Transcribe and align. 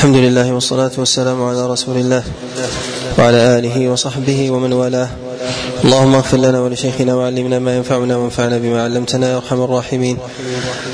الحمد 0.00 0.16
لله 0.16 0.52
والصلاة 0.52 0.90
والسلام 0.98 1.42
على 1.42 1.66
رسول 1.66 1.96
الله 1.96 2.24
وعلى 3.18 3.58
آله 3.58 3.88
وصحبه 3.88 4.50
ومن 4.50 4.72
والاه. 4.72 5.08
اللهم 5.84 6.14
اغفر 6.14 6.36
لنا 6.36 6.60
ولشيخنا 6.60 7.14
وعلمنا 7.14 7.58
ما 7.58 7.76
ينفعنا 7.76 8.16
وانفعنا 8.16 8.58
بما 8.58 8.84
علمتنا 8.84 9.30
يا 9.30 9.36
أرحم 9.36 9.62
الراحمين. 9.62 10.18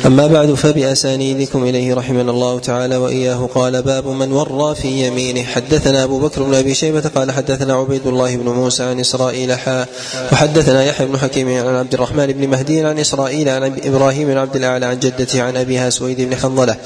أما 0.07 0.27
بعد 0.27 0.55
فبأسانيدكم 0.55 1.65
إليه 1.65 1.95
رحمنا 1.95 2.31
الله 2.31 2.59
تعالى 2.59 2.97
وإياه. 2.97 3.49
قال 3.55 3.83
باب 3.83 4.07
من 4.07 4.33
ورى 4.33 4.75
في 4.75 4.89
يمينه. 4.89 5.43
حدثنا 5.43 6.05
أبو 6.05 6.19
بكر 6.19 6.43
بن 6.43 6.55
أبي 6.55 6.75
شيبة 6.75 7.01
قال 7.01 7.33
حدثنا 7.33 7.75
عبيد 7.75 8.07
الله 8.07 8.37
بن 8.37 8.49
موسى 8.49 8.83
عن 8.83 9.01
إسرائيل 9.01 9.53
حاء 9.53 9.89
وحدثنا 10.33 10.85
يحيى 10.85 11.07
بن 11.07 11.19
حكيم 11.19 11.49
عن 11.49 11.75
عبد 11.75 11.95
الرحمن 11.95 12.27
بن 12.27 12.49
مهدي 12.49 12.81
عن 12.85 12.99
إسرائيل 12.99 13.49
عن 13.49 13.81
إبراهيم 13.85 14.29
بن 14.29 14.37
عبد 14.39 14.57
الأعلى 14.57 14.87
عن 14.87 14.99
جدته 14.99 15.43
عن 15.43 15.57
ابيها 15.57 15.91
سويد 15.91 16.21
بن 16.21 16.37
حنظلة. 16.37 16.77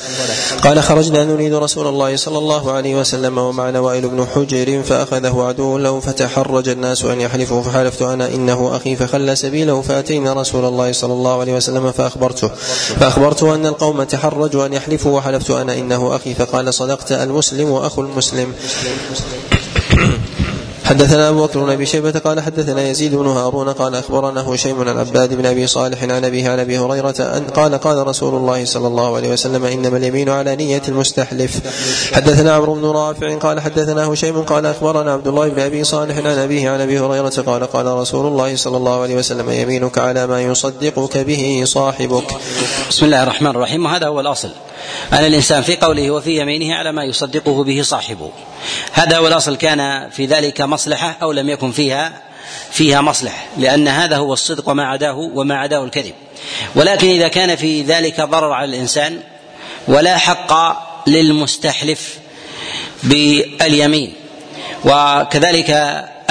قال 0.62 0.82
خرجنا 0.82 1.24
نريد 1.24 1.54
رسول 1.54 1.86
الله 1.86 2.16
صلى 2.16 2.38
الله 2.38 2.72
عليه 2.72 2.94
وسلم 3.00 3.38
ومعنا 3.38 3.80
وائل 3.80 4.08
بن 4.08 4.26
حجر 4.34 4.82
فأخذه 4.82 5.42
عدو 5.42 5.78
له 5.78 6.00
فتحرج 6.00 6.68
الناس 6.68 7.04
أن 7.04 7.20
يحلفوا 7.20 7.62
فحلف 7.62 7.89
فحلفت 7.90 8.02
أنا 8.02 8.34
إنه 8.34 8.76
أخي 8.76 8.96
فخلى 8.96 9.36
سبيله 9.36 9.82
فأتينا 9.82 10.32
رسول 10.32 10.64
الله 10.64 10.92
صلى 10.92 11.12
الله 11.12 11.40
عليه 11.40 11.54
وسلم 11.54 11.92
فأخبرته. 11.92 12.48
فأخبرته 13.00 13.54
أن 13.54 13.66
القوم 13.66 14.02
تحرجوا 14.02 14.66
أن 14.66 14.72
يحلفوا 14.72 15.16
وحلفت 15.16 15.50
أنا 15.50 15.74
إنه 15.74 16.16
أخي 16.16 16.34
فقال 16.34 16.74
صدقت 16.74 17.12
المسلم 17.12 17.70
وأخو 17.70 18.02
المسلم. 18.02 18.54
حدثنا 20.90 21.28
أبو 21.28 21.46
بكر 21.46 21.60
بن 21.60 21.70
أبي 21.70 21.86
شيبة 21.86 22.10
قال 22.10 22.40
حدثنا 22.40 22.88
يزيد 22.88 23.14
بن 23.14 23.26
هارون 23.26 23.68
قال 23.68 23.94
اخبرنا 23.94 24.40
هشيم 24.48 24.88
عن 24.88 24.98
عباد 24.98 25.34
بن 25.34 25.46
أبي 25.46 25.66
صالح 25.66 26.02
عن 26.02 26.24
ابيه 26.24 26.50
عن 26.50 26.58
أبي 26.58 26.78
هريرة 26.78 27.14
أن 27.20 27.44
قال 27.44 27.74
قال 27.74 28.06
رسول 28.06 28.34
الله 28.34 28.64
صلى 28.64 28.86
الله 28.86 29.16
عليه 29.16 29.32
وسلم 29.32 29.64
إنما 29.64 29.96
اليمين 29.96 30.28
على 30.28 30.56
نية 30.56 30.82
المستحلف. 30.88 31.60
حدثنا 32.14 32.52
عمرو 32.52 32.74
بن 32.74 32.84
رافع 32.84 33.38
قال 33.38 33.60
حدثنا 33.60 34.06
هشيم 34.06 34.42
قال 34.42 34.66
أخبرنا 34.66 35.12
عبد 35.12 35.28
الله 35.28 35.48
بن 35.48 35.60
أبي 35.60 35.84
صالح 35.84 36.16
عن 36.16 36.26
أبيه 36.26 36.70
عن 36.70 36.80
أبي 36.80 37.00
هريرة 37.00 37.42
قال 37.46 37.64
قال 37.64 37.86
رسول 37.86 38.26
الله 38.26 38.56
صلى 38.56 38.76
الله 38.76 39.02
عليه 39.02 39.16
وسلم 39.16 39.50
يمينك 39.50 39.98
على 39.98 40.26
ما 40.26 40.42
يصدقك 40.42 41.18
به 41.18 41.62
صاحبك. 41.66 42.26
بسم 42.90 43.06
الله 43.06 43.22
الرحمن 43.22 43.50
الرحيم. 43.50 43.84
وهذا 43.86 44.06
هو 44.06 44.20
الأصل. 44.20 44.50
أن 45.12 45.24
الإنسان 45.24 45.62
في 45.62 45.76
قوله 45.76 46.10
وفي 46.10 46.40
يمينه 46.40 46.74
على 46.74 46.92
ما 46.92 47.04
يصدقه 47.04 47.64
به 47.64 47.82
صاحبه. 47.82 48.30
هذا 48.92 49.18
هو 49.18 49.28
الأصل 49.28 49.56
كان 49.56 50.10
في 50.10 50.26
ذلك 50.26 50.60
مصلحة 50.60 51.16
أو 51.22 51.32
لم 51.32 51.48
يكن 51.48 51.72
فيها 51.72 52.12
فيها 52.70 53.00
مصلحة 53.00 53.44
لأن 53.58 53.88
هذا 53.88 54.16
هو 54.16 54.32
الصدق 54.32 54.68
وما 54.68 54.86
عداه 54.86 55.16
وما 55.34 55.56
عداه 55.56 55.84
الكذب. 55.84 56.14
ولكن 56.74 57.08
إذا 57.08 57.28
كان 57.28 57.56
في 57.56 57.82
ذلك 57.82 58.20
ضرر 58.20 58.52
على 58.52 58.68
الإنسان 58.76 59.20
ولا 59.88 60.18
حق 60.18 60.76
للمستحلف 61.06 62.18
باليمين. 63.02 64.12
وكذلك 64.84 65.70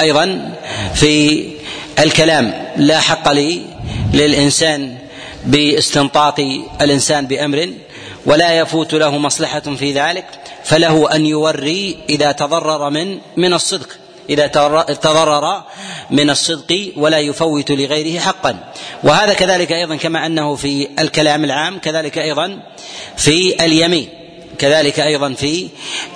أيضا 0.00 0.52
في 0.94 1.44
الكلام 1.98 2.72
لا 2.76 3.00
حق 3.00 3.32
لي 3.32 3.62
للإنسان 4.12 4.98
باستنطاق 5.44 6.40
الإنسان 6.80 7.26
بأمر 7.26 7.70
ولا 8.30 8.58
يفوت 8.58 8.94
له 8.94 9.18
مصلحة 9.18 9.60
في 9.60 9.92
ذلك 9.92 10.26
فله 10.64 11.14
أن 11.14 11.26
يوري 11.26 11.98
إذا 12.08 12.32
تضرر 12.32 12.90
من 12.90 13.18
من 13.36 13.52
الصدق. 13.52 13.88
إذا 14.30 14.46
تضرر 15.06 15.62
من 16.10 16.30
الصدق 16.30 16.92
ولا 16.96 17.18
يفوت 17.18 17.70
لغيره 17.70 18.20
حقا. 18.20 18.72
وهذا 19.02 19.34
كذلك 19.34 19.72
أيضا 19.72 19.96
كما 19.96 20.26
أنه 20.26 20.54
في 20.54 20.88
الكلام 20.98 21.44
العام 21.44 21.78
كذلك 21.78 22.18
أيضا 22.18 22.62
في 23.16 23.64
اليمين. 23.64 24.08
كذلك 24.58 25.00
أيضا 25.00 25.34
في 25.34 25.68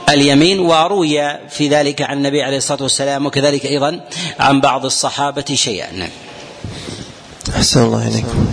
اليمين 0.08 0.60
وروي 0.60 1.38
في 1.50 1.68
ذلك 1.68 2.02
عن 2.02 2.16
النبي 2.16 2.42
عليه 2.42 2.56
الصلاة 2.56 2.82
والسلام 2.82 3.26
وكذلك 3.26 3.66
أيضا 3.66 4.00
عن 4.38 4.60
بعض 4.60 4.84
الصحابة 4.84 5.54
شيئا. 5.54 6.08
أحسن 7.56 7.82
الله 7.82 8.08
إليكم 8.08 8.46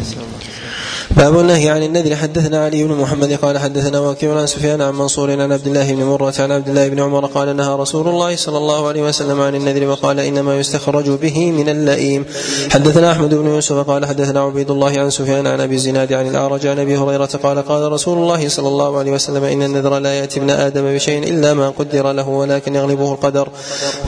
باب 1.17 1.39
النهي 1.39 1.69
عن 1.69 1.83
النذر. 1.83 2.15
حدثنا 2.15 2.65
علي 2.65 2.83
بن 2.83 2.95
محمد 2.95 3.33
قال 3.33 3.57
حدثنا 3.57 3.99
وكيع 3.99 4.39
عن 4.39 4.47
سفيان 4.47 4.81
عن 4.81 4.93
منصور 4.93 5.31
عن 5.31 5.51
عبد 5.51 5.67
الله 5.67 5.93
بن 5.93 6.03
مرة 6.03 6.33
عن 6.39 6.51
عبد 6.51 6.69
الله 6.69 6.87
بن 6.87 6.99
عمر 6.99 7.25
قال 7.25 7.55
نهى 7.55 7.75
رسول 7.75 8.07
الله 8.07 8.35
صلى 8.35 8.57
الله 8.57 8.87
عليه 8.87 9.01
وسلم 9.03 9.41
عن 9.41 9.55
النذر 9.55 9.87
وقال 9.87 10.19
إنما 10.19 10.59
يستخرج 10.59 11.09
به 11.09 11.51
من 11.51 11.69
اللئيم. 11.69 12.25
حدثنا 12.71 13.11
أحمد 13.11 13.33
بن 13.33 13.47
يوسف 13.47 13.75
قال 13.75 14.05
حدثنا 14.05 14.39
عبيد 14.41 14.71
الله 14.71 14.99
عن 14.99 15.09
سفيان 15.09 15.47
عن 15.47 15.61
أبي 15.61 15.75
الزناد 15.75 16.13
عن 16.13 16.27
الأعرج 16.27 16.67
عن 16.67 16.79
أبي 16.79 16.97
هريرة 16.97 17.39
قال 17.43 17.59
قال 17.59 17.91
رسول 17.91 18.17
الله 18.17 18.49
صلى 18.49 18.67
الله 18.67 18.97
عليه 18.97 19.11
وسلم 19.11 19.43
إن 19.43 19.63
النذر 19.63 19.99
لا 19.99 20.13
يأتي 20.13 20.39
ابن 20.39 20.49
آدم 20.49 20.95
بشيء 20.95 21.23
إلا 21.23 21.53
ما 21.53 21.69
قدر 21.69 22.11
له 22.11 22.29
ولكن 22.29 22.75
يغلبه 22.75 23.13
القدر. 23.13 23.49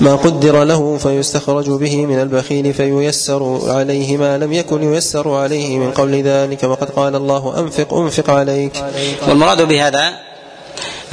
ما 0.01 0.15
قدر 0.15 0.63
له 0.63 0.97
فيستخرج 0.97 1.69
به 1.69 2.05
من 2.05 2.21
البخيل 2.21 2.73
فييسر 2.73 3.59
عليه 3.71 4.17
ما 4.17 4.37
لم 4.37 4.53
يكن 4.53 4.93
ييسر 4.93 5.29
عليه 5.29 5.77
من 5.77 5.91
قبل 5.91 6.23
ذلك. 6.23 6.63
وقد 6.63 6.92
قال 6.95 7.15
الله 7.15 7.59
أنفق 7.59 7.93
أنفق 7.93 8.29
عليك. 8.29 8.83
والمراد 9.27 9.61
بهذا 9.61 10.19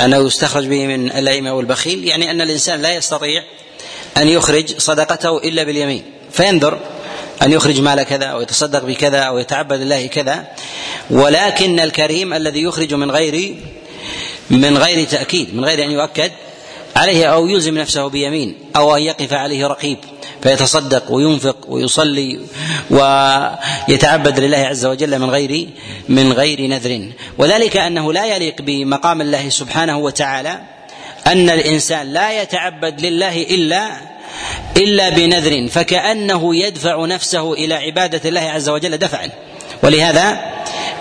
أنه 0.00 0.26
يستخرج 0.26 0.66
به 0.66 0.86
من 0.86 1.12
اللئيم 1.12 1.46
والبخيل 1.46 2.04
يعني 2.04 2.30
أن 2.30 2.40
الإنسان 2.40 2.82
لا 2.82 2.94
يستطيع 2.94 3.42
أن 4.16 4.28
يخرج 4.28 4.78
صدقته 4.78 5.38
إلا 5.38 5.62
باليمين. 5.62 6.04
فينذر 6.32 6.78
أن 7.42 7.52
يخرج 7.52 7.80
مال 7.80 8.02
كذا 8.02 8.26
أو 8.26 8.40
يتصدق 8.40 8.84
بكذا 8.84 9.18
أو 9.18 9.38
يتعبد 9.38 9.80
الله 9.80 10.06
كذا. 10.06 10.44
ولكن 11.10 11.80
الكريم 11.80 12.32
الذي 12.32 12.62
يخرج 12.62 12.94
من 12.94 13.10
غير 13.10 13.54
من 14.50 14.78
غير 14.78 15.06
تأكيد 15.08 15.54
من 15.54 15.64
غير 15.64 15.84
أن 15.84 15.90
يؤكد 15.90 16.30
عليه 16.96 17.26
أو 17.26 17.46
يلزم 17.46 17.78
نفسه 17.78 18.08
بيمين 18.08 18.58
أو 18.76 18.96
أن 18.96 19.02
يقف 19.02 19.32
عليه 19.32 19.66
رقيب. 19.66 19.98
فيتصدق 20.42 21.12
وينفق 21.12 21.56
ويصلي 21.68 22.40
ويتعبد 22.90 24.40
لله 24.40 24.58
عز 24.58 24.86
وجل 24.86 25.18
من 25.18 25.30
غير 25.30 25.68
من 26.08 26.32
غير 26.32 26.60
نذر. 26.60 27.12
وذلك 27.38 27.76
أنه 27.76 28.12
لا 28.12 28.26
يليق 28.26 28.62
بمقام 28.62 29.20
الله 29.20 29.48
سبحانه 29.48 29.98
وتعالى 29.98 30.60
أن 31.26 31.50
الإنسان 31.50 32.12
لا 32.12 32.42
يتعبد 32.42 33.00
لله 33.00 33.42
إلا 33.42 33.90
إلا 34.76 35.08
بنذر 35.08 35.68
فكأنه 35.68 36.56
يدفع 36.56 37.06
نفسه 37.06 37.52
إلى 37.52 37.74
عبادة 37.74 38.28
الله 38.28 38.40
عز 38.40 38.68
وجل 38.68 38.98
دفعا. 38.98 39.30
ولهذا 39.82 40.40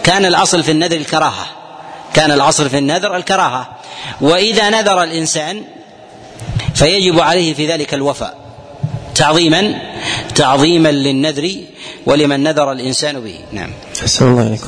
كان 0.04 0.26
الأصل 0.26 0.64
في 0.64 0.72
النذر 0.72 0.98
الكراهة. 0.98 1.46
كان 2.14 2.32
الأصل 2.32 2.70
في 2.70 2.78
النذر 2.78 3.16
الكراهة. 3.16 3.70
وإذا 4.22 4.70
نذر 4.70 5.04
الإنسان 5.04 5.64
فيجب 6.76 7.20
عليه 7.20 7.54
في 7.54 7.68
ذلك 7.68 7.94
الوفاء. 7.94 8.49
تعظيما 9.20 9.62
تعظيما 10.36 10.92
للنذر 10.92 11.46
ولمن 12.06 12.44
نذر 12.44 12.72
الإنسان 12.72 13.20
به. 13.20 13.36
نعم. 13.52 13.72
الله 14.22 14.46
عليكم 14.46 14.68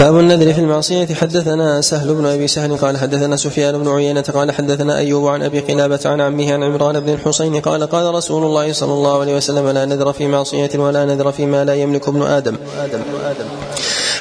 باب 0.00 0.18
النذر 0.18 0.52
في 0.52 0.60
المعصية. 0.60 1.08
حدثنا 1.20 1.80
سهل 1.80 2.14
بن 2.14 2.26
أبي 2.26 2.46
سهل 2.48 2.76
قال 2.76 2.96
حدثنا 2.96 3.36
سفيان 3.36 3.74
بن 3.82 3.88
عيينة 3.88 4.26
قال 4.34 4.52
حدثنا 4.52 4.98
أيوب 4.98 5.28
عن 5.28 5.42
أبي 5.42 5.60
قلابة 5.60 6.00
عن 6.04 6.20
عمه 6.20 6.52
عن 6.52 6.62
عمران 6.62 7.00
بن 7.00 7.12
الحصين 7.12 7.60
قال 7.60 7.82
قال 7.86 8.14
رسول 8.14 8.42
الله 8.44 8.72
صلى 8.72 8.92
الله 8.92 9.20
عليه 9.20 9.34
وسلم 9.36 9.68
لا 9.68 9.84
نذر 9.84 10.12
في 10.12 10.26
معصية 10.26 10.70
ولا 10.74 11.04
نذر 11.04 11.32
فيما 11.32 11.64
لا 11.64 11.74
يملك 11.74 12.08
ابن 12.08 12.22
آدم 12.22 12.56
آدم 12.84 13.00
آدم. 13.24 13.48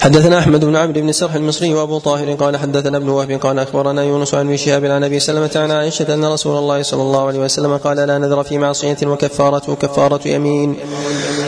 حدثنا 0.04 0.40
أحمد 0.40 0.66
بن 0.66 0.76
عمرو 0.76 0.94
بن 0.94 1.12
سرح 1.12 1.36
المصري 1.36 1.74
وأبو 1.74 2.00
طاهر 2.00 2.34
قال 2.34 2.58
حدثنا 2.58 2.98
ابن 2.98 3.10
وهب 3.10 3.32
قال 3.32 3.60
أخبرنا 3.60 4.04
يونس 4.04 4.34
عن 4.34 4.58
شهاب 4.58 4.86
عن 4.86 5.04
أبي 5.04 5.20
سلمة 5.20 5.52
عن 5.56 5.72
عائشة 5.72 6.14
أن 6.14 6.26
رسول 6.26 6.58
الله 6.58 6.84
صلى 6.84 7.02
الله 7.02 7.28
عليه 7.28 7.40
وسلم 7.40 7.78
قال 7.78 7.98
لا 7.98 8.18
نذر 8.18 8.44
في 8.44 8.58
معصية 8.58 8.98
وكفارته 9.04 9.76
كفاره 9.76 10.28
يمين. 10.28 10.76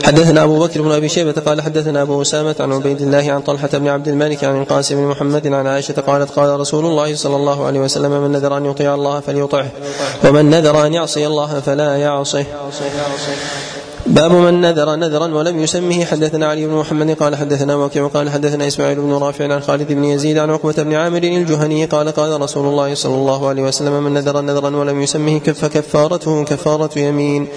حدثنا 0.04 0.44
أبو 0.44 0.60
بكر 0.60 0.82
بن 0.82 0.92
أبي 0.92 1.10
شيبة 1.10 1.32
قال 1.32 1.62
حدثنا 1.62 2.02
أبو 2.02 2.22
أسامة 2.22 2.56
عن 2.60 2.74
عبيد 2.74 3.02
الله 3.02 3.32
عن 3.32 3.42
طلحة 3.42 3.70
بن 3.74 3.88
عبد 3.88 4.08
الملك 4.08 4.44
عن 4.44 4.62
القاسم 4.62 4.96
بن 4.96 5.08
محمد 5.08 5.48
عن 5.48 5.68
عائشة 5.68 6.02
قالت 6.08 6.32
قال 6.32 6.60
رسول 6.60 6.86
الله 6.86 7.16
صلى 7.16 7.36
الله 7.36 7.66
عليه 7.66 7.80
وسلم 7.80 8.12
من 8.12 8.32
نذر 8.32 8.58
أن 8.58 8.66
يطيع 8.66 8.96
الله 8.96 9.20
فليطعه 9.20 9.72
ومن 10.24 10.50
نذر 10.50 10.86
أن 10.86 10.94
يعصي 10.94 11.28
الله 11.28 11.60
فلا 11.60 11.98
يعصه. 11.98 12.46
باب 14.08 14.32
من 14.32 14.62
نذر 14.62 14.96
نذرا 14.96 15.28
ولم 15.28 15.60
يسمه. 15.60 16.06
حدثنا 16.06 16.48
علي 16.48 16.66
بن 16.68 16.74
محمد 16.74 17.12
قال 17.12 17.36
حدثنا 17.36 17.76
وكيع 17.76 18.08
قال 18.08 18.30
حدثنا 18.30 18.68
إسماعيل 18.68 19.02
بن 19.02 19.14
رافع 19.14 19.54
عن 19.54 19.62
خالد 19.62 19.92
بن 19.92 20.04
يزيد 20.04 20.38
عن 20.38 20.50
عقبة 20.50 20.84
بن 20.84 20.94
عامر 20.94 21.24
الجهني 21.24 21.86
قال 21.86 22.10
قال 22.10 22.42
رسول 22.42 22.68
الله 22.68 22.96
صلى 22.96 23.16
الله 23.16 23.48
عليه 23.48 23.64
وسلم 23.64 24.04
من 24.04 24.14
نذر 24.14 24.42
نذرا 24.42 24.76
ولم 24.76 25.02
يسمه 25.02 25.40
فكفارته 25.40 26.44
كفارة 26.44 27.00
يمين. 27.00 27.48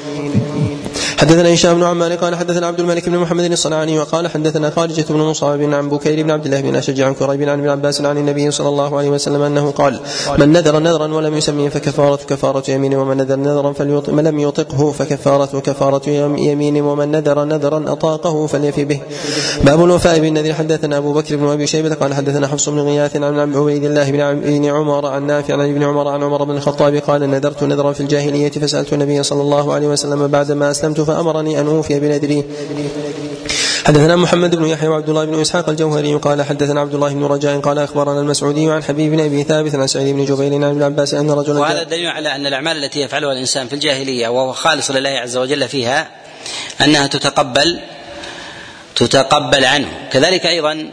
حدثنا 1.19 1.55
هشام 1.55 1.75
بن 1.75 1.83
عمار 1.83 2.15
قال 2.15 2.35
حدثنا 2.35 2.67
عبد 2.67 2.81
الملك 2.81 3.09
بن 3.09 3.19
محمد 3.19 3.45
الصنعاني 3.45 3.99
وقال 3.99 4.29
حدثنا 4.29 4.71
خارجة 4.71 5.05
بن 5.11 5.19
مصعب 5.19 5.63
عن 5.63 5.89
بكير 5.89 6.23
بن 6.23 6.31
عبد 6.31 6.45
الله 6.45 6.61
بن 6.61 6.77
اشج 6.77 7.01
عن 7.01 7.15
كريب 7.15 7.43
عن 7.49 7.59
ابن 7.59 7.69
عباس 7.69 8.01
عن 8.01 8.19
النبي 8.19 8.51
صلى 8.51 8.69
الله 8.69 8.99
عليه 8.99 9.09
وسلم 9.09 9.43
أنه 9.43 9.71
قال 9.71 10.01
من 10.39 10.53
نذر 10.53 10.79
نذرا 10.79 11.15
ولم 11.15 11.35
يسميه 11.35 11.69
فكفارة 11.69 12.17
كفارة 12.17 12.71
يمين 12.71 12.95
ومن 12.95 13.17
نذر 13.17 13.37
نذرا 13.37 13.73
لم 13.73 14.39
يطقه 14.39 14.93
فكفارة 14.93 15.61
كفارة 15.61 16.09
يمين 16.39 16.81
ومن 16.83 17.11
نذر 17.11 17.45
نذرا 17.45 17.93
أطاقه 17.93 18.47
فليفي 18.47 18.85
به. 18.85 19.01
باب 19.65 19.85
الوفاء 19.85 20.19
بالنذر. 20.19 20.55
حدثنا 20.55 20.97
أبو 20.97 21.13
بكر 21.13 21.37
بن 21.37 21.49
أبي 21.49 21.67
شيبة 21.67 21.95
قال 21.95 22.15
حدثنا 22.15 22.47
حفص 22.47 22.69
بن 22.69 22.79
غياث 22.79 23.17
عن 23.17 23.57
عبيد 23.57 23.85
الله 23.85 24.11
بن 24.11 24.65
عمر 24.65 25.07
عن 25.07 25.27
نافع 25.27 25.55
عن 25.55 25.71
ابن 25.71 25.83
عمر 25.83 26.09
عن 26.09 26.23
عمر 26.23 26.45
بن 26.45 26.57
الخطاب 26.57 26.95
قال 26.95 27.31
نذرت 27.31 27.63
نذرا 27.63 27.93
في 27.93 28.01
الجاهلية 28.01 28.51
فسألت 28.51 28.93
النبي 28.93 29.23
صلى 29.23 29.43
الله 29.43 29.73
عليه 29.75 29.89
وسلم 29.89 30.27
بعدما 30.27 30.71
أسلمت 30.71 31.08
فأمرني 31.09 31.61
أن 31.61 31.67
أوفي 31.67 32.01
بنذري. 32.01 32.45
حدثنا 33.87 34.17
محمد 34.17 34.57
بن 34.57 34.67
يحيى 34.67 34.89
وعبد 34.89 35.09
الله 35.09 35.25
بن 35.25 35.41
إسحاق 35.41 35.69
الجوهري 35.69 36.15
قال 36.15 36.43
حدثنا 36.43 36.81
عبد 36.81 36.95
الله 36.95 37.13
بن 37.15 37.25
رجاء 37.25 37.61
قال 37.61 37.79
أخبرنا 37.79 38.21
المسعودي 38.21 38.71
عن 38.71 38.83
حبيب 38.83 39.13
بن 39.13 39.21
أبي 39.21 39.45
ثابت 39.45 39.75
عن 39.75 39.87
سعيد 39.87 40.17
بن 40.17 40.25
جبير 40.25 40.55
عن 40.55 40.65
ابن 40.65 40.83
عباس 40.83 41.15
أن 41.15 41.31
رجلا 41.31 41.61
وهذا 41.61 41.83
دليل 41.83 42.07
على 42.07 42.35
أن 42.35 42.47
الأعمال 42.47 42.85
التي 42.85 43.01
يفعلها 43.01 43.33
الإنسان 43.33 43.69
في 43.69 43.73
الجاهلية 43.73 44.29
وهو 44.29 44.53
خالص 44.53 44.91
لله 44.91 45.11
عز 45.11 45.37
وجل 45.37 45.69
فيها 45.69 46.09
أنها 46.85 47.07
تتقبل 47.07 47.81
تتقبل 48.97 49.65
عنه. 49.65 49.89
كذلك 50.13 50.47
أيضا 50.47 50.91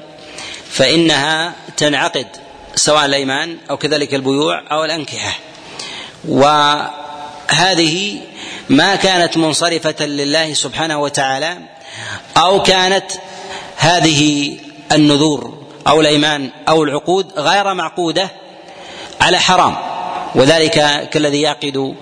فإنها 0.69 1.53
تنعقد 1.77 2.27
سواء 2.75 3.05
الأيمان 3.05 3.57
أو 3.69 3.77
كذلك 3.77 4.15
البيوع 4.15 4.61
أو 4.71 4.85
الأنكحة. 4.85 5.39
وهذه 7.51 8.19
ما 8.69 8.95
كانت 8.95 9.37
منصرفة 9.37 10.05
لله 10.05 10.53
سبحانه 10.53 10.97
وتعالى 10.97 11.57
أو 12.37 12.63
كانت 12.63 13.05
هذه 13.77 14.51
النذور 14.91 15.53
أو 15.87 16.01
الإيمان 16.01 16.49
أو 16.69 16.83
العقود 16.83 17.31
غير 17.37 17.73
معقودة 17.73 18.29
على 19.21 19.39
حرام. 19.39 19.75
وذلك 20.35 21.09
كالذي 21.09 21.41
يعقد 21.41 21.95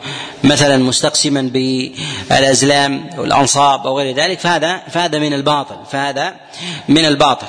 مثلا 0.44 0.78
مستقسما 0.78 1.42
بالأزلام 1.42 3.10
والأنصاب 3.18 3.88
أو 3.88 4.00
غير 4.00 4.16
ذلك 4.16 4.40
فهذا 4.40 4.82
فهذا 4.92 5.20
من 5.20 5.34
الباطل 5.34 5.76
فهذا 5.92 6.36
من 6.88 7.06
الباطل. 7.06 7.48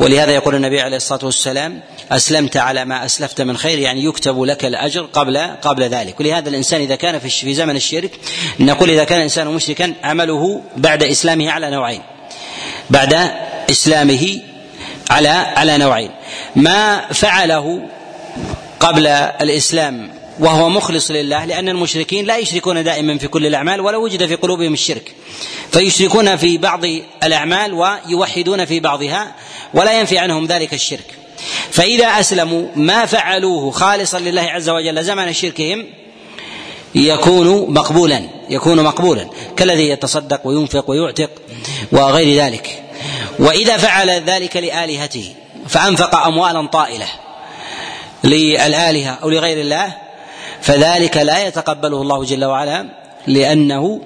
ولهذا 0.00 0.32
يقول 0.32 0.54
النبي 0.54 0.80
عليه 0.80 0.96
الصلاة 0.96 1.20
والسلام 1.24 1.80
أسلمت 2.10 2.56
على 2.56 2.84
ما 2.84 3.04
أسلفت 3.04 3.40
من 3.40 3.56
خير 3.56 3.78
يعني 3.78 4.04
يكتب 4.04 4.42
لك 4.42 4.64
الأجر 4.64 5.02
قبل 5.12 5.38
قبل 5.38 5.82
ذلك. 5.82 6.20
ولهذا 6.20 6.48
الإنسان 6.48 6.80
إذا 6.80 6.94
كان 6.94 7.18
في 7.18 7.54
زمن 7.54 7.76
الشرك 7.76 8.10
نقول 8.60 8.90
إذا 8.90 9.04
كان 9.04 9.18
الإنسان 9.18 9.46
مشركا 9.46 9.94
عمله 10.04 10.62
بعد 10.76 11.02
إسلامه 11.02 11.50
على 11.50 11.70
نوعين. 11.70 12.02
بعد 12.90 13.30
إسلامه 13.70 14.40
على 15.10 15.28
على 15.28 15.78
نوعين. 15.78 16.10
ما 16.56 17.00
فعله 17.12 17.88
قبل 18.80 19.06
الإسلام 19.06 20.10
وهو 20.38 20.68
مخلص 20.68 21.10
لله 21.10 21.44
لأن 21.44 21.68
المشركين 21.68 22.26
لا 22.26 22.36
يشركون 22.36 22.84
دائما 22.84 23.18
في 23.18 23.28
كل 23.28 23.46
الأعمال 23.46 23.80
ولا 23.80 23.96
وجد 23.96 24.26
في 24.26 24.34
قلوبهم 24.34 24.72
الشرك. 24.72 25.14
فيشركون 25.72 26.36
في 26.36 26.58
بعض 26.58 26.80
الأعمال 27.24 27.74
ويوحدون 27.74 28.64
في 28.64 28.80
بعضها 28.80 29.34
ولا 29.74 30.00
ينفي 30.00 30.18
عنهم 30.18 30.46
ذلك 30.46 30.74
الشرك. 30.74 31.19
فإذا 31.70 32.06
أسلموا 32.06 32.68
ما 32.76 33.06
فعلوه 33.06 33.70
خالصا 33.70 34.18
لله 34.18 34.42
عز 34.42 34.68
وجل 34.68 35.04
زمن 35.04 35.32
شركهم 35.32 35.86
يكون 36.94 37.74
مقبولا 37.74 38.22
يكون 38.50 38.82
مقبولا 38.82 39.26
كالذي 39.56 39.88
يتصدق 39.88 40.40
وينفق 40.46 40.90
ويعتق 40.90 41.30
وغير 41.92 42.44
ذلك. 42.44 42.82
وإذا 43.38 43.76
فعل 43.76 44.10
ذلك 44.10 44.56
لآلهته 44.56 45.34
فأنفق 45.68 46.16
اموالا 46.16 46.66
طائلة 46.66 47.06
للآلهة 48.24 49.18
أو 49.22 49.30
لغير 49.30 49.60
الله 49.60 49.96
فذلك 50.62 51.16
لا 51.16 51.46
يتقبله 51.46 52.02
الله 52.02 52.24
جل 52.24 52.44
وعلا 52.44 52.86
لأنه 53.26 54.00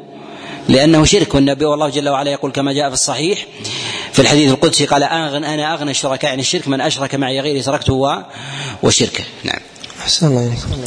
لأنه 0.69 1.05
شرك. 1.05 1.35
والنبي 1.35 1.65
والله 1.65 1.89
جل 1.89 2.09
وعلا 2.09 2.31
يقول 2.31 2.53
كما 2.53 2.73
جاء 2.73 2.89
في 2.89 2.95
الصحيح 2.95 3.39
في 4.15 4.23
الحديث 4.23 4.51
القدسي 4.51 4.87
قال 4.87 5.03
أنا 5.03 5.75
أغنى 5.75 5.91
الشركاء 5.91 6.31
عن 6.31 6.41
الشرك 6.41 6.69
من 6.69 6.81
أشرك 6.81 7.15
معي 7.15 7.41
غيري 7.41 7.63
تركته 7.63 8.23
وشركه. 8.83 9.25
نعم. 9.45 9.61
أحسن 10.01 10.27
الله 10.27 10.47
اليكم 10.47 10.85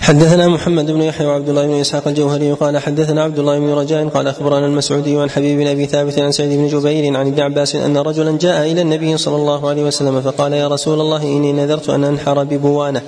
حدثنا 0.00 0.48
محمد 0.48 0.90
بن 0.90 1.02
يحيى 1.02 1.26
وعبد 1.26 1.48
الله 1.48 1.66
بن 1.66 1.80
إسحاق 1.80 2.08
الجوهري 2.08 2.52
قال 2.52 2.78
حدثنا 2.78 3.22
عبد 3.22 3.38
الله 3.38 3.58
بن 3.58 3.70
رجاء 3.70 4.08
قال 4.08 4.28
أخبرنا 4.28 4.66
المسعودي 4.66 5.16
عن 5.18 5.30
حبيب 5.30 5.58
بن 5.58 5.66
أبي 5.66 5.86
ثابت 5.86 6.18
عن 6.18 6.32
سعيد 6.32 6.58
بن 6.58 6.68
جبير 6.68 7.16
عن 7.16 7.26
ابن 7.26 7.40
عباس 7.40 7.74
أن 7.74 7.96
رجلا 7.96 8.38
جاء 8.38 8.72
إلى 8.72 8.80
النبي 8.82 9.16
صلى 9.16 9.36
الله 9.36 9.68
عليه 9.68 9.82
وسلم 9.82 10.20
فقال 10.20 10.52
يا 10.52 10.68
رسول 10.68 11.00
الله 11.00 11.22
إني 11.22 11.52
نذرت 11.52 11.88
أن 11.88 12.04
أنحر 12.04 12.44
ببوانه 12.44 13.02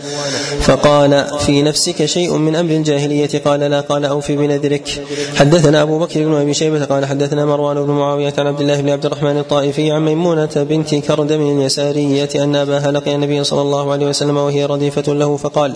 فقال 0.60 1.24
في 1.46 1.62
نفسك 1.62 2.04
شيء 2.04 2.36
من 2.36 2.56
أمر 2.56 2.70
الجاهلية؟ 2.70 3.42
قال 3.44 3.60
لا. 3.60 3.80
قال 3.80 4.04
أوفي 4.04 4.36
بنذرك. 4.36 5.02
حدثنا 5.36 5.82
أبو 5.82 5.98
بكر 5.98 6.24
بن 6.24 6.34
أبي 6.34 6.54
شيبة 6.54 6.84
قال 6.84 7.06
حدثنا 7.06 7.46
مروان 7.46 7.86
بن 7.86 7.90
معاوية 7.90 8.34
عن 8.38 8.46
عبد 8.46 8.60
الله 8.60 8.80
بن 8.80 8.88
عبد 8.88 9.06
الرحمن 9.06 9.38
الطائفي 9.38 9.90
عن 9.90 10.04
ميمونة 10.04 10.50
بنت 10.56 10.94
كردم 10.94 11.58
اليسارية 11.58 12.28
أن 12.36 12.56
أباها 12.56 12.90
لقي 12.92 13.14
النبي 13.14 13.44
صلى 13.44 13.62
الله 13.62 13.92
عليه 13.92 14.06
وسلم 14.06 14.36
وهي 14.36 14.64
رديفة 14.64 15.12
له 15.12 15.36
فقال 15.36 15.74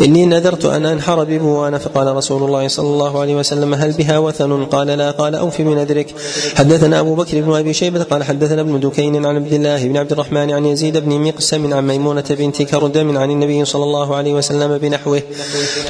إني 0.00 0.26
نذرت 0.26 0.53
أن 0.64 0.86
أنحر 0.86 1.24
ببوان 1.24 1.78
فقال 1.78 2.16
رسول 2.16 2.42
الله 2.42 2.68
صلى 2.68 2.86
الله 2.86 3.20
عليه 3.20 3.34
وسلم 3.34 3.74
هل 3.74 3.92
بها 3.92 4.18
وثن؟ 4.18 4.64
قال 4.64 4.86
لا. 4.86 5.10
قال 5.10 5.34
أوف 5.34 5.60
بنذرك 5.60 6.14
حدثنا 6.56 7.00
أبو 7.00 7.14
بكر 7.14 7.40
بن 7.40 7.56
أبي 7.56 7.72
شيبة 7.72 8.02
قال 8.02 8.24
حدثنا 8.24 8.60
ابن 8.60 8.80
دكين 8.80 9.26
عن 9.26 9.36
عبد 9.36 9.52
الله 9.52 9.84
بن 9.86 9.96
عبد 9.96 10.12
الرحمن 10.12 10.50
عن 10.52 10.66
يزيد 10.66 10.98
بن 10.98 11.20
مقسم 11.20 11.74
عن 11.74 11.86
ميمونة 11.86 12.24
بنت 12.30 12.62
كردم 12.62 13.18
عن 13.18 13.30
النبي 13.30 13.64
صلى 13.64 13.84
الله 13.84 14.16
عليه 14.16 14.32
وسلم 14.32 14.78
بنحوه. 14.78 15.22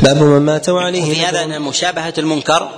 باب 0.03 0.23
من 0.23 0.41
مات 0.41 0.69
وعليه 0.69 1.15
في 1.15 1.27
هذا 1.27 1.45
أن 1.45 1.63
مشابهة 1.63 2.15
المنكر 2.19 2.69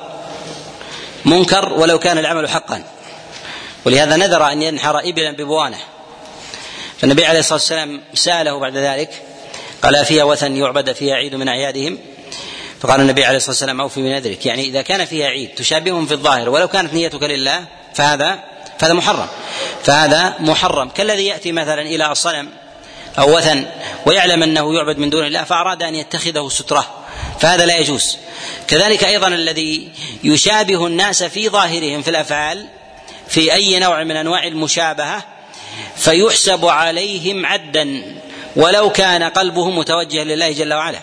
منكر 1.25 1.73
ولو 1.73 1.99
كان 1.99 2.19
العمل 2.19 2.49
حقا. 2.49 2.83
ولهذا 3.87 4.17
نذر 4.17 4.53
أن 4.53 4.63
ينحر 4.63 4.99
إبلا 4.99 5.33
ببوانة. 5.33 5.79
فالنبي 6.99 7.25
عليه 7.25 7.39
الصلاة 7.39 7.59
والسلام 7.59 8.01
سأله 8.15 8.61
بعد 8.61 8.77
ذلك 8.77 9.11
قال 9.83 10.05
فيها 10.05 10.25
وثن 10.25 10.57
يعبد 10.57 10.93
فيها 10.93 11.15
عيد 11.15 11.35
من 11.35 11.49
أعيادهم. 11.49 11.99
فقال 12.81 13.01
النبي 13.01 13.25
عليه 13.25 13.37
الصلاة 13.37 13.51
والسلام 13.51 13.81
أوفي 13.81 14.03
بنذرك 14.03 14.47
يعني 14.47 14.63
إذا 14.63 14.83
كان 14.83 15.05
فيها 15.05 15.27
عيد 15.27 15.49
تشابههم 15.55 16.07
في 16.07 16.15
الظاهر 16.15 16.49
ولو 16.49 16.69
كانت 16.69 16.95
نيتك 16.95 17.23
لله 17.23 17.65
فهذا 17.95 18.39
فهذا 18.79 18.95
محرم. 18.95 19.27
فهذا 19.83 20.35
محرم. 20.41 20.89
كالذي 20.89 21.27
يأتي 21.27 21.53
مثلا 21.53 21.83
إلى 21.83 22.15
صنم 22.15 22.49
أو 23.19 23.37
وثن 23.37 23.67
ويعلم 24.07 24.43
أنه 24.43 24.75
يعبد 24.75 24.99
من 24.99 25.11
دون 25.11 25.27
الله 25.27 25.45
فأراد 25.45 25.83
أن 25.83 25.95
يتخذه 25.95 26.49
سترة 26.49 27.05
فهذا 27.41 27.67
لا 27.67 27.77
يجوز. 27.77 28.17
كذلك 28.69 29.05
أيضا 29.05 29.29
الذي 29.29 29.89
يشابه 30.25 30.87
الناس 30.87 31.23
في 31.23 31.49
ظاهرهم 31.49 32.03
في 32.03 32.11
الأفعال 32.11 32.67
في 33.29 33.53
أي 33.53 33.79
نوع 33.79 34.05
من 34.05 34.17
أنواع 34.17 34.47
المشابهة 34.47 35.25
فيحسب 35.97 36.65
عليهم 36.65 37.47
عدا. 37.47 38.03
ولو 38.57 38.91
كان 38.91 39.23
قلبه 39.23 39.71
متوجها 39.71 40.25
لله 40.25 40.53
جل 40.53 40.75
وعلا. 40.75 40.99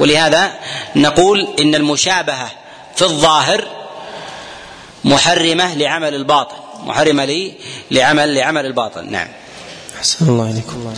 ولهذا 0.00 0.52
نقول 0.96 1.48
إن 1.60 1.74
المشابهة 1.74 2.50
في 2.96 3.02
الظاهر 3.02 3.64
محرمة 5.04 5.74
لعمل 5.74 6.14
الباطن. 6.14 6.56
محرمة 6.86 7.24
لي 7.24 7.52
لعمل 7.90 8.34
لعمل 8.34 8.66
الباطن. 8.66 9.10
نعم. 9.10 9.28
أحسن 9.98 10.28
الله 10.28 10.50
إليكم. 10.50 10.94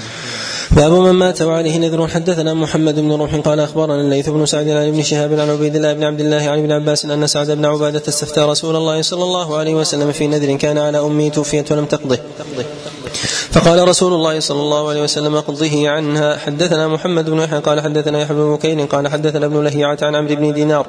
باب 0.70 0.92
من 0.92 1.10
مات 1.10 1.42
وعليه 1.42 1.78
نذر. 1.78 2.08
حدثنا 2.08 2.54
محمد 2.54 2.94
بن 2.94 3.12
روح 3.12 3.34
قال 3.34 3.60
أخبرنا 3.60 3.94
الليث 4.00 4.28
بن 4.28 4.46
سعد 4.46 4.68
عن 4.68 4.88
ابن 4.88 5.02
شهاب 5.02 5.40
عن 5.40 5.50
عبيد 5.50 5.76
الله 5.76 5.92
بن 5.92 6.04
عبد 6.04 6.20
الله 6.20 6.50
عن 6.50 6.58
ابن 6.58 6.72
عباس 6.72 7.04
أن 7.04 7.26
سعد 7.26 7.50
بن 7.50 7.64
عبادة 7.64 8.02
استفتى 8.08 8.40
رسول 8.40 8.76
الله 8.76 9.02
صلى 9.02 9.22
الله 9.22 9.58
عليه 9.58 9.74
وسلم 9.74 10.12
في 10.12 10.26
نذر 10.26 10.56
كان 10.56 10.78
على 10.78 10.98
امي 10.98 11.30
توفيت 11.30 11.72
ولم 11.72 11.84
تقضه. 11.86 12.18
فقال 13.54 13.88
رسول 13.88 14.12
الله 14.12 14.40
صلى 14.40 14.60
الله 14.60 14.88
عليه 14.88 15.02
وسلم 15.02 15.36
اقضه 15.36 15.88
عنها. 15.88 16.36
حدثنا 16.36 16.88
محمد 16.88 17.30
بن 17.30 17.38
يحيى 17.38 17.58
قال 17.58 17.80
حدثنا 17.80 18.20
يحيى 18.20 18.36
بن 18.36 18.54
بكير 18.54 18.84
قال 18.84 19.08
حدثنا 19.08 19.46
ابن 19.46 19.64
لهيعة 19.64 19.98
عن 20.02 20.14
عمرو 20.14 20.34
بن 20.34 20.52
دينار 20.52 20.86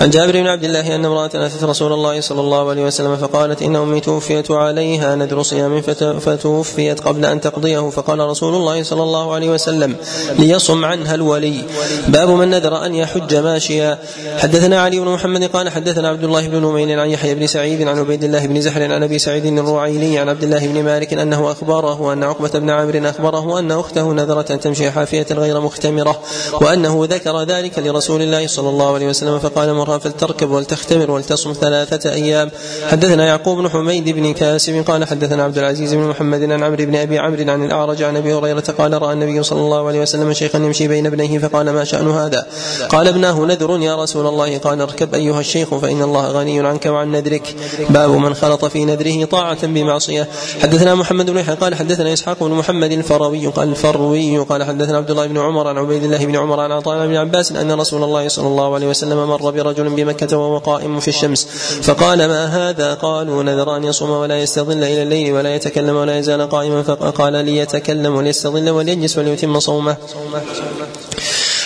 عن 0.00 0.10
جابر 0.10 0.32
بن 0.32 0.46
عبد 0.46 0.64
الله 0.64 0.94
أن 0.94 1.04
امرأة 1.04 1.30
أتت 1.34 1.64
رسول 1.64 1.92
الله 1.92 2.20
صلى 2.20 2.40
الله 2.40 2.70
عليه 2.70 2.84
وسلم 2.84 3.16
فقالت 3.16 3.62
إن 3.62 3.76
أمي 3.76 4.00
توفيت 4.00 4.50
عليها 4.50 5.14
نذر 5.16 5.42
صيام 5.42 5.80
فتوفيت 6.20 7.00
قبل 7.00 7.24
أن 7.24 7.40
تقضيه. 7.40 7.90
فقال 7.90 8.18
رسول 8.18 8.54
الله 8.54 8.82
صلى 8.82 9.02
الله 9.02 9.34
عليه 9.34 9.50
وسلم 9.50 9.96
ليصم 10.38 10.84
عنها 10.84 11.14
الولي. 11.14 11.64
باب 12.08 12.30
من 12.30 12.50
نذر 12.50 12.86
أن 12.86 12.94
يحج 12.94 13.34
ماشيا. 13.34 13.98
حدثنا 14.38 14.80
علي 14.80 15.00
بن 15.00 15.08
محمد 15.08 15.44
قال 15.44 15.68
حدثنا 15.70 16.08
عبد 16.08 16.24
الله 16.24 16.48
بن 16.48 16.62
نمير 16.62 17.00
عن 17.00 17.10
يحيى 17.10 17.34
بن 17.34 17.46
سعيد 17.46 17.88
عن 17.88 17.98
عبيد 17.98 18.24
الله 18.24 18.46
بن 18.46 18.60
زحل 18.60 18.92
عن 18.92 19.02
أبي 19.02 19.18
سعيد 19.18 19.46
الرعيلي 19.46 20.18
عن 20.18 20.28
عبد 20.28 20.42
الله 20.42 20.66
بن 20.66 20.82
مالك 20.82 21.12
أنه 21.12 21.52
اخبر 21.52 22.05
أن 22.12 22.24
عقبة 22.24 22.48
بن 22.48 22.70
عامر 22.70 23.10
أخبره 23.10 23.58
أن 23.58 23.72
أخته 23.72 24.12
نذرت 24.12 24.50
أن 24.50 24.60
تمشي 24.60 24.90
حافية 24.90 25.26
غير 25.30 25.60
مختمرة 25.60 26.20
وأنه 26.60 27.06
ذكر 27.10 27.42
ذلك 27.42 27.78
لرسول 27.78 28.22
الله 28.22 28.46
صلى 28.46 28.68
الله 28.68 28.94
عليه 28.94 29.08
وسلم 29.08 29.38
فقال 29.38 29.74
مرها 29.74 29.98
فلتركب 29.98 30.50
ولتختمر 30.50 31.10
ولتصم 31.10 31.52
ثلاثة 31.52 32.12
أيام. 32.12 32.50
حدثنا 32.90 33.26
يعقوب 33.26 33.58
بن 33.58 33.68
حميد 33.68 34.08
بن 34.08 34.34
كاسب 34.34 34.84
قال 34.88 35.04
حدثنا 35.04 35.44
عبد 35.44 35.58
العزيز 35.58 35.94
بن 35.94 36.00
محمد 36.00 36.42
عن 36.42 36.62
عمرو 36.62 36.84
بن 36.84 36.96
أبي 36.96 37.18
عمرو 37.18 37.50
عن 37.52 37.64
الأعرج 37.64 38.02
عن 38.02 38.16
أبي 38.16 38.34
هريرة 38.34 38.74
قال 38.78 39.02
رأى 39.02 39.12
النبي 39.12 39.42
صلى 39.42 39.60
الله 39.60 39.86
عليه 39.88 40.00
وسلم 40.00 40.32
شيخا 40.32 40.58
يمشي 40.58 40.88
بين 40.88 41.06
ابنيه 41.06 41.38
فقال 41.38 41.70
ما 41.70 41.84
شأن 41.84 42.10
هذا؟ 42.10 42.46
قال 42.88 43.08
ابناه 43.08 43.40
نذر 43.40 43.80
يا 43.80 44.02
رسول 44.02 44.26
الله. 44.26 44.58
قال 44.58 44.80
اركب 44.80 45.14
أيها 45.14 45.40
الشيخ 45.40 45.74
فإن 45.74 46.02
الله 46.02 46.30
غني 46.30 46.66
عنك 46.66 46.86
وعن 46.86 47.12
نذرك. 47.12 47.56
باب 47.90 48.10
من 48.10 48.34
خلط 48.34 48.64
في 48.64 48.84
نذره 48.84 49.24
طاعة 49.24 49.66
بمعصية. 49.66 50.28
حدثنا 50.62 50.94
محمد 50.94 51.30
بن 51.30 51.42
قال 51.42 51.74
حدثنا 51.74 51.95
إسحاق 52.00 52.44
بن 52.44 52.50
محمد 52.50 52.92
الفروي 52.92 53.46
قال 53.46 53.68
الفروي 53.68 54.38
قال 54.38 54.64
حدثنا 54.64 54.96
عبد 54.96 55.10
الله 55.10 55.26
بن 55.26 55.38
عمر 55.38 55.68
عن 55.68 55.78
عبيد 55.78 56.04
الله 56.04 56.26
بن 56.26 56.36
عمر 56.36 56.60
عن 56.60 56.72
عطاء 56.72 57.06
بن 57.06 57.16
عباس 57.16 57.52
أن 57.52 57.72
رسول 57.72 58.04
الله 58.04 58.28
صلى 58.28 58.46
الله 58.46 58.74
عليه 58.74 58.86
وسلم 58.86 59.28
مر 59.28 59.50
برجل 59.50 59.88
بمكة 59.88 60.36
وهو 60.36 60.58
قائم 60.58 61.00
في 61.00 61.08
الشمس. 61.08 61.44
فقال 61.82 62.18
ما 62.18 62.44
هذا؟ 62.44 62.94
قالوا 62.94 63.42
نذر 63.42 63.76
أن 63.76 63.84
يصوم 63.84 64.10
ولا 64.10 64.42
يستظل 64.42 64.84
إلى 64.84 65.02
الليل 65.02 65.32
ولا 65.32 65.54
يتكلم 65.54 65.96
ولا 65.96 66.18
يزال 66.18 66.48
قائما. 66.48 66.82
فقال 66.82 67.32
ليتكلم 67.32 68.16
وليستظل 68.16 68.70
وليجلس 68.70 69.18
وليتم 69.18 69.60
صومه. 69.60 69.96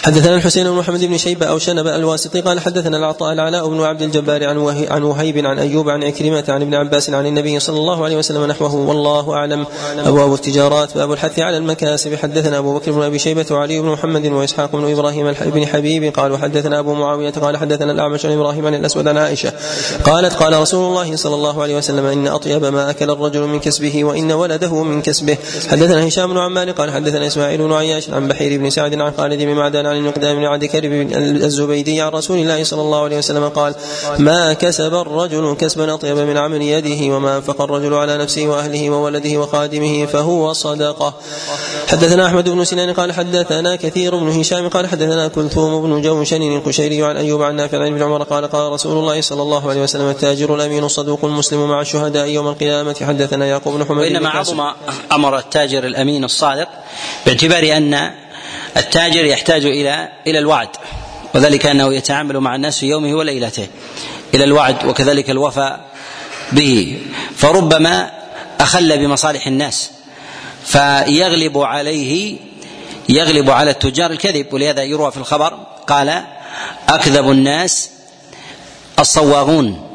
حدثنا 0.02 0.36
الحسين 0.36 0.64
بن 0.64 0.76
محمد 0.76 1.04
بن 1.04 1.18
شيبة 1.18 1.46
أو 1.46 1.58
شنب 1.58 1.86
الواسطي 1.86 2.40
قال 2.40 2.60
حدثنا 2.60 2.96
العطاء 2.96 3.32
العلاء 3.32 3.68
بن 3.68 3.80
عبد 3.80 4.02
الجبار 4.02 4.44
عن 4.44 4.58
عن 4.90 5.02
وهيب 5.02 5.46
عن 5.46 5.58
أيوب 5.58 5.88
عن 5.88 6.04
عكرمة 6.04 6.44
عن 6.48 6.62
ابن 6.62 6.74
عباس 6.74 7.10
عن 7.10 7.26
النبي 7.26 7.60
صلى 7.60 7.78
الله 7.78 8.04
عليه 8.04 8.16
وسلم 8.16 8.44
نحوه 8.46 8.74
والله 8.74 9.34
أعلم. 9.34 9.66
أبواب 9.98 10.34
التجارات 10.34 10.94
باب 10.94 11.12
الحث 11.12 11.38
على 11.38 11.56
المكاسب. 11.56 12.14
حدثنا 12.14 12.58
أبو 12.58 12.78
بكر 12.78 12.92
بن 12.92 13.02
أبي 13.02 13.18
شيبة 13.18 13.46
وعلي 13.50 13.80
بن 13.80 13.88
محمد 13.88 14.26
وإسحاق 14.26 14.76
بن 14.76 14.92
إبراهيم 14.92 15.32
بن 15.32 15.66
حبيب 15.66 16.14
قال 16.14 16.38
حدثنا 16.38 16.78
أبو 16.78 16.94
معاوية 16.94 17.30
قال 17.30 17.56
حدثنا 17.56 17.92
الأعمش 17.92 18.26
عن 18.26 18.32
إبراهيم 18.32 18.66
عن 18.66 18.74
الأسود 18.74 19.08
عن 19.08 19.18
عائشة 19.18 19.52
قالت 20.04 20.34
قال 20.34 20.60
رسول 20.60 20.84
الله 20.84 21.16
صلى 21.16 21.34
الله 21.34 21.62
عليه 21.62 21.76
وسلم 21.76 22.06
إن 22.06 22.26
أطيب 22.28 22.64
ما 22.64 22.90
أكل 22.90 23.10
الرجل 23.10 23.40
من 23.40 23.60
كسبه 23.60 24.04
وإن 24.04 24.32
ولده 24.32 24.82
من 24.82 25.02
كسبه. 25.02 25.36
حدثنا 25.68 26.08
هشام 26.08 26.30
بن 26.30 26.38
عمار 26.38 26.70
قال 26.70 26.90
حدثنا 26.90 27.26
إسماعيل 27.26 27.58
بن 27.62 27.72
عياش 27.72 28.10
عن 28.10 28.28
بحير 28.28 28.60
بن 28.60 28.70
سعد 28.70 28.94
عن 28.94 29.12
خالد 29.12 29.42
بن 29.42 29.54
معدان 29.54 29.89
عن 29.90 29.96
المقدام 29.96 30.36
بن 30.36 30.44
عدي 30.44 30.68
كرب 30.68 30.92
الزبيدي 31.42 32.00
عن 32.00 32.08
رسول 32.08 32.38
الله 32.38 32.64
صلى 32.64 32.80
الله 32.80 33.04
عليه 33.04 33.18
وسلم 33.18 33.48
قال 33.48 33.74
ما 34.18 34.52
كسب 34.52 34.94
الرجل 34.94 35.56
كسبا 35.58 35.94
أطيب 35.94 36.16
من 36.18 36.36
عمل 36.36 36.62
يده 36.62 37.14
وما 37.16 37.36
أنفق 37.36 37.62
الرجل 37.62 37.94
على 37.94 38.18
نفسه 38.18 38.46
وأهله 38.46 38.90
وولده 38.90 39.38
وخادمه 39.38 40.06
فهو 40.06 40.52
صدقة. 40.52 41.14
حدثنا 41.88 42.26
أحمد 42.26 42.48
بن 42.48 42.64
سنان 42.64 42.92
قال 42.92 43.12
حدثنا 43.12 43.76
كثير 43.76 44.16
بن 44.16 44.28
هشام 44.28 44.68
قال 44.68 44.86
حدثنا 44.86 45.28
كلثوم 45.28 45.82
بن 45.82 46.02
جوشن 46.02 46.42
القشيري 46.42 47.04
عن 47.04 47.16
أيوب 47.16 47.42
عن 47.42 47.56
نافع 47.56 47.78
عن 47.78 47.92
ابن 47.92 48.02
عمر 48.02 48.22
قال 48.22 48.46
قال 48.46 48.72
رسول 48.72 48.98
الله 48.98 49.20
صلى 49.20 49.42
الله 49.42 49.70
عليه 49.70 49.82
وسلم 49.82 50.08
التاجر 50.08 50.54
الأمين 50.54 50.84
الصدوق 50.84 51.24
المسلم 51.24 51.68
مع 51.68 51.80
الشهداء 51.80 52.26
يوم 52.28 52.48
القيامة. 52.48 52.96
حدثنا 53.00 53.46
يعقوب 53.46 53.74
بن 53.74 53.84
حميد 53.84 54.12
وإنما 54.12 54.28
عظم 54.28 54.60
أمر 55.12 55.38
التاجر 55.38 55.84
الأمين 55.84 56.24
الصادق 56.24 56.68
باعتبار 57.26 57.76
أن 57.76 58.10
التاجر 58.76 59.24
يحتاج 59.24 59.64
إلى 59.64 60.08
إلى 60.26 60.38
الوعد 60.38 60.68
وذلك 61.34 61.66
أنه 61.66 61.94
يتعامل 61.94 62.38
مع 62.38 62.54
الناس 62.54 62.78
في 62.78 62.86
يومه 62.86 63.14
وليلته 63.14 63.66
إلى 64.34 64.44
الوعد 64.44 64.84
وكذلك 64.84 65.30
الوفاء 65.30 65.80
به. 66.52 66.98
فربما 67.36 68.10
أخل 68.60 68.98
بمصالح 68.98 69.46
الناس 69.46 69.90
فيغلب 70.64 71.58
عليه 71.58 72.36
يغلب 73.08 73.50
على 73.50 73.70
التجار 73.70 74.10
الكذب 74.10 74.52
ولهذا 74.52 74.82
يروى 74.82 75.10
في 75.10 75.16
الخبر 75.16 75.58
قال 75.86 76.24
أكذب 76.88 77.30
الناس 77.30 77.90
الصواغون 78.98 79.86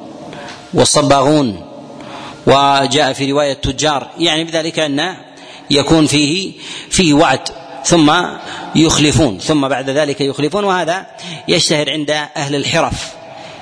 والصباغون. 0.73 1.61
وجاء 2.47 3.13
في 3.13 3.31
رواية 3.31 3.51
التجار 3.51 4.09
يعني 4.19 4.43
بذلك 4.43 4.79
أن 4.79 5.15
يكون 5.69 6.07
فيه 6.07 6.53
فيه 6.89 7.13
وعد. 7.13 7.49
ثم 7.85 8.13
يخلفون 8.75 9.39
ثم 9.39 9.67
بعد 9.67 9.89
ذلك 9.89 10.21
يخلفون 10.21 10.63
وهذا 10.63 11.05
يشتهر 11.47 11.91
عند 11.91 12.09
أهل 12.37 12.55
الحرف 12.55 13.13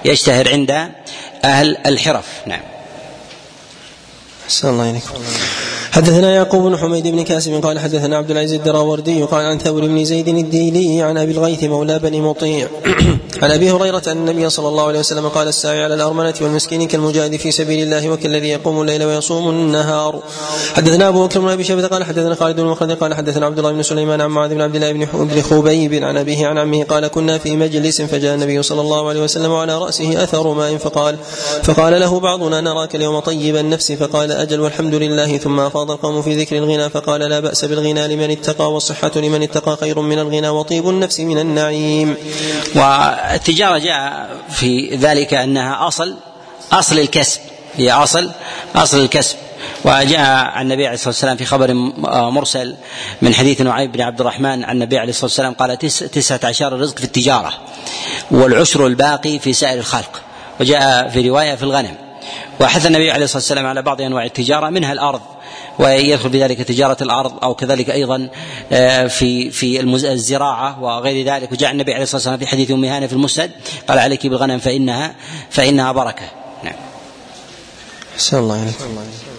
يشتهر 0.05 0.51
عند 0.51 0.91
أهل 1.43 1.77
الحرف. 1.85 2.25
نعم. 2.45 2.72
أحسن 4.53 4.69
الله 4.69 4.89
إليكم 4.89 5.13
حدثنا 5.91 6.35
يعقوب 6.35 6.63
بن 6.63 6.77
حميد 6.77 7.07
بن 7.07 7.23
كاسب 7.23 7.65
قال 7.65 7.79
حدثنا 7.79 8.17
عبد 8.17 8.31
العزيز 8.31 8.53
الدراوردي 8.53 9.23
قال 9.23 9.45
عن 9.45 9.57
ثور 9.57 9.87
بن 9.87 10.05
زيد 10.05 10.27
الديلي 10.27 11.01
عن 11.01 11.17
أبي 11.17 11.31
الغيث 11.31 11.63
مولى 11.63 11.99
بني 11.99 12.21
مطيع. 12.21 12.67
عن 13.41 13.51
أبي 13.51 13.71
هريرة 13.71 14.01
أن 14.07 14.17
النبي 14.17 14.49
صلى 14.49 14.67
الله 14.67 14.87
عليه 14.87 14.99
وسلم 14.99 15.27
قال 15.27 15.47
الساعي 15.47 15.83
على 15.83 15.93
الأرملة 15.93 16.33
والمسكين 16.41 16.87
كالمجاهد 16.87 17.35
في 17.35 17.51
سبيل 17.51 17.83
الله 17.83 18.09
وكالذي 18.09 18.47
يقوم 18.47 18.81
الليل 18.81 19.03
ويصوم 19.03 19.49
النهار. 19.49 20.23
حدثنا 20.73 21.07
أبو 21.07 21.27
بكر 21.27 21.39
بن 21.39 21.49
أبي 21.49 21.63
شيبة 21.63 21.87
قال 21.87 22.03
حدثنا 22.03 22.35
خالد 22.35 22.59
بن 22.59 22.67
مخلد 22.67 22.91
قال 22.91 23.13
حدثنا 23.13 23.45
عبد 23.45 23.57
الله 23.57 23.71
بن 23.71 23.83
سليمان 23.83 24.21
عن 24.21 24.29
معاذ 24.29 24.49
بن 24.53 24.61
عبد 24.61 24.75
الله 24.75 24.91
بن 24.91 25.41
خبيب 25.41 26.03
عن 26.03 26.17
أبيه 26.17 26.47
عن 26.47 26.57
عمه 26.57 26.83
قال 26.83 27.07
كنا 27.07 27.37
في 27.37 27.55
مجلس 27.55 28.01
فجاء 28.01 28.35
النبي 28.35 28.63
صلى 28.63 28.81
الله 28.81 29.09
عليه 29.09 29.21
وسلم 29.23 29.51
وعلى 29.51 29.77
رأسه 29.77 30.23
أثر 30.23 30.53
ماء 30.53 30.77
فقال 30.77 31.17
فقال 31.63 31.99
له 31.99 32.19
بعضنا 32.19 32.61
نراك 32.61 32.95
اليوم 32.95 33.19
طيب 33.19 33.55
النفس 33.55 33.91
فقال 33.91 34.31
أجل 34.43 34.59
والحمد 34.59 34.95
لله 34.95 35.37
ثم 35.37 35.59
أفاض 35.59 35.91
القوم 35.91 36.21
في 36.21 36.41
ذكر 36.41 36.57
الغنى 36.57 36.89
فقال 36.89 37.21
لا 37.21 37.39
بأس 37.39 37.65
بالغنى 37.65 38.07
لمن 38.07 38.31
اتقى 38.31 38.73
والصحة 38.73 39.11
لمن 39.15 39.43
اتقى 39.43 39.77
خير 39.77 39.99
من 39.99 40.19
الغنى 40.19 40.49
وطيب 40.49 40.89
النفس 40.89 41.19
من 41.19 41.39
النعيم. 41.39 42.15
والتجارة 42.75 43.77
جاء 43.77 44.29
في 44.49 44.95
ذلك 44.95 45.33
أنها 45.33 45.87
أصل 45.87 46.15
أصل 46.71 46.99
الكسب 46.99 47.39
هي 47.75 47.91
أصل 47.91 48.31
أصل 48.75 48.99
الكسب. 48.99 49.35
وجاء 49.85 50.45
عن 50.45 50.65
النبي 50.65 50.85
عليه 50.85 50.93
الصلاة 50.93 51.09
والسلام 51.09 51.37
في 51.37 51.45
خبر 51.45 51.73
مرسل 52.29 52.75
من 53.21 53.33
حديث 53.33 53.61
نعيم 53.61 53.91
بن 53.91 54.01
عبد 54.01 54.19
الرحمن 54.19 54.63
عن 54.63 54.75
النبي 54.75 54.97
عليه 54.97 55.09
الصلاة 55.09 55.25
والسلام 55.25 55.53
قال 55.53 55.77
تسعة 56.11 56.39
عشر 56.43 56.67
الرزق 56.75 56.97
في 56.97 57.03
التجارة 57.03 57.53
والعشر 58.31 58.87
الباقي 58.87 59.39
في 59.39 59.53
سائر 59.53 59.79
الخلق. 59.79 60.21
وجاء 60.59 61.09
في 61.09 61.29
رواية 61.29 61.55
في 61.55 61.63
الغنم. 61.63 61.95
وحث 62.59 62.85
النبي 62.85 63.11
عليه 63.11 63.23
الصلاة 63.23 63.37
والسلام 63.37 63.65
على 63.65 63.81
بعض 63.81 64.01
أنواع 64.01 64.25
التجارة 64.25 64.69
منها 64.69 64.93
الأرض 64.93 65.21
ويدخل 65.79 66.31
في 66.31 66.43
ذلك 66.43 66.57
تجارة 66.57 66.97
الأرض 67.01 67.43
أو 67.43 67.55
كذلك 67.55 67.89
أيضا 67.89 68.29
آه، 68.71 69.07
في 69.07 69.51
في 69.51 69.81
الزراعة 70.11 70.83
وغير 70.83 71.25
ذلك 71.25 71.51
وجاء 71.51 71.71
النبي 71.71 71.93
عليه 71.93 72.03
الصلاة 72.03 72.17
والسلام 72.17 72.39
في 72.39 72.47
حديث 72.47 72.71
أم 72.71 72.85
هانة 72.85 73.07
في 73.07 73.13
المسند 73.13 73.51
قال 73.87 73.99
عليك 73.99 74.27
بالغنم 74.27 74.59
فإنها 74.59 75.15
فإنها 75.49 75.91
بركة 75.91 76.25
نعم. 76.63 76.75
الله 78.85 79.01
عليك. 79.01 79.32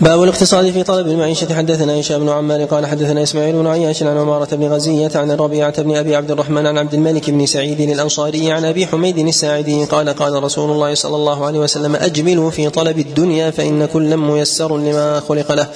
باب 0.00 0.22
الاقتصاد 0.22 0.70
في 0.70 0.82
طلب 0.82 1.06
المعيشة. 1.06 1.54
حدثنا 1.54 2.00
هشام 2.00 2.20
بن 2.20 2.28
عمار 2.28 2.64
قال 2.64 2.86
حدثنا 2.86 3.22
إسماعيل 3.22 3.54
بن 3.54 3.66
عياش 3.66 4.02
عن 4.02 4.18
عمارة 4.18 4.48
بن 4.56 4.72
غزية 4.72 5.10
عن 5.14 5.30
الربيعة 5.30 5.82
بن 5.82 5.96
أبي 5.96 6.16
عبد 6.16 6.30
الرحمن 6.30 6.66
عن 6.66 6.78
عبد 6.78 6.94
الملك 6.94 7.30
بن 7.30 7.46
سعيد 7.46 7.80
الأنصاري 7.80 8.52
عن 8.52 8.64
أبي 8.64 8.86
حميد 8.86 9.18
الساعدي 9.18 9.84
قال 9.84 10.08
قال 10.08 10.42
رسول 10.42 10.70
الله 10.70 10.94
صلى 10.94 11.16
الله 11.16 11.46
عليه 11.46 11.58
وسلم 11.58 11.96
أجملوا 11.96 12.50
في 12.50 12.70
طلب 12.70 12.98
الدنيا 12.98 13.50
فإن 13.50 13.86
كلا 13.86 14.16
ميسر 14.16 14.76
لما 14.76 15.20
خلق 15.28 15.52
له. 15.52 15.66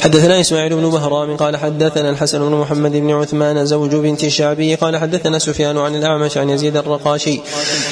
حدثنا 0.00 0.40
إسماعيل 0.40 0.76
بن 0.76 0.90
بهرام 0.90 1.36
قال 1.36 1.56
حدثنا 1.56 2.10
الحسن 2.10 2.38
بن 2.38 2.54
محمد 2.54 2.92
بن 2.92 3.10
عثمان 3.10 3.66
زوج 3.66 3.94
بنت 3.94 4.24
الشعبي 4.24 4.74
قال 4.74 4.96
حدثنا 4.96 5.38
سفيان 5.38 5.78
عن 5.78 5.96
الأعمش 5.96 6.36
عن 6.36 6.50
يزيد 6.50 6.76
الرقاشي 6.76 7.40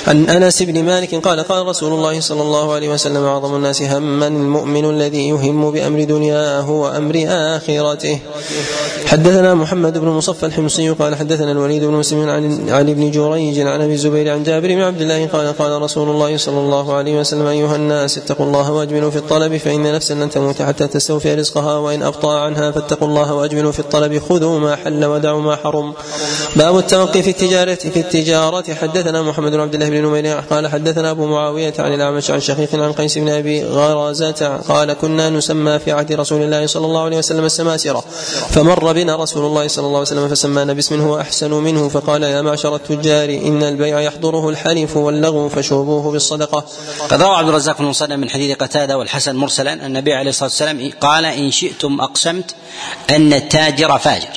عن 0.07 0.29
أنس 0.29 0.63
بن 0.63 0.85
مالك 0.85 1.15
قال 1.15 1.41
قال 1.41 1.67
رسول 1.67 1.93
الله 1.93 2.21
صلى 2.21 2.43
الله 2.43 2.73
عليه 2.73 2.89
وسلم 2.89 3.25
أعظم 3.25 3.55
الناس 3.57 3.83
هما 3.83 4.27
المؤمن 4.27 4.91
الذي 4.91 5.29
يهم 5.29 5.82
بأمر 5.83 6.05
دنياه 6.05 6.71
وأمر 6.71 7.25
آخرته. 7.29 8.19
حدثنا 9.07 9.55
محمد 9.55 9.99
بن 9.99 10.09
مصفى 10.09 10.47
الحمصي 10.47 10.89
قال 10.89 11.15
حدثنا 11.15 11.53
الوليد 11.53 11.85
بن 11.85 11.93
مسلم 11.93 12.29
عن 12.29 12.71
علي 12.71 12.95
بن 12.95 13.11
جريج 13.11 13.61
عن 13.61 13.81
أبي 13.81 13.93
الزبير 13.93 14.33
عن 14.33 14.43
جابر 14.43 14.69
بن 14.69 14.81
عبد 14.81 15.01
الله 15.01 15.27
قال 15.27 15.59
قال 15.59 15.83
رسول 15.83 16.09
الله 16.09 16.37
صلى 16.37 16.59
الله 16.59 16.95
عليه 16.95 17.21
وسلم 17.21 17.47
أيها 17.47 17.77
الناس 17.77 18.19
اتقوا 18.19 18.47
الله 18.47 18.73
وأجملوا 18.73 19.11
في 19.11 19.17
الطلب 19.17 19.57
فإن 19.57 19.93
نفسا 19.95 20.15
لن 20.15 20.31
تموت 20.31 20.63
حتى 20.63 20.87
تستوفي 20.87 21.35
رزقها 21.35 21.77
وإن 21.77 22.03
أبطأ 22.03 22.39
عنها 22.39 22.71
فاتقوا 22.71 23.09
الله 23.09 23.35
وأجملوا 23.35 23.73
في 23.73 23.81
الطلب 23.81 24.19
خذوا 24.19 24.59
ما 24.59 24.77
حل 24.77 25.05
ودعوا 25.05 25.41
ما 25.41 25.57
حرم. 25.57 25.93
باب 26.57 26.79
التوقي 26.79 27.23
في 27.23 27.31
التجارة 27.31 27.75
في 27.75 28.01
التجارة. 28.01 28.75
حدثنا 28.75 29.23
محمد 29.23 29.53
بن 29.53 29.61
عبد 29.61 29.75
الله 29.75 29.91
بن 29.91 30.07
نمير 30.07 30.41
قال 30.51 30.69
حدثنا 30.69 31.11
أبو 31.11 31.27
معاوية 31.27 31.75
عن 31.79 31.95
الأعمش 31.95 32.31
عن 32.31 32.41
شقيق 32.41 32.75
عن 32.75 32.93
قيس 32.93 33.19
بن 33.19 33.29
أبي 33.29 33.65
غرزه 33.65 34.57
قال 34.69 34.93
كنا 34.93 35.31
نسمى 35.31 35.72
في 35.79 35.93
عهد 35.93 36.13
رسول 36.13 36.43
الله 36.43 36.67
صلى 36.67 36.87
الله 36.87 37.03
عليه 37.05 37.19
وسلم 37.19 37.45
السماسرة. 37.45 38.05
فمر 38.51 38.93
بنا 38.93 39.17
رسول 39.17 39.47
الله 39.47 39.69
صلى 39.69 39.87
الله 39.87 39.99
عليه 39.99 40.09
وسلم 40.09 40.29
فسمانا 40.29 40.73
باسم 40.73 41.01
هو 41.01 41.21
أحسن 41.21 41.51
منه 41.51 41.89
فقال 41.89 42.23
يا 42.23 42.43
معشر 42.43 42.77
التجار 42.77 43.29
إن 43.29 43.63
البيع 43.63 44.01
يحضره 44.01 44.49
الحلف 44.49 44.97
واللغو 44.97 45.49
فشوبوه 45.49 46.13
بالصدقة. 46.13 46.65
قد 47.09 47.23
روى 47.23 47.37
عبد 47.37 47.49
الرزاق 47.49 47.79
بن 47.79 47.85
مصنع 47.85 48.17
من 48.17 48.31
حديث 48.31 48.57
قتادة 48.57 48.99
والحسن 48.99 49.37
مرسلا 49.37 49.73
أن 49.73 49.85
النبي 49.85 50.15
عليه 50.15 50.31
الصلاة 50.31 50.49
والسلام 50.49 50.91
قال 51.01 51.25
إن 51.25 51.51
شئتم 51.51 52.01
أقسمت 52.01 52.55
أن 53.11 53.33
التاجر 53.33 53.99
فاجر. 53.99 54.29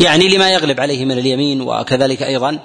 يعني 0.00 0.28
لما 0.28 0.50
يغلب 0.52 0.80
عليه 0.80 1.04
من 1.04 1.18
اليمين 1.18 1.60
وكذلك 1.60 2.22
أيضا 2.22 2.58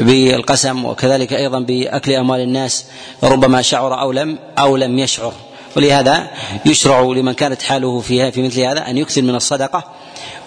بالقسم 0.00 0.84
وكذلك 0.84 1.32
أيضا 1.32 1.58
بأكل 1.60 2.12
أموال 2.12 2.40
الناس 2.40 2.84
ربما 3.22 3.62
شعر 3.62 4.00
أو 4.00 4.12
لم 4.12 4.38
أو 4.58 4.76
لم 4.76 4.98
يشعر. 4.98 5.32
ولهذا 5.76 6.30
يشرع 6.66 7.00
لمن 7.00 7.32
كانت 7.32 7.62
حاله 7.62 8.00
فيها 8.00 8.30
في 8.30 8.42
مثل 8.42 8.60
هذا 8.60 8.90
أن 8.90 8.98
يكثر 8.98 9.22
من 9.22 9.34
الصدقة 9.34 9.84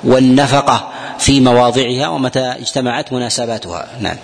والنفقة 0.04 0.90
في 1.20 1.40
مواضعها 1.40 2.08
ومتى 2.08 2.40
اجتمعت 2.40 3.14
مناسباتها. 3.14 3.88
نعم. 4.00 4.18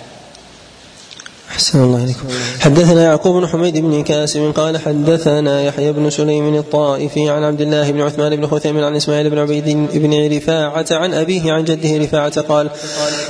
أحسن 1.50 1.84
الله 1.84 2.04
إليكم 2.04 2.28
حدثنا 2.60 3.04
يعقوب 3.04 3.36
بن 3.36 3.46
حميد 3.46 3.78
بن 3.78 4.02
كاسب 4.02 4.52
قال 4.56 4.78
حدثنا 4.78 5.62
يحيى 5.62 5.92
بن 5.92 6.10
سليم 6.10 6.54
الطائفي 6.54 7.30
عن 7.30 7.44
عبد 7.44 7.60
الله 7.60 7.90
بن 7.90 8.00
عثمان 8.00 8.36
بن 8.36 8.46
خثيم 8.46 8.84
عن 8.84 8.96
إسماعيل 8.96 9.30
بن 9.30 9.38
عبيد 9.38 9.88
بن 9.94 10.36
رفاعة 10.36 10.86
عن 10.90 11.14
أبيه 11.14 11.52
عن 11.52 11.64
جده 11.64 12.04
رفاعة 12.04 12.40
قال 12.40 12.70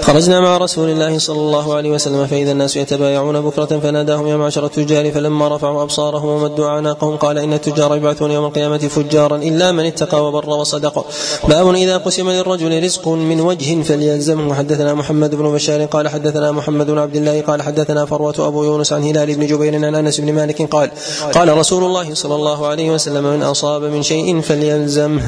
خرجنا 0.00 0.40
مع 0.40 0.56
رسول 0.56 0.90
الله 0.90 1.18
صلى 1.18 1.38
الله 1.38 1.74
عليه 1.74 1.90
وسلم 1.90 2.26
فإذا 2.26 2.52
الناس 2.52 2.76
يتبايعون 2.76 3.40
بكرة 3.40 3.78
فناداهم 3.78 4.26
يا 4.26 4.36
معشر 4.36 4.66
التجار 4.66 5.12
فلما 5.12 5.56
رفعوا 5.56 5.82
أبصارهم 5.82 6.28
ومدوا 6.28 6.68
أعناقهم 6.68 7.16
قال 7.16 7.38
إن 7.38 7.52
التجار 7.52 7.96
يبعثون 7.96 8.30
يوم 8.30 8.44
القيامة 8.44 8.78
فجارا 8.78 9.36
إلا 9.36 9.72
من 9.72 9.84
اتقى 9.86 10.24
وبر 10.24 10.50
وصدق. 10.50 11.06
باب 11.48 11.74
إذا 11.74 11.96
قسم 11.96 12.30
للرجل 12.30 12.82
رزق 12.84 13.08
من 13.08 13.40
وجه 13.40 13.82
فليلزمه. 13.82 14.54
حدثنا 14.54 14.94
محمد 14.94 15.34
بن 15.34 15.52
بشار 15.52 15.84
قال 15.84 16.08
حدثنا 16.08 16.52
محمد 16.52 16.86
بن 16.86 16.98
عبد 16.98 17.16
الله 17.16 17.40
قال 17.40 17.62
حدثنا 17.62 18.03
فروة 18.04 18.34
أبو 18.38 18.64
يونس 18.64 18.92
عن 18.92 19.02
هلال 19.02 19.34
بن 19.34 19.46
جبير 19.46 19.74
عن 19.74 19.94
أنس 19.94 20.20
بن 20.20 20.32
مالك 20.32 20.62
قال 20.62 20.90
قال 21.34 21.58
رسول 21.58 21.84
الله 21.84 22.14
صلى 22.14 22.34
الله 22.34 22.66
عليه 22.66 22.90
وسلم 22.90 23.24
من 23.24 23.42
أصاب 23.42 23.82
من 23.82 24.02
شيء 24.02 24.40
فليلزمه. 24.40 25.22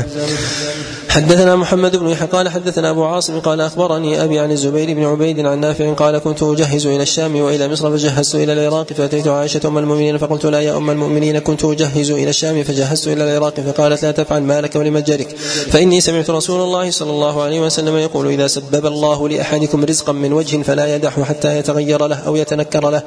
حدثنا 1.09 1.57
محمد 1.57 1.97
بن 1.97 2.09
يحيى 2.09 2.29
قال 2.29 2.49
حدثنا 2.49 2.91
أبو 2.91 3.05
عاصم 3.05 3.41
قال 3.41 3.61
أخبرني 3.61 4.25
أبي 4.25 4.39
عن 4.39 4.51
الزبير 4.53 4.95
بن 4.95 5.05
عبيد 5.05 5.47
عن 5.47 5.61
نافع 5.61 5.93
قال 5.93 6.19
كنت 6.19 6.43
أجهز 6.43 6.87
إلى 6.87 7.03
الشام 7.03 7.41
وإلى 7.41 7.69
مصر 7.69 7.91
فجهزت 7.91 8.35
إلى 8.35 8.53
العراق 8.53 8.93
فأتيت 8.93 9.29
عائشة 9.29 9.61
أم 9.65 9.79
المؤمنين 9.79 10.19
فقلت 10.19 10.47
لا 10.47 10.61
يا 10.61 10.77
أم 10.77 10.91
المؤمنين 10.91 11.39
كنت 11.39 11.65
أجهز 11.65 12.11
إلى 12.11 12.31
الشام 12.31 12.63
فجهزت 12.63 13.09
إلى 13.09 13.25
العراق 13.25 13.61
فقالت 13.61 14.03
لا 14.03 14.11
تفعل 14.11 14.43
مالك 14.43 14.77
ولمتجرك. 14.77 15.37
فإني 15.71 16.01
سمعت 16.01 16.31
رسول 16.31 16.61
الله 16.61 16.91
صلى 16.91 17.11
الله 17.11 17.43
عليه 17.43 17.61
وسلم 17.61 17.97
يقول 17.97 18.27
إذا 18.27 18.47
سبب 18.47 18.87
الله 18.87 19.29
لأحدكم 19.29 19.85
رزقا 19.85 20.13
من 20.13 20.33
وجه 20.33 20.63
فلا 20.63 20.97
يدعه 20.97 21.25
حتى 21.25 21.59
يتغير 21.59 22.07
له 22.07 22.17
أو 22.17 22.37
يتنكر 22.37 22.66
له. 22.75 23.03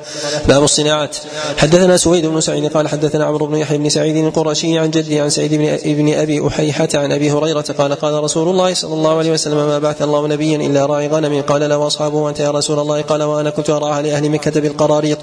باب 0.47 0.63
الصناعات. 0.63 1.17
حدثنا 1.57 1.97
سويد 1.97 2.25
بن 2.25 2.41
سعيد 2.41 2.73
قال 2.73 2.87
حدثنا 2.87 3.25
عمرو 3.25 3.45
بن 3.45 3.55
يحيى 3.55 3.77
بن 3.77 3.89
سعيد 3.89 4.15
القرشي 4.15 4.79
عن 4.79 4.91
جدي 4.91 5.19
عن 5.19 5.29
سعيد 5.29 5.53
بن 5.85 6.13
أبي 6.13 6.47
أحيحة 6.47 6.89
عن 6.93 7.11
أبي 7.11 7.31
هريرة 7.31 7.65
قال 7.77 7.93
قال 7.93 8.23
رسول 8.23 8.49
الله 8.49 8.73
صلى 8.73 8.93
الله 8.93 9.17
عليه 9.17 9.31
وسلم 9.31 9.57
ما 9.57 9.79
بعث 9.79 10.01
الله 10.01 10.27
نبيا 10.27 10.57
إلا 10.57 10.85
راعي 10.85 11.07
غنم. 11.07 11.41
قال 11.41 11.69
له 11.69 11.87
أصحابه 11.87 12.17
وانت 12.17 12.39
يا 12.39 12.51
رسول 12.51 12.79
الله. 12.79 13.01
قال 13.01 13.23
وأنا 13.23 13.49
كنت 13.49 13.69
اراها 13.69 14.01
لأهل 14.01 14.29
مكة 14.29 14.61
بالقراريط. 14.61 15.19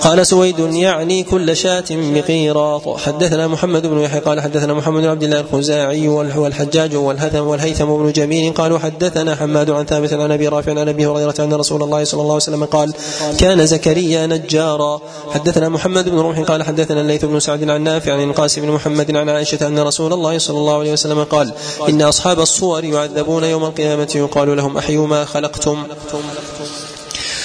قال 0.00 0.26
سويد 0.26 0.58
يعني 0.58 1.22
كل 1.22 1.56
شاة 1.56 1.84
بقيراط. 1.90 2.98
حدثنا 2.98 3.46
محمد 3.46 3.86
بن 3.86 3.98
يحيى 3.98 4.20
قال 4.20 4.40
حدثنا 4.40 4.74
محمد 4.74 5.02
بن 5.02 5.08
عبد 5.08 5.22
الله 5.22 5.40
الخزاعي 5.40 6.08
والحجاج 6.08 6.96
والهثم 6.96 7.46
والهيثم 7.46 7.84
بن 7.84 8.12
جميل 8.12 8.52
قالوا 8.52 8.78
حدثنا 8.78 9.34
حماد 9.36 9.70
عن 9.70 9.84
ثابت 9.84 10.12
عن 10.12 10.32
أبي 10.32 10.48
رافع 10.48 10.70
عن 10.70 10.88
أبي 10.88 11.06
هريرة 11.06 11.34
أن 11.38 11.54
رسول 11.54 11.82
الله 11.82 12.04
صلى 12.04 12.20
الله 12.20 12.32
عليه 12.32 12.42
وسلم 12.42 12.64
قال 12.64 12.92
كان 13.38 13.61
زكريا 13.64 14.26
نجارا. 14.26 15.00
حدثنا 15.30 15.68
محمد 15.68 16.08
بن 16.08 16.18
روح 16.18 16.40
قال 16.40 16.62
حدثنا 16.62 17.00
الليث 17.00 17.24
بن 17.24 17.40
سعد 17.40 17.70
عن 17.70 17.80
نافع 17.82 18.12
عن 18.12 18.30
القاسم 18.30 18.62
بن 18.62 18.70
محمد 18.70 19.16
عن 19.16 19.28
عائشة 19.28 19.66
أن 19.66 19.78
رسول 19.78 20.12
الله 20.12 20.38
صلى 20.38 20.58
الله 20.58 20.78
عليه 20.78 20.92
وسلم 20.92 21.24
قال 21.24 21.52
إن 21.88 22.02
أصحاب 22.02 22.40
الصور 22.40 22.84
يعذبون 22.84 23.44
يوم 23.44 23.64
القيامة 23.64 24.12
يقال 24.14 24.56
لهم 24.56 24.78
أحيوا 24.78 25.06
ما 25.06 25.24
خلقتم. 25.24 25.82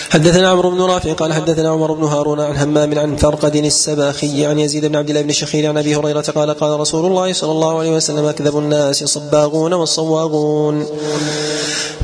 حدثنا 0.10 0.50
عمرو 0.50 0.72
بن 0.72 0.82
رافع 0.82 1.14
قال 1.14 1.34
حدثنا 1.34 1.70
عمر 1.70 1.94
بن 1.94 2.04
هارون 2.04 2.40
عن 2.40 2.56
همام 2.58 3.00
عن 3.00 3.16
فرقد 3.16 3.56
السباخي 3.56 4.46
عن 4.46 4.60
يزيد 4.60 4.86
بن 4.86 4.96
عبد 4.96 5.10
الله 5.10 5.22
بن 5.22 5.32
شخير 5.32 5.70
عن 5.70 5.78
أبي 5.78 5.96
هريرة 5.96 6.22
قال 6.22 6.52
قال 6.52 6.80
رسول 6.80 7.06
الله 7.06 7.34
صلى 7.34 7.52
الله 7.52 7.80
عليه 7.80 7.92
وسلم 7.92 8.26
أكذب 8.26 8.58
الناس 8.58 9.04
صباغون 9.04 9.74
والصواغون. 9.74 10.86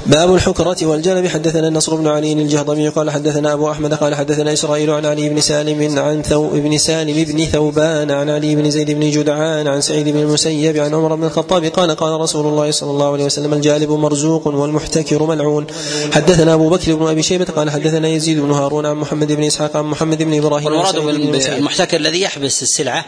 باب 0.05 0.36
الحكرة 0.36 0.86
والجلب 0.86 1.27
حدثنا 1.27 1.67
النصر 1.67 1.95
بن 1.95 2.07
علي 2.07 2.33
الجهضمي 2.33 2.89
قال 2.89 3.12
حدثنا 3.12 3.53
أبو 3.53 3.72
أحمد 3.72 3.93
قال 3.93 4.15
حدثنا 4.15 4.53
إسرائيل 4.53 4.89
عن 4.89 5.05
علي 5.05 5.29
بن 5.29 5.41
سالم 5.41 6.00
عن 6.00 6.22
ثو 6.22 6.48
بن 6.48 6.77
سالم 6.77 7.24
بن 7.24 7.45
ثوبان 7.45 8.12
عن 8.12 8.29
علي 8.29 8.55
بن 8.55 8.72
زيد 8.72 8.91
بن 8.91 9.12
جدعان 9.12 9.67
عن 9.67 9.81
سعيد 9.81 10.10
بن 10.10 10.19
المسيب 10.19 10.77
عن 10.77 10.93
عمر 10.93 11.15
بن 11.15 11.24
الخطاب 11.24 11.65
قال 11.65 11.95
قال 11.95 12.22
رسول 12.22 12.45
الله 12.45 12.72
صلى 12.72 12.91
الله 12.91 13.13
عليه 13.13 13.25
وسلم 13.25 13.53
الجالب 13.53 13.91
مرزوق 13.91 14.48
والمحتكر 14.48 15.24
ملعون. 15.24 15.65
حدثنا 16.12 16.53
أبو 16.53 16.69
بكر 16.69 16.95
بن 16.95 17.07
أبي 17.07 17.22
شيبة 17.22 17.45
قال 17.45 17.69
حدثنا 17.69 17.92
يزيد 17.95 18.39
بن 18.39 18.51
هارون 18.51 18.85
عن 18.85 18.95
محمد 18.95 19.31
بن 19.31 19.43
إسحاق 19.43 19.77
عن 19.77 19.83
محمد 19.83 20.23
بن 20.23 20.38
إبراهيم 20.38 20.65
والمراد 20.65 20.95
بالمحتكر 20.95 21.97
الذي 21.97 22.21
يحبس 22.21 22.63
السلعة 22.63 23.06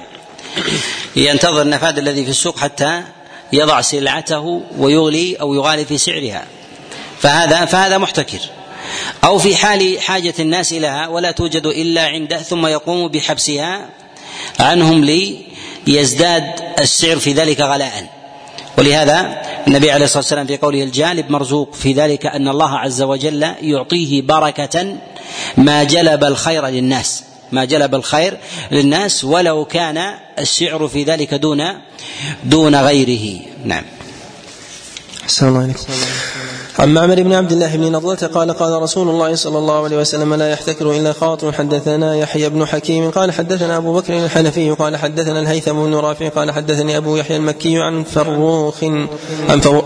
ينتظر 1.16 1.62
النفاذ 1.62 1.98
الذي 1.98 2.24
في 2.24 2.30
السوق 2.30 2.60
حتى 2.60 3.04
يضع 3.54 3.82
سلعته 3.82 4.62
ويغلي 4.78 5.36
أو 5.36 5.54
يغالي 5.54 5.86
في 5.86 5.98
سعرها. 5.98 6.46
فهذا 7.20 7.66
فهذا 7.66 7.98
محتكر. 7.98 8.40
أو 9.24 9.38
في 9.38 9.56
حال 9.56 10.02
حاجة 10.02 10.34
الناس 10.40 10.74
لها 10.74 11.08
ولا 11.08 11.32
توجد 11.32 11.66
إلا 11.66 12.08
عنده 12.08 12.38
ثم 12.38 12.66
يقوم 12.66 13.08
بحبسها 13.08 13.90
عنهم 14.60 15.06
ليزداد 15.88 16.44
السعر 16.80 17.20
في 17.20 17.34
ذلك 17.34 17.62
غلاء. 17.62 18.15
ولهذا 18.78 19.42
النبي 19.68 19.92
عليه 19.92 20.06
الصلاة 20.06 20.20
والسلام 20.20 20.48
في 20.48 20.58
قوله 20.58 20.84
الجانب 20.84 21.32
مرزوق 21.32 21.74
في 21.74 21.94
ذلك 21.94 22.26
أن 22.26 22.48
الله 22.48 22.78
عز 22.78 23.02
وجل 23.02 23.44
يعطيه 23.62 24.22
بركة 24.22 24.96
ما 25.58 25.84
جلب 25.84 26.24
الخير 26.24 26.68
للناس 26.68 27.24
ما 27.52 27.66
جلب 27.66 27.96
الخير 27.96 28.38
للناس 28.72 29.24
ولو 29.24 29.66
كان 29.66 30.14
السعر 30.40 30.88
في 30.88 31.04
ذلك 31.04 31.34
دون 31.34 31.64
دون 32.44 32.76
غيره. 32.76 33.40
نعم. 33.66 33.84
السلام 35.26 35.58
عليكم. 35.58 35.84
عن 36.80 36.94
معمر 36.94 37.24
بن 37.24 37.34
عبد 37.34 37.52
الله 37.52 37.76
بن 37.76 37.92
نضلة 37.92 38.30
قال 38.34 38.52
قال 38.52 38.82
رسول 38.82 39.10
الله 39.10 39.36
صلى 39.36 39.58
الله 39.58 39.84
عليه 39.84 39.98
وسلم 39.98 40.34
لا 40.34 40.50
يحتكر 40.50 40.92
إلا 40.92 41.14
خاطر 41.14 41.52
حدثنا 41.52 42.16
يحيى 42.16 42.50
بن 42.50 42.66
حكيم 42.66 43.12
قال 43.12 43.32
حدثنا 43.32 43.78
أبو 43.78 43.94
بكر 43.94 44.14
الحنفي 44.26 44.72
قال 44.72 44.98
حدثنا 44.98 45.40
الهيثم 45.40 45.74
بن 45.74 45.96
رافع 45.96 46.30
قال 46.30 46.52
حدثني 46.52 46.98
أبو 46.98 47.16
يحيى 47.16 47.38
المكي 47.38 47.78
عن 47.78 48.04
فروخ 48.04 48.84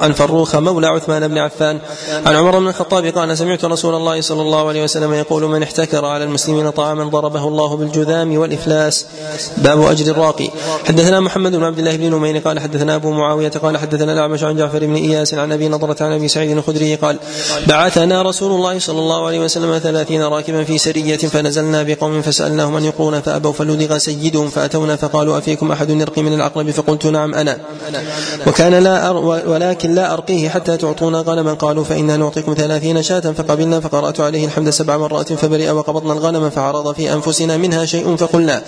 عن 0.02 0.14
فروخ 0.14 0.56
مولى 0.56 0.88
عثمان 0.88 1.28
بن 1.28 1.38
عفان 1.38 1.80
عن 2.26 2.36
عمر 2.36 2.60
بن 2.60 2.68
الخطاب 2.68 3.06
قال 3.06 3.38
سمعت 3.38 3.66
رسول 3.66 3.96
الله 3.96 4.22
صلى 4.22 4.42
الله 4.42 4.68
عليه 4.68 4.84
وسلم 4.84 5.14
يقول 5.14 5.44
من 5.44 5.64
احتكر 5.64 6.06
على 6.06 6.24
المسلمين 6.24 6.70
طعاما 6.70 7.04
ضربه 7.04 7.48
الله 7.48 7.78
بالجذام 7.78 8.38
والإفلاس 8.38 9.06
باب 9.58 9.82
أجر 9.82 10.12
الراقي. 10.12 10.50
حدثنا 10.86 11.20
محمد 11.20 11.56
بن 11.56 11.64
عبد 11.64 11.80
الله 11.80 11.96
بن 11.96 12.16
نمير 12.16 12.38
قال 12.38 12.60
حدثنا 12.60 12.96
أبو 12.96 13.12
معاوية 13.12 13.50
قال 13.50 13.78
حدثنا 13.78 14.14
الأعمش 14.14 14.44
عن 14.44 14.58
جعفر 14.58 14.86
بن 14.86 14.96
إياس 14.96 15.34
عن 15.34 15.52
أبي 15.52 15.68
نضرة 15.68 15.98
عن 16.02 16.12
أبي 16.12 16.28
سعيد 16.28 16.58
الخدري 16.58 16.79
الخدري 16.80 16.96
قال 16.96 17.20
بعثنا 17.68 18.22
رسول 18.22 18.52
الله 18.52 18.80
صلى 18.80 19.00
الله 19.00 19.28
عليه 19.28 19.40
وسلم 19.40 19.80
ثلاثين 19.80 20.24
راكبا 20.24 20.64
في 20.64 20.78
سرية 20.78 21.18
فنزلنا 21.18 21.84
بقوم 21.84 22.22
فسألناهم 22.22 22.76
أن 22.76 22.86
يقرون 22.86 23.22
فأبوا 23.22 23.52
فلدغ 23.52 23.98
سيدهم 23.98 24.50
فأتونا 24.50 24.96
فقالوا 24.96 25.38
أفيكم 25.38 25.72
أحد 25.72 25.90
يرقي 25.90 26.22
من 26.22 26.34
العقرب؟ 26.34 26.72
فقلت 26.72 27.06
نعم 27.06 27.34
أنا. 27.34 27.58
وكان 28.48 28.74
لا 28.74 29.10
أر 29.10 29.18
ولكن 29.48 29.96
لا 29.96 30.14
أرقيه 30.14 30.50
حتى 30.50 30.78
تعطونا 30.78 31.22
غنما. 31.22 31.54
قالوا 31.54 31.84
فإنا 31.84 32.18
نعطيكم 32.18 32.54
ثلاثين 32.54 33.04
شاة. 33.04 33.20
فقبلنا 33.20 33.80
فقرأت 33.80 34.20
عليه 34.20 34.46
الحمد 34.46 34.70
سبع 34.70 34.98
مرات 34.98 35.34
فبرئ 35.34 35.70
وقبضنا 35.70 36.14
الغنم 36.14 36.50
فعرض 36.50 36.96
في 36.96 37.14
أنفسنا 37.14 37.58
منها 37.58 37.86
شيء 37.86 38.16
فقلنا 38.16 38.62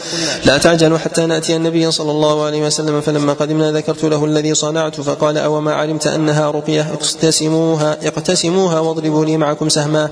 لا 0.45 0.57
تعجلوا 0.57 0.97
حتى 0.97 1.25
نأتي 1.25 1.55
النبي 1.55 1.91
صلى 1.91 2.11
الله 2.11 2.45
عليه 2.45 2.65
وسلم. 2.65 3.01
فلما 3.01 3.33
قدمنا 3.33 3.71
ذكرت 3.71 4.03
له 4.03 4.25
الذي 4.25 4.53
صنعت 4.53 5.01
فقال 5.01 5.37
أو 5.37 5.61
ما 5.61 5.73
علمت 5.73 6.07
أنها 6.07 6.51
رقية؟ 6.51 6.93
اقتسموها. 6.93 7.97
اقتسموها 8.03 8.79
واضربوا 8.79 9.25
لي 9.25 9.37
معكم 9.37 9.69
سهما. 9.69 10.09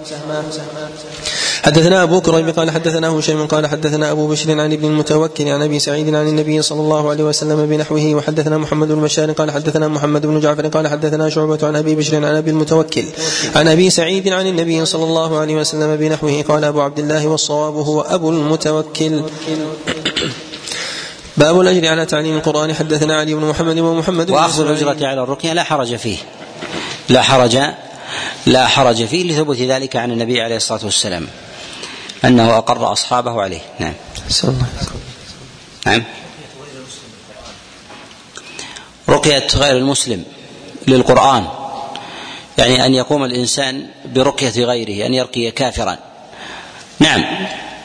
حدثنا 1.64 2.04
أبو 2.04 2.22
كريب 2.22 2.50
قال 2.50 2.72
حدثنا 2.72 3.10
هشيم 3.10 3.48
قال 3.48 3.68
حدثنا 3.68 4.12
أبو 4.12 4.28
بشر 4.28 4.52
عن 4.60 4.74
ابن 4.74 4.86
المتوكل 4.86 5.48
عن 5.48 5.62
أبي 5.62 5.80
سعيد 5.80 6.16
عن 6.16 6.28
النبي 6.28 6.62
صلى 6.62 6.82
الله 6.82 7.10
عليه 7.10 7.24
وسلم 7.24 7.66
بنحوه 7.66 8.16
وحدثنا 8.16 8.58
محمد 8.58 8.88
بن 8.88 9.02
بشار 9.02 9.32
قال 9.32 9.52
حدثنا 9.52 9.88
محمد 9.88 10.26
بن 10.26 10.40
جعفر 10.40 10.68
قال 10.68 10.88
حدثنا 10.88 11.30
شعبة 11.30 11.60
عن 11.64 11.76
أبي 11.76 11.96
بشر 11.96 12.16
عن 12.16 12.36
أبي 12.36 12.52
المتوكل 12.52 13.06
عن 13.56 13.68
أبي 13.68 13.90
سعيد 13.90 14.28
عن 14.28 14.48
النبي 14.48 14.86
صلى 14.86 15.04
الله 15.04 15.40
عليه 15.40 15.56
وسلم 15.56 15.96
بنحوه 15.96 16.42
قال 16.42 16.64
أبو 16.64 16.82
عبد 16.82 17.00
الله 17.00 17.28
والصواب 17.28 17.76
هو 17.76 18.02
أبو 18.02 18.30
المتوكل. 18.30 19.24
باب 21.38 21.62
الأجر 21.62 21.88
على 21.88 22.06
تعليم 22.06 22.36
القرآن. 22.36 22.74
حدثنا 22.74 23.20
علي 23.20 23.34
بن 23.34 23.46
محمد 23.46 23.80
ومحمد 23.80 24.30
وأخذ 24.30 24.62
الأجرة 24.62 25.08
على 25.08 25.24
الرقية 25.24 25.54
لا 25.54 25.64
حرج 25.64 25.96
فيه. 25.96 26.18
لا 27.10 27.22
حرج 27.22 27.60
لا 28.46 28.68
حرج 28.68 29.06
فيه 29.06 29.24
لثبوت 29.24 29.58
ذلك 29.58 29.96
عن 29.96 30.12
النبي 30.12 30.42
عليه 30.42 30.56
الصلاة 30.56 30.86
والسلام 30.86 31.28
أنه 32.26 32.58
أقر 32.58 32.92
أصحابه 32.92 33.42
عليه. 33.42 33.62
نعم. 33.80 33.94
الله 34.44 34.66
نعم. 35.86 36.04
رقية 39.10 39.48
غير 39.56 39.78
المسلم 39.78 40.24
للقرآن 40.88 41.48
يعني 42.58 42.86
أن 42.86 42.94
يقوم 42.94 43.24
الإنسان 43.24 43.88
برقية 44.06 44.66
غيره 44.66 45.06
أن 45.06 45.14
يرقي 45.14 45.52
كافرا. 45.52 45.98
نعم. 47.00 47.26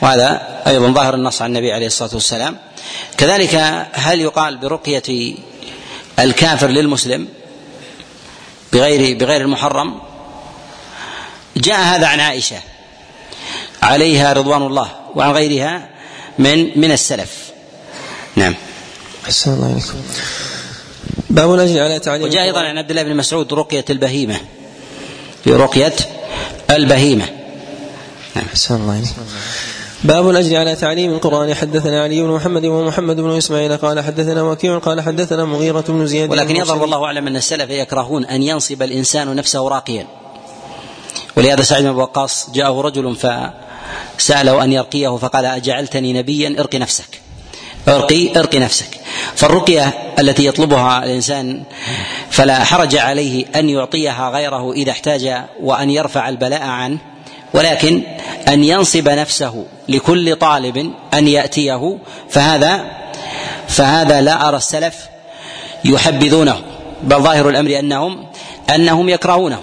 وهذا 0.03 0.63
أيضا 0.67 0.89
ظاهر 0.89 1.15
النص 1.15 1.43
عن 1.43 1.49
النبي 1.49 1.73
عليه 1.73 1.87
الصلاة 1.87 2.11
والسلام. 2.15 2.59
كذلك 3.19 3.55
هل 3.93 4.21
يقال 4.21 4.57
برقية 4.57 5.35
الكافر 6.19 6.67
للمسلم؟ 6.67 7.29
بغير 8.75 9.19
بغير 9.19 9.41
المحرم. 9.41 10.01
جاء 11.57 11.81
هذا 11.81 12.07
عن 12.07 12.21
عائشة. 12.21 12.61
عليها 13.83 14.33
رضوان 14.33 14.63
الله 14.63 14.91
وعن 15.15 15.33
غيرها 15.33 15.89
من 16.39 16.81
من 16.81 16.93
السلف. 16.93 17.31
نعم. 18.37 18.55
أحسن 19.25 19.55
الله 19.55 19.67
عليكم. 19.67 20.03
باب 21.31 21.55
الاجر 21.55 21.81
على 21.81 21.99
تعليم 21.99 22.23
وجاء 22.23 22.45
أيضا 22.45 22.61
عن 22.61 22.79
عبد 22.79 22.91
الله 22.91 23.03
بن 23.03 23.17
مسعود 23.17 23.55
رقية 23.55 23.85
البهيمة. 23.91 24.41
في 25.45 25.51
رقية 25.51 25.97
البهيمة. 26.71 27.25
نعم. 28.35 28.45
احسن 28.51 28.75
الله 28.75 28.93
عليكم. 28.93 29.23
باب 30.05 30.31
الأجر 30.31 30.57
على 30.57 30.77
تعليم 30.77 31.12
القرآن. 31.12 31.55
حدثنا 31.55 32.03
علي 32.03 32.23
بن 32.23 32.29
محمد 32.29 32.64
ومحمد 32.64 33.17
بن 33.17 33.37
إسماعيل 33.37 33.77
قال 33.77 34.01
حدثنا 34.01 34.43
وكيع 34.43 34.79
قال 34.79 35.01
حدثنا 35.01 35.45
مغيرة 35.45 35.85
بن 35.88 36.07
زياد 36.07 36.31
ولكن 36.31 36.57
يظهر 36.57 36.79
والله 36.79 37.05
أعلم 37.05 37.27
أن 37.27 37.37
السلف 37.37 37.71
يكرهون 37.71 38.25
أن 38.25 38.43
ينصب 38.43 38.83
الإنسان 38.83 39.37
نفسه 39.37 39.69
راقيا. 39.69 40.07
ولهذا 41.37 41.62
سعيد 41.62 41.85
بن 41.85 41.95
وقاص 41.95 42.51
جاءه 42.51 42.81
رجل 42.81 43.17
فسأله 44.17 44.64
أن 44.64 44.73
يرقيه 44.73 45.17
فقال 45.17 45.45
أجعلتني 45.45 46.12
نبيا 46.12 46.57
ارق 46.59 46.75
نفسك. 46.75 47.21
ارقي 47.88 48.38
ارقي 48.38 48.59
نفسك. 48.59 49.01
فالرقية 49.35 49.93
التي 50.19 50.47
يطلبها 50.47 51.05
الإنسان 51.05 51.62
فلا 52.31 52.64
حرج 52.64 52.97
عليه 52.97 53.45
أن 53.57 53.69
يعطيها 53.69 54.31
غيره 54.31 54.73
إذا 54.73 54.90
احتاج 54.90 55.35
وأن 55.62 55.90
يرفع 55.90 56.29
البلاء 56.29 56.62
عنه. 56.62 57.13
ولكن 57.55 58.03
أن 58.49 58.64
ينصب 58.64 59.09
نفسه 59.09 59.64
لكل 59.88 60.37
طالب 60.37 60.93
أن 61.14 61.29
يأتيه 61.29 61.99
فهذا 62.31 62.85
فهذا 63.69 64.21
لا 64.21 64.49
أرى 64.49 64.57
السلف 64.57 64.95
يحبذونه 65.85 66.61
بل 67.03 67.17
ظاهر 67.17 67.49
الأمر 67.49 67.79
أنهم 67.79 68.27
أنهم 68.75 69.09
يكرهونه. 69.09 69.61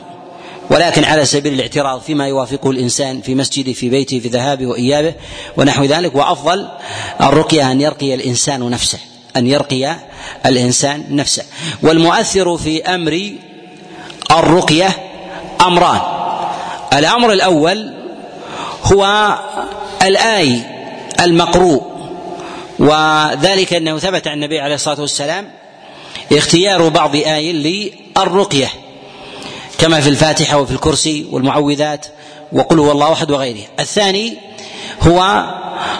ولكن 0.69 1.03
على 1.03 1.25
سبيل 1.25 1.53
الاعتراض 1.53 2.01
فيما 2.01 2.27
يوافقه 2.27 2.71
الإنسان 2.71 3.21
في 3.21 3.35
مسجده 3.35 3.73
في 3.73 3.89
بيته 3.89 4.19
في 4.19 4.27
ذهابه 4.27 4.65
وإيابه 4.65 5.13
ونحو 5.57 5.83
ذلك 5.83 6.15
وأفضل 6.15 6.67
الرقية 7.21 7.71
أن 7.71 7.81
يرقي 7.81 8.13
الإنسان 8.13 8.69
نفسه 8.69 8.99
أن 9.37 9.47
يرقي 9.47 9.95
الإنسان 10.45 11.05
نفسه. 11.09 11.43
والمؤثر 11.83 12.57
في 12.57 12.83
أمر 12.83 13.31
الرقية 14.31 14.89
أمران. 15.61 16.20
الأمر 16.93 17.33
الأول 17.33 17.93
هو 18.83 19.33
الآي 20.01 20.59
المقروء 21.21 21.91
وذلك 22.79 23.73
أنه 23.73 23.99
ثبت 23.99 24.27
عن 24.27 24.33
النبي 24.33 24.59
عليه 24.59 24.75
الصلاة 24.75 25.01
والسلام 25.01 25.49
اختيار 26.31 26.87
بعض 26.87 27.15
آي 27.15 27.53
للرقية 27.53 28.67
كما 29.77 30.01
في 30.01 30.09
الفاتحة 30.09 30.57
وفي 30.57 30.71
الكرسي 30.71 31.27
والمعوذات 31.31 32.05
وقل 32.51 32.79
هو 32.79 32.91
الله 32.91 33.13
أحد 33.13 33.31
وغيره. 33.31 33.63
الثاني 33.79 34.37
هو 35.01 35.45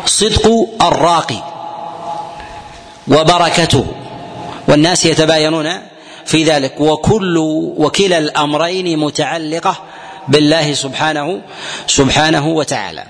صدق 0.06 0.68
الراقي 0.82 1.44
وبركته 3.08 3.86
والناس 4.68 5.06
يتباينون 5.06 5.82
في 6.26 6.44
ذلك 6.44 6.82
وكل 6.82 7.38
وكلا 7.78 8.18
الأمرين 8.18 9.00
متعلقة 9.00 9.84
بالله 10.28 10.74
سبحانه 10.74 11.42
سبحانه 11.88 12.48
وتعالى. 12.48 13.04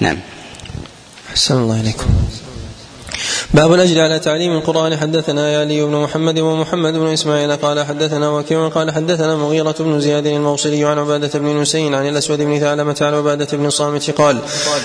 نعم. 0.00 0.18
أحسن 1.30 1.54
الله 1.54 1.80
إليكم. 1.80 2.06
باب 3.54 3.74
الأجر 3.74 4.00
على 4.00 4.18
تعليم 4.18 4.52
القرآن. 4.52 4.96
حدثنا 4.96 5.60
علي 5.60 5.84
بن 5.84 5.96
محمد 5.96 6.38
ومحمد 6.38 6.92
بن 6.92 7.06
إسماعيل 7.06 7.56
قال 7.56 7.84
حدثنا 7.84 8.30
وكيع 8.30 8.68
قال 8.68 8.90
حدثنا 8.90 9.36
مغيرة 9.36 9.74
بن 9.80 10.00
زياد 10.00 10.26
الموصلي 10.26 10.84
عن 10.84 10.98
عبادة 10.98 11.38
بن 11.38 11.60
نسين 11.60 11.94
عن 11.94 12.08
الأسود 12.08 12.38
بن 12.38 12.58
ثعلبة 12.58 12.96
عن 13.00 13.14
عبادة 13.14 13.48
بن 13.52 13.70
صامت 13.70 14.10
قال 14.10 14.38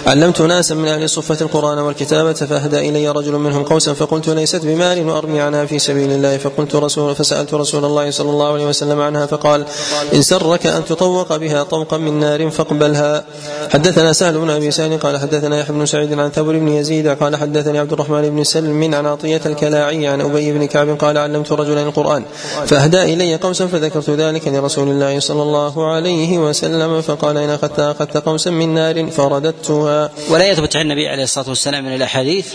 علمت 0.08 0.42
ناسا 0.42 0.76
من 0.76 0.88
أهل 0.88 1.04
الصفة 1.04 1.38
القرآن 1.42 1.78
والكتابة 1.78 2.34
فأهدى 2.34 2.90
إلي 2.90 3.10
رجل 3.10 3.34
منهم 3.34 3.64
قوسا 3.64 3.94
فقلت 3.94 4.30
ليست 4.30 4.66
بمال 4.66 5.08
وأرمي 5.08 5.42
عنها 5.42 5.66
في 5.66 5.80
سبيل 5.80 6.12
الله. 6.12 6.38
فقلت 6.38 6.76
رسول 6.76 7.16
فسألت 7.16 7.54
رسول 7.54 7.86
الله 7.86 8.12
صلى 8.12 8.30
الله 8.30 8.54
عليه 8.54 8.66
وسلم 8.66 9.02
عنها 9.02 9.26
فقال 9.26 9.66
إن 10.14 10.22
سرك 10.22 10.66
أن 10.68 10.86
تطوق 10.86 11.36
بها 11.36 11.64
طوقا 11.64 11.98
من 11.98 12.20
نار 12.20 12.50
فاقبلها. 12.50 13.24
حدثنا 13.70 14.14
سهل 14.14 14.38
بن 14.38 14.50
أبي 14.50 14.72
سهل 14.72 14.98
قال 14.98 15.18
حدثنا 15.18 15.60
يحيى 15.60 15.76
بن 15.76 15.86
سعيد 15.86 16.20
عن 16.20 16.30
ثور 16.30 16.58
بن 16.58 16.68
يزيد 16.68 17.08
قال 17.08 17.36
حدثني 17.36 17.80
عبد 17.80 17.94
الرحمن 17.94 18.21
بن 18.30 18.44
سلم 18.44 18.96
عن 18.96 19.06
عطية 19.06 19.42
الكلاعي 19.46 20.08
عن 20.08 20.22
أبي 20.22 20.52
بن 20.52 20.68
كعب 20.68 20.90
قال 20.90 21.18
علمت 21.18 21.52
رجلا 21.52 21.82
القرآن. 21.82 22.24
فأهدى 22.66 23.02
إلي 23.02 23.36
قوسا 23.36 23.68
فذكرت 23.68 24.10
ذلك 24.10 24.48
لرسول 24.48 24.88
الله 24.88 25.20
صلى 25.20 25.42
الله 25.42 25.92
عليه 25.92 26.38
وسلم 26.38 27.02
فقال 27.02 27.38
إن 27.38 27.50
أخذت 27.50 27.80
أخذت 27.80 28.18
قوسا 28.18 28.52
من 28.52 28.74
نار 28.74 29.12
فرددتها. 29.12 30.10
ولا 30.30 30.46
يثبت 30.46 30.76
عن 30.76 30.82
النبي 30.82 31.08
عليه 31.08 31.24
الصلاة 31.24 31.50
والسلام 31.50 31.86
من 31.86 31.96
الأحاديث 31.96 32.54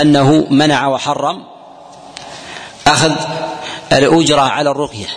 أنه 0.00 0.46
منع 0.50 0.88
وحرم 0.88 1.42
أخذ 2.86 3.12
الأجرة 3.92 4.40
على 4.40 4.70
الرقية. 4.70 5.08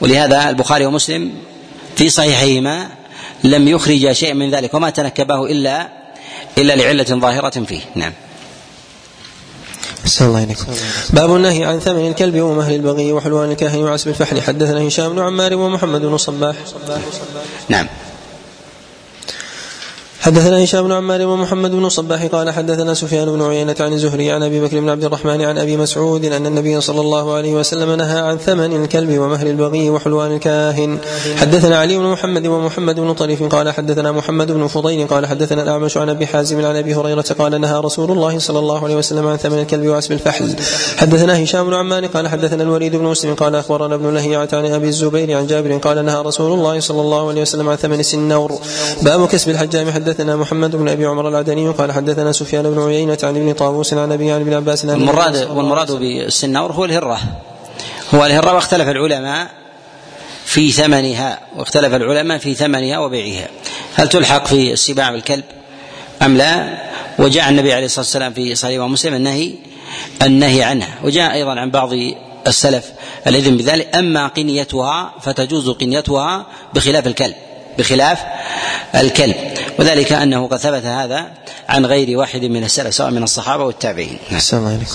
ولهذا 0.00 0.48
البخاري 0.48 0.86
ومسلم 0.86 1.32
في 1.96 2.08
صحيحيهما 2.08 2.88
لم 3.44 3.68
يخرج 3.68 4.12
شيئا 4.12 4.34
من 4.34 4.50
ذلك 4.50 4.74
وما 4.74 4.90
تنكبه 4.90 5.46
إلا 5.46 5.88
إلا 6.58 6.76
لعلة 6.76 7.04
ظاهرة 7.04 7.64
فيه. 7.64 7.80
نعم. 7.94 8.12
أحسن 10.04 10.24
الله 10.26 10.42
إليكم. 10.42 10.64
باب 11.10 11.36
النهي 11.36 11.64
عن 11.64 11.80
ثمن 11.80 12.08
الكلب 12.08 12.40
ومهل 12.40 12.74
البغي 12.74 13.12
وحلوان 13.12 13.50
الكاهن 13.50 13.78
وعسب 13.78 14.08
الفحل. 14.08 14.42
حدثنا 14.42 14.88
هشام 14.88 15.12
بن 15.12 15.18
عمار 15.18 15.54
ومحمد 15.54 16.00
بن 16.00 16.16
صباح. 16.16 16.56
نعم. 17.68 17.86
حدثنا 20.26 20.64
هشام 20.64 20.84
بن 20.84 20.92
عمار 20.92 21.26
ومحمد 21.26 21.70
بن 21.70 21.88
صباح 21.88 22.26
قال 22.26 22.50
حدثنا 22.50 22.94
سفيان 22.94 23.30
بن 23.30 23.42
عيينة 23.42 23.74
عن 23.80 23.92
الزهري 23.92 24.32
عن 24.32 24.42
أبي 24.42 24.60
بكر 24.60 24.80
بن 24.80 24.88
عبد 24.88 25.04
الرحمن 25.04 25.42
عن 25.42 25.58
أبي 25.58 25.76
مسعود 25.76 26.24
أن 26.24 26.46
النبي 26.46 26.80
صلى 26.80 27.00
الله 27.00 27.34
عليه 27.34 27.54
وسلم 27.54 27.92
نهى 27.92 28.18
عن 28.18 28.36
ثمن 28.36 28.82
الكلب 28.82 29.18
ومهر 29.18 29.46
البغي 29.46 29.90
وحلوان 29.90 30.32
الكاهن. 30.32 30.98
حدثنا 31.36 31.78
علي 31.78 31.98
بن 31.98 32.04
محمد 32.04 32.46
ومحمد 32.46 33.00
بن 33.00 33.12
طريف 33.12 33.42
قال 33.42 33.70
حدثنا 33.70 34.12
محمد 34.12 34.52
بن 34.52 34.66
فضيل 34.66 35.06
قال 35.06 35.26
حدثنا 35.26 35.62
الأعمش 35.62 35.96
عن 35.96 36.08
أبي 36.08 36.26
حازم 36.26 36.64
عن 36.64 36.76
أبي 36.76 36.94
هريرة 36.94 37.34
قال 37.38 37.60
نهى 37.60 37.80
رسول 37.80 38.12
الله 38.12 38.38
صلى 38.38 38.58
الله 38.58 38.84
عليه 38.84 38.96
وسلم 38.96 39.26
عن 39.26 39.36
ثمن 39.36 39.58
الكلب 39.58 39.86
وعسب 39.86 40.12
الفحل. 40.12 40.56
حدثنا 40.96 41.42
هشام 41.42 41.66
بن 41.66 41.74
عمار 41.74 42.06
قال 42.06 42.28
حدثنا 42.28 42.62
الوليد 42.62 42.96
بن 42.96 43.04
مسلم 43.04 43.34
قال 43.34 43.54
أخبرنا 43.54 43.94
ابن 43.94 44.14
لهيعة 44.14 44.48
عن 44.52 44.66
أبي 44.66 44.88
الزبير 44.88 45.36
عن 45.36 45.46
جابر 45.46 45.76
قال 45.76 46.04
نهى 46.04 46.22
رسول 46.22 46.52
الله 46.52 46.80
صلى 46.80 47.00
الله 47.00 47.28
عليه 47.28 47.42
وسلم 47.42 47.68
عن 47.68 47.76
ثمن 47.76 48.00
السنور. 48.00 48.52
باب 49.02 49.28
كسب 49.28 49.50
الحجام. 49.50 50.15
حدثنا 50.16 50.36
محمد 50.36 50.76
بن 50.76 50.88
أبي 50.88 51.06
عمر 51.06 51.28
العدني 51.28 51.68
قال 51.68 51.92
حدثنا 51.92 52.32
سفيان 52.32 52.70
بن 52.70 52.82
عيينة 52.82 53.18
عن 53.22 53.36
ابن 53.36 53.52
طاووس 53.52 53.94
عن 53.94 54.12
ابي 54.12 54.32
عن 54.32 54.40
ابن 54.40 54.54
عباس 54.54 54.84
المراد 54.84 55.50
والمراد 55.50 55.92
بالسنور 55.92 56.72
هو 56.72 56.84
الهرة. 56.84 57.20
هو 58.14 58.26
الهرة 58.26 58.54
واختلف 58.54 58.88
العلماء 58.88 59.50
في 60.44 60.72
ثمنها 60.72 61.40
واختلف 61.56 61.94
العلماء 61.94 62.38
في 62.38 62.54
ثمنها 62.54 62.98
وبيعها. 62.98 63.48
هل 63.94 64.08
تلحق 64.08 64.46
في 64.46 64.72
السباع 64.72 65.10
بالكلب 65.10 65.44
أم 66.22 66.36
لا؟ 66.36 66.78
وجاء 67.18 67.48
النبي 67.48 67.72
عليه 67.72 67.86
الصلاة 67.86 68.04
والسلام 68.04 68.32
في 68.32 68.54
صحيح 68.54 68.82
مسلم 68.82 69.14
النهي 69.14 69.54
النهي 70.22 70.62
عنها. 70.62 70.94
وجاء 71.04 71.32
أيضا 71.32 71.60
عن 71.60 71.70
بعض 71.70 71.90
السلف 72.46 72.84
الإذن 73.26 73.56
بذلك 73.56 73.96
أما 73.96 74.26
قنيتها 74.26 75.14
فتجوز 75.20 75.70
قنيتها 75.70 76.46
بخلاف 76.74 77.06
الكلب. 77.06 77.34
بخلاف 77.78 78.18
الكلب. 78.94 79.36
وذلك 79.78 80.12
أنه 80.12 80.46
قد 80.46 80.56
ثبت 80.56 80.84
هذا 80.84 81.26
عن 81.68 81.86
غير 81.86 82.18
واحد 82.18 82.44
من 82.44 82.64
السلف 82.64 82.94
سواء 82.94 83.10
من 83.10 83.22
الصحابة 83.22 83.64
والتابعين. 83.64 84.18
أحسن 84.32 84.56
الله 84.56 84.68
عليك. 84.68 84.88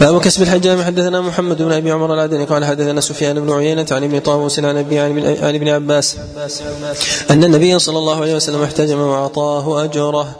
باب 0.00 0.20
كسب 0.20 0.42
الحجام 0.42 0.82
حدثنا 0.82 1.20
محمد 1.20 1.62
بن 1.62 1.72
أبي 1.72 1.90
عمر 1.90 2.14
العدني 2.14 2.44
قال 2.44 2.64
حدثنا 2.64 3.00
سفيان 3.00 3.40
بن 3.40 3.52
عيينة 3.52 3.86
عن 3.90 4.04
ابن 4.04 4.18
طاووس 4.18 4.58
عن 4.58 4.76
ابي 4.76 4.98
عن 4.98 5.54
ابن 5.54 5.68
عباس. 5.68 6.16
أن 7.30 7.44
النبي 7.44 7.78
صلى 7.78 7.98
الله 7.98 8.20
عليه 8.20 8.34
وسلم 8.34 8.62
احتجم 8.62 9.00
وأعطاه 9.00 9.84
أجره. 9.84 10.36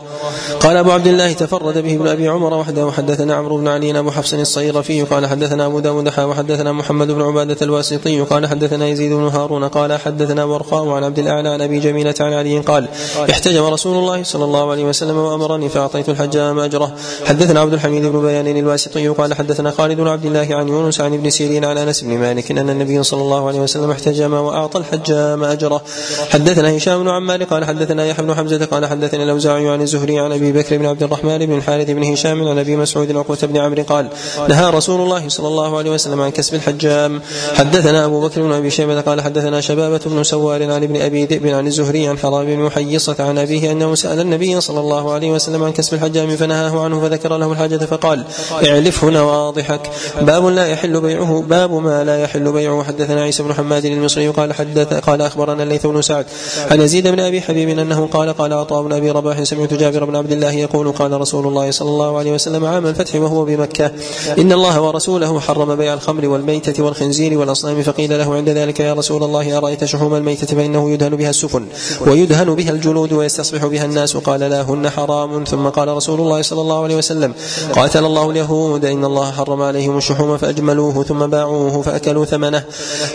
قال 0.61 0.77
أبو 0.77 0.91
عبد 0.91 1.07
الله 1.07 1.33
تفرد 1.33 1.79
به 1.79 1.95
ابن 1.95 2.09
أبي 2.09 2.29
عمر 2.29 2.55
وحده. 2.55 2.93
حدثنا 2.97 3.35
عمرو 3.35 3.57
بن 3.59 3.69
علي 3.69 3.99
أبو 3.99 4.11
حفص 4.11 4.35
الصيرفي 4.35 5.03
قال 5.03 5.27
حدثنا 5.27 5.67
أبو 5.67 5.81
داود 5.81 6.19
وحدثنا 6.19 6.73
محمد 6.73 7.07
بن 7.07 7.23
عبادة 7.23 7.57
الواسطي. 7.63 8.21
قال 8.21 8.47
حدثنا 8.47 8.87
يزيد 8.87 9.13
بن 9.13 9.29
هارون 9.29 9.65
قال 9.65 9.99
حدثنا 10.01 10.45
ورقاء 10.45 10.89
عن 10.89 11.05
عبد 11.05 11.19
الأعلى 11.19 11.49
عن 11.49 11.61
أبي 11.61 11.78
جميلة 11.81 12.15
عن 12.21 12.33
علي 12.33 12.59
قال 12.59 12.89
احتجم 13.31 13.65
رسول 13.65 13.97
الله 13.97 14.23
صلى 14.23 14.45
الله 14.45 14.71
عليه 14.71 14.85
وسلم 14.85 15.17
وأمرني 15.17 15.69
فأعطيت 15.69 16.09
الحجام 16.09 16.59
أجره. 16.59 16.93
حدثنا 17.27 17.61
عبد 17.61 17.73
الحميد 17.73 18.07
بن 18.07 18.23
بيان 18.23 18.57
الواسطي 18.57 19.09
قال 19.09 19.35
حدثنا 19.35 19.71
خالد 19.71 19.97
بن 19.97 20.09
عبد 20.09 20.27
الله 20.27 20.49
عن 20.51 20.69
يونس 20.69 21.01
عن 21.01 21.15
ابن 21.15 21.31
سيرين 21.31 21.65
عن 21.65 21.79
أنس 21.79 22.01
بن 22.01 22.19
مالك 22.19 22.51
أن 22.51 22.71
النبي 22.71 23.03
صلى 23.03 23.23
الله 23.23 23.49
عليه 23.49 23.61
وسلم 23.61 23.91
احتجم 23.91 24.33
وأعطى 24.33 24.79
الحجام 24.79 25.45
أجره. 25.45 25.83
حدثنا 26.31 26.77
هشام 26.77 27.03
بن 27.03 27.09
عمار 27.09 27.45
قال 27.45 27.65
حدثنا 27.65 28.07
يحيى 28.07 28.25
بن 28.25 28.35
حمزة 28.35 28.65
قال 28.65 28.87
حدثنا 28.87 29.25
الأوزاعي 29.25 29.69
عن 29.69 29.83
الزهري 29.83 30.19
عن 30.19 30.33
أبي 30.33 30.53
بكر 30.53 30.77
بن 30.77 30.87
عبد 30.87 31.03
الرحمن 31.03 31.47
بن 31.47 31.57
الحارث 31.57 31.91
بن 31.91 32.05
هشام 32.05 32.49
عن 32.49 32.59
أبي 32.59 32.77
مسعود 32.77 33.17
عقبه 33.17 33.39
بن 33.43 33.57
عمرو 33.57 33.83
قال 33.83 34.09
نهى 34.49 34.71
رسول 34.71 35.01
الله 35.01 35.29
صلى 35.29 35.49
الله 35.49 35.79
عليه 35.79 35.91
وسلم 35.91 36.21
عن 36.21 36.31
كسب 36.31 36.55
الحجام 36.55 37.23
حدثنا 37.55 38.05
أبو 38.05 38.21
بكر 38.21 38.43
بن 38.43 38.53
أبي 38.53 38.71
شيبة 38.71 39.01
قال 39.01 39.21
حدثنا 39.21 39.61
شبابة 39.61 40.01
بن 40.07 40.23
سوار 40.23 40.63
عن 40.63 40.83
ابن 40.83 41.01
أبي 41.01 41.25
ذئب 41.25 41.47
عن 41.47 41.67
الزهري 41.69 42.09
عن 42.09 42.19
حرام 42.19 42.47
بن 42.47 42.59
محيصة 42.59 43.17
عن 43.19 43.39
أبيه 43.39 43.73
أنه 43.73 43.95
سأل 43.95 44.21
النبي 44.21 44.61
صلى 44.61 44.81
الله 44.81 45.13
عليه 45.13 45.31
وسلم 45.31 45.65
عن 45.65 45.73
كسب 45.73 45.95
الحجام 45.95 46.37
فنهاه 46.37 46.85
عنه 46.85 47.01
فذكر 47.01 47.37
له 47.37 47.53
الحاجة 47.53 47.77
فقال 47.77 48.25
اعلفه 48.67 49.11
نواضحك. 49.11 49.81
باب 50.21 50.47
لا 50.47 50.67
يحل 50.67 51.01
بيعه 51.01 51.45
باب 51.49 51.73
ما 51.73 52.05
لا 52.05 52.23
يحل 52.23 52.53
بيعه. 52.53 52.83
حدثنا 52.83 53.23
عيسى 53.23 53.43
بن 53.43 53.55
حماد 53.55 53.85
المصري 53.85 54.29
قال 54.29 54.53
حدث 54.53 54.95
قال 54.95 55.23
أخبرنا 55.23 55.63
الليث 55.63 55.87
بن 55.87 56.03
سعد 56.03 56.27
عن 56.71 56.81
يزيد 56.81 57.09
بن 57.09 57.21
أبي 57.21 57.41
حبيب 57.41 57.79
أنه 57.79 58.07
قال 58.07 58.33
قال 58.33 58.53
عطاء 58.53 58.83
بن 58.83 58.93
أبي 58.93 59.11
رباح 59.11 59.43
سمعت 59.43 59.75
جابر 59.75 60.05
بن 60.05 60.17
عبد 60.17 60.33
الله 60.33 60.53
يقول 60.53 60.93
قال 60.93 61.21
رسول 61.21 61.47
الله 61.47 61.71
صلى 61.71 61.89
الله 61.89 62.19
عليه 62.19 62.33
وسلم 62.33 62.65
عام 62.65 62.87
الفتح 62.87 63.15
وهو 63.15 63.45
بمكة. 63.45 63.91
إن 64.39 64.53
الله 64.53 64.81
ورسوله 64.81 65.41
حرم 65.41 65.77
بيع 65.77 65.95
الخمر 65.95 66.29
والميتة 66.29 66.83
والخنزير 66.83 67.39
والأصنام 67.39 67.83
فقيل 67.83 68.19
له 68.19 68.35
عند 68.35 68.49
ذلك 68.49 68.81
يا 68.81 68.93
رسول 68.93 69.25
الله 69.25 69.59
أرأيت 69.59 69.85
شحوم 69.85 70.15
الميتة 70.15 70.57
فإنه 70.57 70.91
يدهن 70.91 71.17
بها 71.17 71.31
السفن؟ 71.31 71.58
ويدهن 72.01 72.55
بها 72.55 72.71
الجلود 72.71 73.13
ويستصبح 73.13 73.67
بها 73.67 73.85
الناس. 73.85 74.17
قال 74.17 74.41
لا 74.41 74.63
هن 74.63 74.91
حرام. 74.91 75.45
ثم 75.45 75.69
قال 75.69 75.89
رسول 75.89 76.21
الله 76.21 76.43
صلى 76.43 76.61
الله 76.61 76.83
عليه 76.83 76.97
وسلم 76.97 77.35
قاتل 77.73 78.05
الله 78.05 78.31
اليهود. 78.31 78.85
إن 78.85 79.05
الله 79.05 79.33
حرم 79.33 79.63
عليهم 79.63 79.99
الشحوم 79.99 80.37
فأجملوه 80.39 81.05
ثم 81.05 81.27
باعوه 81.27 81.83
فأكلوا 81.83 82.25
ثمنه. 82.25 82.65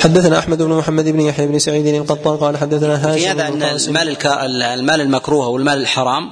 حدثنا 0.04 0.40
أحمد 0.40 0.62
بن 0.62 0.74
محمد 0.74 1.06
بن 1.10 1.22
يحيى 1.22 1.48
بن 1.48 1.60
سعيد 1.60 1.88
القطان 1.88 2.38
قال 2.38 2.58
حدثنا 2.58 2.96
هاشم 2.96 3.20
في 3.20 3.30
هذا 3.30 3.48
أن 3.48 3.64
المال 3.64 4.24
المال 4.64 5.02
المكروه 5.02 5.48
والمال 5.48 5.78
الحرام 5.78 6.30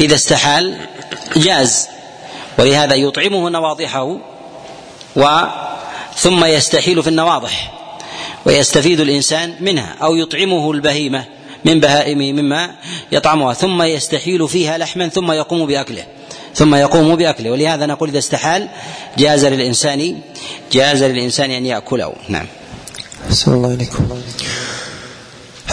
إذا 0.00 0.14
استحال 0.14 0.76
جاز. 1.36 1.86
ولهذا 2.58 2.94
يطعمه 2.94 3.48
نواضحه 3.50 4.18
و 5.16 5.24
ثم 6.16 6.44
يستحيل 6.44 7.02
في 7.02 7.08
النواضح. 7.08 7.81
ويستفيد 8.44 9.00
الإنسان 9.00 9.54
منها 9.60 9.96
أو 10.02 10.16
يطعمه 10.16 10.72
البهيمة 10.72 11.24
من 11.64 11.80
بهائمه 11.80 12.32
مما 12.32 12.74
يطعمها 13.12 13.54
ثم 13.54 13.82
يستحيل 13.82 14.48
فيها 14.48 14.78
لحما 14.78 15.08
ثم 15.08 15.32
يقوم 15.32 15.66
بأكله 15.66 16.04
ثم 16.54 16.74
يقوم 16.74 17.16
بأكله 17.16 17.50
ولهذا 17.50 17.86
نقول 17.86 18.08
إذا 18.08 18.18
استحال 18.18 18.68
جاز 19.18 19.44
للإنسان 19.44 20.18
جاز 20.72 21.02
للإنسان 21.02 21.50
أن 21.50 21.66
يأكله 21.66 22.12
نعم. 22.28 22.46
الله 23.48 23.70
عليكم. 23.70 24.08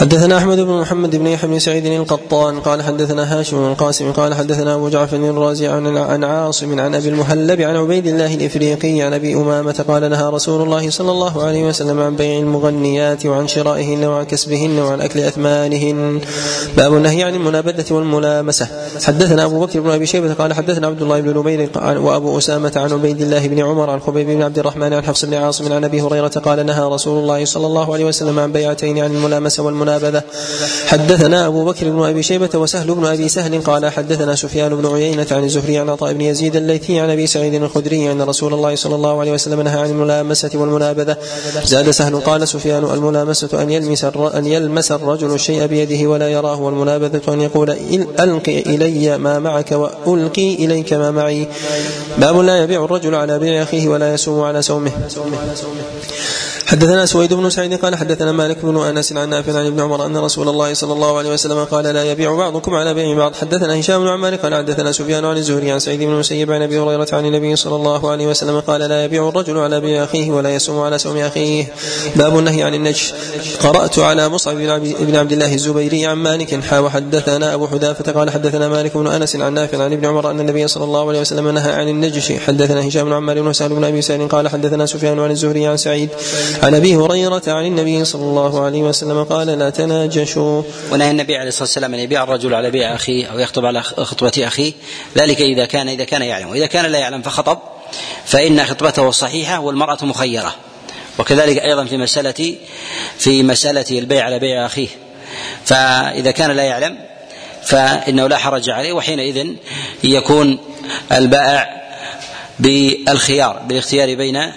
حدثنا 0.00 0.38
أحمد 0.38 0.60
بن 0.60 0.80
محمد 0.80 1.16
بن 1.16 1.26
يحيى 1.26 1.50
بن 1.50 1.58
سعيد 1.58 1.86
القطان 1.86 2.60
قال 2.60 2.82
حدثنا 2.82 3.40
هاشم 3.40 3.56
بن 3.56 3.72
القاسم 3.72 4.12
قال 4.12 4.34
حدثنا 4.34 4.74
أبو 4.74 4.88
جعفر 4.88 5.16
الرازي 5.16 5.66
عن 5.66 5.96
عن 5.96 6.24
عاصم 6.24 6.80
عن 6.80 6.94
أبي 6.94 7.08
المهلب 7.08 7.60
عن 7.60 7.76
عبيد 7.76 8.06
الله 8.06 8.34
الإفريقي 8.34 9.02
عن 9.02 9.12
أبي 9.12 9.34
أمامة 9.34 9.84
قال 9.88 10.10
نهى 10.10 10.28
رسول 10.28 10.62
الله 10.62 10.90
صلى 10.90 11.10
الله 11.10 11.42
عليه 11.42 11.68
وسلم 11.68 12.00
عن 12.00 12.16
بيع 12.16 12.38
المغنيات 12.38 13.26
وعن 13.26 13.48
شرائهن 13.48 14.04
وعن 14.04 14.24
كسبهن 14.24 14.78
وعن 14.78 15.00
أكل 15.00 15.20
أثمانهن. 15.20 16.20
باب 16.76 16.96
النهي 16.96 17.22
عن 17.22 17.34
المنابذة 17.34 17.94
والملامسة. 17.94 18.66
حدثنا 19.04 19.44
أبو 19.44 19.60
بكر 19.60 19.80
بن 19.80 19.90
أبي 19.90 20.06
شيبة 20.06 20.32
قال 20.34 20.52
حدثنا 20.52 20.86
عبد 20.86 21.02
الله 21.02 21.20
بن 21.20 21.38
نمير 21.38 21.70
وأبو 21.76 22.38
أسامة 22.38 22.72
عن 22.76 22.92
عبيد 22.92 23.20
الله 23.20 23.48
بن 23.48 23.58
عمر 23.58 23.90
عن 23.90 24.00
خبيب 24.00 24.26
بن 24.26 24.42
عبد 24.42 24.58
الرحمن 24.58 24.92
عن 24.92 25.04
حفص 25.04 25.24
بن 25.24 25.34
عاصم 25.34 25.72
عن 25.72 25.84
أبي 25.84 26.02
هريرة 26.02 26.28
قال 26.28 26.66
نهى 26.66 26.84
رسول 26.84 27.18
الله 27.22 27.44
صلى 27.44 27.66
الله 27.66 27.92
عليه 27.92 28.04
وسلم 28.04 28.38
عن 28.38 28.52
بيعتين 28.52 28.98
عن 28.98 29.10
الملامسة 29.10 29.62
والمنابذة. 29.62 29.89
المنابذة 29.90 30.22
حدثنا 30.86 31.46
أبو 31.46 31.64
بكر 31.64 31.90
بن 31.90 32.02
أبي 32.02 32.22
شيبة 32.22 32.48
وسهل 32.54 32.94
بن 32.94 33.06
أبي 33.06 33.28
سهل 33.28 33.60
قال 33.60 33.92
حدثنا 33.92 34.34
سفيان 34.34 34.76
بن 34.76 34.86
عيينة 34.86 35.26
عن 35.30 35.44
الزهري 35.44 35.78
عن 35.78 35.88
عطاء 35.88 36.12
بن 36.12 36.20
يزيد 36.20 36.56
الليثي 36.56 37.00
عن 37.00 37.10
أبي 37.10 37.26
سعيد 37.26 37.54
الخدري 37.54 38.12
أن 38.12 38.22
رسول 38.22 38.54
الله 38.54 38.74
صلى 38.74 38.94
الله 38.94 39.20
عليه 39.20 39.32
وسلم 39.32 39.60
نهى 39.60 39.80
عن 39.80 39.90
الملامسة 39.90 40.50
والمنابذة. 40.54 41.16
زاد 41.64 41.90
سهل 41.90 42.20
قال 42.20 42.48
سفيان 42.48 42.84
الملامسة 42.84 43.62
أن 43.62 43.70
يلمس 43.70 44.04
أن 44.34 44.46
يلمس 44.46 44.92
الرجل 44.92 45.34
الشيء 45.34 45.66
بيده 45.66 46.10
ولا 46.10 46.28
يراه 46.28 46.60
والمنابذة 46.60 47.32
أن 47.32 47.40
يقول 47.40 47.70
ألقي 48.20 48.60
إلي 48.60 49.18
ما 49.18 49.38
معك 49.38 49.72
وألقي 50.06 50.54
إليك 50.54 50.92
ما 50.92 51.10
معي. 51.10 51.48
باب 52.18 52.40
لا 52.40 52.62
يبيع 52.62 52.84
الرجل 52.84 53.14
على 53.14 53.38
بيع 53.38 53.62
أخيه 53.62 53.88
ولا 53.88 54.14
يسوم 54.14 54.40
على 54.40 54.62
سومه 54.62 54.92
حدثنا 56.70 57.06
سويد 57.06 57.34
بن 57.34 57.50
سعيد 57.50 57.74
قال 57.74 57.96
حدثنا 57.96 58.32
مالك 58.32 58.58
بن 58.62 58.76
أنس 58.76 59.12
عن 59.12 59.28
نافع 59.28 59.58
عن 59.58 59.66
ابن 59.66 59.80
عمر 59.80 60.06
أن 60.06 60.16
رسول 60.16 60.48
الله 60.48 60.74
صلى 60.74 60.92
الله 60.92 61.18
عليه 61.18 61.32
وسلم 61.32 61.64
قال 61.64 61.84
لا 61.84 62.04
يبيع 62.04 62.34
بعضكم 62.34 62.74
على 62.74 62.94
بيع 62.94 63.16
بعض. 63.16 63.34
حدثنا 63.34 63.80
هشام 63.80 64.00
بن 64.00 64.08
عمار 64.08 64.34
قال 64.34 64.54
حدثنا 64.54 64.92
سفيان 64.92 65.24
عن 65.24 65.36
الزهري 65.36 65.70
عن 65.70 65.78
سعيد 65.78 66.00
بن 66.00 66.12
المسيب 66.12 66.52
عن 66.52 66.62
أبي 66.62 66.78
هريرة 66.78 67.06
عن 67.12 67.26
النبي 67.26 67.56
صلى 67.56 67.76
الله 67.76 68.10
عليه 68.10 68.26
وسلم 68.26 68.60
قال 68.60 68.80
لا 68.80 69.04
يبيع 69.04 69.28
الرجل 69.28 69.58
على 69.58 69.80
بيع 69.80 70.04
أخيه 70.04 70.30
ولا 70.30 70.54
يسوم 70.54 70.80
على 70.80 70.98
سوم 70.98 71.16
أخيه. 71.16 71.72
باب 72.16 72.38
النهي 72.38 72.62
عن 72.62 72.74
النجش. 72.74 73.14
قرأت 73.60 73.98
على 73.98 74.28
مصعب 74.28 74.56
بن 75.00 75.16
عبد 75.16 75.32
الله 75.32 75.54
الزبيري 75.54 76.06
عن 76.06 76.16
مالك 76.16 76.64
حا 76.64 76.78
وحدثنا 76.78 77.54
أبو 77.54 77.66
حذافة 77.66 78.12
قال 78.12 78.30
حدثنا 78.30 78.68
مالك 78.68 78.96
بن 78.96 79.06
أنس 79.06 79.36
عن 79.36 79.54
نافع 79.54 79.84
عن 79.84 79.92
ابن 79.92 80.06
عمر 80.06 80.30
أن 80.30 80.40
النبي 80.40 80.68
صلى 80.68 80.84
الله 80.84 81.08
عليه 81.08 81.20
وسلم 81.20 81.48
نهى 81.48 81.72
عن 81.72 81.88
النجش. 81.88 82.32
حدثنا 82.32 82.88
هشام 82.88 83.04
بن 83.04 83.12
عمار 83.12 83.38
وسهل 83.38 83.74
بن 83.74 83.84
أبي 83.84 84.02
سعيد 84.02 84.28
قال 84.28 84.48
حدثنا 84.48 84.86
سفيان 84.86 85.20
عن 85.20 85.30
الزهري 85.30 85.66
عن 85.66 85.76
سعيد 85.76 86.08
عن 86.62 86.74
أبي 86.74 86.96
هريرة 86.96 87.42
عن 87.46 87.66
النبي 87.66 88.04
صلى 88.04 88.22
الله 88.22 88.64
عليه 88.64 88.82
وسلم 88.82 89.24
قال 89.24 89.46
لا 89.46 89.70
تناجشوا. 89.70 90.62
ونهى 90.92 91.10
النبي 91.10 91.36
عليه 91.36 91.48
الصلاة 91.48 91.62
والسلام 91.62 91.94
أن 91.94 92.00
يبيع 92.00 92.22
الرجل 92.22 92.54
على 92.54 92.70
بيع 92.70 92.94
أخيه 92.94 93.26
أو 93.26 93.38
يخطب 93.38 93.66
على 93.66 93.82
خطبة 93.82 94.32
أخيه. 94.38 94.72
ذلك 95.18 95.40
إذا 95.40 95.64
كان 95.64 95.88
إذا 95.88 96.04
كان 96.04 96.22
يعلم. 96.22 96.48
وإذا 96.48 96.66
كان 96.66 96.86
لا 96.86 96.98
يعلم 96.98 97.22
فخطب. 97.22 97.58
فإن 98.24 98.64
خطبته 98.64 99.10
صحيحة 99.10 99.60
والمرأة 99.60 99.98
مخيرة. 100.02 100.54
وكذلك 101.18 101.58
أيضا 101.58 101.84
في 101.84 101.96
مساله 101.96 102.54
في 103.18 103.42
مسألة 103.42 103.98
البيع 103.98 104.24
على 104.24 104.38
بيع 104.38 104.66
أخيه. 104.66 104.88
فإذا 105.64 106.30
كان 106.30 106.50
لا 106.50 106.62
يعلم 106.62 106.98
فإنه 107.62 108.26
لا 108.26 108.36
حرج 108.36 108.70
عليه. 108.70 108.92
وحينئذ 108.92 109.46
يكون 110.04 110.58
البائع 111.12 111.80
بالخيار 112.58 113.62
بالاختيار 113.66 114.14
بين 114.14 114.52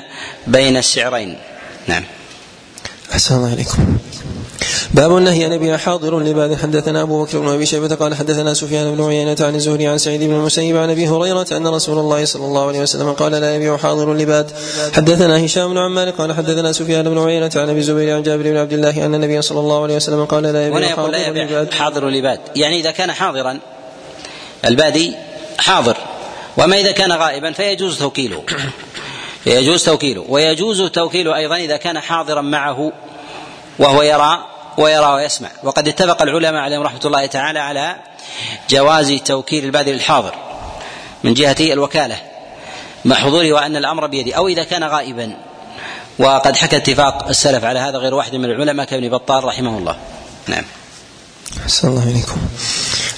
بين 0.48 0.78
السعرين. 0.78 1.38
نعم. 1.88 2.04
أحسن 3.14 3.36
الله 3.36 3.52
عليكم. 3.52 3.98
باب 4.94 5.18
النهي 5.18 5.44
عن 5.46 5.54
ابي 5.54 5.78
حاضر 5.78 6.20
لبعد 6.20 6.56
حدثنا 6.56 7.02
أبو 7.02 7.24
بكر 7.24 7.40
بن 7.40 7.50
أبي 7.50 7.66
شيبة 7.66 7.96
قال 7.96 8.16
حدثنا 8.16 8.54
سفيان 8.54 8.96
بن 8.96 9.04
عيينة 9.04 9.38
عن 9.40 9.56
الزهري 9.56 9.88
عن 9.88 9.98
سعيد 9.98 10.24
بن 10.24 10.34
المسيب 10.34 10.78
عن 10.78 10.90
أبي 10.90 11.08
هريرة 11.08 11.48
أن 11.52 11.68
رسول 11.68 12.00
الله 12.00 12.26
صلى 12.26 12.46
الله 12.46 12.68
عليه 12.68 12.80
وسلم 12.80 13.12
قال 13.12 13.32
لا 13.32 13.56
يبيع 13.56 13.78
حاضر 13.78 14.14
لباد 14.14 14.52
حدثنا 14.94 15.46
هشام 15.46 15.70
بن 15.70 15.78
عمار 15.78 16.10
قال 16.10 16.34
حدثنا 16.34 16.72
سفيان 16.72 17.10
بن 17.10 17.18
عيينة 17.18 17.52
عن 17.56 17.70
أبي 17.70 17.80
الزبير 17.80 18.16
عن 18.16 18.24
جابر 18.24 18.44
بن 18.44 18.58
عبد 18.58 18.74
الله 18.74 19.06
أن 19.06 19.16
النبي 19.16 19.42
صلى 19.42 19.60
الله 19.60 19.84
عليه 19.84 19.96
وسلم 19.96 20.26
قال 20.26 20.44
لا 20.44 20.68
يبيع 20.68 20.96
حاضر 20.96 21.12
لا 21.12 21.28
يبيع 21.28 21.44
لباد 21.44 21.74
حاضر 21.74 22.10
لباد 22.10 22.40
يعني 22.56 22.80
إذا 22.80 22.92
كان 22.92 23.12
حاضرا 23.12 23.60
البادي 24.66 25.16
حاضر. 25.58 25.98
وما 26.58 26.80
إذا 26.80 26.92
كان 26.92 27.12
غائبا 27.12 27.52
فيجوز 27.52 28.00
توكيله. 28.00 28.44
يجوز 29.46 29.86
توكيله. 29.86 30.26
ويجوز 30.30 30.82
توكيله 30.82 31.36
أيضا 31.36 31.56
إذا 31.56 31.78
كان 31.78 32.00
حاضرا 32.00 32.42
معه 32.42 32.92
وهو 33.80 34.02
يرى 34.02 34.40
ويرى 34.78 35.06
ويسمع. 35.06 35.50
وقد 35.64 35.88
اتفق 35.88 36.22
العلماء 36.22 36.62
عليهم 36.62 36.82
رحمة 36.82 37.02
الله 37.06 37.26
تعالى 37.26 37.60
على 37.60 37.96
جواز 38.70 39.12
توكيل 39.12 39.66
البادل 39.66 39.94
الحاضر 39.94 40.36
من 41.24 41.34
جهة 41.34 41.56
الوكالة 41.60 42.18
مع 43.06 43.16
حضوره 43.16 43.54
وأن 43.54 43.76
الأمر 43.76 44.08
بيده. 44.08 44.34
أو 44.34 44.48
إذا 44.48 44.64
كان 44.64 44.84
غائبا. 44.84 45.38
وقد 46.20 46.56
حكى 46.56 46.78
اتفاق 46.78 47.28
السلف 47.28 47.64
على 47.64 47.80
هذا 47.80 47.98
غير 47.98 48.14
واحد 48.14 48.36
من 48.36 48.46
العلماء 48.46 48.86
كابن 48.86 49.10
بطال 49.10 49.44
رحمه 49.44 49.78
الله. 49.78 49.96
نعم. 50.48 50.64
أحسن 51.64 51.88
الله 51.88 52.04
إليكم 52.04 52.38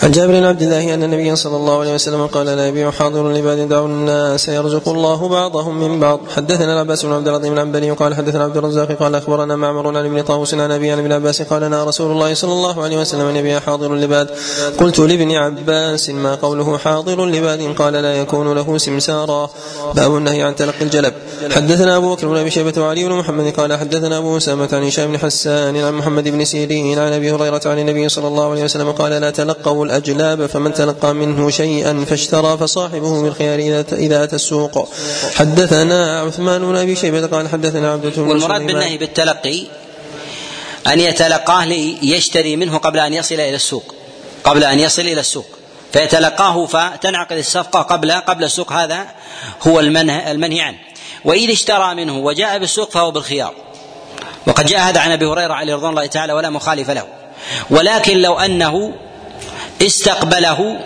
عن 0.03 0.11
جابر 0.11 0.31
بن 0.33 0.43
عبد 0.43 0.61
الله 0.61 0.93
أن 0.93 1.03
النبي 1.03 1.35
صلى 1.35 1.55
الله 1.55 1.79
عليه 1.79 1.93
وسلم 1.93 2.27
قال 2.27 2.45
لا 2.45 2.67
يبيع 2.67 2.91
حاضر 2.91 3.31
لباد 3.33 3.69
دعوا 3.69 3.87
الناس 3.87 4.47
يرزق 4.49 4.89
الله 4.89 5.27
بعضهم 5.29 5.79
من 5.79 5.99
بعض. 5.99 6.19
حدثنا 6.35 6.73
العباس 6.73 7.05
بن 7.05 7.13
عبد 7.13 7.27
العظيم 7.27 7.53
العنبري 7.53 7.91
قال 7.91 8.15
حدثنا 8.15 8.43
عبد 8.43 8.57
الرزاق 8.57 8.91
قال 8.91 9.15
أخبرنا 9.15 9.55
معمر 9.55 9.87
عن 9.87 10.05
ابن 10.05 10.21
طاووس 10.21 10.53
عن 10.53 10.71
أبي 10.71 10.91
عن 10.91 10.99
ابن 10.99 11.11
عباس 11.11 11.41
قال 11.41 11.61
لنا 11.61 11.83
رسول 11.83 12.11
الله 12.11 12.33
صلى 12.33 12.51
الله 12.51 12.83
عليه 12.83 12.97
وسلم 12.97 13.27
أن 13.27 13.35
يبيع 13.35 13.59
حاضر 13.59 13.95
لباد 13.95 14.29
قلت 14.79 14.99
لابن 14.99 15.31
عباس 15.31 16.09
ما 16.09 16.35
قوله 16.35 16.77
حاضر 16.77 17.25
لباد 17.25 17.75
قال 17.77 17.93
لا 17.93 18.15
يكون 18.15 18.53
له 18.53 18.77
سمسارا 18.77 19.49
باب 19.95 20.17
النهي 20.17 20.43
عن 20.43 20.55
تلقي 20.55 20.81
الجلب. 20.81 21.13
حدثنا 21.51 21.97
أبو 21.97 22.15
بكر 22.15 22.27
بن 22.27 22.37
أبي 22.37 22.51
شيبة 22.51 22.81
وعلي 22.81 23.03
بن 23.03 23.11
محمد 23.13 23.53
قال 23.53 23.73
حدثنا 23.73 24.17
أبو 24.17 24.37
أسامة 24.37 24.69
عن 24.73 24.83
هشام 24.83 25.11
بن 25.11 25.17
حسان 25.17 25.77
عن 25.77 25.93
محمد 25.93 26.29
بن 26.29 26.45
سيرين 26.45 26.99
عن 26.99 27.13
أبي 27.13 27.31
هريرة 27.31 27.61
عن 27.65 27.79
النبي 27.79 28.09
صلى 28.09 28.27
الله 28.27 28.51
عليه 28.51 28.63
وسلم 28.63 28.91
قال 28.91 29.11
لا 29.11 29.31
تلقوا 29.31 29.84
الأجلاب 29.85 30.45
فمن 30.45 30.73
تلقى 30.73 31.13
منه 31.13 31.49
شيئا 31.49 32.05
فاشترى 32.09 32.57
فصاحبه 32.57 33.21
بالخيار 33.21 33.59
إذا 33.91 34.23
أتى 34.23 34.35
السوق. 34.35 34.89
حدثنا 35.35 36.19
عثمان 36.21 36.61
بن 36.61 36.75
أبي 36.75 36.95
شيبة 36.95 37.27
قال 37.27 37.49
حدثنا 37.49 37.91
عبد 37.91 38.05
بن 38.15 38.21
والمراد 38.21 38.61
بالنهي 38.61 38.97
بالتلقي 38.97 39.63
أن 40.87 40.99
يتلقاه 40.99 41.65
ليشتري 41.65 42.55
منه 42.55 42.77
قبل 42.77 42.99
أن 42.99 43.13
يصل 43.13 43.35
إلى 43.35 43.55
السوق. 43.55 43.95
قبل 44.43 44.63
أن 44.63 44.79
يصل 44.79 45.01
إلى 45.01 45.19
السوق. 45.19 45.45
فيتلقاه 45.93 46.65
فتنعقد 46.65 47.37
الصفقة 47.37 47.81
قبل 47.81 48.11
قبل 48.11 48.43
السوق 48.43 48.71
هذا 48.71 49.05
هو 49.67 49.79
المنهي, 49.79 50.31
المنهي 50.31 50.61
عنه 50.61 50.77
واذا 51.25 51.53
اشترى 51.53 51.95
منه 51.95 52.17
وجاء 52.17 52.57
بالسوق 52.57 52.91
فهو 52.91 53.11
بالخيار. 53.11 53.53
وقد 54.47 54.65
جاء 54.65 54.79
هذا 54.79 54.99
عن 54.99 55.11
أبي 55.11 55.25
هريرة 55.25 55.53
عليه 55.53 55.75
رضوان 55.75 55.89
الله 55.89 56.05
تعالى 56.05 56.33
ولا 56.33 56.49
مخالف 56.49 56.89
له. 56.89 57.03
ولكن 57.69 58.17
لو 58.17 58.39
أنه 58.39 58.93
استقبله 59.81 60.79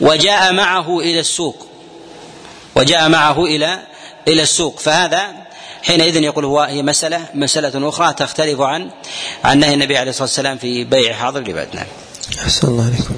وجاء 0.00 0.52
معه 0.52 1.00
إلى 1.00 1.20
السوق 1.20 1.66
وجاء 2.74 3.08
معه 3.08 3.44
إلى 3.44 3.82
إلى 4.28 4.42
السوق 4.42 4.78
فهذا 4.80 5.42
حينئذ 5.82 6.16
يقول 6.16 6.44
هو 6.44 6.60
هي 6.60 6.82
مسألة 6.82 7.20
مسألة 7.34 7.88
أخرى 7.88 8.14
تختلف 8.14 8.60
عن 8.60 8.90
عن 9.44 9.58
نهي 9.58 9.74
النبي 9.74 9.98
عليه 9.98 10.10
الصلاة 10.10 10.24
والسلام 10.24 10.58
في 10.58 10.84
بيع 10.84 11.14
حاضر 11.14 11.40
نعم. 11.74 11.86
أحسن 12.38 12.68
الله 12.68 12.84
عليكم. 12.84 13.14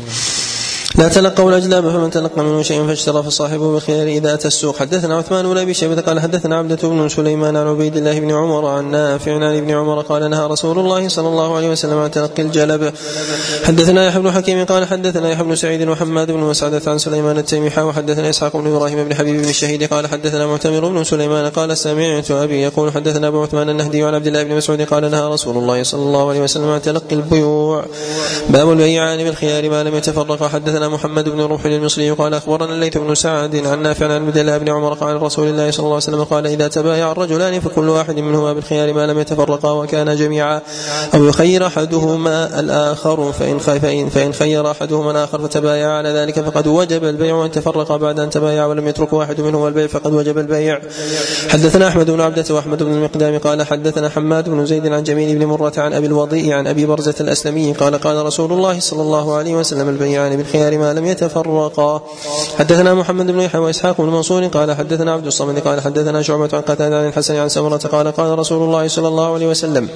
لا 0.98 1.08
تلقوا 1.08 1.50
الاجلاب 1.50 1.90
فمن 1.90 2.10
تلقى 2.10 2.44
منه 2.44 2.62
شيء 2.62 2.86
فاشترى 2.86 3.22
فصاحبه 3.22 3.74
بخير 3.74 4.06
إذا 4.06 4.34
أتى 4.34 4.48
السوق. 4.48 4.76
حدثنا 4.76 5.16
عثمان 5.16 5.48
بن 5.48 5.58
أبي 5.58 5.74
شيبة 5.74 6.00
قال 6.00 6.20
حدثنا 6.20 6.58
عبدة 6.58 6.88
بن 6.88 7.08
سليمان 7.08 7.56
عن 7.56 7.66
عبيد 7.66 7.96
الله 7.96 8.20
بن 8.20 8.30
عمر 8.30 8.66
عن 8.66 8.90
نافع 8.90 9.34
عن 9.34 9.56
ابن 9.56 9.70
عمر 9.70 10.00
قال 10.00 10.30
نهى 10.30 10.46
رسول 10.46 10.78
الله 10.78 11.08
صلى 11.08 11.28
الله 11.28 11.56
عليه 11.56 11.70
وسلم 11.70 11.98
عن 11.98 12.10
تلقي 12.10 12.42
الجلب. 12.42 12.92
حدثنا 13.64 14.06
يحيى 14.06 14.22
بن 14.22 14.30
حكيم 14.30 14.64
قال 14.64 14.86
حدثنا 14.86 15.30
يحيى 15.30 15.44
بن 15.44 15.56
سعيد 15.56 15.88
وحماد 15.88 16.30
بن 16.30 16.40
مسعدة 16.40 16.82
عن 16.86 16.98
سليمان 16.98 17.38
التيمي 17.38 17.70
وحدثنا 17.78 18.30
إسحاق 18.30 18.56
بن 18.56 18.66
إبراهيم 18.66 19.04
بن 19.04 19.14
حبيب 19.14 19.42
بن 19.42 19.48
الشهيد 19.48 19.84
قال 19.84 20.06
حدثنا 20.06 20.46
معتمر 20.46 20.88
بن 20.88 21.04
سليمان 21.04 21.50
قال 21.50 21.76
سمعت 21.76 22.30
أبي 22.30 22.62
يقول 22.62 22.92
حدثنا 22.92 23.28
أبو 23.28 23.42
عثمان 23.42 23.70
النهدي 23.70 24.02
عن 24.02 24.14
عبد 24.14 24.26
الله 24.26 24.42
بن 24.42 24.56
مسعود 24.56 24.82
قال 24.82 25.10
نهى 25.10 25.28
رسول 25.28 25.56
الله 25.56 25.82
صلى 25.82 26.02
الله 26.02 26.28
عليه 26.28 26.40
وسلم 26.40 26.68
عن 26.68 26.82
تلقي 26.82 27.16
البيوع. 27.16 27.84
باب 28.48 28.70
البيعان 28.70 29.24
بالخيار 29.24 29.70
ما 29.70 29.82
لم 29.82 29.94
يتفرقا. 29.94 30.48
حدثنا 30.48 30.83
محمد 30.88 31.28
بن 31.28 31.40
روح 31.40 31.64
بن 31.64 31.72
المصري 31.72 32.10
قال 32.10 32.34
أخبرنا 32.34 32.74
الليث 32.74 32.98
بن 32.98 33.14
سعد 33.14 33.56
عن 33.66 33.82
نافع 33.82 34.06
عن 34.06 34.26
عبد 34.26 34.38
الله 34.38 34.58
بن 34.58 34.68
عمر 34.68 34.94
قال 34.94 35.22
رسول 35.22 35.48
الله 35.48 35.70
صلى 35.70 35.78
الله 35.78 35.94
عليه 35.94 35.96
وسلم 35.96 36.24
قال 36.24 36.46
إذا 36.46 36.68
تبايع 36.68 37.12
الرجلان 37.12 37.60
فكل 37.60 37.88
واحد 37.88 38.18
منهما 38.18 38.52
بالخيار 38.52 38.92
ما 38.92 39.06
لم 39.06 39.18
يتفرقا 39.18 39.72
وكان 39.72 40.16
جميعا. 40.16 40.60
أو 41.14 41.24
يخير 41.24 41.66
أحدهما 41.66 42.60
الآخر 42.60 43.32
فإن 43.32 43.58
فان 43.58 44.08
فإن 44.08 44.32
خير 44.32 44.70
أحدهما 44.70 45.10
الآخر 45.10 45.38
فتبايع 45.38 45.90
على 45.90 46.08
ذلك 46.08 46.40
فقد 46.40 46.66
وجب 46.66 47.04
البيع 47.04 47.34
وإن 47.34 47.50
تفرقا 47.50 47.96
بعد 47.96 48.20
أن 48.20 48.30
تبايع 48.30 48.66
ولم 48.66 48.88
يترك 48.88 49.12
واحد 49.12 49.40
منهما 49.40 49.68
البيع 49.68 49.86
فقد 49.86 50.12
وجب 50.12 50.38
البيع. 50.38 50.80
حدثنا 51.48 51.88
أحمد 51.88 52.10
بن 52.10 52.20
عبدة 52.20 52.54
وأحمد 52.54 52.82
بن 52.82 52.92
المقدام 52.92 53.38
قال 53.38 53.62
حدثنا 53.62 54.08
حماد 54.08 54.48
بن 54.48 54.66
زيد 54.66 54.86
عن 54.86 55.02
جميل 55.02 55.38
بن 55.38 55.46
مرة 55.46 55.72
عن 55.76 55.92
أبي 55.92 56.06
الوضيء 56.06 56.52
عن 56.52 56.66
أبي 56.66 56.86
برزة 56.86 57.14
الأسلمي 57.20 57.72
قال 57.72 57.98
قال 57.98 58.26
رسول 58.26 58.52
الله 58.52 58.80
صلى 58.80 59.02
الله 59.02 59.36
عليه 59.36 59.54
وسلم 59.54 59.88
البيعان 59.88 60.36
بالخيار 60.36 60.73
ما 60.78 60.92
لم 60.92 61.06
يتفرقا. 61.06 62.02
حدثنا 62.58 62.94
محمد 62.94 63.26
بن 63.26 63.40
يحيى 63.40 63.60
وإسحاق 63.60 64.00
بن 64.00 64.08
منصور 64.08 64.46
قال 64.46 64.72
حدثنا 64.72 65.12
عبد 65.12 65.26
الصمد 65.26 65.58
قال 65.58 65.80
حدثنا 65.80 66.22
شعبة 66.22 66.48
عن 66.52 66.60
قتادة 66.60 66.98
عن 66.98 67.08
الحسن 67.08 67.36
عن 67.36 67.48
سمرة 67.48 67.76
قال 67.76 68.12
قال 68.12 68.38
رسول 68.38 68.62
الله 68.62 68.88
صلى 68.88 69.08
الله 69.08 69.34
عليه 69.34 69.46
وسلم 69.46 69.88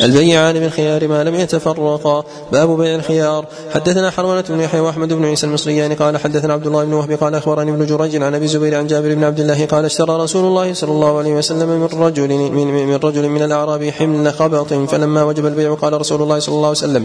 البيعان 0.00 0.60
بالخيار 0.60 1.08
ما 1.08 1.24
لم 1.24 1.34
يتفرقا. 1.34 2.24
باب 2.52 2.76
بيع 2.76 2.94
الخيار. 2.94 3.44
حدثنا 3.74 4.10
حرملة 4.10 4.44
بن 4.48 4.60
يحيى 4.60 4.80
وأحمد 4.80 5.12
بن 5.12 5.24
عيسى 5.24 5.46
المصريان 5.46 5.94
قال 5.94 6.18
حدثنا 6.18 6.52
عبد 6.52 6.66
الله 6.66 6.84
بن 6.84 6.92
وهب 6.92 7.12
قال 7.12 7.34
أخبرني 7.34 7.70
ابن 7.70 7.86
جريج 7.86 8.22
عن 8.22 8.34
أبي 8.34 8.46
زبير 8.46 8.74
عن 8.74 8.86
جابر 8.86 9.14
بن 9.14 9.24
عبد 9.24 9.40
الله 9.40 9.66
قال 9.66 9.84
اشترى 9.84 10.22
رسول 10.22 10.44
الله 10.44 10.74
صلى 10.74 10.90
الله 10.90 11.18
عليه 11.18 11.34
وسلم 11.34 11.68
من 11.68 11.88
رجل 12.02 12.28
من, 12.28 12.86
من 12.86 12.96
رجل 12.96 13.28
من 13.28 13.42
الأعراب 13.42 13.90
حمل 13.90 14.32
خبط 14.32 14.72
فلما 14.74 15.22
وجب 15.22 15.46
البيع 15.46 15.74
قال 15.74 16.00
رسول 16.00 16.22
الله 16.22 16.38
صلى 16.38 16.54
الله 16.54 16.68
عليه 16.68 16.78
وسلم 16.78 17.04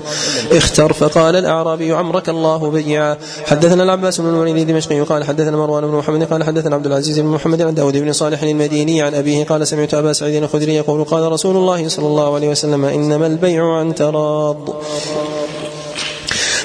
اختر. 0.52 0.94
فقال 0.94 1.36
الأعرابي 1.36 1.92
عمرك 1.92 2.30
الله 2.30 2.72
بيعا. 2.72 3.18
حدثنا 3.46 3.84
العباس 3.84 4.22
بن 4.22 4.30
الوليد 4.30 4.58
الدمشقي 4.58 5.00
قال 5.00 5.24
حدثنا 5.24 5.58
مروان 5.58 5.88
بن 5.88 5.96
محمد 5.98 6.24
قال 6.24 6.44
حدثنا 6.44 6.76
عبد 6.76 6.86
العزيز 6.86 7.20
بن 7.20 7.28
محمد 7.28 7.62
عن 7.62 7.74
داود 7.74 7.98
بن 7.98 8.14
صالح 8.14 8.44
المديني 8.44 9.02
عن 9.02 9.16
أبيه 9.16 9.46
قال 9.46 9.68
سمعت 9.68 9.94
أبا 9.94 10.14
سعيد 10.14 10.44
الخدري 10.44 10.76
يقول 10.76 11.04
قال 11.04 11.32
رسول 11.32 11.56
الله 11.56 11.88
صلى 11.88 12.08
الله 12.08 12.36
عليه 12.36 12.48
وسلم 12.48 12.86
إنما 12.86 13.28
البيع 13.28 13.78
عن 13.78 13.96
تراض. 13.96 14.84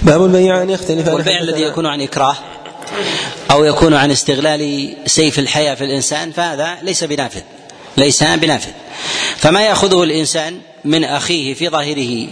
باب 0.03 0.25
البيع 0.25 0.62
أن 0.62 0.71
يختلف 0.71 1.09
والبيع 1.09 1.40
الذي 1.40 1.62
يكون 1.62 1.87
عن 1.87 2.01
إكراه 2.01 2.37
أو 3.51 3.64
يكون 3.64 3.95
عن 3.95 4.11
استغلال 4.11 4.95
سيف 5.07 5.38
الحياة 5.38 5.75
في 5.75 5.85
الإنسان 5.85 6.33
فهذا 6.33 6.79
ليس 6.83 7.05
بنافذ 7.05 7.40
ليس 7.97 8.23
بنافذ. 8.23 8.71
فما 9.37 9.62
يأخذه 9.62 10.03
الإنسان 10.03 10.59
من 10.85 11.05
أخيه 11.05 11.55
في 11.55 11.69
ظاهره 11.69 12.29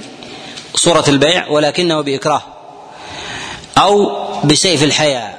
صورة 0.74 1.04
البيع 1.08 1.48
ولكنه 1.48 2.00
بإكراه. 2.00 2.42
أو 3.78 4.24
بسيف 4.44 4.82
الحياة. 4.82 5.34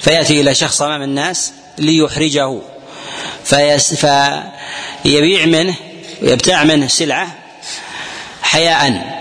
فيأتي 0.00 0.40
إلى 0.40 0.54
شخص 0.54 0.82
أمام 0.82 1.02
الناس 1.02 1.52
ليحرجه. 1.78 2.58
فيس 3.44 3.94
فيبيع 3.94 5.46
منه 5.46 5.74
ويبتاع 6.22 6.64
منه 6.64 6.86
سلعة 6.86 7.28
حياء. 8.42 9.14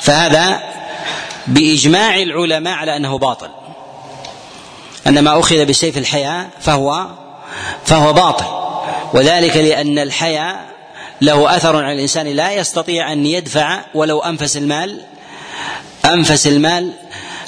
فهذا 0.00 0.60
بإجماع 1.46 2.16
العلماء 2.16 2.74
على 2.74 2.96
أنه 2.96 3.18
باطل. 3.18 3.48
أن 5.06 5.18
ما 5.18 5.40
أخذ 5.40 5.64
بسيف 5.64 5.98
الحياء 5.98 6.50
فهو 6.60 7.06
فهو 7.86 8.12
باطل. 8.12 8.44
وذلك 9.14 9.56
لأن 9.56 9.98
الحياء 9.98 10.64
له 11.20 11.56
أثر 11.56 11.76
على 11.76 11.92
الإنسان. 11.92 12.26
لا 12.26 12.52
يستطيع 12.52 13.12
أن 13.12 13.26
يدفع 13.26 13.80
ولو 13.94 14.20
أنفس 14.20 14.56
المال 14.56 15.00
أنفس 16.04 16.46
المال 16.46 16.92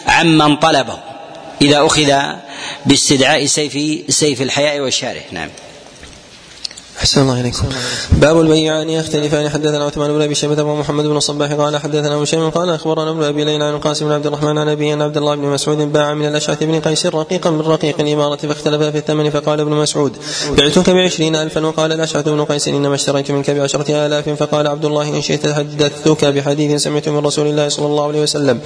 عمن 0.08 0.56
طلبه 0.56 0.98
إذا 1.62 1.86
أخذ 1.86 2.12
باستدعاء 2.86 3.46
سيف 3.46 4.04
سيف 4.08 4.42
الحياء 4.42 4.80
والشاره 4.80 5.22
نعم. 5.32 5.48
أحسن 6.98 7.20
الله 7.20 7.40
إليكم. 7.40 7.68
باب 8.12 8.40
البيعان 8.40 8.90
يختلفان. 8.90 9.48
حدثنا 9.48 9.84
عثمان 9.84 10.12
بن 10.12 10.22
أبي 10.22 10.34
شيبة 10.34 10.62
ومحمد 10.62 11.04
بن 11.04 11.16
الصباح 11.16 11.52
قال 11.52 11.76
حدثنا 11.76 12.14
هشام 12.14 12.50
قال 12.50 12.70
أخبرنا 12.70 13.10
ابن 13.10 13.22
أبي 13.22 13.44
ليلى 13.44 13.64
عن 13.64 13.74
القاسم 13.74 14.06
بن 14.06 14.12
عبد 14.12 14.26
الرحمن 14.26 14.58
عن 14.58 14.68
أبي 14.68 14.92
أن 14.92 15.02
عبد 15.02 15.16
الله 15.16 15.34
بن 15.34 15.42
مسعود 15.42 15.92
باع 15.92 16.14
من 16.14 16.26
الأشعث 16.28 16.62
بن 16.62 16.80
قيس 16.80 17.06
رقيقا 17.06 17.50
من 17.50 17.60
رقيق 17.60 18.00
الإمارة 18.00 18.36
فاختلفا 18.36 18.90
في 18.90 18.98
الثمن 18.98 19.30
فقال 19.30 19.60
ابن 19.60 19.72
مسعود 19.72 20.12
بعتك 20.58 20.90
بعشرين 20.90 21.36
ألفا 21.36 21.66
وقال 21.66 21.92
الأشعث 21.92 22.28
بن 22.28 22.44
قيس 22.44 22.68
إنما 22.68 22.94
اشتريت 22.94 23.30
منك 23.30 23.50
بعشرة 23.50 24.06
آلاف 24.06 24.28
فقال 24.28 24.66
عبد 24.66 24.84
الله 24.84 25.08
إن 25.08 25.22
شئت 25.22 25.48
حدثتك 25.48 26.24
بحديث 26.24 26.82
سمعت 26.82 27.08
من 27.08 27.26
رسول 27.26 27.46
الله 27.46 27.68
صلى 27.68 27.86
الله 27.86 28.06
عليه 28.06 28.22
وسلم. 28.22 28.60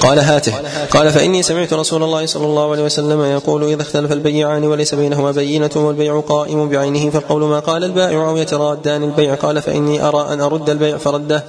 قال 0.00 0.18
هاته. 0.18 0.52
قال 0.90 1.12
فإني 1.12 1.42
سمعت 1.42 1.72
رسول 1.72 2.02
الله 2.02 2.26
صلى 2.26 2.46
الله 2.46 2.70
عليه 2.70 2.82
وسلم 2.82 3.22
يقول 3.22 3.64
إذا 3.64 3.82
اختلف 3.82 4.12
البيعان 4.12 4.64
وليس 4.64 4.94
بينهما 4.94 5.30
بينة 5.30 5.70
والبيع 5.76 6.20
قائم 6.20 6.68
بعينه 6.68 7.10
فالقول 7.10 7.42
ما 7.44 7.58
قال 7.58 7.71
البائع 7.76 8.28
أو 8.28 8.36
يترادان 8.36 9.02
البيع 9.02 9.34
قال 9.34 9.62
فإني 9.62 10.08
أرى 10.08 10.32
أن 10.32 10.40
أرد 10.40 10.70
البيع 10.70 10.96
فرده. 10.96 11.44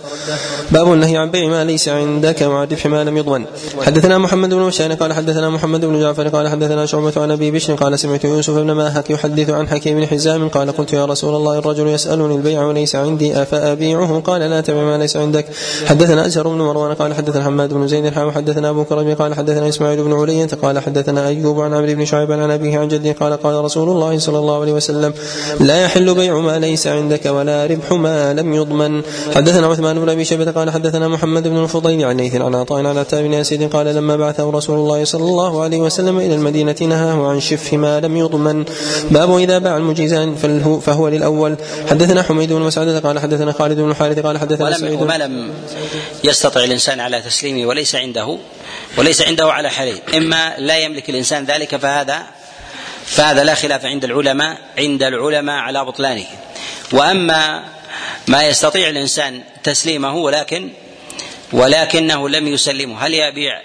باب 0.72 0.94
النهي 0.94 1.18
عن 1.18 1.32
بيع 1.32 1.48
ما 1.48 1.64
ليس 1.64 1.90
عندك 1.90 2.44
مع 2.44 2.64
ربح 2.64 2.86
ما 2.86 3.04
لم 3.04 3.18
يضمن. 3.18 3.46
حدثنا 3.82 4.18
محمد 4.18 4.50
بن 4.50 4.62
مشان 4.62 4.94
قال 4.94 5.14
حدثنا 5.14 5.50
محمد 5.50 5.86
بن 5.86 6.00
جعفر 6.02 6.28
قال 6.28 6.50
حدثنا 6.50 6.86
شعبة 6.86 7.14
عن 7.18 7.32
أبي 7.32 7.52
بشر 7.52 7.76
قال 7.76 8.00
سمعت 8.00 8.26
يوسف 8.26 8.54
بن 8.54 8.72
ماهك 8.72 9.10
يحدث 9.10 9.50
عن 9.50 9.68
حكيم 9.68 10.00
بن 10.00 10.08
حزام 10.08 10.50
قال 10.50 10.72
قلت 10.72 10.94
يا 10.94 11.06
رسول 11.06 11.36
الله 11.36 11.60
الرجل 11.60 11.88
يسألني 11.88 12.36
البيع 12.36 12.64
وليس 12.64 12.96
عندي 12.96 13.42
أفأبيعه 13.42 14.20
قال 14.20 14.42
لا 14.42 14.62
تبع 14.62 14.84
ما 14.84 14.98
ليس 14.98 15.18
عندك. 15.18 15.46
حدثنا 15.86 16.26
أزهر 16.26 16.48
بن 16.48 16.58
مروان 16.58 16.94
قال 16.94 17.14
حدثنا 17.14 17.44
حماد 17.44 17.74
بن 17.74 17.88
زيد 17.88 18.14
حدثنا 18.14 18.70
أبو 18.70 18.84
كرم 18.84 19.14
قال 19.14 19.34
حدثنا 19.34 19.70
إسماعيل 19.70 20.04
بن 20.04 20.14
علية 20.14 20.48
قال 20.62 20.80
حدثنا 20.80 21.28
أيوب 21.28 21.62
عن 21.62 21.74
عمرو 21.74 21.94
بن 21.94 22.06
شعيب 22.06 22.32
عن 22.32 22.52
أبيه 22.52 22.80
عن 22.80 22.88
جده 22.88 23.12
قال 23.12 23.34
قال 23.34 23.64
رسول 23.64 23.90
الله 23.90 24.20
صلى 24.20 24.40
الله 24.40 24.62
عليه 24.62 24.74
وسلم 24.74 25.14
لا 25.60 25.84
يحل 25.84 26.13
يحل 26.14 26.22
بيع 26.22 26.40
ما 26.40 26.60
ليس 26.60 26.88
عندك 26.88 27.26
ولا 27.26 27.66
ربح 27.66 27.92
ما 27.92 28.34
لم 28.34 28.54
يضمن. 28.54 29.02
حدثنا 29.36 29.68
عثمان 29.68 30.00
بن 30.00 30.10
أبي 30.10 30.26
شيبة 30.26 30.52
قال 30.52 30.70
حدثنا 30.70 31.08
محمد 31.08 31.48
بن 31.48 31.64
الفضيل 31.64 32.06
عن 32.06 32.18
ليث 32.18 32.36
عن 32.36 32.56
عطاء 32.56 32.86
عن 32.86 32.98
عتاب 32.98 33.24
بن 33.24 33.34
اسيد 33.34 33.74
قال 33.74 33.86
لما 33.86 34.16
بعثه 34.16 34.50
رسول 34.50 34.78
الله 34.80 35.06
صلى 35.06 35.24
الله 35.24 35.64
عليه 35.64 35.78
وسلم 35.78 36.18
إلى 36.18 36.36
المدينة 36.36 36.76
نهاه 36.82 37.28
عن 37.28 37.40
شف 37.40 37.74
ما 37.74 38.00
لم 38.00 38.18
يضمن. 38.18 38.66
باب 39.12 39.38
إذا 39.38 39.58
باع 39.58 39.78
المجيزان 39.78 40.36
فهو 40.82 41.08
للأول. 41.08 41.56
حدثنا 41.90 42.24
حميد 42.24 42.54
بن 42.54 42.62
مسعود 42.62 43.06
قال 43.06 43.20
حدثنا 43.20 43.52
خالد 43.52 43.78
بن 43.78 43.90
الحارث 43.90 44.20
قال 44.20 44.38
حدثنا 44.38 44.66
ولم 44.66 44.78
سعيد 44.78 45.02
وما 45.02 45.18
لم 45.18 45.50
يستطع 46.24 46.64
الإنسان 46.64 47.00
على 47.00 47.22
تسليمه 47.22 47.68
وليس 47.68 47.96
عنده 47.96 48.38
وليس 48.98 49.22
عنده 49.22 49.52
على 49.52 49.70
حالين 49.70 49.98
إما 50.18 50.54
لا 50.58 50.78
يملك 50.78 51.10
الإنسان 51.10 51.46
ذلك 51.46 51.76
فهذا 51.76 52.24
فهذا 53.06 53.44
لا 53.44 53.56
خلاف 53.56 53.86
عند 53.86 54.04
العلماء 54.04 54.58
عند 54.78 55.04
العلماء 55.04 55.56
على 55.56 55.86
بطلانه. 55.86 56.26
وأما 56.92 57.64
ما 58.28 58.44
يستطيع 58.44 58.90
الإنسان 58.90 59.42
تسليمه 59.64 60.16
ولكن 60.16 60.70
ولكنه 61.54 62.30
لم 62.30 62.48
يسلمه 62.48 63.06
هل 63.06 63.14
يبيع 63.14 63.62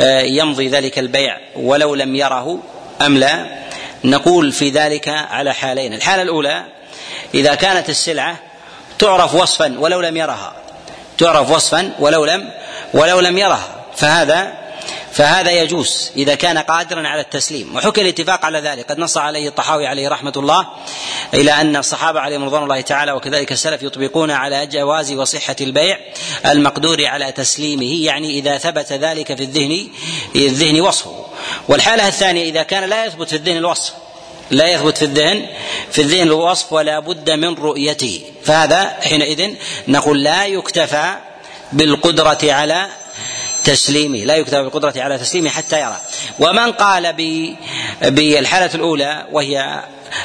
آه، 0.00 0.20
يمضي 0.20 0.68
ذلك 0.68 0.98
البيع 0.98 1.38
ولو 1.56 1.94
لم 1.94 2.16
يره 2.16 2.62
أم 3.02 3.18
لا؟ 3.18 3.46
نقول 4.04 4.52
في 4.52 4.70
ذلك 4.70 5.08
على 5.08 5.54
حالين. 5.54 5.94
الحالة 5.94 6.22
الأولى 6.22 6.64
إذا 7.34 7.54
كانت 7.54 7.88
السلعة 7.88 8.36
تعرف 8.98 9.34
وصفا 9.34 9.74
ولو 9.78 10.00
لم 10.00 10.16
يرها. 10.16 10.52
تعرف 11.18 11.50
وصفا 11.50 11.92
ولو 11.98 12.24
لم 12.24 12.50
ولو 12.94 13.20
لم 13.20 13.38
يرها. 13.38 13.84
فهذا 13.96 14.52
فهذا 15.12 15.50
يجوز 15.50 16.10
إذا 16.16 16.34
كان 16.34 16.58
قادرا 16.58 17.08
على 17.08 17.20
التسليم. 17.20 17.76
وحكي 17.76 18.00
الاتفاق 18.00 18.44
على 18.44 18.60
ذلك. 18.60 18.90
قد 18.90 18.98
نص 18.98 19.16
عليه 19.16 19.48
الطحاوي 19.48 19.86
عليه 19.86 20.08
رحمة 20.08 20.32
الله 20.36 20.68
إلى 21.34 21.52
أن 21.52 21.76
الصحابة 21.76 22.20
عليهم 22.20 22.44
رضوان 22.44 22.62
الله 22.62 22.80
تعالى 22.80 23.12
وكذلك 23.12 23.52
السلف 23.52 23.82
يطبقون 23.82 24.30
على 24.30 24.66
جواز 24.66 25.12
وصحة 25.12 25.56
البيع 25.60 25.98
المقدور 26.46 27.06
على 27.06 27.32
تسليمه 27.32 28.04
يعني 28.04 28.38
إذا 28.38 28.58
ثبت 28.58 28.92
ذلك 28.92 29.34
في 29.36 29.42
الذهن 29.42 29.88
الذهن 30.36 30.80
وصفه. 30.80 31.24
والحالة 31.68 32.08
الثانية 32.08 32.44
إذا 32.44 32.62
كان 32.62 32.84
لا 32.84 33.04
يثبت 33.04 33.28
في 33.28 33.36
الذهن 33.36 33.56
الوصف 33.56 33.92
لا 34.50 34.68
يثبت 34.68 34.98
في 34.98 35.04
الذهن 35.04 35.46
في 35.92 36.02
الذهن 36.02 36.26
الوصف 36.26 36.72
ولا 36.72 36.98
بد 36.98 37.30
من 37.30 37.54
رؤيته. 37.54 38.20
فهذا 38.44 38.96
حينئذ 39.02 39.54
نقول 39.88 40.22
لا 40.22 40.46
يكتفى 40.46 41.14
بالقدرة 41.72 42.38
على 42.42 42.86
تسليمه 43.64 44.18
لا 44.18 44.36
يكتب 44.36 44.58
بالقدرة 44.58 44.94
على 44.96 45.18
تسليمه 45.18 45.50
حتى 45.50 45.80
يرى. 45.80 45.96
ومن 46.38 46.72
قال 46.72 47.12
بالحالة 48.02 48.74
الأولى 48.74 49.26
وهي 49.32 49.82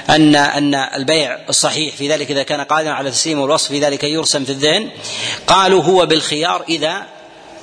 أن 0.09 0.35
أن 0.35 0.75
البيع 0.75 1.39
الصحيح 1.49 1.95
في 1.95 2.09
ذلك 2.09 2.31
إذا 2.31 2.43
كان 2.43 2.61
قادرا 2.61 2.91
على 2.91 3.11
تسليمه 3.11 3.41
والوصف 3.41 3.67
في 3.67 3.79
ذلك 3.79 4.03
يرسم 4.03 4.45
في 4.45 4.51
الذهن 4.51 4.89
قالوا 5.47 5.83
هو 5.83 6.05
بالخيار 6.05 6.63
إذا 6.69 7.05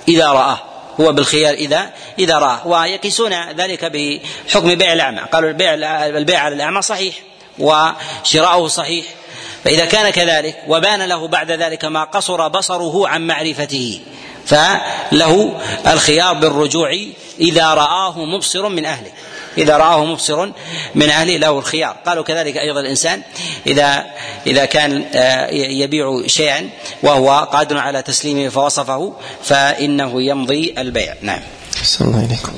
إذا 0.08 0.26
رآه 0.26 0.58
هو 1.00 1.12
بالخيار 1.12 1.54
إذا 1.54 1.90
إذا 2.18 2.38
رآه. 2.38 2.66
ويقيسون 2.66 3.50
ذلك 3.50 3.84
بحكم 3.84 4.74
بيع 4.74 4.92
الأعمى. 4.92 5.20
قالوا 5.32 5.50
البيع 5.50 5.74
البيع 6.06 6.40
على 6.40 6.54
الأعمى 6.54 6.82
صحيح 6.82 7.14
وشراؤه 7.58 8.68
صحيح. 8.68 9.06
فإذا 9.64 9.84
كان 9.84 10.10
كذلك 10.10 10.62
وبان 10.68 11.02
له 11.02 11.28
بعد 11.28 11.50
ذلك 11.50 11.84
ما 11.84 12.04
قصر 12.04 12.48
بصره 12.48 13.08
عن 13.08 13.26
معرفته. 13.26 14.00
فله 14.46 15.60
الخيار 15.86 16.34
بالرجوع 16.34 16.90
إذا 17.40 17.74
رآه 17.74 18.24
مبصر 18.24 18.68
من 18.68 18.84
أهله. 18.84 19.10
إذا 19.58 19.76
رآه 19.76 20.04
مبصر 20.04 20.52
من 20.94 21.10
أهله 21.10 21.36
له 21.36 21.58
الخيار. 21.58 21.96
قالوا 22.06 22.24
كذلك 22.24 22.56
أيضا 22.56 22.80
الإنسان 22.80 23.22
إذا 23.66 24.04
إذا 24.46 24.64
كان 24.64 25.04
آه، 25.14 25.50
يبيع 25.50 26.26
شيئا 26.26 26.70
وهو 27.02 27.48
قادر 27.52 27.78
على 27.78 28.02
تسليمه 28.02 28.48
فوصفه 28.48 29.12
فإنه 29.44 30.22
يمضي 30.22 30.74
البيع. 30.78 31.14
نعم. 31.22 31.40
الله 32.00 32.18
عليكم 32.18 32.52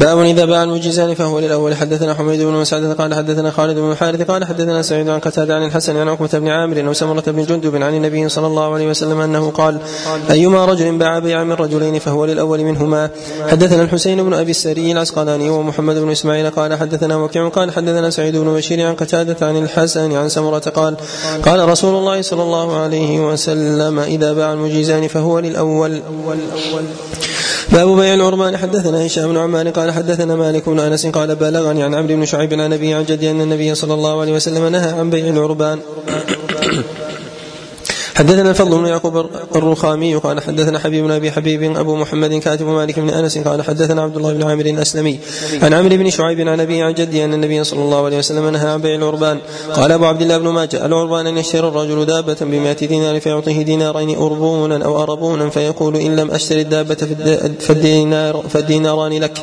باب 0.00 0.18
إذا 0.18 0.44
باع 0.44 0.62
المجيزان 0.62 1.14
فهو 1.14 1.38
للأول. 1.38 1.74
حدثنا 1.74 2.14
حميد 2.14 2.40
بن 2.40 2.52
مسعد 2.52 2.96
قال 2.98 3.14
حدثنا 3.14 3.50
خالد 3.50 3.78
بن 3.78 3.90
الحارث 3.90 4.22
قال 4.22 4.44
حدثنا 4.44 4.82
سعيد 4.82 5.08
عن 5.08 5.20
قتادة 5.20 5.54
عن 5.54 5.64
الحسن 5.66 5.96
عن 5.96 6.08
عقبة 6.08 6.38
بن 6.38 6.48
عامر 6.48 6.86
أو 6.88 6.92
سمرة 6.92 7.22
بن 7.26 7.44
جندب 7.44 7.76
عن 7.76 7.94
النبي 7.94 8.28
صلى 8.28 8.46
الله 8.46 8.74
عليه 8.74 8.90
وسلم 8.90 9.20
أنه 9.20 9.50
قال 9.50 9.78
أيما 10.30 10.64
رجل 10.64 10.98
باع 10.98 11.18
بيعا 11.18 11.44
من 11.44 11.52
رجلين 11.52 11.98
فهو 11.98 12.24
للأول 12.24 12.64
منهما. 12.64 13.10
حدثنا 13.48 13.82
الحسين 13.82 14.22
بن 14.22 14.34
أبي 14.34 14.50
السري 14.50 14.92
العسقلاني 14.92 15.50
ومحمد 15.50 15.96
بن 15.96 16.10
إسماعيل 16.10 16.50
قال 16.50 16.74
حدثنا 16.74 17.16
وكيع 17.16 17.48
قال 17.48 17.70
حدثنا 17.72 18.10
سعيد 18.10 18.36
بن 18.36 18.54
بشير 18.54 18.86
عن 18.86 18.94
قتادة 18.94 19.46
عن 19.46 19.56
الحسن 19.56 20.12
عن 20.12 20.28
سمرة 20.28 20.58
قال 20.58 20.96
قال 21.42 21.68
رسول 21.68 21.94
الله 21.94 22.22
صلى 22.22 22.42
الله 22.42 22.76
عليه 22.76 23.20
وسلم 23.20 23.98
إذا 23.98 24.32
باع 24.32 24.52
المجيزان 24.52 25.08
فهو 25.08 25.38
للأول. 25.38 26.00
باب 27.72 27.88
بيع 27.96 28.14
العربان 28.14 28.56
حدثنا 28.56 29.06
هشام 29.06 29.28
بن 29.28 29.36
عمان 29.36 29.68
قال 29.68 29.90
حدثنا 29.90 30.36
مالك 30.36 30.68
بن 30.68 30.78
أنس 30.80 31.06
قال 31.06 31.36
بلغني 31.36 31.82
عن 31.82 31.94
عمرو 31.94 32.16
بن 32.16 32.24
شعيب 32.24 32.52
عن 32.52 32.72
ابي 32.72 32.94
عن 32.94 33.04
جدي 33.04 33.30
أن 33.30 33.40
النبي 33.40 33.74
صلى 33.74 33.94
الله 33.94 34.20
عليه 34.20 34.32
وسلم 34.32 34.66
نهى 34.66 34.90
عن 34.90 35.10
بيع 35.10 35.28
العربان. 35.28 35.78
حدثنا 38.20 38.50
الفضل 38.50 38.78
بن 38.78 38.86
يعقوب 38.86 39.26
الرخامي 39.56 40.14
قال 40.14 40.42
حدثنا 40.42 40.78
حبيب 40.78 41.04
بن 41.04 41.10
أبي 41.10 41.32
حبيب 41.32 41.76
أبو 41.76 41.96
محمد 41.96 42.34
كاتب 42.34 42.66
مالك 42.66 42.98
بن 42.98 43.10
أنس 43.10 43.38
قال 43.38 43.62
حدثنا 43.62 44.02
عبد 44.02 44.16
الله 44.16 44.32
بن 44.32 44.42
عامر 44.42 44.66
الأسلمي 44.66 45.18
عن 45.62 45.74
عمرو 45.74 45.96
بن 45.96 46.10
شعيب 46.10 46.48
عن 46.48 46.60
أبي 46.60 46.82
عن 46.82 46.94
جدي 46.94 47.24
أن 47.24 47.34
النبي 47.34 47.64
صلى 47.64 47.82
الله 47.82 48.04
عليه 48.04 48.18
وسلم 48.18 48.48
نهى 48.48 48.68
عن 48.68 48.80
بيع 48.80 48.94
العربان. 48.94 49.38
قال 49.74 49.92
أبو 49.92 50.04
عبد 50.04 50.22
الله 50.22 50.38
بن 50.38 50.48
ماجه 50.48 50.86
العربان 50.86 51.26
أن 51.26 51.38
يشتري 51.38 51.68
الرجل 51.68 52.06
دابة 52.06 52.36
بمائة 52.40 52.86
دينار 52.86 53.20
فيعطيه 53.20 53.62
دينارين 53.62 54.16
أربونا 54.16 54.84
أو 54.84 55.02
أربونا 55.02 55.50
فيقول 55.50 55.96
إن 55.96 56.16
لم 56.16 56.30
أشتري 56.30 56.60
الدابة 56.60 57.00
فالدينار 57.60 58.44
فالديناران 58.48 59.12
لك. 59.12 59.38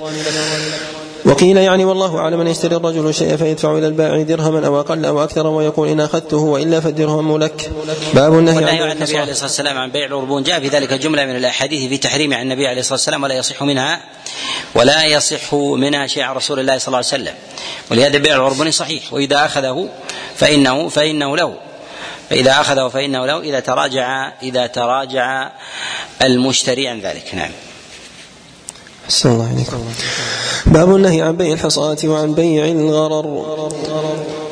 وقيل 1.28 1.58
يعني 1.58 1.86
والله 1.86 2.18
أعلم 2.18 2.42
ان 2.42 2.48
يشتري 2.48 2.76
الرجل 2.76 3.14
شيئا 3.14 3.36
فيدفع 3.36 3.78
إلى 3.78 3.88
البائع 3.88 4.22
درهما 4.22 4.68
أو 4.68 4.80
أقل 4.80 5.06
أو 5.06 5.24
أكثر 5.24 5.48
ويقول 5.48 5.88
إن 5.88 6.00
أخذته 6.00 6.38
وإلا 6.38 6.80
فالدرهم 6.80 7.38
لك. 7.38 7.72
باب 8.14 8.34
النهي 8.34 8.82
عن 8.82 8.92
النبي 8.92 9.18
عليه 9.18 9.32
الصلاة 9.32 9.48
والسلام 9.48 9.78
عن 9.78 9.92
بيع 9.92 10.06
العربون. 10.06 10.44
جاء 10.44 10.60
في 10.60 10.68
ذلك 10.68 10.94
جملة 10.94 11.26
من 11.26 11.36
الأحاديث 11.36 11.90
في 11.90 11.98
تحريم 11.98 12.34
عن 12.34 12.42
النبي 12.42 12.68
عليه 12.68 12.80
الصلاة 12.80 12.94
والسلام 12.94 13.24
ولا 13.24 13.36
يصح 13.36 13.64
منها 13.64 14.02
ولا 14.76 15.06
يصح 15.06 15.54
منها 15.54 16.08
شيء 16.08 16.24
عن 16.24 16.36
رسول 16.36 16.60
الله 16.60 16.78
صلى 16.78 16.88
الله 16.88 16.98
عليه 16.98 17.08
وسلم. 17.08 17.34
ولهذا 17.92 18.18
بيع 18.18 18.36
العربون 18.36 18.72
صحيح. 18.72 19.14
وإذا 19.14 19.46
أخذه 19.46 19.90
فانه 20.36 20.90
فإنه 20.90 21.38
له. 21.38 21.56
فإذا 22.30 22.52
أخذه 22.52 22.88
فإنه 22.88 23.26
له. 23.26 23.40
إذا 23.40 23.60
تراجع 23.60 24.32
إذا 24.44 24.68
تراجع 24.68 25.52
المشتري 26.22 26.88
عن 26.88 27.00
ذلك. 27.00 27.36
نعم. 27.36 27.52
أحسن 29.08 29.32
الله 29.32 29.50
عليكم. 29.50 29.78
باب 30.66 30.96
النهي 30.96 31.22
عن 31.22 31.38
بيع 31.38 31.54
الحصاة 31.54 31.98
وعن 32.04 32.34
بيع 32.34 32.66
الغرر 32.66 33.26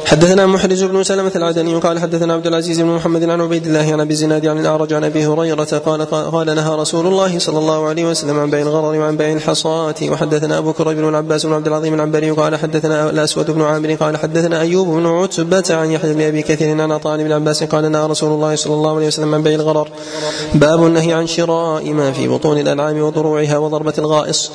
حدثنا 0.06 0.45
محرز 0.45 0.84
بن 0.84 1.03
سلمة 1.03 1.32
العدني 1.36 1.76
قال 1.76 1.99
حدثنا 1.99 2.34
عبد 2.34 2.47
العزيز 2.47 2.82
بن 2.82 2.88
محمد 2.88 3.24
عن 3.24 3.41
عبيد 3.41 3.68
الله 3.68 3.93
عن 3.93 3.99
أبي 3.99 4.14
الزناد 4.14 4.45
عن 4.45 4.60
الأعرج 4.60 4.93
عن 4.93 5.03
أبي 5.03 5.26
هريرة 5.26 5.64
قال 5.86 6.06
قال 6.06 6.56
نهى 6.56 6.76
رسول 6.76 7.08
الله 7.08 7.39
صلى 7.39 7.60
الله 7.60 7.88
عليه 7.88 8.06
وسلم 8.06 8.39
عن 8.39 8.49
بيع 8.49 8.62
الغرر 8.62 8.99
وعن 8.99 9.18
بيع 9.18 9.32
الحصاة 9.32 9.95
وحدثنا 10.03 10.58
أبو 10.58 10.74
كريب 10.74 10.97
بن 10.97 11.10
العباس 11.10 11.45
بن 11.45 11.53
عبد 11.53 11.68
العظيم 11.68 11.93
العنبري 11.93 12.32
قال 12.32 12.56
حدثنا 12.56 13.10
الأسود 13.10 13.51
بن 13.51 13.62
عامر 13.62 13.93
قال 13.93 14.18
حدثنا 14.18 14.62
أيوب 14.62 14.88
بن 14.88 15.06
عتبة 15.06 15.64
عن 15.70 15.91
يحيى 15.91 16.14
بن 16.14 16.22
أبي 16.22 16.41
كثير 16.41 16.82
عن 16.82 16.91
عطاء 16.91 17.18
بن 17.18 17.32
عباس 17.32 17.64
قال 17.64 17.91
نهى 17.91 18.08
رسول 18.08 18.32
الله 18.32 18.56
صلى 18.56 18.74
الله 18.74 18.95
عليه 18.95 19.08
وسلم 19.08 19.36
عن 19.36 19.43
بيع 19.43 19.56
الغرر. 19.56 19.88
باب 20.56 20.86
النهي 20.86 21.14
عن 21.14 21.28
شراء 21.28 21.93
ما 21.93 22.12
في 22.12 22.28
بطون 22.28 22.58
الأنعام 22.58 23.01
وضروعها 23.01 23.58
وضربة 23.58 23.93
الغائص. 23.97 24.51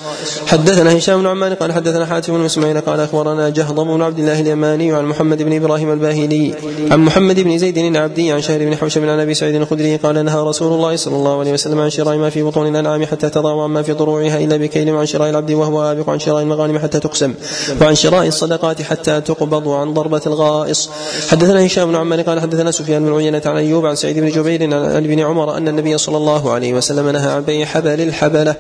حدثنا 0.47 0.97
هشام 0.97 1.21
بن 1.21 1.27
عمان 1.27 1.55
قال 1.55 1.73
حدثنا 1.73 2.07
حاتم 2.07 2.39
بن 2.39 2.45
إسماعيل 2.45 2.81
قال 2.81 3.01
أخبرنا 3.01 3.49
جهضم 3.49 3.97
بن 3.97 4.03
عبد 4.03 4.19
الله 4.19 4.41
اليماني 4.41 4.93
عن 4.93 5.05
محمد 5.05 5.40
بن 5.43 5.53
إبراهيم 5.53 5.93
الباهلي 5.93 6.55
عن 6.91 6.99
محمد 6.99 7.41
بن 7.41 7.59
زيد 7.59 7.79
العبدي 7.79 8.33
عن 8.33 8.41
شهر 8.41 8.59
بن 8.59 8.77
حوشب 8.77 9.05
عن 9.05 9.21
أبي 9.21 9.35
سعيد 9.35 9.55
الخدري 9.55 9.97
قال 9.97 10.25
نهى 10.25 10.41
رسول 10.43 10.73
الله 10.73 10.97
صلى 10.97 11.17
الله 11.17 11.41
عليه 11.41 11.53
وسلم 11.53 11.81
عن 11.81 11.91
شراء 11.91 12.17
ما 12.17 12.31
في 12.31 12.43
بطون 12.43 12.67
الأنعام 12.67 13.05
حتى 13.05 13.31
تضع 13.31 13.65
عما 13.65 13.83
في 13.83 13.93
ضروعها 13.93 14.39
إلا 14.39 14.57
بكيل 14.57 14.91
وعن 14.91 15.07
شراء 15.07 15.31
العبد 15.31 15.51
وهو 15.51 15.83
آبق 15.83 16.11
عن 16.11 16.19
شراء 16.19 16.43
المغانم 16.43 16.79
حتى 16.79 17.01
تقسم 17.01 17.35
وعن 17.81 17.95
شراء 17.95 18.27
الصدقات 18.27 18.83
حتى 18.83 19.21
تقبض 19.21 19.67
وعن 19.67 19.95
ضربة 19.95 20.21
الغائص. 20.27 20.91
حدثنا 21.29 21.67
هشام 21.67 21.89
بن 21.89 21.97
عمان 21.97 22.21
قال 22.21 22.41
حدثنا 22.41 22.71
سفيان 22.71 23.05
بن 23.05 23.15
عيينة 23.15 23.43
عن 23.47 23.57
أيوب 23.57 23.87
عن 23.87 23.95
سعيد 23.95 24.19
بن 24.19 24.29
جبير 24.29 24.63
عن 24.63 25.05
ابن 25.05 25.21
عمر 25.21 25.57
أن 25.57 25.69
النبي 25.69 25.99
صلى 25.99 26.17
الله 26.17 26.53
عليه 26.53 26.75
وسلم 26.75 27.09
نهى 27.09 27.31
عن 27.31 27.43
بيع 27.43 27.67
حبل 27.67 28.01
الحبلة. 28.01 28.55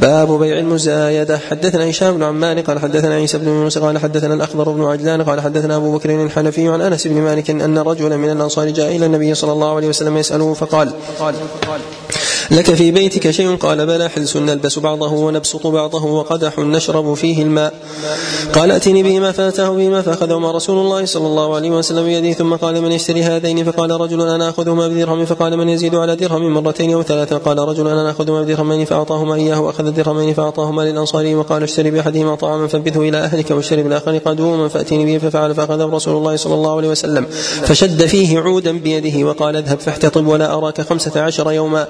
باب 0.00 0.38
بيع 0.38 0.58
المزايدة. 0.58 1.38
حدثنا 1.50 1.90
هشام 1.90 2.14
بن 2.14 2.22
عمان 2.22 2.58
قال 2.58 2.78
حدثنا 2.78 3.14
عيسى 3.14 3.38
بن 3.38 3.48
يونس 3.48 3.78
قال 3.78 3.98
حدثنا 3.98 4.34
الأخضر 4.34 4.70
بن 4.70 4.84
عجلان 4.84 5.22
قال 5.22 5.40
حدثنا 5.40 5.76
أبو 5.76 5.92
بكر 5.92 6.10
الحنفي 6.26 6.68
عن 6.68 6.80
أنس 6.80 7.06
بن 7.06 7.14
مالك 7.22 7.50
أن 7.50 7.78
رجلا 7.78 8.16
من 8.16 8.30
الأنصار 8.30 8.70
جاء 8.70 8.96
إلى 8.96 9.06
النبي 9.06 9.34
صلى 9.34 9.52
الله 9.52 9.76
عليه 9.76 9.88
وسلم 9.88 10.16
يسأله 10.16 10.54
فقال 10.54 10.92
لك 12.50 12.74
في 12.74 12.90
بيتك 12.90 13.30
شيء؟ 13.30 13.56
قال 13.56 13.86
بلى 13.86 14.08
حلس 14.08 14.36
نلبس 14.36 14.78
بعضه 14.78 15.12
ونبسط 15.12 15.66
بعضه 15.66 16.04
وقدح 16.04 16.58
نشرب 16.58 17.14
فيه 17.14 17.42
الماء. 17.42 17.74
قال 18.52 18.70
أتني 18.70 19.02
بهما 19.02 19.32
فاتاه 19.32 19.68
بهما 19.68 20.02
فاخذهما 20.02 20.52
رسول 20.52 20.78
الله 20.78 21.04
صلى 21.04 21.26
الله 21.26 21.54
عليه 21.54 21.70
وسلم 21.70 22.04
بيده 22.04 22.32
ثم 22.32 22.54
قال 22.54 22.82
من 22.82 22.92
يشتري 22.92 23.22
هذين؟ 23.22 23.64
فقال 23.64 23.90
رجل 23.90 24.20
أنا 24.20 24.48
اخذهما 24.48 24.88
بدرهم. 24.88 25.24
فقال 25.24 25.56
من 25.56 25.68
يزيد 25.68 25.94
على 25.94 26.16
درهم 26.16 26.54
مرتين 26.54 26.92
أو 26.92 27.02
ثلاثا 27.02 27.36
قال 27.36 27.58
رجل 27.58 27.88
أنا 27.88 28.10
اخذهما 28.10 28.42
بدرهمين 28.42 28.84
فأعطاهما 28.84 29.34
إياه. 29.34 29.60
وأخذ 29.60 29.86
الدرهمين 29.86 30.34
فأعطاهما 30.34 30.82
للانصاري 30.82 31.34
وقال 31.34 31.62
اشتري 31.62 31.90
بأحدهما 31.90 32.34
طعاما 32.34 32.66
فانبذه 32.66 33.08
إلى 33.08 33.18
أهلك 33.18 33.50
واشتري 33.50 33.82
بالاخر 33.82 34.18
قدوما 34.18 34.68
فأتني 34.68 35.04
به 35.04 35.28
ففعل. 35.28 35.54
فأخذه 35.54 35.84
رسول 35.84 36.16
الله 36.16 36.36
صلى 36.36 36.54
الله 36.54 36.76
عليه 36.76 36.88
وسلم. 36.88 37.26
فشد 37.62 38.06
فيه 38.06 38.40
عودا 38.40 38.78
بيده 38.78 39.26
وقال 39.26 39.56
اذهب 39.56 39.80
فاحتطب 39.80 40.26
ولا 40.26 40.54
أراك 40.54 40.80
خمسة 40.80 41.20
عشر 41.20 41.52
يوما. 41.52 41.86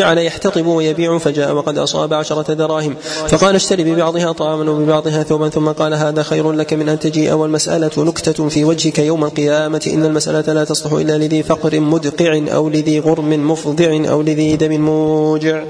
فجعل 0.00 0.18
يحتطب 0.18 0.66
ويبيع 0.66 1.18
فجاء 1.18 1.52
وقد 1.52 1.78
أصاب 1.78 2.14
عشرة 2.14 2.54
دراهم 2.54 2.96
فقال 3.28 3.54
اشتري 3.54 3.84
ببعضها 3.84 4.32
طعاما 4.32 4.70
وببعضها 4.70 5.22
ثوبا 5.22 5.48
ثم 5.48 5.68
قال 5.68 5.94
هذا 5.94 6.22
خير 6.22 6.52
لك 6.52 6.72
من 6.72 6.88
أن 6.88 6.98
تجيء 6.98 7.32
والمسألة 7.32 7.90
نكتة 7.98 8.48
في 8.48 8.64
وجهك 8.64 8.98
يوم 8.98 9.24
القيامة 9.24 9.90
إن 9.94 10.04
المسألة 10.04 10.52
لا 10.52 10.64
تصلح 10.64 10.92
إلا 10.92 11.18
لذي 11.18 11.42
فقر 11.42 11.80
مدقع 11.80 12.42
أو 12.54 12.68
لذي 12.68 13.00
غرم 13.00 13.50
مفضع 13.50 14.10
أو 14.10 14.22
لذي 14.22 14.56
دم 14.56 14.80
موجع. 14.80 15.62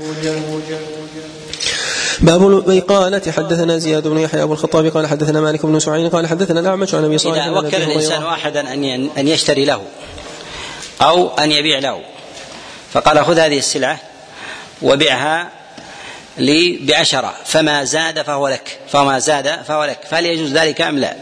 باب 2.21 2.47
الإقالة 2.47 3.33
حدثنا 3.33 3.79
زياد 3.79 4.09
بن 4.09 4.19
يحيى 4.19 4.43
أبو 4.43 4.53
الخطاب 4.53 4.87
قال 4.87 5.07
حدثنا 5.07 5.41
مالك 5.41 5.67
بن 5.67 5.79
سعيد 5.79 6.13
قال 6.13 6.27
حدثنا 6.27 6.61
الأعمش 6.61 6.95
عن 6.95 7.05
أبي 7.05 7.19
صالح 7.19 7.45
إذا 7.45 7.59
وكل 7.59 7.77
الإنسان 7.77 8.23
أحدا 8.23 8.75
أن 8.75 9.11
أن 9.19 9.29
يشتري 9.29 9.65
له 9.65 9.81
أو 11.01 11.29
أن 11.29 11.53
يبيع 11.53 11.79
له. 11.79 12.01
فقال 12.93 13.25
خذ 13.25 13.39
هذه 13.39 13.59
السلعة 13.59 14.10
وبعها 14.83 15.49
لي 16.39 16.79
بعشرة. 16.83 17.35
فما 17.45 17.85
زاد 17.85 18.23
فهو 18.23 18.49
لك. 18.49 18.79
فما 18.89 19.19
زاد 19.19 19.63
فهو 19.63 19.85
لك. 19.85 19.99
فهل 20.11 20.27
يجوز 20.27 20.53
ذلك 20.53 20.81
أم 20.81 20.99
لا؟ 20.99 21.17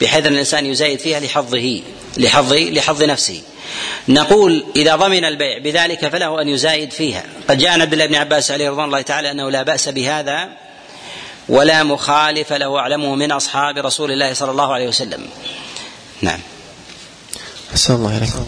بحيث 0.00 0.26
أن 0.26 0.32
الإنسان 0.32 0.66
يزايد 0.66 0.98
فيها 0.98 1.20
لحظه 1.20 1.82
لحظ 2.16 2.52
لحظ 2.52 3.02
نفسه. 3.02 3.42
نقول 4.08 4.64
إذا 4.76 4.96
ضمن 4.96 5.24
البيع 5.24 5.58
بذلك 5.58 6.08
فله 6.08 6.42
أن 6.42 6.48
يزايد 6.48 6.92
فيها. 6.92 7.24
قد 7.48 7.58
جاء 7.58 7.80
عبد 7.80 7.92
الله 7.92 8.06
بن 8.06 8.14
عباس 8.14 8.50
عليه 8.50 8.70
رضوان 8.70 8.84
الله 8.84 9.02
تعالى 9.02 9.30
أنه 9.30 9.50
لا 9.50 9.62
بأس 9.62 9.88
بهذا 9.88 10.48
ولا 11.48 11.82
مخالف 11.82 12.52
له 12.52 12.78
أعلمه 12.78 13.14
من 13.14 13.32
أصحاب 13.32 13.78
رسول 13.78 14.10
الله 14.12 14.32
صلى 14.34 14.50
الله 14.50 14.74
عليه 14.74 14.88
وسلم. 14.88 15.28
نعم. 16.22 16.40
أحسن 17.72 17.94
الله 17.94 18.14
عليكم 18.14 18.38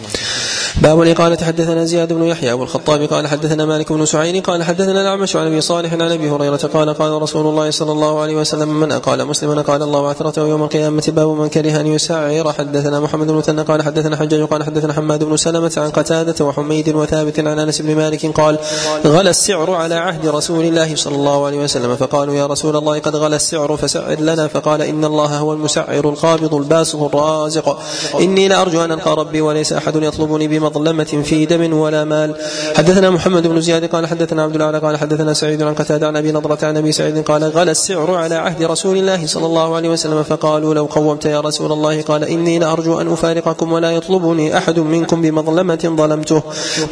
باب 0.81 1.01
الإقالة 1.01 1.45
حدثنا 1.45 1.85
زياد 1.85 2.13
بن 2.13 2.23
يحيى 2.23 2.53
أبو 2.53 2.63
الخطاب 2.63 3.01
قال 3.01 3.27
حدثنا 3.27 3.65
مالك 3.65 3.93
بن 3.93 4.05
سعيد 4.05 4.43
قال 4.43 4.63
حدثنا 4.63 5.01
الأعمش 5.01 5.35
عن 5.35 5.47
أبي 5.47 5.61
صالح 5.61 5.93
عن 5.93 6.01
أبي 6.01 6.29
هريرة 6.29 6.69
قال 6.73 6.93
قال 6.93 7.21
رسول 7.21 7.47
الله 7.47 7.71
صلى 7.71 7.91
الله 7.91 8.21
عليه 8.21 8.35
وسلم 8.35 8.79
من 8.79 8.91
أقال 8.91 9.25
مسلما 9.25 9.61
قال 9.61 9.83
الله 9.83 10.09
عثرته 10.09 10.47
يوم 10.47 10.63
القيامة 10.63 11.03
باب 11.07 11.27
من 11.27 11.49
كره 11.49 11.79
أن 11.79 11.87
يسعر 11.87 12.53
حدثنا 12.53 12.99
محمد 12.99 13.27
بن 13.27 13.33
مثنى 13.33 13.61
قال 13.61 13.83
حدثنا 13.83 14.17
حجاج 14.17 14.41
قال 14.41 14.63
حدثنا 14.63 14.93
حماد 14.93 15.23
بن 15.23 15.37
سلمة 15.37 15.73
عن 15.77 15.89
قتادة 15.89 16.45
وحميد 16.45 16.89
وثابت 16.89 17.39
عن 17.39 17.59
أنس 17.59 17.81
بن 17.81 17.95
مالك 17.95 18.25
قال 18.25 18.59
غلى 19.05 19.29
السعر 19.29 19.71
على 19.71 19.95
عهد 19.95 20.27
رسول 20.27 20.65
الله 20.65 20.95
صلى 20.95 21.15
الله 21.15 21.45
عليه 21.45 21.57
وسلم. 21.57 21.95
فقالوا 21.95 22.35
يا 22.35 22.45
رسول 22.45 22.75
الله 22.75 22.99
قد 22.99 23.15
غلى 23.15 23.35
السعر 23.35 23.77
فسعر 23.77 24.19
لنا. 24.19 24.47
فقال 24.47 24.81
إن 24.81 25.05
الله 25.05 25.37
هو 25.37 25.53
المسعر 25.53 26.09
القابض 26.09 26.53
الباسط 26.53 27.01
الرازق. 27.01 27.79
إني 28.19 28.47
لأرجو 28.47 28.83
أن 28.83 28.91
ألقى 28.91 29.14
ربي 29.15 29.41
وليس 29.41 29.73
أحد 29.73 29.95
يطلبني 29.95 30.47
بمظلمة 30.47 31.21
في 31.25 31.45
دم 31.45 31.73
ولا 31.73 32.03
مال. 32.03 32.35
حدثنا 32.75 33.09
محمد 33.09 33.47
بن 33.47 33.61
زياد 33.61 33.85
قال 33.85 34.07
حدثنا 34.07 34.43
عبد 34.43 34.55
الأعلى 34.55 34.79
قال 34.79 34.97
حدثنا 34.97 35.33
سعيد 35.33 35.61
عن 35.61 35.73
قتادة 35.73 36.07
عن 36.07 36.15
أبي 36.15 36.31
نضرة 36.31 36.59
عن 36.63 36.77
أبي 36.77 36.91
سعيد 36.91 37.23
قال 37.23 37.43
غلى 37.43 37.71
السعر 37.71 38.11
على 38.15 38.35
عهد 38.35 38.63
رسول 38.63 38.97
الله 38.97 39.27
صلى 39.27 39.45
الله 39.45 39.75
عليه 39.75 39.89
وسلم 39.89 40.23
فقالوا 40.23 40.73
لو 40.73 40.85
قومت 40.85 41.25
يا 41.25 41.39
رسول 41.39 41.71
الله 41.71 42.01
قال 42.01 42.23
إني 42.23 42.59
لأرجو 42.59 43.01
أن 43.01 43.11
أفارقكم 43.11 43.73
ولا 43.73 43.91
يطلبني 43.91 44.57
أحد 44.57 44.79
منكم 44.79 45.21
بمظلمة 45.21 45.95
ظلمته. 45.97 46.43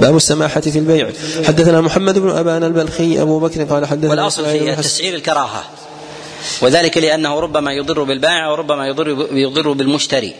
باب 0.01 0.15
السماحة 0.15 0.61
في 0.61 0.79
البيع. 0.79 1.09
حدثنا 1.43 1.81
محمد 1.81 2.19
بن 2.19 2.29
أبان 2.29 2.63
البلخي 2.63 3.21
أبو 3.21 3.39
بكر 3.39 3.63
قال 3.63 3.85
حدثنا 3.85 4.09
والأصل 4.09 4.45
في 4.45 4.75
تسعير 4.75 5.13
الكراهة. 5.13 5.63
وذلك 6.61 6.97
لأنه 6.97 7.39
ربما 7.39 7.71
يضر 7.73 8.03
بالبائع 8.03 8.51
وربما 8.51 8.87
يضر 8.87 9.27
يضر 9.31 9.71
بالمشتري. 9.71 10.35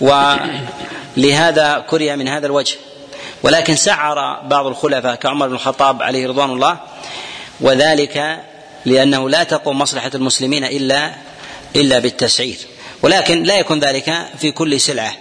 ولهذا 0.00 1.84
كره 1.90 2.14
من 2.14 2.28
هذا 2.28 2.46
الوجه. 2.46 2.76
ولكن 3.42 3.76
سعر 3.76 4.40
بعض 4.42 4.66
الخلفاء 4.66 5.14
كعمر 5.14 5.48
بن 5.48 5.54
الخطاب 5.54 6.02
عليه 6.02 6.28
رضوان 6.28 6.50
الله 6.50 6.78
وذلك 7.60 8.44
لأنه 8.84 9.30
لا 9.30 9.42
تقوم 9.42 9.78
مصلحة 9.78 10.10
المسلمين 10.14 10.64
إلا 10.64 11.14
إلا 11.76 11.98
بالتسعير. 11.98 12.56
ولكن 13.02 13.42
لا 13.42 13.58
يكون 13.58 13.80
ذلك 13.80 14.26
في 14.38 14.50
كل 14.50 14.80
سلعة. 14.80 15.12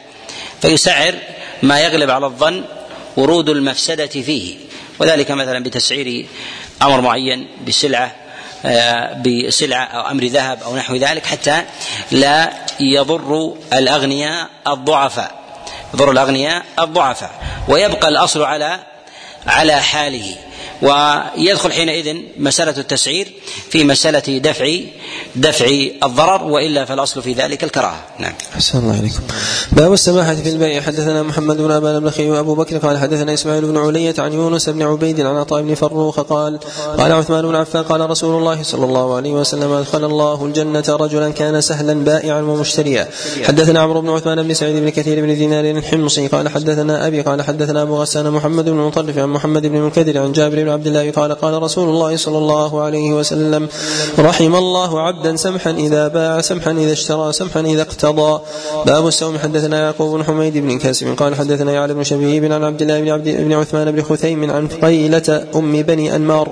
فيسعر 0.62 1.16
ما 1.64 1.80
يغلب 1.80 2.10
على 2.10 2.26
الظن 2.26 2.64
ورود 3.18 3.50
المفسدة 3.50 4.08
فيه. 4.08 4.58
وذلك 5.00 5.32
مثلا 5.32 5.64
بتسعير 5.64 6.26
أمر 6.82 7.02
معين 7.02 7.48
بسلعة 7.68 8.16
بسلعة 9.26 9.84
أو 9.84 10.12
أمر 10.12 10.24
ذهب 10.24 10.64
أو 10.64 10.76
نحو 10.76 10.96
ذلك 10.96 11.26
حتى 11.26 11.64
لا 12.12 12.50
يضر 12.80 13.54
الأغنياء 13.74 14.48
الضعفاء. 14.68 15.32
يضر 15.94 16.12
الأغنياء 16.12 16.64
الضعفاء. 16.80 17.32
ويبقى 17.68 18.08
الأصل 18.08 18.44
على 18.44 18.80
على 19.48 19.82
حاله 19.82 20.36
ويدخل 20.82 21.72
حينئذ 21.72 22.16
مسألة 22.38 22.78
التسعير 22.78 23.28
في 23.70 23.84
مسألة 23.84 24.38
دفع 24.38 24.80
دفع 25.36 25.66
الضرر 26.04 26.44
وإلا 26.44 26.86
فالأصل 26.86 27.22
في 27.22 27.34
ذلك 27.34 27.64
الكراهة 27.64 28.00
نعم. 28.20 28.34
أحسن 28.56 28.80
الله 28.80 28.98
عليكم. 28.98 29.20
باب 29.72 29.94
السماحة 29.94 30.36
في 30.36 30.50
البيع 30.50 30.82
حدثنا 30.82 31.24
محمد 31.24 31.58
بن 31.58 31.72
ابان 31.72 31.96
البخي 31.96 32.30
وأبو 32.30 32.56
بكر 32.56 32.78
قال 32.78 32.98
حدثنا 32.98 33.34
إسماعيل 33.34 33.66
بن 33.66 33.78
علية 33.78 34.16
عن 34.18 34.34
يونس 34.34 34.70
بن 34.70 34.82
عبيد 34.82 35.22
عن 35.22 35.36
عطاء 35.36 35.62
بن 35.62 35.76
فروخ 35.76 36.20
قال 36.20 36.60
قال 36.98 37.12
عثمان 37.12 37.48
بن 37.48 37.56
عفان 37.56 37.84
قال 37.84 38.10
رسول 38.10 38.38
الله 38.38 38.64
صلى 38.64 38.86
الله 38.86 39.16
عليه 39.16 39.32
وسلم 39.32 39.72
أدخل 39.72 40.06
الله 40.06 40.46
الجنة 40.46 40.86
رجلا 40.90 41.30
كان 41.30 41.62
سهلا 41.62 41.94
بائعا 41.94 42.42
ومشتريا. 42.42 43.10
حدثنا 43.44 43.80
عمرو 43.80 44.02
بن 44.02 44.10
عثمان 44.10 44.44
بن 44.44 44.54
سعيد 44.54 44.76
بن 44.76 44.90
كثير 44.90 45.22
بن 45.22 45.36
دينار 45.36 45.66
الحمصي 45.66 46.28
قال 46.28 46.50
حدثنا 46.50 47.08
أبي 47.08 47.22
قال 47.22 47.42
حدثنا 47.42 47.82
أبو 47.82 48.02
غسان 48.02 48.32
محمد 48.32 48.66
بن 48.66 48.78
مطرف 48.78 49.18
محمد 49.30 49.66
بن 49.66 49.82
منكدر 49.82 50.18
عن 50.18 50.32
جابر 50.32 50.64
بن 50.64 50.70
عبد 50.70 50.88
الله 50.88 51.12
قال 51.12 51.32
قال 51.32 51.62
رسول 51.62 51.90
الله 51.90 52.18
صلى 52.18 52.38
الله 52.38 52.82
عليه 52.82 53.14
وسلم 53.14 53.68
رحم 54.20 54.56
الله 54.56 55.02
عبدا 55.02 55.36
سمحا 55.36 55.72
إذا 55.72 56.08
باع 56.08 56.42
سمحا 56.42 56.72
إذا 56.72 56.92
اشترى 56.92 57.34
سمحا 57.34 57.60
إذا 57.60 57.82
اقتضى. 57.82 58.42
باب 58.86 59.08
السوم. 59.08 59.38
حدثنا 59.38 59.80
يعقوب 59.82 60.18
بن 60.18 60.24
حميد 60.24 60.58
بن 60.58 60.78
كاسب 60.78 61.08
قال 61.18 61.36
حدثنا 61.36 61.72
يعلى 61.72 61.94
بن 61.94 62.04
شبيب 62.04 62.52
عن 62.52 62.64
عبد 62.64 62.82
الله 62.82 63.02
بن 63.02 63.10
عبد 63.10 63.30
بن 63.30 63.54
عثمان 63.54 63.92
بن 63.92 64.02
خثيم 64.02 64.52
عن 64.52 64.68
قيلة 64.68 65.48
أم 65.56 65.82
بني 65.82 66.16
أنمار 66.16 66.50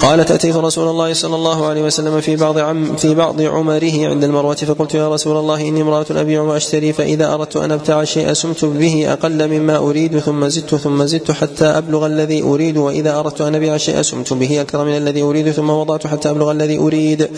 قالت 0.00 0.30
أتيت 0.30 0.56
رسول 0.56 0.88
الله 0.88 1.12
صلى 1.12 1.36
الله 1.36 1.66
عليه 1.66 1.82
وسلم 1.82 2.20
في 2.20 2.36
بعض 2.36 2.58
عم 2.58 2.96
في 2.96 3.14
بعض 3.14 3.42
عمره 3.42 4.08
عند 4.08 4.24
المروة 4.24 4.54
فقلت 4.54 4.94
يا 4.94 5.08
رسول 5.08 5.36
الله 5.36 5.60
إني 5.60 5.82
امرأة 5.82 6.06
أبيع 6.10 6.42
وأشتري 6.42 6.92
فإذا 6.92 7.34
أردت 7.34 7.56
أن 7.56 7.72
أبتاع 7.72 8.04
شيئا 8.04 8.34
سمت 8.34 8.64
به 8.64 9.12
أقل 9.12 9.48
مما 9.48 9.76
أريد 9.76 10.18
ثم 10.18 10.48
زدت 10.48 10.74
ثم 10.74 11.04
زدت 11.04 11.30
حتى 11.30 11.64
أبلغ 11.64 11.99
الذي 12.06 12.42
أريد 12.42 12.76
وإذا 12.76 13.18
أردت 13.18 13.40
أن 13.40 13.54
أبيع 13.54 13.76
شيئا 13.76 14.02
سمت 14.02 14.32
به 14.32 14.60
أكثر 14.60 14.84
من 14.84 14.96
الذي 14.96 15.22
أريد 15.22 15.50
ثم 15.50 15.70
وضعت 15.70 16.06
حتى 16.06 16.30
أبلغ 16.30 16.50
الذي 16.50 16.78
أريد. 16.78 17.28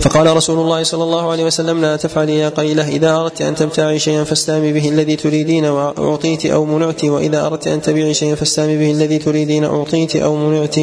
فقال 0.00 0.36
رسول 0.36 0.58
الله 0.58 0.82
صلى 0.82 1.04
الله 1.04 1.30
عليه 1.30 1.44
وسلم 1.44 1.80
لا 1.80 1.96
تفعلي 1.96 2.38
يا 2.38 2.48
قيلة 2.48 2.88
إذا 2.88 3.16
أردت 3.16 3.42
أن 3.42 3.54
تبتاعي 3.54 3.98
شيئا 3.98 4.24
فاستامي 4.24 4.72
به 4.72 4.88
الذي 4.88 5.16
تريدين 5.16 5.64
وأعطيت 5.64 6.46
أو 6.46 6.64
منعت 6.64 7.04
وإذا 7.04 7.46
أردت 7.46 7.66
أن 7.66 7.82
تبيعي 7.82 8.14
شيئا 8.14 8.34
فاستامي 8.34 8.78
به 8.78 8.90
الذي 8.90 9.18
تريدين 9.18 9.64
أعطيت 9.64 10.16
أو 10.16 10.36
منعت. 10.36 10.76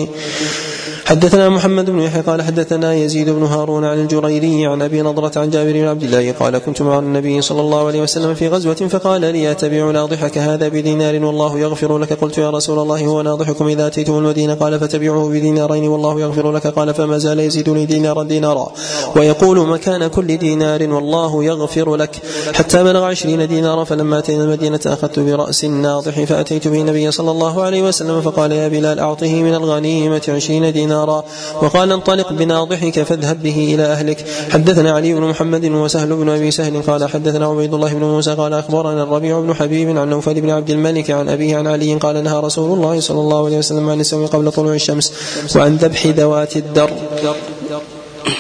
حدثنا 1.08 1.50
محمد 1.50 1.90
بن 1.90 2.00
يحيى 2.00 2.22
قال 2.22 2.42
حدثنا 2.42 2.94
يزيد 2.94 3.30
بن 3.30 3.44
هارون 3.44 3.86
عن 3.86 4.00
الجريري 4.00 4.66
عن 4.66 4.82
أبي 4.82 5.02
نضرة 5.02 5.32
عن 5.36 5.50
جابر 5.50 5.72
بن 5.72 5.88
عبد 5.88 6.04
الله 6.04 6.32
قال 6.32 6.58
كنت 6.58 6.82
مع 6.82 7.00
النبي 7.00 7.42
صلى 7.42 7.62
الله 7.62 7.88
عليه 7.88 8.02
وسلم 8.02 8.34
في 8.34 8.48
غزوة 8.48 8.76
فقال 8.76 9.22
لي 9.22 9.52
أتبع 9.52 9.92
ناضحك 9.92 10.38
هذا 10.38 10.68
بدينار 10.68 11.26
والله 11.26 11.60
يغفر 11.60 11.98
لك 11.98 12.14
قلت 12.14 12.38
يا 12.38 12.50
رسول 12.50 12.80
الله 12.80 13.06
هو 13.06 13.22
ناضحكم 13.22 13.68
إذا 13.68 13.88
أتيته 13.88 14.18
المدينة 14.18 14.54
قال 14.54 14.80
فتبعه 14.80 15.30
بدينارين 15.30 15.88
والله 15.88 16.22
يغفر 16.22 16.52
لك 16.52 16.68
قال 16.68 16.94
فما 16.94 17.18
زال 17.18 17.40
يزيدني 17.40 17.86
دينارا 17.86 18.24
دينارا 18.24 18.72
ويقول 19.16 19.68
مكان 19.68 20.08
كل 20.08 20.38
دينار 20.38 20.94
والله 20.94 21.44
يغفر 21.44 21.96
لك 21.96 22.22
حتى 22.54 22.84
بلغ 22.84 23.04
عشرين 23.04 23.48
دينارا 23.48 23.84
فلما 23.84 24.20
أتينا 24.20 24.44
المدينة 24.44 24.80
أخذت 24.86 25.20
برأس 25.20 25.64
الناضح 25.64 26.24
فأتيت 26.24 26.68
به 26.68 26.82
النبي 26.82 27.12
صلى 27.12 27.32
الله 27.32 27.64
عليه 27.64 27.82
وسلم 27.84 28.22
فقال 28.22 28.52
يا 28.52 28.68
بلال 28.68 29.00
أعطه 29.00 29.42
من 29.42 29.56
الغنيمة 29.56 30.22
عشرين 30.30 30.74
دينارا 30.74 30.97
دينارا 30.98 31.24
وقال 31.62 31.92
انطلق 31.92 32.34
بناضحك 32.34 33.04
فاذهب 33.04 33.44
به 33.44 33.76
إلى 33.76 33.84
أهلك. 33.84 34.26
حدثنا 34.54 34.92
علي 34.92 35.14
بن 35.14 35.22
محمد 35.22 35.66
وسهل 35.66 36.16
بن 36.16 36.30
أبي 36.30 36.52
سهل 36.52 36.82
قال 36.82 37.10
حدثنا 37.10 37.46
عبيد 37.46 37.74
الله 37.74 37.94
بن 37.94 38.04
موسى 38.04 38.36
قال 38.36 38.54
أخبرنا 38.54 39.04
الربيع 39.04 39.40
بن 39.40 39.54
حبيب 39.54 39.98
عن 39.98 40.10
نوفل 40.10 40.42
بن 40.42 40.50
عبد 40.50 40.70
الملك 40.70 41.12
عن 41.12 41.30
أبيه 41.30 41.58
عن 41.58 41.68
علي 41.68 41.94
قال 41.96 42.24
نهى 42.24 42.40
رسول 42.40 42.78
الله 42.78 43.00
صلى 43.00 43.20
الله 43.20 43.46
عليه 43.46 43.58
وسلم 43.58 43.90
عن 43.90 44.00
السوي 44.00 44.26
قبل 44.26 44.52
طلوع 44.52 44.74
الشمس 44.74 45.14
وعن 45.56 45.76
ذبح 45.76 46.08
ذوات 46.08 46.56
الدر. 46.56 46.92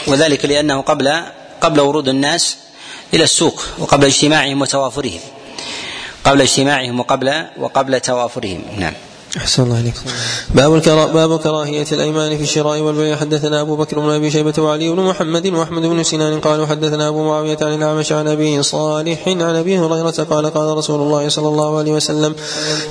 وذلك 0.08 0.46
لأنه 0.46 0.82
قبل 0.82 1.08
قبل 1.62 1.80
ورود 1.80 2.08
الناس 2.08 2.58
إلى 3.14 3.24
السوق 3.24 3.62
وقبل 3.80 4.06
اجتماعهم 4.06 4.62
وتوافرهم. 4.62 5.20
قبل 6.24 6.42
اجتماعهم 6.42 7.00
وقبل 7.00 7.46
وقبل 7.60 8.00
توافرهم. 8.00 8.62
نعم. 8.80 8.94
أحسن 9.38 9.64
الله 9.64 9.78
عليك 9.78 9.94
باب 10.56 10.76
الكرا... 10.76 11.06
باب 11.06 11.40
كراهية 11.40 11.86
الأيمان 11.92 12.38
في 12.38 12.44
الشراء 12.44 12.80
والبيع. 12.80 13.16
حدثنا 13.16 13.62
أبو 13.62 13.76
بكر 13.76 14.00
بن 14.00 14.10
أبي 14.10 14.32
شيبة 14.32 14.54
وعلي 14.58 14.90
بن 14.90 15.00
محمد 15.00 15.48
وأحمد 15.48 15.82
بن 15.82 16.04
سنان 16.04 16.40
قالوا 16.40 16.66
حدثنا 16.66 17.08
أبو 17.08 17.24
معاوية 17.24 17.58
عن 17.62 17.74
الأعمش 17.74 18.12
عن 18.12 18.28
أبي 18.28 18.64
صالح 18.64 19.28
عن 19.28 19.56
أبي 19.56 19.80
هريرة 19.80 20.28
قال 20.30 20.54
قال 20.54 20.78
رسول 20.78 21.02
الله 21.02 21.30
صلى 21.30 21.48
الله 21.48 21.78
عليه 21.78 21.92
وسلم 21.92 22.36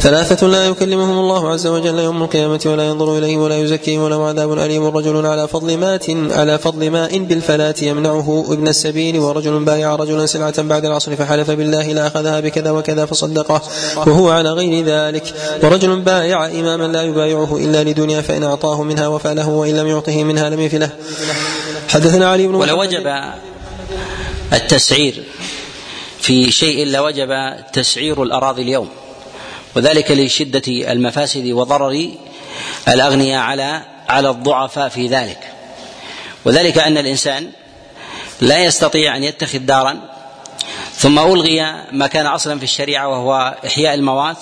ثلاثة 0.01 0.47
لا 0.47 0.67
يكلمهم 0.67 1.19
الله 1.19 1.49
عز 1.53 1.67
وجل 1.67 1.99
يوم 1.99 2.23
القيامة 2.23 2.61
ولا 2.67 2.85
ينظر 2.85 3.19
إليهم 3.19 3.41
ولا 3.41 3.59
يزكيهم 3.59 4.03
ولهم 4.03 4.23
عذاب 4.23 4.53
أليم. 4.53 4.87
رجل 4.87 5.27
على 5.27 5.49
فضل 5.49 5.77
مات 5.79 6.05
على 6.11 6.59
فضل 6.59 6.91
ماء 6.91 7.19
بالفلاة 7.19 7.75
يمنعه 7.83 8.45
ابن 8.49 8.69
السبيل 8.69 9.19
ورجل 9.19 9.65
بايع 9.65 9.95
رجلا 9.95 10.27
سلعة 10.27 10.63
بعد 10.63 10.85
العصر 10.85 11.17
فحلف 11.17 11.51
بالله 11.51 11.93
لأخذها 11.93 12.41
بكذا 12.41 12.71
وكذا 12.71 13.05
فصدقه 13.07 13.63
وهو 13.97 14.31
على 14.31 14.51
غير 14.51 14.85
ذلك. 14.85 15.35
ورجل 15.63 16.01
بايع 16.01 16.36
إماما 16.45 16.85
لا 16.85 17.03
يبايعه 17.03 17.57
إلا 17.57 17.85
لدنيا 17.85 18.21
فإن 18.21 18.45
أعطاه 18.45 18.83
منها 18.83 19.09
وفى 19.09 19.35
له 19.35 19.49
وإن 19.49 19.77
لم 19.77 19.87
يعطه 19.87 20.25
منها 20.25 20.51
لم 20.51 20.61
يفله 20.61 20.91
حدثنا 21.89 22.31
علي 22.31 22.47
بن 22.47 22.55
ولو 22.55 22.81
وجب 22.81 23.21
التسعير. 24.53 25.25
في 26.21 26.51
شيء 26.51 26.87
لوجب 26.87 27.29
تسعير 27.73 28.23
الأراضي 28.23 28.63
اليوم 28.63 28.89
وذلك 29.77 30.11
لشدة 30.11 30.93
المفاسد 30.93 31.47
وضرر 31.47 32.11
الأغنياء 32.89 33.43
على 33.43 33.83
على 34.09 34.31
الضعفاء 34.31 34.89
في 34.89 35.07
ذلك. 35.07 35.39
وذلك 36.45 36.79
أن 36.79 36.99
الإنسان 36.99 37.51
لا 38.41 38.65
يستطيع 38.65 39.17
أن 39.17 39.25
يتخذ 39.25 39.59
دارا 39.59 40.01
ثم 40.97 41.19
ألغي 41.19 41.85
ما 41.93 42.07
كان 42.07 42.27
أصلا 42.27 42.59
في 42.59 42.65
الشريعة 42.65 43.09
وهو 43.09 43.55
إحياء 43.67 43.95
الموات 43.95 44.37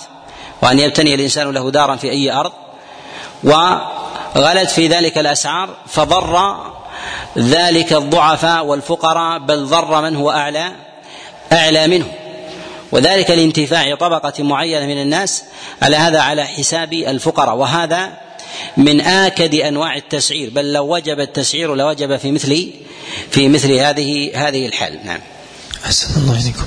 وأن 0.61 0.79
يبتني 0.79 1.15
الإنسان 1.15 1.51
له 1.51 1.71
دارا 1.71 1.95
في 1.95 2.09
أي 2.09 2.31
أرض 2.31 2.51
وغلت 3.43 4.69
في 4.69 4.87
ذلك 4.87 5.17
الأسعار 5.17 5.69
فضر 5.87 6.55
ذلك 7.37 7.93
الضعفاء 7.93 8.65
والفقراء 8.65 9.39
بل 9.39 9.65
ضر 9.65 10.01
من 10.01 10.15
هو 10.15 10.31
أعلى 10.31 10.71
أعلى 11.51 11.87
منه. 11.87 12.05
وذلك 12.91 13.31
لانتفاع 13.31 13.95
طبقة 13.95 14.43
معينة 14.43 14.85
من 14.85 15.01
الناس 15.01 15.43
على 15.81 15.95
هذا 15.95 16.19
على 16.19 16.45
حساب 16.45 16.93
الفقراء. 16.93 17.55
وهذا 17.55 18.09
من 18.77 19.01
آكد 19.01 19.55
أنواع 19.55 19.95
التسعير 19.95 20.49
بل 20.49 20.73
لو 20.73 20.95
وجب 20.95 21.19
التسعير 21.19 21.75
لوجب 21.75 22.17
في 22.17 22.31
مثل 22.31 22.73
في 23.31 23.49
مثل 23.49 23.71
هذه 23.71 24.31
هذه 24.47 24.65
الحال. 24.65 24.99
نعم. 25.05 25.19
أحسن 25.85 26.21
الله 26.21 26.41
إليكم. 26.41 26.65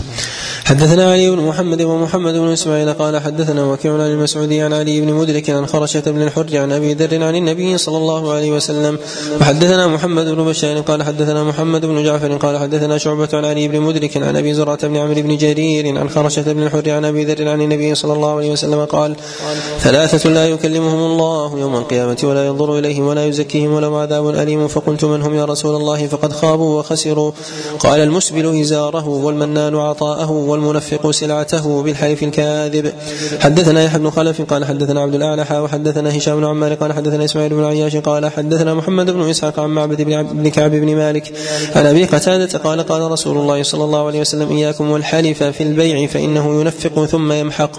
حدثنا 0.69 1.13
علي 1.13 1.31
بن 1.31 1.39
محمد 1.39 1.83
ومحمد 1.83 2.35
بن 2.35 2.49
إسماعيل 2.49 2.93
قال 2.93 3.21
حدثنا 3.21 3.65
وكيع 3.65 3.93
عن 3.93 4.01
المسعودي 4.01 4.61
عن 4.61 4.73
علي 4.73 5.01
بن 5.01 5.13
مدرك 5.13 5.51
عن 5.51 5.67
خرشة 5.67 6.01
بن 6.01 6.23
الحر 6.23 6.57
عن 6.59 6.73
أبي 6.73 6.95
ذر 6.95 7.25
عن 7.25 7.37
النبي 7.37 7.79
صلى 7.79 7.97
الله 7.97 8.33
عليه 8.33 8.53
وسلم. 8.53 8.99
وحدثنا 9.41 9.87
محمد 9.87 10.27
بن 10.27 10.45
بشار 10.45 10.81
قال 10.81 11.03
حدثنا 11.03 11.45
محمد 11.45 11.87
بن 11.87 12.05
جعفر 12.05 12.37
قال 12.37 12.59
حدثنا 12.59 12.99
شعبة 12.99 13.29
عن 13.33 13.45
علي 13.45 13.69
بن 13.69 13.81
مدرك 13.81 14.17
عن 14.17 14.37
أبي 14.37 14.55
زرعة 14.55 14.89
بن 14.89 14.97
عمرو 14.97 15.23
بن 15.23 15.37
جرير 15.37 15.99
عن 15.99 16.11
خرشة 16.11 16.53
بن 16.53 16.63
الحر 16.63 16.91
عن 16.91 17.05
أبي 17.05 17.25
ذر 17.25 17.49
عن 17.49 17.63
النبي 17.63 17.95
صلى 17.95 18.13
الله 18.13 18.37
عليه 18.37 18.53
وسلم 18.53 18.85
قال 18.85 19.17
ثلاثة 19.81 20.31
لا 20.31 20.49
يكلمهم 20.49 21.13
الله 21.13 21.59
يوم 21.59 21.77
القيامة 21.77 22.19
ولا 22.25 22.47
ينظر 22.47 22.79
إليهم 22.79 23.07
ولا 23.07 23.27
يزكيهم 23.27 23.73
ولهم 23.73 23.95
عذاب 23.95 24.29
أليم. 24.29 24.69
فقلت 24.69 25.05
من 25.05 25.23
هم 25.23 25.35
يا 25.35 25.45
رسول 25.45 25.77
الله؟ 25.77 26.07
فقد 26.07 26.33
خابوا 26.33 26.79
وخسروا. 26.79 27.33
قال 27.79 28.01
المسبل 28.01 28.61
إزاره 28.61 29.09
والمنان 29.09 29.75
عطاءه 29.77 30.31
والمنفق 30.59 31.11
سلعته 31.11 31.83
بالحلف 31.83 32.23
الكاذب. 32.23 32.93
حدثنا 33.41 33.85
يحيى 33.85 33.99
بن 33.99 34.11
خلف 34.11 34.43
قال 34.43 34.65
حدثنا 34.65 35.01
عبد 35.01 35.15
الأعلى 35.15 35.47
وحدثنا 35.61 36.19
هشام 36.19 36.37
بن 36.37 36.45
عمار 36.45 36.75
قال 36.75 36.93
حدثنا 36.93 37.25
إسماعيل 37.25 37.55
بن 37.55 37.65
عياش 37.65 37.97
قال 37.97 38.31
حدثنا 38.31 38.75
محمد 38.75 39.11
بن 39.11 39.31
إسحاق 39.31 39.61
عن 39.61 39.71
معبد 39.71 40.03
بن 40.03 40.49
كعب 40.49 40.71
بن 40.71 40.97
مالك. 40.97 41.33
عن 41.77 41.87
أبي 41.87 42.05
قتادة 42.05 42.59
قال 42.59 42.83
قال 42.83 43.11
رسول 43.11 43.39
الله 43.39 43.63
صلى 43.63 43.85
الله 43.85 44.07
عليه 44.07 44.21
وسلم 44.21 44.57
إياكم 44.57 44.91
والحلف 44.91 45.43
في 45.43 45.63
البيع 45.63 46.07
فإنه 46.07 46.61
ينفق 46.61 47.05
ثم 47.05 47.33
يمحق. 47.33 47.71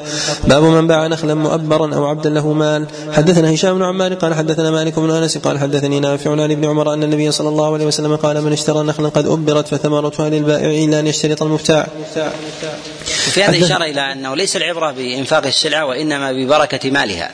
باب 0.48 0.64
من 0.64 0.88
باع 0.88 1.08
نخلا 1.08 1.34
مؤبرا 1.34 1.96
أو 1.96 2.06
عبدا 2.06 2.30
له 2.30 2.54
مال. 2.54 2.86
حدثنا 3.12 3.54
هشام 3.54 3.78
بن 3.78 3.84
عمار 3.84 4.14
قال 4.14 4.34
حدثنا 4.34 4.72
مالك 4.72 5.00
بن 5.00 5.12
أنس 5.12 5.38
قال 5.38 5.60
حدثني 5.60 6.00
نافع 6.00 6.32
عن 6.32 6.52
ابن 6.52 6.66
عمر 6.66 6.94
أن 6.94 7.04
النبي 7.04 7.32
صلى 7.32 7.50
الله 7.50 7.74
عليه 7.74 7.86
وسلم 7.86 8.16
قال 8.16 8.42
من 8.42 8.52
اشترى 8.52 8.84
نخلا 8.84 9.10
قد 9.10 9.28
أبرت 9.28 9.68
فثمرتها 9.68 10.30
للبائع 10.30 10.86
إلا 10.86 11.00
أن 11.00 11.08
يشترط 11.08 11.44
المبتاع 11.44 11.88
وفي 13.28 13.44
هذا 13.44 13.66
إشارة 13.66 13.84
إلى 13.86 14.12
أنه 14.12 14.36
ليس 14.36 14.56
العبرة 14.56 14.92
بإنفاق 14.92 15.46
السلعة 15.46 15.86
وإنما 15.86 16.32
ببركة 16.32 16.92
مالها. 16.92 17.32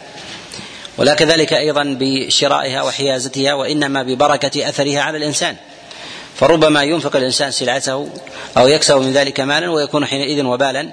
ولا 0.97 1.13
كذلك 1.13 1.53
أيضا 1.53 1.97
بشرائها 1.99 2.81
وحيازتها 2.81 3.53
وإنما 3.53 4.03
ببركة 4.03 4.69
أثرها 4.69 5.01
على 5.01 5.17
الإنسان. 5.17 5.55
فربما 6.39 6.83
ينفق 6.83 7.15
الإنسان 7.15 7.51
سلعته 7.51 8.09
أو 8.57 8.67
يكسب 8.67 8.97
من 8.97 9.13
ذلك 9.13 9.39
مالا 9.39 9.69
ويكون 9.69 10.05
حينئذ 10.05 10.43
وبالا 10.43 10.89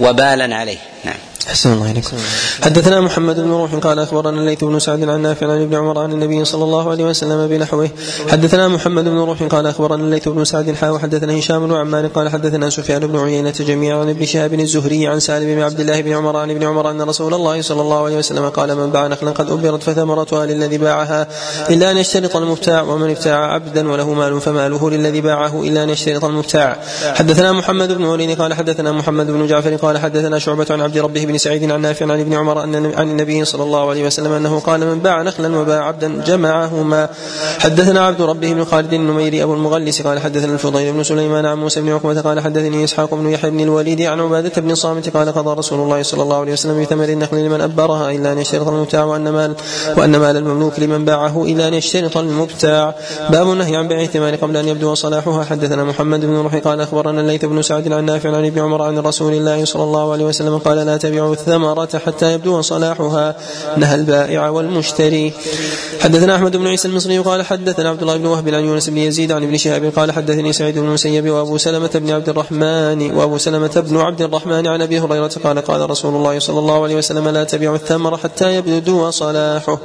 وبالا 0.00 0.56
عليه. 0.56 0.78
نعم. 1.04 1.16
أحسن 1.48 1.72
الله 1.72 1.90
إليكم 1.90 2.16
حدثنا 2.62 3.00
محمد 3.00 3.40
بن 3.40 3.50
روح 3.50 3.74
قال 3.74 3.98
أخبرنا 3.98 4.40
الليث 4.40 4.64
بن 4.64 4.78
سعد 4.78 5.08
عن 5.08 5.22
نافع 5.22 5.52
عن 5.52 5.62
ابن 5.62 5.74
عمر 5.74 5.98
عن 5.98 6.12
النبي 6.12 6.44
صلى 6.44 6.64
الله 6.64 6.90
عليه 6.90 7.04
وسلم 7.04 7.48
بنحوه. 7.48 7.88
حدثنا 8.28 8.68
محمد 8.68 9.04
بن 9.04 9.18
روح 9.18 9.42
قال 9.42 9.66
أخبرنا 9.66 10.04
الليث 10.04 10.28
بن 10.28 10.44
سعد 10.44 10.74
حا 10.74 10.90
وحدثنا 10.90 11.38
هشام 11.38 11.66
بن 11.66 11.74
عمار 11.74 12.06
قال 12.06 12.28
حدثنا 12.28 12.70
سفيان 12.70 13.06
بن 13.06 13.18
عيينة 13.18 13.50
جميعا 13.50 14.00
عن 14.00 14.08
ابن 14.08 14.24
شهاب 14.24 14.54
الزهري 14.54 15.06
عن 15.06 15.20
سالم 15.20 15.54
بن 15.54 15.62
عبد 15.62 15.80
الله 15.80 16.00
بن 16.00 16.12
عمر 16.12 16.36
عن 16.36 16.50
ابن 16.50 16.62
عمر 16.62 16.90
أن 16.90 17.02
رسول 17.02 17.34
الله 17.34 17.62
صلى 17.62 17.80
الله 17.80 18.04
عليه 18.04 18.16
وسلم 18.16 18.48
قال 18.48 18.76
من 18.76 18.90
باع 18.90 19.06
نخلا 19.06 19.30
قد 19.30 19.50
أبرت 19.50 19.82
فثمرتها 19.82 20.46
للذي 20.46 20.78
باعها 20.78 21.26
إلا 21.70 21.90
أن 21.90 21.96
يشترط 21.96 22.36
المبتاع 22.36 22.82
ومن 22.82 23.10
ابتاع 23.10 23.52
عبدا 23.54 23.92
وله 23.92 24.12
مال 24.12 24.40
فماله 24.40 24.90
للذي 24.90 25.20
باعه 25.20 25.62
إلا 25.62 25.82
أن 25.82 25.90
يشترط 25.90 26.24
المبتاع. 26.24 26.76
حدثنا 27.14 27.52
محمد 27.52 27.92
بن 27.92 28.04
وليد 28.04 28.40
قال 28.40 28.54
حدثنا 28.54 28.92
محمد 28.92 29.26
بن 29.26 29.46
جعفر 29.46 29.76
قال 29.76 29.98
حدثنا 29.98 30.38
شعبة 30.38 30.66
عن 30.70 30.80
عبد 30.80 30.93
ربه 30.98 31.24
بن 31.24 31.38
سعيد 31.38 31.70
عن 31.70 31.80
نافع 31.80 32.12
عن 32.12 32.20
ابن 32.20 32.34
عمر 32.34 32.64
أن 32.64 32.94
عن 32.94 33.10
النبي 33.10 33.44
صلى 33.44 33.62
الله 33.62 33.90
عليه 33.90 34.06
وسلم 34.06 34.32
أنه 34.32 34.58
قال 34.58 34.80
من 34.80 34.98
باع 34.98 35.22
نخلا 35.22 35.58
وباع 35.58 35.84
عبدا 35.84 36.24
جمعهما. 36.26 37.08
حدثنا 37.58 38.06
عبد 38.06 38.22
ربه 38.22 38.52
بن 38.52 38.64
خالد 38.64 38.92
النميري 38.92 39.42
أبو 39.42 39.54
المغلس 39.54 40.02
قال 40.02 40.18
حدثنا 40.18 40.52
الفضيل 40.52 40.92
بن 40.92 41.02
سليمان 41.02 41.46
عن 41.46 41.58
موسى 41.58 41.80
بن 41.80 41.92
عقبة 41.92 42.20
قال 42.20 42.40
حدثني 42.40 42.84
إسحاق 42.84 43.14
بن 43.14 43.30
يحيى 43.30 43.50
بن 43.50 43.60
الوليد 43.60 44.02
عن 44.02 44.20
عبادة 44.20 44.62
بن 44.62 44.74
صامت 44.74 45.16
قال 45.16 45.32
قضى 45.32 45.58
رسول 45.58 45.80
الله 45.80 46.02
صلى 46.02 46.22
الله 46.22 46.40
عليه 46.40 46.52
وسلم 46.52 46.82
بثمر 46.82 47.08
النخل 47.08 47.36
لمن 47.36 47.60
أبرها 47.60 48.10
إلا 48.10 48.32
أن 48.32 48.38
يشترط 48.38 48.68
المبتاع 48.68 49.04
وأن 49.04 49.28
مال 49.28 49.54
وأن 49.96 50.16
مال 50.16 50.36
المملوك 50.36 50.80
لمن 50.80 51.04
باعه 51.04 51.44
إلا 51.44 51.68
أن 51.68 51.74
يشترط 51.74 52.16
المبتاع. 52.16 52.94
باب 53.30 53.52
النهي 53.52 53.76
عن 53.76 53.88
بيع 53.88 54.02
الثمار 54.02 54.34
قبل 54.34 54.56
أن 54.56 54.68
يبدو 54.68 54.94
صلاحها. 54.94 55.44
حدثنا 55.44 55.84
محمد 55.84 56.20
بن 56.20 56.36
روح 56.36 56.56
قال 56.56 56.80
أخبرنا 56.80 57.20
الليث 57.20 57.44
بن 57.44 57.62
سعد 57.62 57.92
عن 57.92 58.04
نافع 58.04 58.36
عن 58.36 58.46
ابن 58.46 58.60
عمر 58.60 58.82
عن 58.82 58.98
رسول 58.98 59.32
الله 59.32 59.64
صلى 59.64 59.82
الله 59.82 60.12
عليه 60.12 60.24
وسلم 60.24 60.58
قال 60.58 60.83
لا 60.84 60.96
تبيعوا 60.96 61.32
الثمرة 61.32 62.00
حتى 62.06 62.32
يبدو 62.32 62.62
صلاحها. 62.62 63.36
نهى 63.76 63.94
البائع 63.94 64.48
والمشتري. 64.48 65.32
حدثنا 66.00 66.36
أحمد 66.36 66.56
بن 66.56 66.66
عيسى 66.66 66.88
المصري 66.88 67.18
قال 67.18 67.42
حدثنا 67.42 67.88
عبد 67.88 68.00
الله 68.00 68.16
بن 68.16 68.26
وهب 68.26 68.48
عن 68.48 68.64
يونس 68.64 68.88
بن 68.88 68.98
يزيد 68.98 69.32
عن 69.32 69.42
ابن 69.42 69.56
شهاب 69.56 69.92
قال 69.96 70.12
حدثني 70.12 70.52
سعيد 70.52 70.78
بن 70.78 70.88
المسيب 70.88 71.30
وأبو 71.30 71.58
سلمة 71.58 71.90
بن 71.94 72.10
عبد 72.10 72.28
الرحمن 72.28 73.10
وأبو 73.16 73.38
سلمة 73.38 73.84
بن 73.88 73.96
عبد 73.96 74.22
الرحمن 74.22 74.66
عن 74.66 74.82
أبي 74.82 75.00
هريرة 75.00 75.30
قال 75.44 75.58
قال 75.58 75.90
رسول 75.90 76.14
الله 76.14 76.38
صلى 76.38 76.58
الله 76.58 76.82
عليه 76.82 76.96
وسلم 76.96 77.28
لا 77.28 77.44
تبيع 77.44 77.74
الثمر 77.74 78.16
حتى 78.16 78.54
يبدو 78.54 79.10
صلاحه. 79.10 79.78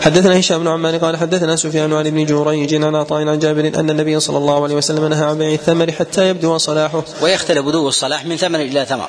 حدثنا 0.00 0.40
هشام 0.40 0.60
بن 0.60 0.68
عمار 0.68 0.96
قال 0.96 1.16
حدثنا 1.16 1.56
سفيان 1.56 1.92
عن 1.92 2.06
ابن 2.06 2.26
جوريج 2.26 2.74
عن 2.74 2.94
عطاء 2.94 3.28
عن 3.28 3.38
جابر 3.38 3.72
أن 3.74 3.90
النبي 3.90 4.20
صلى 4.20 4.38
الله 4.38 4.62
عليه 4.62 4.74
وسلم 4.74 5.04
نهى 5.04 5.24
عن 5.24 5.38
بيع 5.38 5.52
الثمر 5.52 5.92
حتى 5.92 6.28
يبدو 6.28 6.58
صلاحه. 6.58 7.04
ويختلف 7.22 7.66
بدو 7.66 7.88
الصلاح 7.88 8.26
من 8.26 8.36
ثمر 8.36 8.60
إلى 8.60 8.84
ثمر. 8.84 9.08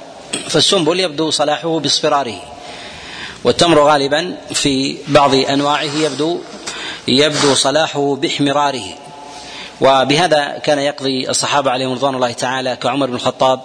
فالسنبل 0.49 0.99
يبدو 0.99 1.31
صلاحه 1.31 1.79
باصفراره 1.79 2.41
والتمر 3.43 3.79
غالبا 3.79 4.38
في 4.53 4.97
بعض 5.07 5.36
أنواعه 5.36 5.95
يبدو 5.95 6.39
يبدو 7.07 7.55
صلاحه 7.55 8.15
باحمراره 8.15 8.83
وبهذا 9.81 10.57
كان 10.63 10.79
يقضي 10.79 11.29
الصحابة 11.29 11.71
عليهم 11.71 11.93
رضوان 11.93 12.15
الله 12.15 12.31
تعالى 12.31 12.75
كعمر 12.75 13.05
بن 13.05 13.15
الخطاب 13.15 13.61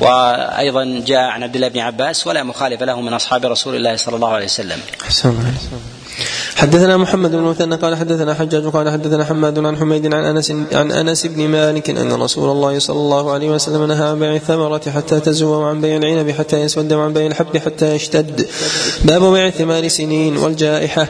وأيضا 0.00 1.02
جاء 1.06 1.20
عن 1.20 1.42
عبد 1.42 1.54
الله 1.54 1.68
بن 1.68 1.78
عباس 1.78 2.26
ولا 2.26 2.42
مخالف 2.42 2.82
له 2.82 3.00
من 3.00 3.12
أصحاب 3.12 3.46
رسول 3.46 3.76
الله 3.76 3.96
صلى 3.96 4.16
الله 4.16 4.32
عليه 4.32 4.44
وسلم. 4.44 4.80
حدثنا 6.56 6.96
محمد 6.96 7.30
بن 7.30 7.42
مثنى 7.42 7.76
قال 7.76 7.96
حدثنا 7.96 8.34
حجاج 8.34 8.66
قال 8.66 8.90
حدثنا 8.90 9.24
حماد 9.24 9.58
عن 9.58 9.76
حميد 9.76 10.14
عن 10.14 10.24
أنس 10.24 10.50
عن 10.72 10.92
أنس 10.92 11.26
بن 11.26 11.48
مالك 11.48 11.90
أن 11.90 12.12
رسول 12.12 12.50
الله 12.50 12.78
صلى 12.78 12.96
الله 12.96 13.32
عليه 13.32 13.50
وسلم 13.50 13.84
نهى 13.84 14.04
عن 14.04 14.18
بيع 14.18 14.34
الثمرة 14.34 14.82
حتى 14.94 15.20
تزوى 15.20 15.56
وعن 15.56 15.80
بيع 15.80 15.96
العنب 15.96 16.30
حتى 16.30 16.60
يسود 16.60 16.92
وعن 16.92 17.12
بيع 17.12 17.26
الحب 17.26 17.56
حتى 17.56 17.94
يشتد. 17.94 18.46
باب 19.04 19.32
بيع 19.32 19.50
ثمار 19.50 19.88
سنين 19.88 20.36
والجائحة. 20.36 21.08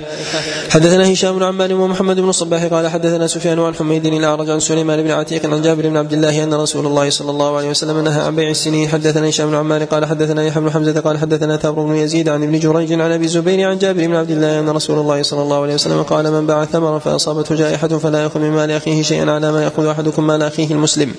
حدثنا 0.70 1.12
هشام 1.12 1.38
بن 1.38 1.42
عمار 1.42 1.74
ومحمد 1.74 2.20
بن 2.20 2.28
الصباح 2.28 2.64
قال 2.64 2.88
حدثنا 2.88 3.26
سفيان 3.26 3.60
عن 3.60 3.74
حميد 3.74 4.06
الأعرج 4.06 4.50
عن 4.50 4.60
سليمان 4.60 5.02
بن 5.02 5.10
عتيق 5.10 5.46
عن 5.46 5.62
جابر 5.62 5.88
بن 5.88 5.96
عبد 5.96 6.12
الله 6.12 6.44
أن 6.44 6.54
رسول 6.54 6.86
الله 6.86 7.10
صلى 7.10 7.30
الله 7.30 7.56
عليه 7.56 7.70
وسلم 7.70 8.04
نهى 8.04 8.22
عن 8.22 8.36
بيع 8.36 8.50
السنين. 8.50 8.88
حدثنا 8.88 9.28
هشام 9.28 9.48
بن 9.50 9.54
عمار 9.54 9.84
قال 9.84 10.04
حدثنا 10.06 10.44
يحيى 10.44 10.62
بن 10.62 10.70
حمزة 10.70 11.00
قال 11.00 11.18
حدثنا 11.18 11.56
ثابر 11.56 11.82
بن 11.82 11.96
يزيد 11.96 12.28
عن 12.28 12.42
ابن 12.42 12.58
جريج 12.58 12.92
عن 12.92 13.12
أبي 13.12 13.24
الزبير 13.24 13.68
عن 13.68 13.78
جابر 13.78 14.06
بن 14.06 14.14
عبد 14.14 14.30
الله 14.30 14.60
أن 14.60 14.68
رسول 14.68 14.93
الله 15.00 15.22
صلى 15.22 15.42
الله 15.42 15.62
عليه 15.62 15.74
وسلم 15.74 16.02
قال 16.02 16.32
من 16.32 16.46
باع 16.46 16.64
ثمرا 16.64 16.98
فأصابته 16.98 17.54
جائحة 17.54 17.88
فلا 17.88 18.22
ياخذ 18.22 18.40
من 18.40 18.50
مال 18.50 18.70
أخيه 18.70 19.02
شيئا 19.02 19.30
على 19.30 19.52
ما 19.52 19.64
ياخذ 19.64 19.86
أحدكم 19.86 20.26
مال 20.26 20.42
أخيه 20.42 20.70
المسلم. 20.70 21.14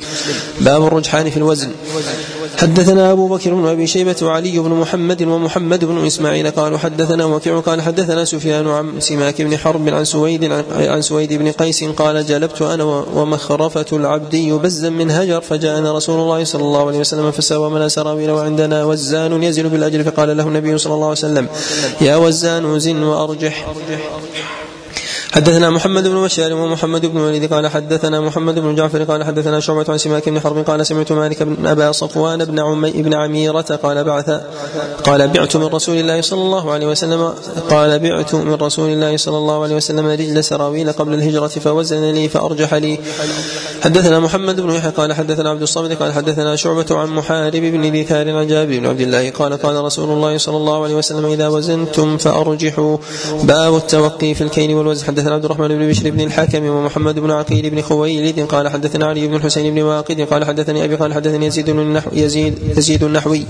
باب 0.62 0.88
الرجحان 0.88 1.30
في 1.30 1.38
الوزن. 1.38 1.72
حدثنا 2.58 3.12
أبو 3.12 3.28
بكر 3.28 3.54
بن 3.54 3.66
أبي 3.66 3.88
شيبة 3.88 4.16
وعلي 4.22 4.60
بن 4.60 4.70
محمد 4.70 5.24
ومحمد 5.24 5.86
بن 5.86 6.06
إسماعيل 6.06 6.52
قالوا 6.52 6.78
حدثنا 6.78 7.26
وكيع 7.26 7.60
قال 7.60 7.82
حدثنا 7.82 8.26
سفيان 8.26 8.68
عن 8.68 9.00
سماك 9.00 9.42
بن 9.42 9.58
حرب 9.58 9.90
عن 9.90 10.06
سويد 10.06 10.52
عن 10.72 11.02
سويد 11.02 11.34
بن 11.34 11.52
قيس 11.52 11.84
قال 11.84 12.26
جلبت 12.26 12.62
أنا 12.62 12.84
ومخرفة 12.84 13.86
العبد 13.94 14.34
يبزا 14.34 14.90
من 14.90 15.12
هجر 15.12 15.42
فجاءنا 15.42 15.94
رسول 15.94 16.20
الله 16.20 16.44
صلى 16.44 16.62
الله 16.62 16.88
عليه 16.88 17.00
وسلم 17.00 17.32
فساوى 17.32 17.70
من 17.70 17.90
سراويل 17.90 18.32
وعندنا 18.32 18.84
وزان 18.86 19.44
يزن 19.44 19.70
بالاجر 19.70 20.04
فقال 20.04 20.38
له 20.38 20.48
النبي 20.48 20.78
صلى 20.78 20.94
الله 20.94 21.08
عليه 21.08 21.18
وسلم 21.18 21.48
يا 22.02 22.16
وزان 22.16 22.80
زن 22.80 23.04
وأرجح. 23.04 23.66
حدثنا 25.36 25.70
محمد 25.70 26.08
بن 26.08 26.24
بشار 26.24 26.54
ومحمد 26.54 27.06
بن 27.06 27.18
وليد 27.18 27.54
قال 27.54 27.68
حدثنا 27.68 28.22
محمد 28.22 28.60
بن 28.60 28.76
جعفر 28.76 29.04
قال 29.04 29.24
حدثنا 29.24 29.60
شعبة 29.60 29.86
عن 29.90 29.98
سماك 29.98 30.30
بن 30.30 30.40
حرب 30.40 30.58
قال 30.58 30.86
سمعت 30.86 31.12
مالك 31.12 31.44
بن 31.44 31.68
أبا 31.68 31.92
صفوان 31.92 32.46
بن 32.46 32.60
عمي 32.60 32.92
بن 32.92 33.14
عميرة 33.14 33.80
قال 33.84 34.04
بعث 34.04 34.30
قال 35.04 35.28
بعت 35.28 35.56
من 35.56 35.66
رسول 35.66 35.98
الله 35.98 36.22
صلى 36.22 36.42
الله 36.42 36.72
عليه 36.72 36.88
وسلم 36.88 37.34
قال 37.70 38.00
بعت 38.00 38.36
من 38.36 38.54
رسول 38.54 38.90
الله 38.90 39.18
صلى 39.18 39.38
الله 39.38 39.64
عليه 39.64 39.76
وسلم 39.76 40.08
رجل 40.08 40.44
سراويل 40.44 40.92
قبل 40.92 41.14
الهجرة 41.14 41.48
فوزن 41.48 42.04
لي 42.04 42.30
فأرجح 42.30 42.74
لي. 42.74 43.00
حدثنا 43.84 44.20
محمد 44.20 44.62
بن 44.62 44.70
يحيى 44.70 44.92
قال 44.92 45.14
حدثنا 45.14 45.50
عبد 45.50 45.62
الصمد 45.62 45.94
قال 45.94 46.14
حدثنا 46.14 46.56
شعبة 46.56 46.86
عن 46.92 47.10
محارب 47.10 47.62
بن 47.62 48.02
دثار 48.02 48.38
عن 48.38 48.48
جابر 48.48 48.80
بن 48.80 48.86
عبد 48.86 49.02
الله 49.02 49.30
قال 49.30 49.58
قال 49.58 49.76
رسول 49.84 50.10
الله 50.10 50.38
صلى 50.38 50.58
الله 50.58 50.84
عليه 50.84 50.96
وسلم 50.96 51.26
إذا 51.26 51.48
وزنتم 51.48 52.18
فأرجحوا. 52.18 52.98
باب 53.44 53.76
التوقي 53.76 54.34
في 54.34 54.42
الكيل 54.42 54.76
والوزن. 54.76 55.25
حدثنا 55.26 55.36
عبد 55.36 55.46
الرحمن 55.46 55.68
بن 55.68 55.90
بشر 55.90 56.10
بن 56.10 56.22
الحكم 56.22 56.66
ومحمد 56.66 57.20
بن 57.20 57.32
عقيل 57.32 57.70
بن 57.70 57.82
خويلد 57.82 58.40
قال 58.40 58.70
حدثنا 58.70 59.06
علي 59.06 59.28
بن 59.28 59.36
الحسين 59.36 59.76
بن 59.76 59.82
واقد 59.82 60.22
قال 60.22 60.46
حدثني 60.46 60.84
أبي 60.84 60.96
قال 60.96 61.14
حدثني 61.14 61.46
يزيد 61.46 61.70
النحو 61.70 62.10
يزيد 62.14 62.54
يزيد 62.78 63.04
النحوي. 63.04 63.46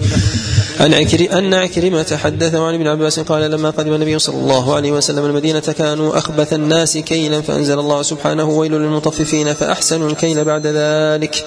عن 0.80 0.94
أن 0.94 1.54
عكرمة 1.54 2.18
حدث 2.24 2.56
عن 2.56 2.74
ابن 2.74 2.88
عباس 2.88 3.20
قال 3.20 3.52
لما 3.52 3.70
قدم 3.70 3.94
النبي 3.94 4.20
صلى 4.20 4.36
الله 4.36 4.76
عليه 4.76 4.92
وسلم 4.92 5.26
المدينة 5.26 5.60
كانوا 5.60 6.18
أخبث 6.18 6.54
الناس 6.54 6.98
كيلا 6.98 7.42
فأنزل 7.42 7.80
الله 7.80 8.02
سبحانه 8.02 8.50
ويل 8.50 8.72
للمطففين 8.72 9.54
فأحسنوا 9.54 10.10
الكيل 10.10 10.44
بعد 10.44 10.68
ذلك. 10.68 11.46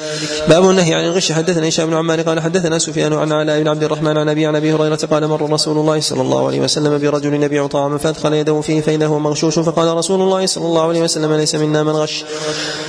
باب 0.49 0.71
النهي 0.71 0.95
عن 0.95 1.05
الغش. 1.05 1.33
حدثنا 1.33 1.69
هشام 1.69 1.87
بن 1.91 1.97
عمار 1.97 2.21
قال 2.21 2.41
حدثنا 2.41 2.79
سفيان 2.79 3.13
عن 3.13 3.33
علاء 3.33 3.61
بن 3.61 3.69
عبد 3.69 3.83
الرحمن 3.85 4.19
عن 4.19 4.29
أبي 4.29 4.47
عن 4.47 4.57
أبي 4.57 4.73
هريرة 4.73 5.01
قال 5.11 5.29
مر 5.29 5.53
رسول 5.53 5.79
الله 5.79 6.01
صلى 6.01 6.21
الله 6.23 6.47
عليه 6.47 6.61
وسلم 6.61 6.99
برجل 6.99 7.43
يبيع 7.43 7.67
طعاما 7.67 7.99
فأدخل 7.99 8.33
يده 8.33 8.61
فيه 8.61 8.81
فإذا 8.81 9.07
هو 9.07 9.19
مغشوش 9.19 9.59
فقال 9.59 9.97
رسول 9.97 10.08
الله 10.15 10.47
صلى 10.47 10.65
الله 10.65 10.89
عليه 10.89 11.03
وسلم 11.03 11.33
ليس 11.33 11.55
منا 11.55 11.83
من 11.83 11.93
غش. 11.93 12.25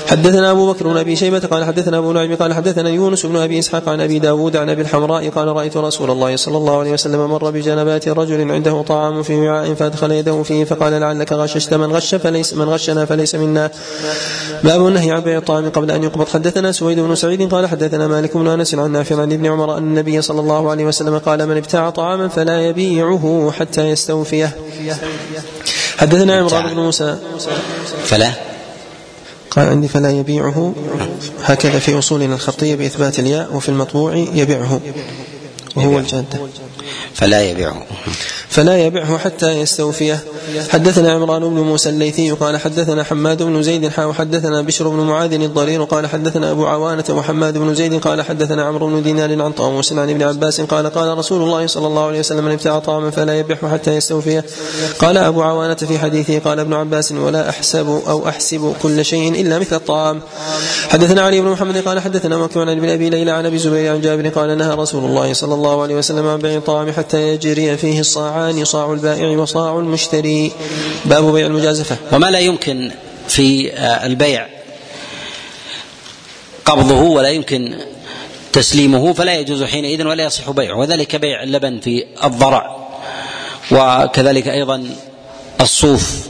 حدثنا 0.08 0.52
أبو 0.52 0.74
بكر 0.74 0.88
بن 0.88 0.98
أبي 0.98 1.16
شيبة 1.16 1.40
قال 1.40 1.66
حدثنا 1.66 1.98
أبو 1.98 2.12
نعيم 2.12 2.36
قال 2.36 2.54
حدثنا 2.54 2.90
يونس 2.90 3.26
بن 3.26 3.36
أبي 3.36 3.60
إسحاق 3.60 3.90
عن 3.90 4.02
أبي 4.02 4.20
داود 4.20 4.56
عن 4.56 4.70
أبي 4.70 4.82
الحمراء 4.82 5.30
قال 5.30 5.48
رأيت 5.48 5.78
رسول 5.78 6.12
الله 6.12 6.36
صلى 6.36 6.58
الله 6.58 6.80
عليه 6.80 6.92
وسلم 6.92 7.30
مر 7.30 7.50
بجنبات 7.52 8.08
رجل 8.08 8.52
عنده 8.52 8.82
طعام 8.82 9.24
في 9.24 9.36
وعاء 9.36 9.74
فأدخل 9.74 10.12
يده 10.12 10.44
فيه 10.44 10.64
فقال 10.64 10.94
لعلك 10.94 11.34
غششت 11.34 11.74
من 11.74 11.92
غش 11.92 12.16
فليس 12.16 12.54
من 12.54 12.70
غشنا 12.70 13.06
فليس 13.06 13.36
منا. 13.36 13.72
باب 14.64 14.88
النهي 14.88 15.12
عن 15.12 15.22
بيع 15.22 15.38
الطعام 15.38 15.70
قبل 15.70 15.92
أن 15.92 16.04
يقبض. 16.04 16.28
حدثنا 16.28 16.72
سويد 16.72 17.00
بن 17.00 17.16
سعيد 17.16 17.54
قال 17.54 17.68
حدثنا 17.68 18.08
مالك 18.08 18.38
بن 18.38 18.48
أنس 18.48 18.76
عن 18.76 18.92
نافع 18.92 19.22
عن 19.22 19.34
ابن 19.34 19.46
عمر 19.46 19.78
أن 19.78 19.84
النبي 19.84 20.22
صلى 20.22 20.40
الله 20.40 20.70
عليه 20.70 20.86
وسلم 20.86 21.18
قال 21.18 21.48
من 21.48 21.58
ابتاع 21.58 21.90
طعاما 21.90 22.28
فلا 22.28 22.62
يبيعه 22.62 23.52
حتى 23.60 23.90
يستوفيه. 23.90 24.56
حدثنا 26.00 26.38
عمران 26.40 26.68
بن 26.68 26.80
موسى. 26.80 27.18
فلا. 28.06 28.32
قال 29.52 29.68
عندي 29.68 29.88
فلا 29.88 30.12
يبيعه. 30.12 30.74
هكذا 31.44 31.80
في 31.80 32.00
أصولنا 32.00 32.36
الخطية 32.36 32.76
بإثبات 32.76 33.20
الياء 33.20 33.56
وفي 33.56 33.70
المطبوع 33.70 34.16
يبيعه. 34.16 34.82
وهو 35.76 36.00
الجادة. 36.00 36.40
فلا 37.14 37.42
يبيعه. 37.44 37.86
فلا 38.50 38.78
يبعه 38.78 39.18
حتى 39.18 39.52
يستوفيه. 39.52 40.24
حدثنا 40.70 41.12
عمران 41.14 41.42
بن 41.42 41.62
موسى 41.62 41.90
الليثي 41.90 42.32
قال 42.32 42.58
حدثنا 42.58 43.04
حماد 43.04 43.44
بن 43.44 43.64
زيد 43.64 43.88
حا 43.88 44.06
وحدثنا 44.06 44.62
بشر 44.62 44.88
بن 44.88 44.98
معاذ 44.98 45.34
الضرير 45.34 45.84
قال 45.84 46.08
حدثنا 46.08 46.52
أبو 46.52 46.66
عوانة 46.66 47.04
وحماد 47.10 47.58
بن 47.58 47.76
زيد 47.76 48.00
قال 48.00 48.22
حدثنا 48.22 48.64
عمرو 48.64 48.88
بن 48.88 49.04
دينار 49.04 49.42
عن 49.42 49.52
طاووس 49.52 49.94
عن 49.94 50.10
ابن 50.10 50.24
عباس 50.24 50.62
قال 50.62 50.90
قال 50.90 51.18
رسول 51.18 51.42
الله 51.42 51.68
صلى 51.68 51.88
الله 51.88 52.06
عليه 52.06 52.20
وسلم 52.20 52.46
من 52.46 52.52
ابتاع 52.52 52.80
طعاما 52.80 53.12
فلا 53.12 53.40
يبعه 53.40 53.74
حتى 53.74 53.96
يستوفيه. 53.96 54.46
قال 55.00 55.18
أبو 55.18 55.42
عوانة 55.42 55.76
في 55.76 56.00
حديثه 56.00 56.40
قال 56.40 56.60
ابن 56.60 56.74
عباس 56.74 57.12
ولا 57.12 57.50
أحسب 57.50 58.02
أو 58.08 58.28
أحسب 58.28 58.74
كل 58.82 59.06
شيء 59.06 59.42
إلا 59.42 59.60
مثل 59.60 59.76
الطعام. 59.76 60.22
حدثنا 60.90 61.22
علي 61.22 61.42
بن 61.42 61.48
محمد 61.48 61.78
قال 61.78 62.00
حدثنا 62.00 62.38
مكي 62.38 62.60
عن 62.60 62.70
ابن 62.70 62.90
أبي 62.90 63.10
ليلى 63.10 63.32
عن 63.32 63.46
أبي 63.46 63.58
زبير 63.58 63.92
عن 63.92 64.02
جابر 64.02 64.30
قال 64.30 64.58
نهى 64.58 64.76
رسول 64.76 65.06
الله 65.06 65.34
صلى 65.34 65.54
الله 65.54 65.82
عليه 65.82 65.96
وسلم 65.96 66.28
عن 66.28 66.38
بيع 66.38 66.58
الطعام 66.58 66.92
حتى 66.92 67.28
يجري 67.28 67.78
فيه 67.78 68.00
الصاعان 68.40 68.66
صاع 68.66 68.94
البائع 68.94 69.38
وصاع 69.38 69.80
المشتري. 69.80 70.52
باب 71.06 71.34
بيع 71.34 71.46
المجازفة. 71.46 71.98
وما 72.12 72.28
لا 72.32 72.40
يمكن 72.40 72.92
في 73.28 73.72
البيع 74.06 74.48
قبضه 76.66 77.02
ولا 77.02 77.30
يمكن 77.30 77.76
تسليمه 78.54 79.14
فلا 79.14 79.36
يجوز 79.36 79.64
حينئذ 79.64 80.04
ولا 80.08 80.24
يصح 80.24 80.50
بيعه. 80.50 80.78
وذلك 80.78 81.16
بيع 81.16 81.44
اللبن 81.44 81.80
في 81.80 82.06
الضرع. 82.24 82.76
وكذلك 83.72 84.48
أيضا 84.48 84.90
الصوف 85.62 86.28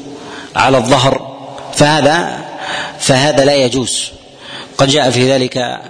على 0.56 0.78
الظهر. 0.78 1.38
فهذا 1.74 2.46
فهذا 3.00 3.46
لا 3.46 3.56
يجوز. 3.56 4.12
قد 4.80 4.88
جاء 4.88 5.12
في 5.12 5.32
ذلك 5.32 5.82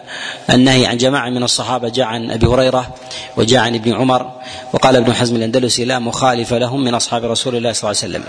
النهي 0.49 0.85
عن 0.85 0.97
جماعة 0.97 1.29
من 1.29 1.43
الصحابة 1.43 1.89
جاء 1.89 2.05
عن 2.05 2.31
أبي 2.31 2.45
هريرة 2.45 2.95
وجاء 3.37 3.59
عن 3.59 3.75
ابن 3.75 3.93
عمر 3.93 4.31
وقال 4.73 4.95
ابن 4.95 5.13
حزم 5.13 5.35
الأندلسي 5.35 5.85
لا 5.85 5.99
مخالف 5.99 6.53
لهم 6.53 6.83
من 6.83 6.93
أصحاب 6.93 7.25
رسول 7.25 7.55
الله 7.55 7.73
صلى 7.73 7.91
الله 7.91 8.01
عليه 8.03 8.13
وسلم. 8.13 8.23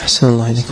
أحسن 0.00 0.26
الله 0.28 0.50
إليك. 0.50 0.64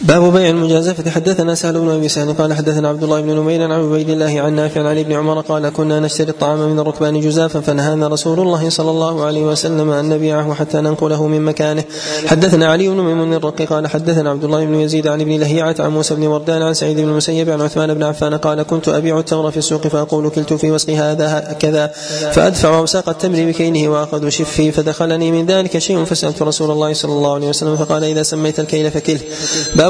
باب 0.00 0.32
بيع 0.32 0.50
المجازفة. 0.50 1.10
حدثنا 1.10 1.54
سهل 1.54 1.80
بن 1.80 1.90
أبي 1.90 2.08
سهل 2.08 2.32
قال 2.32 2.52
حدثنا 2.52 2.88
عبد 2.88 3.02
الله 3.02 3.20
بن 3.20 3.30
نمير 3.30 3.62
عن 3.62 3.72
عبيد 3.72 4.10
الله 4.10 4.40
عن 4.40 4.54
نافع 4.54 4.88
عن 4.88 4.98
ابن 4.98 5.12
عمر 5.12 5.40
قال 5.40 5.68
كنا 5.68 6.00
نشتري 6.00 6.30
الطعام 6.30 6.58
من 6.58 6.78
الركبان 6.78 7.20
جزافا 7.20 7.60
فنهانا 7.60 8.08
رسول 8.08 8.40
الله 8.40 8.70
صلى 8.70 8.90
الله 8.90 9.24
عليه 9.24 9.42
وسلم 9.42 9.90
أن 9.90 10.08
نبيعه 10.08 10.54
حتى 10.54 10.80
ننقله 10.80 11.26
من 11.26 11.42
مكانه. 11.42 11.84
حدثنا 12.26 12.66
علي 12.66 12.88
بن 12.88 12.96
ميمون 12.96 13.34
الرقي 13.34 13.64
قال 13.64 13.86
حدثنا 13.86 14.30
عبد 14.30 14.44
الله 14.44 14.64
بن 14.64 14.74
يزيد 14.74 15.06
عن 15.06 15.20
ابن 15.20 15.40
لهيعة 15.40 15.76
عن 15.78 15.90
موسى 15.90 16.14
بن 16.14 16.26
وردان 16.26 16.62
عن 16.62 16.74
سعيد 16.74 16.96
بن 16.96 17.08
المسيب 17.08 17.50
عن 17.50 17.60
عثمان 17.60 17.94
بن 17.94 18.02
عفان 18.02 18.34
قال 18.34 18.62
كنت 18.62 18.88
أبيع 18.88 19.18
التمر 19.18 19.50
في 19.50 19.56
السوق 19.56 19.86
فأقول 19.86 20.30
كلت 20.30 20.52
في 20.52 20.70
وسق 20.70 20.90
هذا 20.90 21.56
كذا 21.60 21.86
فأدفع 22.32 22.80
وساق 22.80 23.08
التمر 23.08 23.44
بكينه 23.44 23.88
وأخذ 23.88 24.28
شفي 24.28 24.72
فدخلني 24.72 25.32
من 25.32 25.46
ذلك 25.46 25.78
شيء 25.78 26.04
فسألت 26.04 26.42
رسول 26.42 26.70
الله 26.70 26.92
صلى 26.92 27.12
الله 27.12 27.34
عليه 27.34 27.48
وسلم 27.48 27.76
فقال 27.76 28.04
إذا 28.04 28.22
سميت 28.22 28.60
الكيل 28.60 28.90
فكله 28.90 29.20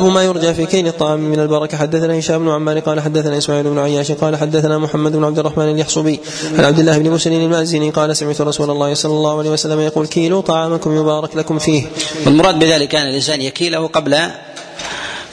باب 0.00 0.10
ما 0.10 0.22
يرجى 0.22 0.54
في 0.54 0.66
كيل 0.66 0.86
الطعام 0.86 1.20
من 1.20 1.40
البركة. 1.40 1.76
حدثنا 1.76 2.18
هشام 2.18 2.38
بن 2.38 2.50
عمار 2.50 2.78
قال 2.78 3.00
حدثنا 3.00 3.38
إسماعيل 3.38 3.64
بن 3.64 3.78
عياش 3.78 4.12
قال 4.12 4.36
حدثنا 4.36 4.78
محمد 4.78 5.12
بن 5.12 5.24
عبد 5.24 5.38
الرحمن 5.38 5.70
اليحصبي 5.70 6.20
عن 6.58 6.64
عبد 6.64 6.78
الله 6.78 6.98
بن 6.98 7.10
مسلم 7.10 7.40
المأزني 7.40 7.90
قال 7.90 8.16
سمعت 8.16 8.40
رسول 8.40 8.70
الله 8.70 8.94
صلى 8.94 9.12
الله 9.12 9.38
عليه 9.38 9.50
وسلم 9.50 9.80
يقول 9.80 10.06
كيلوا 10.06 10.40
طعامكم 10.42 10.96
يبارك 10.96 11.36
لكم 11.36 11.58
فيه. 11.58 11.86
والمراد 12.26 12.58
بذلك 12.58 12.94
أن 12.94 13.06
الإنسان 13.06 13.40
يكيله 13.40 13.86
قبل 13.86 14.14
أن 14.14 14.32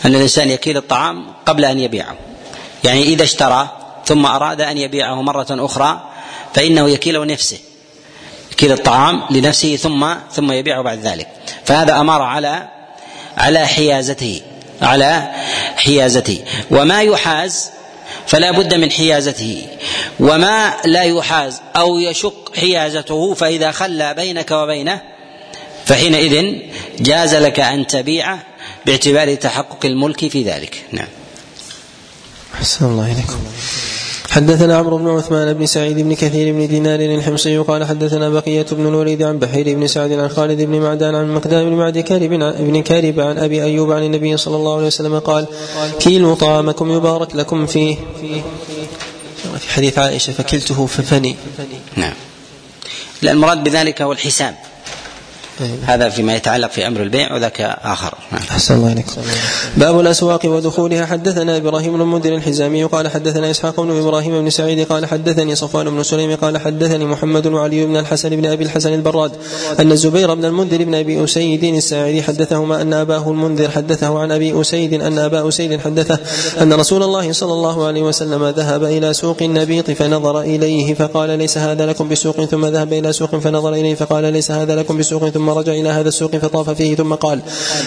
الإنسان 0.05 0.49
يكيل 0.49 0.77
الطعام 0.77 1.25
قبل 1.45 1.65
أن 1.65 1.79
يبيعه. 1.79 2.15
يعني 2.83 3.03
إذا 3.03 3.23
اشترى 3.23 3.69
ثم 4.05 4.25
أراد 4.25 4.61
أن 4.61 4.77
يبيعه 4.77 5.21
مرة 5.21 5.47
أخرى 5.49 6.01
فإنه 6.53 6.89
يكيله 6.89 7.25
نفسه 7.25 7.57
يكيل 8.51 8.71
الطعام 8.71 9.21
لنفسه 9.31 9.75
ثم 9.75 10.05
ثم 10.31 10.51
يبيعه 10.51 10.81
بعد 10.81 10.99
ذلك. 10.99 11.27
فهذا 11.65 11.99
أمر 11.99 12.21
على 12.21 12.67
على 13.37 13.67
حيازته. 13.67 14.41
على 14.81 15.31
حيازته. 15.77 16.43
وما 16.71 17.01
يحاز 17.01 17.69
فلا 18.27 18.51
بد 18.51 18.73
من 18.73 18.91
حيازته. 18.91 19.67
وما 20.19 20.73
لا 20.85 21.03
يحاز 21.03 21.61
أو 21.75 21.99
يشق 21.99 22.55
حيازته 22.55 23.33
فإذا 23.33 23.71
خلى 23.71 24.13
بينك 24.13 24.51
وبينه 24.51 25.01
فحينئذ 25.85 26.59
جاز 26.99 27.35
لك 27.35 27.59
أن 27.59 27.87
تبيعه 27.87 28.39
باعتبار 28.85 29.35
تحقق 29.35 29.85
الملك 29.85 30.27
في 30.27 30.43
ذلك. 30.43 30.83
نعم. 30.91 31.07
أحسن 32.53 32.85
الله 32.85 33.11
إليكم. 33.11 33.39
حدثنا 34.35 34.77
عمرو 34.77 34.97
بن 34.97 35.09
عثمان 35.09 35.53
بن 35.53 35.65
سعيد 35.65 35.99
بن 35.99 36.13
كثير 36.13 36.53
بن 36.53 36.67
دينار 36.67 36.99
الحمصي 36.99 37.57
قال 37.57 37.85
حدثنا 37.85 38.29
بقية 38.29 38.65
بن 38.71 38.87
الوليد 38.87 39.23
عن 39.23 39.39
بحير 39.39 39.75
بن 39.77 39.87
سعد 39.87 40.11
عن 40.11 40.29
خالد 40.29 40.61
بن 40.61 40.79
معدان 40.79 41.15
عن 41.15 41.33
مقدام 41.33 41.69
بن 41.69 41.75
معد 41.75 41.99
كارب 41.99 42.29
بن 42.59 42.81
كارب 42.81 43.19
عن 43.19 43.37
أبي 43.37 43.63
أيوب 43.63 43.91
عن 43.91 44.03
النبي 44.03 44.37
صلى 44.37 44.55
الله 44.55 44.75
عليه 44.75 44.87
وسلم 44.87 45.19
قال 45.19 45.47
كيلوا 45.99 46.35
طعامكم 46.35 46.91
يبارك 46.91 47.35
لكم 47.35 47.65
فيه. 47.65 47.95
في 49.59 49.69
حديث 49.69 49.99
عائشة 49.99 50.33
فكلته 50.33 50.85
ففني. 50.85 51.35
نعم. 51.95 52.13
لا 53.21 53.31
المراد 53.31 53.63
بذلك 53.63 54.01
هو 54.01 54.11
الحساب. 54.11 54.55
هذا 55.85 56.09
فيما 56.09 56.35
يتعلق 56.35 56.71
في 56.71 56.87
أمر 56.87 57.01
البيع 57.01 57.33
وذاك 57.33 57.61
آخر. 57.61 58.13
نعم. 58.31 58.41
أحسن 58.51 58.75
الله 58.75 58.89
عليك 58.89 59.05
باب 59.77 59.99
الأسواق 59.99 60.45
ودخولها. 60.45 61.05
حدثنا 61.05 61.57
إبراهيم 61.57 61.93
بن 61.93 62.01
المنذر 62.01 62.35
الحزامي 62.35 62.83
قال 62.83 63.07
حدثنا 63.07 63.51
إسحاق 63.51 63.81
بن 63.81 63.99
إبراهيم 63.99 64.41
بن 64.41 64.49
سعيد 64.49 64.87
قال 64.87 65.05
حدثني 65.05 65.55
صفوان 65.55 65.89
بن 65.89 66.03
سليم 66.03 66.35
قال 66.35 66.57
حدثني 66.57 67.05
محمد 67.05 67.47
وعلي 67.47 67.85
بن 67.85 67.97
الحسن 67.97 68.29
بن 68.29 68.45
أبي 68.45 68.63
الحسن 68.63 68.93
البراد 68.93 69.31
أن 69.79 69.91
الزبير 69.91 70.33
بن 70.33 70.45
المنذر 70.45 70.83
بن 70.83 70.95
أبي 70.95 71.23
أسيد 71.23 71.63
الساعدي 71.63 72.23
حدثهما 72.23 72.81
أن 72.81 72.93
أباه 72.93 73.29
المنذر 73.31 73.69
حدثه 73.69 74.19
عن 74.19 74.31
أبي 74.31 74.61
أسيد 74.61 74.93
أن 74.93 75.19
أبا 75.19 75.47
أسيد 75.47 75.79
حدثه 75.79 76.19
أن 76.61 76.73
رسول 76.73 77.03
الله 77.03 77.31
صلى 77.31 77.53
الله 77.53 77.87
عليه 77.87 78.01
وسلم 78.01 78.45
ذهب 78.45 78.83
إلى 78.83 79.13
سوق 79.13 79.37
النبيط 79.41 79.91
فنظر 79.91 80.41
إليه 80.41 80.93
فقال 80.93 81.29
ليس 81.29 81.57
هذا 81.57 81.85
لكم 81.85 82.09
بسوق. 82.09 82.45
ثم 82.45 82.65
ذهب 82.65 82.93
إلى 82.93 83.13
سوق 83.13 83.35
فنظر 83.35 83.73
إليه 83.73 83.95
فقال 83.95 84.33
ليس 84.33 84.51
هذا 84.51 84.75
لكم 84.75 84.97
بسوق. 84.97 85.29
ثم 85.29 85.44
ثم 85.45 85.49
رجع 85.49 85.73
إلى 85.73 85.89
هذا 85.89 86.07
السوق 86.07 86.35
فطاف 86.35 86.69
فيه 86.69 86.95
ثم 86.95 87.13
قال 87.13 87.41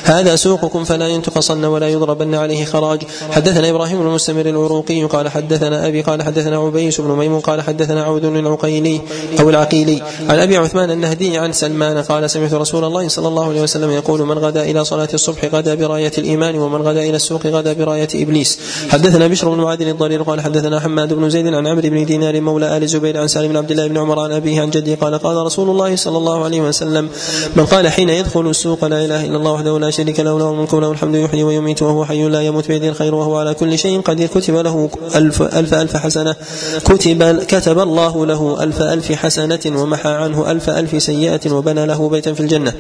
هذا 0.05 0.37
سوقكم 0.37 0.85
فلا 0.85 1.09
ينتقصن 1.09 1.65
ولا 1.65 1.89
يضربن 1.89 2.35
عليه 2.35 2.65
خراج. 2.65 3.03
حدثنا 3.31 3.71
إبراهيم 3.71 4.01
المستمر 4.01 4.47
العروقي 4.47 5.05
قال 5.05 5.29
حدثنا 5.29 5.87
أبي 5.87 6.03
قال 6.03 6.23
حدثنا 6.23 6.57
عبيس 6.57 7.01
بن 7.01 7.11
ميمون 7.11 7.41
قال 7.41 7.63
حدثنا 7.63 8.03
عود 8.05 8.25
العقيلي 8.25 9.01
أو 9.41 9.51
العقيلي. 9.51 10.03
عن 10.29 10.39
أبي 10.39 10.57
عثمان 10.57 10.91
النهدي 10.91 11.39
عن 11.39 11.53
سلمان 11.53 12.03
قال 12.03 12.31
سمعت 12.31 12.55
رسول 12.55 12.85
الله 12.85 13.09
صلى 13.09 13.29
الله 13.29 13.49
عليه 13.49 13.63
وسلم 13.63 13.91
يقول 13.91 14.23
من 14.23 14.39
غدا 14.39 14.63
إلى 14.63 14.85
صلاة 14.85 15.09
الصبح 15.15 15.45
غدا 15.45 15.75
برأية 15.75 16.13
الإيمان 16.19 16.59
ومن 16.59 16.83
غدا 16.83 17.03
إلى 17.03 17.17
السوق 17.17 17.47
غدا 17.47 17.73
برأية 17.73 18.09
إبليس. 18.15 18.59
حدثنا 18.89 19.27
بشر 19.27 19.49
بن 19.49 19.61
معاذ 19.61 19.83
الضرير 19.83 20.23
قال 20.23 20.41
حدثنا 20.41 20.81
حماد 20.81 21.13
بن 21.13 21.31
زيد 21.31 21.47
عن 21.47 21.67
عمرو 21.67 21.91
بن 21.91 22.05
دينار 22.05 22.41
مولى 22.41 22.77
آل 22.77 22.89
زبير 22.89 23.21
عن 23.21 23.29
سالم 23.29 23.49
بن 23.49 23.57
عبد 23.57 23.71
الله 23.71 23.87
بن 23.87 23.99
عمر 23.99 24.21
عن 24.21 24.33
أبيه 24.33 24.61
عن 24.61 24.71
جده 24.71 24.95
قال 24.95 25.19
قال 25.19 25.37
رسول 25.37 25.71
الله 25.71 25.97
صلى 25.97 26.19
الله 26.19 26.45
عليه 26.45 26.61
وسلم 26.61 27.09
من 27.57 27.67
قال 27.67 27.89
حين 27.89 28.09
يدخل 28.09 28.51
السوق 28.51 28.85
لا 28.85 29.05
إله 29.05 29.27
إلا 29.27 29.37
الله 29.37 29.53
وحده 29.53 29.79
لا 29.79 29.91
شريك 29.91 30.21
له 30.21 30.39
له 30.39 30.51
الملك 30.51 30.73
وله 30.73 30.91
الحمد 30.93 31.15
يحيي 31.15 31.43
ويميت 31.43 31.83
وهو 31.83 32.05
حي 32.05 32.29
لا 32.29 32.41
يموت 32.43 32.69
بيده 32.69 32.89
الخير 32.89 33.15
وهو 33.15 33.37
على 33.37 33.55
كل 33.55 33.79
شيء 33.79 34.01
قدير. 34.01 34.29
كتب 34.29 34.55
له 34.55 34.91
ألف 35.15 35.43
ألف 35.43 35.75
ألف 35.75 35.97
حسنة. 35.97 36.37
كتب 36.85 37.43
كتب 37.43 37.79
الله 37.79 38.27
له 38.27 38.63
ألف 38.63 38.83
ألف 38.83 39.13
حسنة 39.13 39.61
ومحى 39.67 40.09
عنه 40.09 40.51
ألف 40.51 40.71
ألف 40.71 41.03
سيئة 41.03 41.53
وبنى 41.53 41.87
له 41.87 42.09
بيتا 42.09 42.33
في 42.33 42.41
الجنة. 42.41 42.73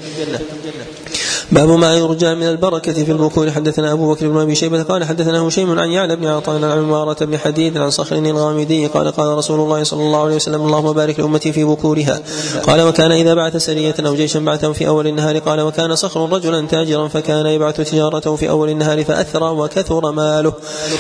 باب 1.53 1.69
ما 1.69 1.95
يرجى 1.95 2.35
من 2.35 2.43
البركة 2.43 2.93
في 2.93 3.13
البكور 3.13 3.51
حدثنا 3.51 3.93
أبو 3.93 4.15
بكر 4.15 4.29
بن 4.29 4.41
أبي 4.41 4.55
شيبة 4.55 4.83
قال 4.83 5.05
حدثنا 5.05 5.49
هشيم 5.49 5.79
عن 5.79 5.89
يعلى 5.89 6.17
بن 6.17 6.27
عطاء 6.27 6.57
عن 6.57 6.65
عمارة 6.65 7.25
بن 7.25 7.39
حديد 7.39 7.77
عن 7.77 7.91
صخر 7.91 8.17
الغامدي 8.17 8.87
قال 8.87 9.13
قال 9.13 9.39
رسول 9.39 9.61
الله 9.61 9.83
صلى 9.83 10.03
الله 10.03 10.25
عليه 10.25 10.37
وسلم 10.37 10.63
اللهم 10.63 10.93
بارك 10.93 11.21
لأمتي 11.21 11.53
في 11.53 11.65
بكورها. 11.65 12.21
قال 12.67 12.81
وكان 12.81 13.13
إذا 13.13 13.35
بعث 13.35 13.57
سرية 13.57 13.95
أو 14.07 14.15
جيشا 14.15 14.39
بعثه 14.41 14.73
في 14.73 14.89
أول 14.89 15.07
النهار. 15.07 15.39
قال 15.39 15.61
وكان 15.61 15.97
صخر 15.97 16.33
رجلا 16.33 16.67
تاجرا 16.67 17.09
فكان 17.09 17.47
يبعث 17.47 17.91
تجارته 17.91 18.37
في 18.37 18.51
أول 18.51 18.71
النهار 18.71 19.05
فأثرى 19.05 19.51
وكثر 19.51 20.11
ماله. 20.13 20.53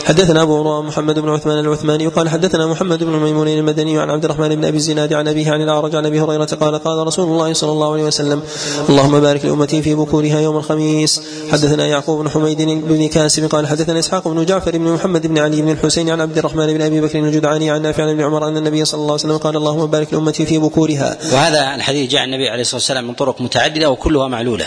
حدثنا 0.04 0.42
أبو 0.42 0.62
رواه 0.62 0.82
محمد 0.82 1.18
بن 1.18 1.28
عثمان 1.28 1.58
العثماني 1.58 2.06
قال 2.06 2.28
حدثنا 2.28 2.66
محمد 2.66 3.04
بن 3.04 3.12
ميمون 3.12 3.48
المدني 3.48 3.98
عن 3.98 4.10
عبد 4.10 4.24
الرحمن 4.24 4.48
بن 4.48 4.64
أبي 4.64 4.76
الزناد 4.76 5.12
عن 5.12 5.28
أبيه 5.28 5.50
عن 5.50 5.62
الأعرج 5.62 5.96
عن 5.96 6.06
أبي 6.06 6.20
هريرة 6.20 6.44
قال 6.60 6.78
قال 6.78 7.06
رسول 7.06 7.24
الله 7.24 7.52
صلى 7.52 7.72
الله 7.72 7.92
عليه 7.92 8.04
وسلم 8.04 8.42
اللهم 8.88 9.20
بارك 9.20 9.44
لأمتي 9.44 9.82
في 9.82 9.94
بكورها. 9.94 10.37
يوم 10.40 10.56
الخميس 10.56 11.22
حدثنا 11.52 11.86
يعقوب 11.86 12.22
بن 12.22 12.30
حميد 12.30 12.62
بن 12.62 13.08
كاسب 13.08 13.44
قال 13.44 13.66
حدثنا 13.66 13.98
إسحاق 13.98 14.28
بن 14.28 14.44
جعفر 14.44 14.78
بن 14.78 14.92
محمد 14.92 15.26
بن 15.26 15.38
علي 15.38 15.62
بن 15.62 15.70
الحسين 15.70 16.10
عن 16.10 16.20
عبد 16.20 16.38
الرحمن 16.38 16.66
بن 16.66 16.82
أبي 16.82 17.00
بكر 17.00 17.18
الجدعاني 17.18 17.70
عن 17.70 17.82
نافع 17.82 18.02
عن 18.02 18.08
ابن 18.08 18.20
عمر 18.20 18.48
أن 18.48 18.56
النبي 18.56 18.84
صلى 18.84 18.98
الله 18.98 19.12
عليه 19.12 19.24
وسلم 19.24 19.36
قال 19.36 19.56
اللهم 19.56 19.86
بارك 19.86 20.12
لأمتي 20.12 20.46
في 20.46 20.58
بكورها. 20.58 21.18
وهذا 21.32 21.74
الحديث 21.74 22.10
جاء 22.10 22.24
النبي 22.24 22.48
عليه 22.48 22.62
الصلاة 22.62 22.80
والسلام 22.80 23.06
من 23.06 23.14
طرق 23.14 23.40
متعددة 23.40 23.90
وكلها 23.90 24.28
معلولة. 24.28 24.66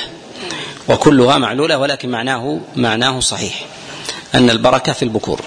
وكلها 0.90 1.38
معلولة 1.38 1.78
ولكن 1.78 2.10
معناه 2.10 2.60
معناه 2.76 3.20
صحيح. 3.20 3.66
أن 4.36 4.50
البركة 4.50 4.94
في 4.94 5.04
البكور. 5.04 5.42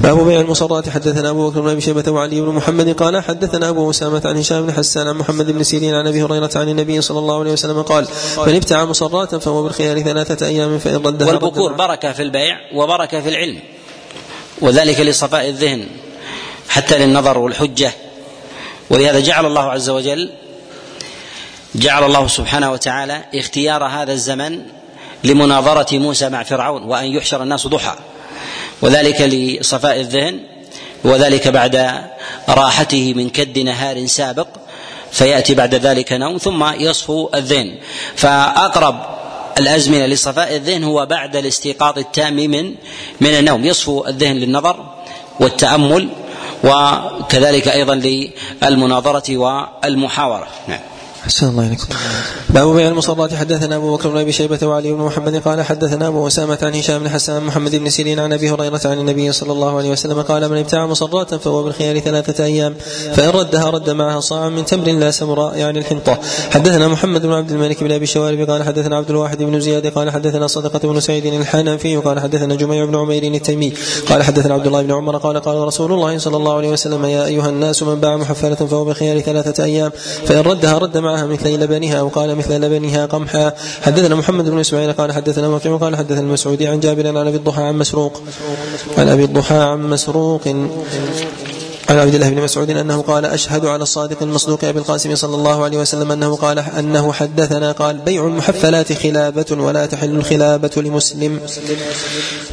باب 0.00 0.26
بيع 0.26 0.40
المصرات 0.40 0.88
حدثنا 0.88 1.30
أبو 1.30 1.50
بكر 1.50 1.60
بن 1.60 1.68
أبي 1.68 1.80
شيبة 1.80 2.12
وعلي 2.12 2.40
بن 2.40 2.48
محمد 2.48 2.92
قال 2.92 3.22
حدثنا 3.22 3.68
أبو 3.68 3.90
أسامة 3.90 4.22
عن 4.24 4.38
هشام 4.38 4.66
بن 4.66 4.72
حسان 4.72 5.08
عن 5.08 5.16
محمد 5.16 5.50
بن 5.50 5.62
سيرين 5.62 5.94
عن 5.94 6.06
أبي 6.06 6.22
هريرة 6.22 6.50
عن 6.56 6.68
النبي 6.68 7.00
صلى 7.00 7.18
الله 7.18 7.40
عليه 7.40 7.52
وسلم 7.52 7.82
قال 7.82 8.06
من 8.46 8.54
ابتاع 8.54 8.84
مصرات 8.84 9.34
فهو 9.34 9.62
بالخيار 9.62 10.02
ثلاثة 10.02 10.46
أيام 10.46 10.78
فإن 10.78 10.94
ردها 10.94 11.28
والبكور 11.28 11.72
بركة 11.72 12.12
في 12.12 12.22
البيع 12.22 12.56
وبركة 12.74 13.20
في 13.20 13.28
العلم 13.28 13.58
وذلك 14.60 15.00
لصفاء 15.00 15.48
الذهن 15.48 15.86
حتى 16.68 16.98
للنظر 16.98 17.38
والحجة. 17.38 17.92
ولهذا 18.90 19.20
جعل 19.20 19.46
الله 19.46 19.62
عز 19.62 19.90
وجل 19.90 20.30
جعل 21.74 22.04
الله 22.04 22.26
سبحانه 22.26 22.72
وتعالى 22.72 23.24
اختيار 23.34 23.84
هذا 23.84 24.12
الزمن 24.12 24.62
لمناظرة 25.24 25.98
موسى 25.98 26.28
مع 26.28 26.42
فرعون 26.42 26.82
وأن 26.82 27.06
يحشر 27.06 27.42
الناس 27.42 27.66
ضحى. 27.66 27.94
وذلك 28.82 29.20
لصفاء 29.20 30.00
الذهن 30.00 30.40
وذلك 31.04 31.48
بعد 31.48 32.04
راحته 32.48 33.14
من 33.14 33.30
كد 33.30 33.58
نهار 33.58 34.06
سابق 34.06 34.46
فيأتي 35.12 35.54
بعد 35.54 35.74
ذلك 35.74 36.12
نوم 36.12 36.36
ثم 36.38 36.64
يصفو 36.80 37.28
الذهن. 37.34 37.74
فأقرب 38.16 38.96
الأزمنة 39.58 40.06
لصفاء 40.06 40.56
الذهن 40.56 40.84
هو 40.84 41.06
بعد 41.06 41.36
الاستيقاظ 41.36 41.98
التام 41.98 42.36
من 42.36 42.74
من 43.20 43.30
النوم. 43.30 43.64
يصفو 43.64 44.06
الذهن 44.06 44.36
للنظر 44.36 44.94
والتأمل 45.40 46.08
وكذلك 46.64 47.68
أيضا 47.68 47.94
للمناظرة 48.62 49.36
والمحاورة. 49.36 50.46
نعم. 50.68 50.80
أحسن 51.24 51.48
الله 51.48 51.64
عليكم 51.64 51.86
باب 52.50 52.68
بيع 52.74 52.88
المصرات 52.88 53.34
حدثنا 53.34 53.76
أبو 53.76 53.96
بكر 53.96 54.08
بن 54.08 54.18
أبي 54.18 54.32
شيبة 54.32 54.58
وعلي 54.62 54.92
بن 54.92 55.00
محمد 55.00 55.36
قال 55.36 55.62
حدثنا 55.62 56.08
أبو 56.08 56.26
أسامة 56.26 56.58
عن 56.62 56.74
هشام 56.74 56.98
بن 56.98 57.08
حسان 57.08 57.42
محمد 57.44 57.76
بن 57.76 57.90
سيرين 57.90 58.20
عن 58.20 58.32
أبي 58.32 58.50
هريرة 58.50 58.80
عن 58.84 58.98
النبي 58.98 59.32
صلى 59.32 59.52
الله 59.52 59.76
عليه 59.76 59.90
وسلم 59.90 60.22
قال 60.22 60.50
من 60.50 60.58
ابتاع 60.58 60.86
مصرات 60.86 61.34
فهو 61.34 61.62
بالخيار 61.62 61.98
ثلاثة 61.98 62.44
أيام 62.44 62.74
فإن 63.14 63.28
ردها 63.28 63.70
رد 63.70 63.90
معها 63.90 64.20
صاعا 64.20 64.48
من 64.48 64.64
تمر 64.64 64.84
لا 64.92 65.10
سمراء 65.10 65.56
يعني 65.56 65.78
الحنطة. 65.78 66.18
حدثنا 66.50 66.88
محمد 66.88 67.22
بن 67.22 67.32
عبد 67.32 67.50
الملك 67.50 67.84
بن 67.84 67.92
أبي 67.92 68.04
الشوارب 68.04 68.50
قال 68.50 68.62
حدثنا 68.62 68.96
عبد 68.96 69.10
الواحد 69.10 69.42
بن 69.42 69.60
زياد 69.60 69.86
قال 69.86 70.10
حدثنا 70.10 70.46
صدقة 70.46 70.88
بن 70.88 71.00
سعيد 71.00 71.26
الحنفي 71.26 71.96
قال 71.96 72.20
حدثنا 72.20 72.54
جميع 72.54 72.84
بن 72.84 72.96
عمير 72.96 73.22
التيمي 73.22 73.72
قال 74.08 74.22
حدثنا 74.22 74.54
عبد 74.54 74.66
الله 74.66 74.82
بن 74.82 74.92
عمر 74.92 75.16
قال 75.16 75.40
قال 75.40 75.56
رسول 75.56 75.92
الله 75.92 76.18
صلى 76.18 76.36
الله 76.36 76.56
عليه 76.56 76.68
وسلم 76.68 77.04
يا 77.04 77.24
أيها 77.26 77.48
الناس 77.48 77.82
من 77.82 78.00
باع 78.00 78.16
محفلة 78.16 78.54
فهو 78.54 78.84
بخيار 78.84 79.20
ثلاثة 79.20 79.64
أيام 79.64 79.92
فإن 80.26 80.40
ردها 80.40 80.78
رد 80.78 80.98
معها 80.98 81.13
مثل 81.22 81.50
لبنها 81.50 82.00
أو 82.00 82.08
قال 82.08 82.36
مثل 82.36 82.60
لبنها 82.60 83.06
قمحا. 83.06 83.52
حدثنا 83.82 84.14
محمد 84.14 84.48
بن 84.48 84.60
إسماعيل 84.60 84.92
قال 84.92 85.12
حدثنا 85.12 85.48
وكيع 85.48 85.76
قال 85.76 85.96
حدثنا 85.96 86.20
المسعودي 86.20 86.68
عن 86.68 86.80
جابر 86.80 87.08
عن 87.08 87.16
أبي 87.16 87.36
الضحى 87.36 87.62
عن 87.62 87.78
مسروق. 87.78 88.22
عن 88.98 89.08
أبي 89.08 89.24
الضحى 89.24 89.56
عن 89.56 89.90
مسروق. 89.90 90.48
عن 91.90 91.98
عبد 91.98 92.14
الله 92.14 92.28
بن 92.28 92.42
مسعود 92.42 92.70
أنه 92.70 93.02
قال 93.02 93.24
أشهد 93.24 93.66
على 93.66 93.82
الصادق 93.82 94.22
المصدوق 94.22 94.64
أبي 94.64 94.78
القاسم 94.78 95.14
صلى 95.14 95.34
الله 95.34 95.64
عليه 95.64 95.78
وسلم 95.78 96.12
أنه 96.12 96.36
قال 96.36 96.58
أنه 96.58 97.12
حدثنا 97.12 97.72
قال 97.72 97.98
بيع 97.98 98.26
المحفلات 98.26 98.92
خلابة 98.92 99.46
ولا 99.50 99.86
تحل 99.86 100.10
الخلابة 100.10 100.70
لمسلم. 100.76 101.40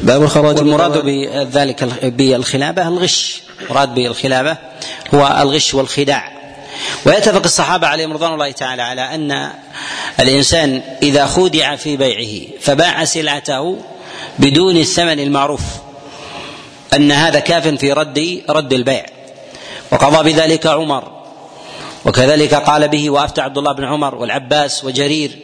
باب 0.02 0.22
الخراج 0.22 0.58
والمراد 0.58 1.04
بذلك 1.04 1.84
بالخلابة 2.04 2.88
الغش. 2.88 3.42
المراد 3.62 3.94
بالخلابة 3.94 4.56
هو 5.14 5.36
الغش 5.40 5.74
والخداع. 5.74 6.41
ويتفق 7.06 7.44
الصحابة 7.44 7.86
عليهم 7.86 8.12
رضوان 8.12 8.32
الله 8.32 8.50
تعالى 8.50 8.82
على 8.82 9.14
أن 9.14 9.52
الإنسان 10.20 10.82
إذا 11.02 11.26
خودع 11.26 11.76
في 11.76 11.96
بيعه 11.96 12.46
فباع 12.60 13.04
سلعته 13.04 13.78
بدون 14.38 14.76
الثمن 14.76 15.20
المعروف 15.20 15.62
أن 16.94 17.12
هذا 17.12 17.38
كاف 17.38 17.68
في 17.68 17.92
رد 17.92 18.42
رد 18.48 18.72
البيع. 18.72 19.06
وقضى 19.90 20.32
بذلك 20.32 20.66
عمر. 20.66 21.21
وكذلك 22.04 22.54
قال 22.54 22.88
به 22.88 23.10
وأفتى 23.10 23.40
عبد 23.40 23.58
الله 23.58 23.72
بن 23.72 23.84
عمر 23.84 24.14
والعباس 24.14 24.84
وجرير 24.84 25.38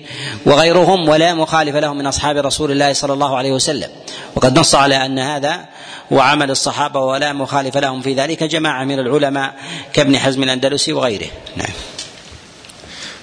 وغيرهم 0.46 1.08
ولا 1.08 1.34
مخالف 1.34 1.76
لهم 1.76 1.98
من 1.98 2.06
أصحاب 2.06 2.36
رسول 2.36 2.70
الله 2.70 2.92
صلى 2.92 3.12
الله 3.12 3.36
عليه 3.36 3.52
وسلم. 3.52 3.90
وقد 4.34 4.58
نص 4.58 4.74
على 4.74 5.06
أن 5.06 5.18
هذا 5.18 5.64
هو 6.12 6.20
عمل 6.20 6.50
الصحابة 6.50 7.00
ولا 7.00 7.32
مخالف 7.32 7.76
لهم 7.76 8.00
في 8.00 8.14
ذلك 8.14 8.42
جماعة 8.44 8.84
من 8.84 8.98
العلماء 8.98 9.54
كابن 9.92 10.18
حزم 10.18 10.42
الأندلسي 10.42 10.92
وغيره. 10.92 11.28
نعم. 11.56 11.72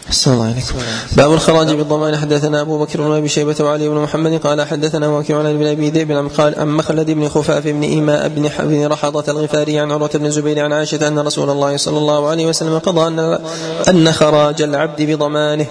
أحسن 0.09 0.33
الله 0.33 0.45
عليكم 0.45 0.73
باب 1.17 1.33
الخراج 1.33 1.71
بالضمان. 1.71 2.17
حدثنا 2.17 2.61
أبو 2.61 2.79
بكر 2.79 3.01
بن 3.01 3.11
أبي 3.11 3.27
شيبة 3.27 3.55
وعلي 3.59 3.89
بن 3.89 3.95
محمد 3.95 4.41
قال 4.41 4.61
حدثنا 4.61 5.07
وكيع 5.07 5.39
عن 5.39 5.45
ابن 5.45 5.67
أبي 5.67 5.89
ذئب 5.89 6.29
قال 6.37 6.59
عن 6.59 6.67
مخلد 6.67 7.11
بن 7.11 7.29
خفاف 7.29 7.63
بن 7.67 7.83
إيماء 7.83 8.27
بن 8.27 8.49
بن 8.59 8.85
رحضة 8.85 9.31
الغفاري 9.31 9.79
عن 9.79 9.91
عروة 9.91 10.09
بن 10.13 10.25
الزبير 10.25 10.59
عن 10.59 10.73
عائشة 10.73 11.07
أن 11.07 11.19
رسول 11.19 11.49
الله 11.49 11.77
صلى 11.77 11.97
الله 11.97 12.27
عليه 12.27 12.45
وسلم 12.45 12.79
قضى 12.79 13.07
أن 13.07 13.39
أن 13.89 14.11
خراج 14.11 14.61
العبد 14.61 15.01
بضمانه. 15.01 15.65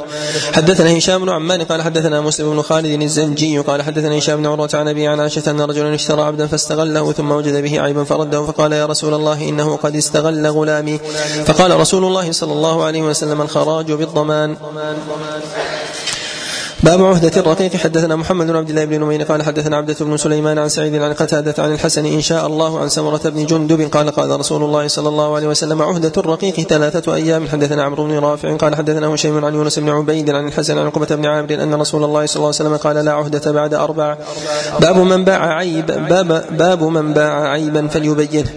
حدثنا 0.53 0.99
هشام 0.99 1.25
بن 1.25 1.29
عمان 1.31 1.63
قال 1.63 1.83
حدثنا 1.83 2.21
مسلم 2.21 2.51
بن 2.51 2.63
خالد 2.63 3.03
الزنجي 3.03 3.59
قال 3.59 3.83
حدثنا 3.83 4.19
هشام 4.19 4.37
بن 4.37 4.47
عروة 4.47 4.71
عن 4.75 4.89
أبي 4.89 5.07
عن 5.07 5.21
عائشة 5.21 5.51
أن 5.51 5.61
رجلا 5.61 5.95
اشترى 5.95 6.23
عبدا 6.23 6.47
فاستغله 6.47 7.13
ثم 7.13 7.31
وجد 7.31 7.63
به 7.63 7.81
عيبا 7.81 8.05
فرده 8.05 8.47
فقال 8.47 8.73
يا 8.73 8.87
رسول 8.87 9.15
الله 9.15 9.49
إنه 9.49 9.77
قد 9.77 9.97
استغل 9.97 10.47
غلامي. 10.47 10.99
فقال 11.47 11.81
رسول 11.81 12.05
الله 12.05 12.33
صلى 12.33 12.53
الله 12.53 12.85
عليه 12.85 13.03
وسلم 13.03 13.41
الخراج 13.41 13.93
بالضمان. 13.93 14.24
الصمد 14.31 16.24
باب 16.85 17.05
عهدة 17.05 17.41
الرقيق. 17.41 17.77
حدثنا 17.77 18.17
محمد 18.17 18.47
بن 18.47 18.57
عبد 18.57 18.71
الله 18.71 18.85
بن 18.85 19.01
نمير 19.01 19.23
قال 19.23 19.43
حدثنا 19.43 19.77
عبدة 19.77 19.97
بن 20.01 20.17
سليمان 20.17 20.59
عن 20.59 20.69
سعيد 20.69 20.95
عن 20.95 21.13
قتادة 21.13 21.63
عن 21.63 21.73
الحسن 21.73 22.07
إن 22.07 22.21
شاء 22.21 22.47
الله 22.47 22.81
عن 22.81 22.89
سمرة 22.89 23.21
بن 23.25 23.47
جندب 23.47 23.81
قال 23.93 24.11
قال 24.11 24.41
رسول 24.41 24.63
الله 24.63 24.89
صلى 24.89 25.09
الله 25.09 25.37
عليه 25.37 25.49
وسلم 25.49 25.83
عهدة 25.83 26.13
الرقيق 26.17 26.61
ثلاثة 26.61 27.15
أيام. 27.15 27.49
حدثنا 27.49 27.83
عمرو 27.85 28.05
بن 28.05 28.19
رافع 28.19 28.57
قال 28.57 28.75
حدثنا 28.77 29.15
هشيم 29.15 29.45
عن 29.45 29.55
يونس 29.55 29.79
بن 29.79 29.89
عبيد 29.89 30.31
عن 30.31 30.47
الحسن 30.47 30.79
عن 30.79 30.87
عقبة 30.87 31.07
بن 31.17 31.27
عامر 31.27 31.55
أن 31.63 31.75
رسول 31.75 32.05
الله 32.05 32.27
صلى 32.27 32.37
الله 32.37 32.47
عليه 32.47 32.57
وسلم 32.57 32.77
قال 32.77 32.97
لا 32.97 33.13
عهدة 33.13 33.53
بعد 33.53 33.75
أربع. 33.75 34.17
باب 34.81 34.99
من 34.99 35.25
باع 35.25 35.57
عيب 35.57 35.87
باب 35.87 36.45
باب 36.51 36.83
من 36.83 37.13
باع 37.13 37.49
عيبا 37.49 37.89
فليبينه. 37.89 38.51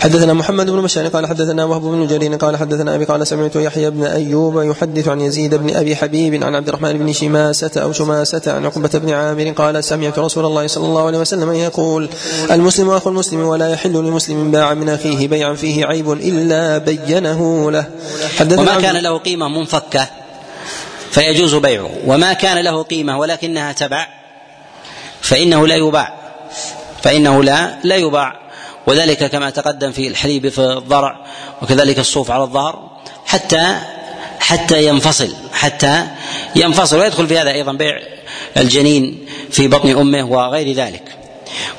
حدثنا 0.00 0.32
محمد 0.32 0.70
بن 0.70 0.82
بشار 0.82 1.08
قال 1.08 1.26
حدثنا 1.26 1.64
وهب 1.64 1.82
بن 1.82 2.06
جرير 2.06 2.34
قال 2.34 2.56
حدثنا 2.56 2.94
أبي 2.94 3.04
قال 3.04 3.26
سمعت 3.26 3.56
يحيى 3.56 3.90
بن 3.90 4.04
أيوب 4.04 4.62
يحدث 4.62 5.08
عن 5.08 5.20
يزيد 5.20 5.54
بن 5.54 5.76
أبي 5.76 5.96
حبيب 5.96 6.44
عن 6.44 6.54
عبد 6.54 6.68
الرحمن 6.68 6.98
بن 6.98 7.12
شماسة 7.66 7.82
أو 7.82 7.92
شماسة 7.92 8.52
عن 8.52 8.66
عقبة 8.66 8.88
بن 8.94 9.10
عامر 9.10 9.50
قال 9.50 9.84
سمعت 9.84 10.18
رسول 10.18 10.44
الله 10.44 10.66
صلى 10.66 10.86
الله 10.86 11.06
عليه 11.06 11.18
وسلم 11.18 11.52
يقول 11.52 12.08
المسلم 12.50 12.90
أخو 12.90 13.10
المسلم 13.10 13.40
ولا 13.40 13.72
يحل 13.72 13.92
لمسلم 13.92 14.50
باع 14.50 14.74
من 14.74 14.88
أخيه 14.88 15.28
بيعا 15.28 15.54
فيه 15.54 15.86
عيب 15.86 16.12
إلا 16.12 16.78
بينه 16.78 17.70
له. 17.70 17.84
وما 18.40 18.80
كان 18.80 18.96
له 18.96 19.18
قيمة 19.18 19.48
منفكة 19.48 20.08
فيجوز 21.10 21.54
بيعه. 21.54 21.90
وما 22.06 22.32
كان 22.32 22.58
له 22.58 22.82
قيمة 22.82 23.18
ولكنها 23.18 23.72
تبع 23.72 24.06
فإنه 25.20 25.66
لا 25.66 25.76
يباع. 25.76 26.14
فإنه 27.02 27.42
لا 27.42 27.78
لا 27.84 27.96
يباع. 27.96 28.32
وذلك 28.86 29.24
كما 29.24 29.50
تقدم 29.50 29.92
في 29.92 30.08
الحليب 30.08 30.48
في 30.48 30.60
الضرع 30.60 31.16
وكذلك 31.62 31.98
الصوف 31.98 32.30
على 32.30 32.42
الظهر. 32.42 32.90
حتى 33.26 33.76
حتى 34.40 34.86
ينفصل 34.86 35.34
حتى 35.52 36.06
ينفصل 36.56 36.98
ويدخل 36.98 37.26
في 37.26 37.38
هذا 37.38 37.50
أيضا 37.50 37.72
بيع 37.72 37.98
الجنين 38.56 39.26
في 39.50 39.68
بطن 39.68 39.90
أمه 39.90 40.24
وغير 40.24 40.72
ذلك. 40.72 41.02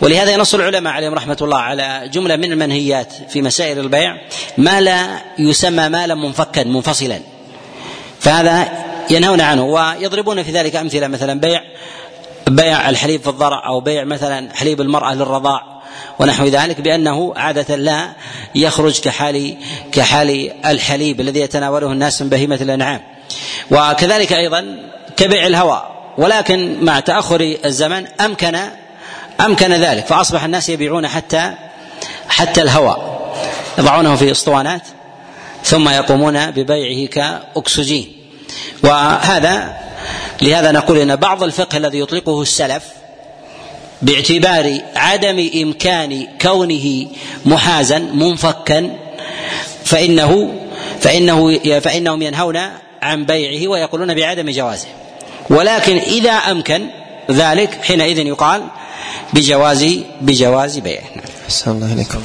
ولهذا 0.02 0.32
ينص 0.32 0.56
العلماء 0.56 0.94
عليهم 0.94 1.14
رحمة 1.14 1.38
الله 1.42 1.58
على 1.58 2.10
جملة 2.14 2.36
من 2.36 2.52
المنهيات 2.52 3.14
في 3.30 3.42
مسائل 3.42 3.80
البيع 3.80 4.18
ما 4.58 4.82
لا 4.82 5.08
يسمى 5.40 5.90
مالا 5.90 6.16
منفكا 6.16 6.64
منفصلا. 6.64 7.20
فهذا 8.20 8.68
ينهون 9.10 9.42
عنه 9.42 9.66
ويضربون 9.66 10.44
في 10.44 10.52
ذلك 10.52 10.76
أمثلة 10.76 11.08
مثلا 11.08 11.40
بيع 11.40 11.62
بيع 12.48 12.90
الحليب 12.90 13.22
في 13.22 13.28
الضرع 13.28 13.68
أو 13.68 13.80
بيع 13.80 14.04
مثلا 14.04 14.50
حليب 14.56 14.82
المرأة 14.82 15.14
للرضاع. 15.14 15.77
ونحو 16.20 16.46
ذلك 16.46 16.82
بأنه 16.82 17.34
عادة 17.36 17.76
لا 17.76 18.10
يخرج 18.56 19.00
كحال 19.00 19.58
كحال 19.92 20.52
الحليب 20.66 21.22
الذي 21.22 21.40
يتناوله 21.40 21.92
الناس 21.92 22.22
من 22.22 22.30
بهيمة 22.30 22.56
الأنعام. 22.56 23.02
وكذلك 23.72 24.34
أيضا 24.34 24.90
كبيع 25.18 25.48
الهوى 25.48 25.84
ولكن 26.18 26.86
مع 26.86 27.00
تأخر 27.00 27.58
الزمن 27.66 28.08
أمكن 28.08 28.60
أمكن 29.42 29.74
ذلك. 29.74 30.06
فأصبح 30.06 30.44
الناس 30.44 30.70
يبيعون 30.70 31.08
حتى 31.08 31.54
حتى 32.30 32.62
الهوى 32.62 33.20
يضعونه 33.78 34.16
في 34.16 34.32
أسطوانات 34.32 34.82
ثم 35.64 35.90
يقومون 35.90 36.52
ببيعه 36.52 37.08
كأكسجين. 37.08 38.14
وهذا 38.84 39.78
لهذا 40.42 40.72
نقول 40.72 40.98
إن 40.98 41.16
بعض 41.16 41.44
الفقه 41.44 41.78
الذي 41.78 42.00
يطلقه 42.00 42.42
السلف 42.42 42.84
باعتبار 44.02 44.78
عدم 44.96 45.50
إمكان 45.62 46.28
كونه 46.42 47.08
محازا 47.46 48.00
منفكا 48.00 48.98
فانه 49.86 50.54
فإنه 51.02 51.60
فإنهم 51.80 52.22
ينهون 52.22 52.58
عن 53.02 53.26
بيعه 53.26 53.68
ويقولون 53.68 54.14
بعدم 54.14 54.50
جوازه. 54.50 54.88
ولكن 55.50 55.98
إذا 55.98 56.32
أمكن 56.32 56.88
ذلك 57.32 57.84
حينئذ 57.84 58.18
يقال 58.18 58.64
بجواز 59.34 60.00
بجواز 60.22 60.80
بيعه. 60.80 61.04
أحسن 61.48 61.72
الله 61.72 61.94
إليكم. 61.94 62.20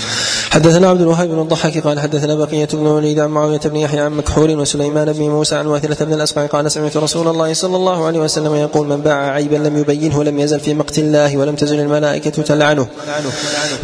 حدثنا 0.51 0.89
عبد 0.89 1.01
الوهاب 1.01 1.29
بن 1.29 1.41
الضحاك 1.41 1.79
قال 1.79 2.01
حدثنا 2.01 2.35
بقية 2.35 2.69
بن 2.73 2.87
وليد 2.87 3.19
عن 3.19 3.31
معاوية 3.31 3.61
بن 3.65 3.77
يحيى 3.77 4.01
عن 4.01 4.13
مكحول 4.13 4.59
وسليمان 4.59 5.13
بن 5.13 5.23
موسى 5.23 5.55
عن 5.57 5.67
واثلة 5.67 6.07
بن 6.07 6.13
الأسقع 6.13 6.47
قال 6.47 6.71
سمعت 6.71 6.97
رسول 6.97 7.29
الله 7.29 7.55
صلى 7.55 7.77
الله 7.77 8.07
عليه 8.07 8.21
وسلم 8.21 8.55
يقول 8.55 8.87
من 8.87 8.97
باع 8.97 9.31
عيبا 9.31 9.57
لم 9.57 9.77
يبينه 9.77 10.25
لم 10.25 10.39
يزل 10.39 10.61
في 10.61 10.75
مقت 10.75 10.99
الله 10.99 11.37
ولم 11.37 11.55
تزل 11.55 11.81
الملائكة 11.81 12.31
تلعنه. 12.31 12.87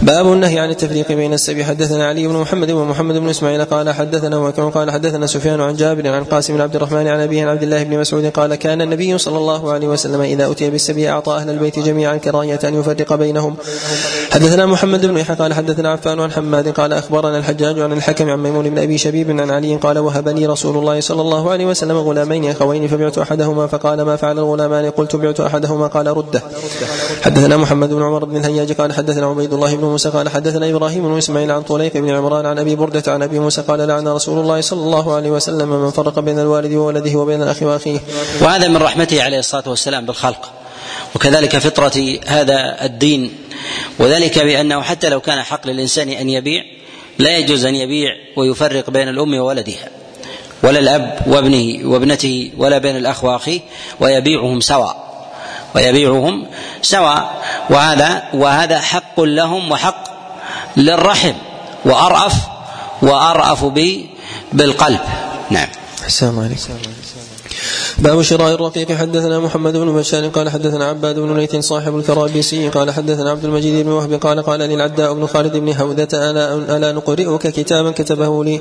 باب 0.02 0.32
النهي 0.32 0.58
عن 0.58 0.70
التفريق 0.70 1.12
بين 1.12 1.34
السبي. 1.34 1.64
حدثنا 1.64 2.08
علي 2.08 2.26
بن 2.28 2.34
محمد 2.34 2.70
ومحمد 2.70 3.14
بن 3.14 3.28
إسماعيل 3.28 3.64
قال 3.64 3.90
حدثنا 3.90 4.36
وكيع 4.36 4.68
قال 4.68 4.90
حدثنا 4.90 5.26
سفيان 5.26 5.60
عن 5.60 5.76
جابر 5.76 6.08
عن 6.08 6.24
قاسم 6.24 6.54
بن 6.54 6.60
عبد 6.60 6.76
الرحمن 6.76 7.06
عن 7.06 7.20
أبيه 7.20 7.42
عن 7.42 7.48
عبد 7.48 7.62
الله 7.62 7.82
بن 7.82 7.98
مسعود 7.98 8.26
قال 8.26 8.54
كان 8.54 8.82
النبي 8.82 9.18
صلى 9.18 9.38
الله 9.38 9.72
عليه 9.72 9.88
وسلم 9.88 10.20
إذا 10.20 10.50
أتي 10.50 10.70
بالسبي 10.70 11.08
أعطى 11.08 11.32
أهل 11.32 11.50
البيت 11.50 11.78
جميعا 11.78 12.16
كراهية 12.16 12.60
أن 12.64 12.74
يفرق 12.80 13.14
بينهم. 13.14 13.56
حدثنا 14.32 14.66
محمد 14.66 15.06
بن 15.06 15.18
يحيى 15.28 15.36
قال 15.36 15.54
حدثنا 15.54 15.92
عفان 15.92 16.20
عن 16.20 16.32
حماد 16.32 16.68
قال 16.68 16.92
أخبرنا 16.92 17.38
الحجاج 17.38 17.80
عن 17.80 17.92
الحكم 17.92 18.30
عن 18.30 18.38
ميمون 18.38 18.70
بن 18.70 18.78
أبي 18.78 18.98
شبيب 18.98 19.30
عن 19.30 19.50
علي 19.50 19.76
قال 19.76 19.98
وهبني 19.98 20.46
رسول 20.46 20.76
الله 20.76 21.00
صلى 21.00 21.20
الله 21.20 21.50
عليه 21.50 21.66
وسلم 21.66 21.96
غلامين 21.96 22.50
أخوين 22.50 22.88
فبعت 22.88 23.18
أحدهما 23.18 23.66
فقال 23.66 24.02
ما 24.02 24.16
فعل 24.16 24.38
الغلامان؟ 24.38 24.90
قلت 24.90 25.16
بعت 25.16 25.40
أحدهما. 25.40 25.86
قال 25.86 26.06
رده. 26.06 26.42
حدثنا 27.22 27.56
محمد 27.56 27.88
بن 27.88 28.02
عمر 28.02 28.24
بن 28.24 28.36
الهياج 28.36 28.72
قال 28.72 28.92
حدثنا 28.92 29.26
عبيد 29.26 29.52
الله 29.52 29.76
بن 29.76 29.84
موسى 29.84 30.08
قال 30.08 30.28
حدثنا 30.28 30.70
إبراهيم 30.70 31.08
بن 31.08 31.18
إسماعيل 31.18 31.50
عن 31.50 31.62
طليق 31.62 31.96
بن 31.96 32.10
عمران 32.10 32.46
عن 32.46 32.58
أبي 32.58 32.76
بردة 32.76 33.12
عن 33.12 33.22
أبي 33.22 33.38
موسى 33.38 33.62
قال 33.62 33.78
لعن 33.78 34.08
رسول 34.08 34.38
الله 34.38 34.60
صلى 34.60 34.80
الله 34.80 35.14
عليه 35.14 35.30
وسلم 35.30 35.68
من 35.68 35.90
فرق 35.90 36.18
بين 36.18 36.38
الوالد 36.38 36.72
وولده 36.72 37.18
وبين 37.18 37.42
الأخ 37.42 37.62
وأخيه. 37.62 37.98
وهذا 38.40 38.68
من 38.68 38.76
رحمته 38.76 39.22
عليه 39.22 39.38
الصلاة 39.38 39.68
والسلام 39.68 40.06
بالخلق. 40.06 40.57
وكذلك 41.14 41.58
فطرة 41.58 42.18
هذا 42.26 42.84
الدين. 42.84 43.32
وذلك 43.98 44.38
بأنه 44.38 44.82
حتى 44.82 45.08
لو 45.08 45.20
كان 45.20 45.42
حق 45.42 45.66
للإنسان 45.66 46.08
أن 46.08 46.30
يبيع 46.30 46.64
لا 47.18 47.36
يجوز 47.36 47.64
أن 47.64 47.74
يبيع 47.74 48.10
ويفرق 48.36 48.90
بين 48.90 49.08
الأم 49.08 49.34
وولدها. 49.34 49.88
ولا 50.62 50.78
الأب 50.78 51.18
وابنه 51.26 51.88
وابنته 51.88 52.50
ولا 52.56 52.78
بين 52.78 52.96
الأخ 52.96 53.24
وأخيه 53.24 53.60
ويبيعهم 54.00 54.60
سواء. 54.60 55.08
ويبيعهم 55.74 56.46
سواء. 56.82 57.42
وهذا 57.70 58.22
وهذا 58.34 58.80
حق 58.80 59.20
لهم 59.20 59.72
وحق 59.72 60.04
للرحم 60.76 61.34
وأرأف 61.84 62.34
وأرأف 63.02 63.64
بالقلب. 64.52 65.00
نعم. 65.50 65.68
السلام 66.06 66.40
عليكم. 66.40 66.97
باب 67.98 68.22
شراء 68.22 68.54
الرقيق. 68.54 68.92
حدثنا 68.92 69.38
محمد 69.38 69.76
بن 69.76 69.92
بشار 69.96 70.28
قال 70.28 70.48
حدثنا 70.48 70.84
عباد 70.84 71.18
بن 71.18 71.36
ليث 71.36 71.56
صاحب 71.56 71.96
الكرابيسي 71.96 72.68
قال 72.68 72.90
حدثنا 72.90 73.30
عبد 73.30 73.44
المجيد 73.44 73.84
بن 73.84 73.92
وهب 73.92 74.12
قال 74.12 74.42
قال 74.42 74.60
لي 74.60 74.74
العداء 74.74 75.14
بن 75.14 75.26
خالد 75.26 75.56
بن 75.56 75.72
هودة 75.72 76.30
ألا, 76.30 76.76
ألا 76.76 76.92
نقرئك 76.92 77.46
كتابا 77.46 77.90
كتبه 77.90 78.44
لي 78.44 78.60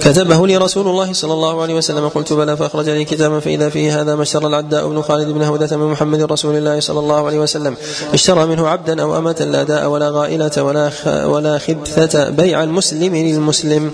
كتبه 0.00 0.46
لي 0.46 0.56
رسول 0.56 0.88
الله 0.88 1.12
صلى 1.12 1.32
الله 1.32 1.62
عليه 1.62 1.74
وسلم. 1.74 2.08
قلت 2.08 2.32
بلى 2.32 2.56
فأخرج 2.56 2.88
لي 2.88 3.04
كتابا 3.04 3.40
فإذا 3.40 3.68
فيه 3.68 4.00
هذا 4.00 4.14
ما 4.14 4.22
اشترى 4.22 4.46
العداء 4.46 4.88
بن 4.88 5.02
خالد 5.02 5.28
بن 5.28 5.42
هودة 5.42 5.76
من 5.76 5.86
محمد 5.86 6.22
رسول 6.32 6.56
الله 6.56 6.80
صلى 6.80 7.00
الله 7.00 7.26
عليه 7.26 7.38
وسلم. 7.38 7.76
اشترى 8.12 8.46
منه 8.46 8.68
عبدا 8.68 9.02
أو 9.02 9.18
أمة 9.18 9.46
لا 9.50 9.62
داء 9.62 9.88
ولا 9.88 10.10
غائلة 10.10 10.62
ولا 10.62 10.90
ولا 11.26 11.58
خبثة. 11.58 12.30
بيع 12.30 12.62
المسلم 12.62 13.16
للمسلم. 13.16 13.90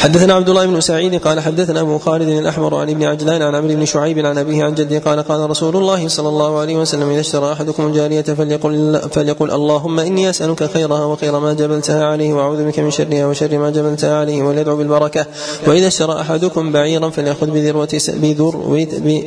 حدثنا 0.00 0.34
عبد 0.34 0.48
الله 0.48 0.66
بن 0.66 0.80
سعيد 0.80 1.20
قال 1.20 1.40
حدثنا 1.40 1.80
أبو 1.80 1.98
خالد 1.98 2.28
الأحمر 2.28 2.74
عن 2.74 2.90
ابن 2.90 3.04
عجلان 3.04 3.42
عن 3.42 3.54
عمرو 3.70 3.80
بن 3.80 3.84
شعيب 3.84 4.26
عن 4.26 4.38
أبيه 4.38 4.64
عن 4.64 4.74
جده 4.74 4.98
قال 4.98 5.22
قال 5.22 5.50
رسول 5.50 5.76
الله 5.76 6.08
صلى 6.08 6.28
الله 6.28 6.58
عليه 6.58 6.76
وسلم 6.76 7.10
إذا 7.10 7.20
اشترى 7.20 7.52
أحدكم 7.52 7.86
الجارية 7.86 8.22
فليقل, 8.22 9.00
فليقل 9.10 9.50
اللهم 9.50 10.00
إني 10.00 10.30
أسألك 10.30 10.70
خيرها 10.70 11.04
وخير 11.04 11.38
ما 11.38 11.52
جبلتها 11.52 12.06
عليه 12.06 12.32
وأعوذ 12.32 12.64
بك 12.64 12.78
من 12.78 12.90
شرها 12.90 13.26
وشر 13.26 13.58
ما 13.58 13.70
جبلتها 13.70 14.20
عليه 14.20 14.42
وليدعو 14.42 14.76
بالبركة. 14.76 15.26
وإذا 15.66 15.86
اشترى 15.86 16.20
أحدكم 16.20 16.72
بعيرا 16.72 17.10
فليأخذ 17.10 17.50
بذروة 17.50 17.88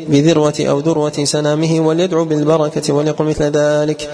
بذروة 0.09 0.59
أو 0.59 0.79
ذروة 0.79 1.23
سنامه 1.23 1.87
وليدعو 1.87 2.25
بالبركة 2.25 2.93
وليقل 2.93 3.25
مثل 3.25 3.43
ذلك. 3.43 4.09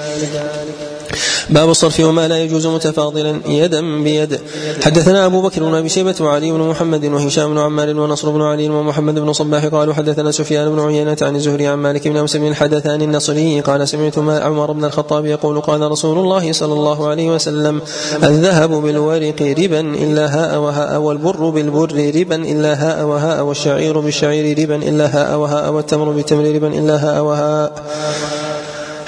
باب 1.49 1.69
الصرف 1.69 1.99
وما 1.99 2.27
لا 2.27 2.37
يجوز 2.43 2.67
متفاضلا 2.67 3.39
يدا 3.47 4.03
بيد. 4.03 4.39
حدثنا 4.83 5.25
أبو 5.25 5.41
بكر 5.41 5.63
بن 5.63 5.75
أبي 5.75 5.89
شيبة 5.89 6.15
وعلي 6.21 6.51
بن 6.51 6.59
محمد 6.59 7.05
وهشام 7.05 7.53
بن 7.53 7.57
عمار 7.57 7.99
ونصر 7.99 8.29
بن 8.29 8.41
علي 8.41 8.69
ومحمد 8.69 9.19
بن 9.19 9.33
صباح 9.33 9.65
قالوا 9.65 9.93
حدثنا 9.93 10.31
سفيان 10.31 10.69
بن 10.69 10.79
عيينة 10.79 11.17
عن 11.21 11.35
الزهري 11.35 11.67
عن 11.67 11.77
مالك 11.77 12.07
بن 12.07 12.17
انس 12.17 12.37
بن 12.37 12.47
الحدثان 12.47 13.01
النصري 13.01 13.59
قال 13.61 13.87
سمعت 13.87 14.17
عمر 14.17 14.71
بن 14.71 14.85
الخطاب 14.85 15.25
يقول 15.25 15.61
قال 15.61 15.91
رسول 15.91 16.17
الله 16.17 16.51
صلى 16.51 16.73
الله 16.73 17.07
عليه 17.07 17.29
وسلم 17.35 17.81
الذهب 18.23 18.69
بالورق 18.69 19.55
ربا 19.59 19.79
إلا 19.79 20.25
هاء 20.35 20.59
وهاء 20.59 20.99
والبر 21.01 21.49
بالبر 21.49 22.11
ربا 22.15 22.35
إلا 22.35 22.73
هاء 22.73 23.05
وهاء 23.05 23.43
والشعير 23.43 23.99
بالشعير 23.99 24.59
ربا 24.59 24.75
إلا 24.75 25.05
هاء 25.05 25.39
وهاء 25.39 25.71
والتمر 25.71 26.11
بالتمر 26.11 26.55
ربا 26.55 26.67
إلا 26.67 26.95
هاء 26.95 27.23
وهاء 27.23 27.83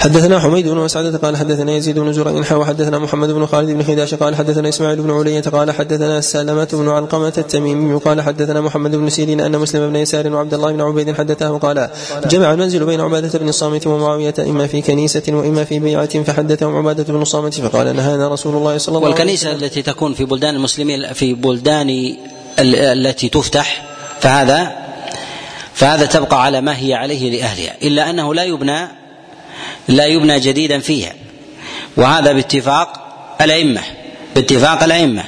حدثنا 0.02 0.40
حميد 0.40 0.68
بن 0.68 0.76
مسعدة 0.76 1.18
قال 1.18 1.36
حدثنا 1.36 1.72
يزيد 1.72 1.98
بن 1.98 2.12
زرع 2.12 2.56
وحدثنا 2.56 2.98
محمد 2.98 3.28
بن 3.30 3.46
خالد 3.46 3.70
بن 3.70 3.82
خداش 3.82 4.14
قال 4.14 4.36
حدثنا 4.36 4.68
إسماعيل 4.68 5.02
بن 5.02 5.10
علية 5.10 5.40
قال 5.40 5.70
حدثنا 5.70 6.20
سلمة 6.20 6.68
بن 6.72 6.88
علقمة 6.88 7.32
التميمي 7.38 7.94
قال 7.94 8.20
حدثنا 8.20 8.60
محمد 8.60 8.96
بن 8.96 9.10
سيرين 9.10 9.40
أن 9.40 9.58
مسلم 9.58 9.90
بن 9.90 9.96
يسار 9.96 10.32
وعبد 10.32 10.54
الله 10.54 10.72
بن 10.72 10.80
عبيد 10.80 11.14
حدثه 11.14 11.58
قال 11.58 11.90
جمع 12.26 12.52
المنزل 12.52 12.86
بين 12.86 13.00
عبادة 13.00 13.38
بن 13.38 13.48
الصامت 13.48 13.86
ومعاوية 13.86 14.34
إما 14.38 14.66
في 14.66 14.82
كنيسة 14.82 15.22
وإما 15.28 15.64
في 15.64 15.78
بيعة 15.78 16.22
فحدثهم 16.22 16.76
عبادة 16.76 17.04
بن 17.12 17.22
الصامت 17.22 17.54
فقال 17.54 17.96
نهانا 17.96 18.28
رسول 18.28 18.56
الله 18.56 18.78
صلى 18.78 18.96
الله 18.96 19.06
عليه 19.06 19.14
وسلم. 19.14 19.26
والكنيسة 19.28 19.52
التي 19.52 19.82
تكون 19.82 20.14
في 20.14 20.24
بلدان 20.24 20.54
المسلمين 20.54 21.12
في 21.12 21.34
بلدان 21.34 22.16
التي 22.58 23.28
تفتح 23.28 23.82
فهذا 24.20 24.72
فهذا 25.74 26.06
تبقى 26.06 26.44
على 26.44 26.60
ما 26.60 26.78
هي 26.78 26.94
عليه 26.94 27.38
لأهلها 27.38 27.74
إلا 27.82 28.10
أنه 28.10 28.34
لا 28.34 28.44
يبنى 28.44 29.01
لا 29.88 30.06
يبنى 30.06 30.40
جديدا 30.40 30.78
فيها. 30.78 31.14
وهذا 31.96 32.32
باتفاق 32.32 32.88
الأئمة 33.40 33.80
باتفاق 34.34 34.82
الأئمة. 34.82 35.24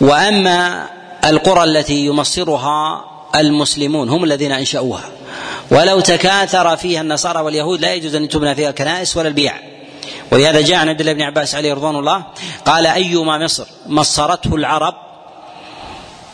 وأما 0.00 0.86
القرى 1.24 1.64
التي 1.64 2.06
يمصرها 2.06 3.04
المسلمون 3.36 4.08
هم 4.08 4.24
الذين 4.24 4.52
أنشأوها. 4.52 5.04
ولو 5.70 6.00
تكاثر 6.00 6.76
فيها 6.76 7.00
النصارى 7.00 7.40
واليهود 7.40 7.80
لا 7.80 7.94
يجوز 7.94 8.14
أن 8.14 8.28
تبنى 8.28 8.54
فيها 8.54 8.70
الكنائس 8.70 9.16
ولا 9.16 9.28
البيع. 9.28 9.54
ولهذا 10.32 10.60
جاء 10.60 10.76
عن 10.76 10.88
عبد 10.88 11.00
الله 11.00 11.12
بن 11.12 11.22
عباس 11.22 11.54
عليه 11.54 11.74
رضوان 11.74 11.96
الله 11.96 12.24
قال 12.64 12.86
أيما 12.86 13.38
مصر 13.38 13.64
مصرته 13.86 14.54
العرب 14.54 14.94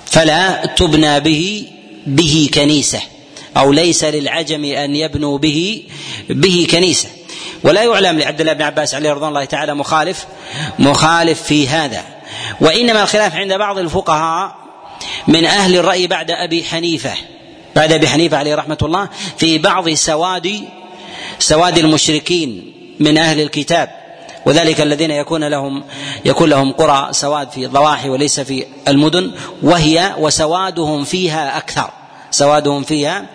فلا 0.06 0.66
تبنى 0.66 1.20
به 1.20 1.72
به 2.06 2.50
كنيسة. 2.54 3.00
أو 3.56 3.72
ليس 3.72 4.04
للعجم 4.04 4.64
أن 4.64 4.96
يبنوا 4.96 5.38
به 5.38 5.82
به 6.30 6.66
كنيسة. 6.70 7.08
ولا 7.64 7.82
يعلم 7.82 8.18
لعبد 8.18 8.40
الله 8.40 8.52
بن 8.52 8.62
عباس 8.62 8.94
عليه 8.94 9.12
رضوان 9.12 9.28
الله 9.28 9.44
تعالى 9.44 9.74
مخالف 9.74 10.26
مخالف 10.78 11.42
في 11.42 11.68
هذا. 11.68 12.04
وإنما 12.60 13.02
الخلاف 13.02 13.34
عند 13.34 13.52
بعض 13.52 13.78
الفقهاء 13.78 14.56
من 15.28 15.44
أهل 15.44 15.76
الرأي 15.76 16.06
بعد 16.06 16.30
أبي 16.30 16.64
حنيفة 16.64 17.12
بعد 17.76 17.92
أبي 17.92 18.08
حنيفة 18.08 18.36
عليه 18.36 18.54
رحمة 18.54 18.78
الله 18.82 19.08
في 19.36 19.58
بعض 19.58 19.90
سواد 19.90 20.64
سواد 21.38 21.78
المشركين 21.78 22.72
من 23.00 23.18
أهل 23.18 23.40
الكتاب. 23.40 23.90
وذلك 24.46 24.80
الذين 24.80 25.10
يكون 25.10 25.44
لهم 25.44 25.84
يكون 26.24 26.50
لهم 26.50 26.72
قرى 26.72 27.08
سواد 27.12 27.50
في 27.50 27.64
الضواحي 27.64 28.08
وليس 28.08 28.40
في 28.40 28.66
المدن 28.88 29.30
وهي 29.62 30.14
وسوادهم 30.18 31.04
فيها 31.04 31.58
أكثر. 31.58 31.90
سوادهم 32.30 32.82
فيها 32.82 33.26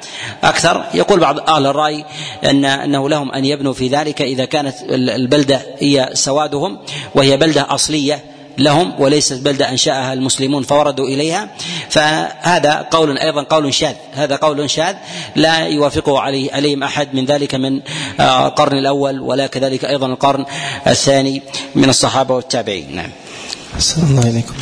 أكثر. 0.44 0.84
يقول 0.94 1.20
بعض 1.20 1.50
أهل 1.50 1.66
الرأي 1.66 2.06
أن 2.44 2.66
أنه 2.66 3.10
لهم 3.10 3.32
أن 3.32 3.46
يبنوا 3.46 3.74
في 3.74 3.88
ذلك 3.88 4.22
إذا 4.22 4.46
كانت 4.46 4.76
البلدة 4.91 5.62
هي 5.80 6.10
سوادهم 6.14 6.80
وهي 7.16 7.38
بلدة 7.38 7.66
أصلية 7.70 8.24
لهم 8.58 8.94
وليست 9.00 9.41
بلدة 9.41 9.70
أنشأها 9.70 10.14
المسلمون 10.14 10.64
فوردوا 10.64 11.06
إليها. 11.06 11.48
فهذا 11.89 12.88
قول 12.91 13.18
أيضا 13.18 13.44
قول 13.44 13.74
شاذ. 13.74 13.96
هذا 14.14 14.36
قول 14.36 14.70
شاذ 14.70 14.96
لا 15.36 15.68
يوافقه 15.68 16.20
عليه 16.20 16.54
عليهم 16.54 16.84
أحد 16.84 17.16
من 17.16 17.26
ذلك 17.26 17.56
من 17.56 17.82
آه، 18.20 18.48
القرن 18.48 18.78
الأول 18.78 19.20
ولا 19.20 19.48
كذلك 19.48 19.86
أيضا 19.86 20.08
القرن 20.08 20.46
الثاني 20.88 21.41
من 21.76 21.89
الصحابة 21.89 22.36
والتابعين. 22.36 22.96
نعم. 22.96 23.10
الله 23.98 24.30
إليكم 24.30 24.54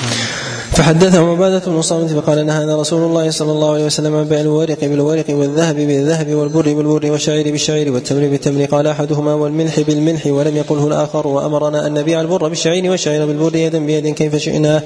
فحدثهم 0.72 1.30
عبادة 1.30 1.72
بن 1.72 1.82
صامت 1.82 2.12
فقال 2.12 2.46
نهانا 2.46 2.82
رسول 2.82 3.04
الله 3.04 3.32
صلى 3.32 3.52
الله 3.52 3.74
عليه 3.74 3.86
وسلم 3.86 4.16
عن 4.16 4.24
بيع 4.24 4.42
الورق 4.42 4.78
بالورق 4.82 5.26
والذهب 5.30 5.76
بالذهب 5.76 6.34
والبر 6.34 6.74
بالبر 6.74 7.12
والشعير 7.12 7.52
بالشعير 7.52 7.92
والتمر 7.94 8.28
بالتمر. 8.28 8.66
قال 8.66 8.88
أحدهما 8.88 9.34
والملح 9.34 9.80
بالملح 9.80 10.28
ولم 10.28 10.58
يقله 10.58 10.88
الآخر 10.88 11.28
وأمرنا 11.28 11.88
أن 11.88 11.94
نبيع 11.94 12.22
البر 12.22 12.48
بالشعير 12.48 12.92
والشعير 12.92 13.26
بالبر 13.26 13.56
يدا 13.56 13.86
بيد 13.86 14.08
كيف 14.08 14.36
شئنا. 14.36 14.84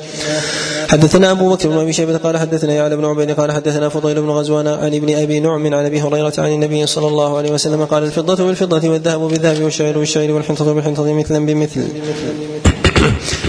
حدثنا 0.90 1.32
أبو 1.32 1.50
بكر 1.50 1.70
بن 1.70 1.78
أبي 1.78 1.94
شيبة 1.94 2.18
قال 2.18 2.38
حدثنا 2.38 2.74
يعلى 2.74 2.96
بن 2.98 3.06
عبيد 3.06 3.32
قال 3.32 3.52
حدثنا 3.52 3.90
فضيل 3.90 4.22
بن 4.22 4.30
غزوان 4.30 4.68
عن 4.68 4.94
ابن 4.94 5.16
أبي 5.16 5.40
نعم 5.40 5.74
عن 5.74 5.86
أبي 5.86 6.02
هريرة 6.02 6.34
عن 6.38 6.52
النبي 6.52 6.86
صلى 6.86 7.08
الله 7.08 7.38
عليه 7.38 7.52
وسلم 7.52 7.86
قال 7.86 8.04
الفضة 8.04 8.46
بالفضة 8.46 8.90
والذهب 8.90 9.20
بالذهب 9.20 9.64
والشعير 9.64 10.00
بالشعير 10.00 10.32
والحنطة 10.32 10.74
بالحنطة 10.74 11.14
مثلا 11.14 11.46
بمثل. 11.46 11.88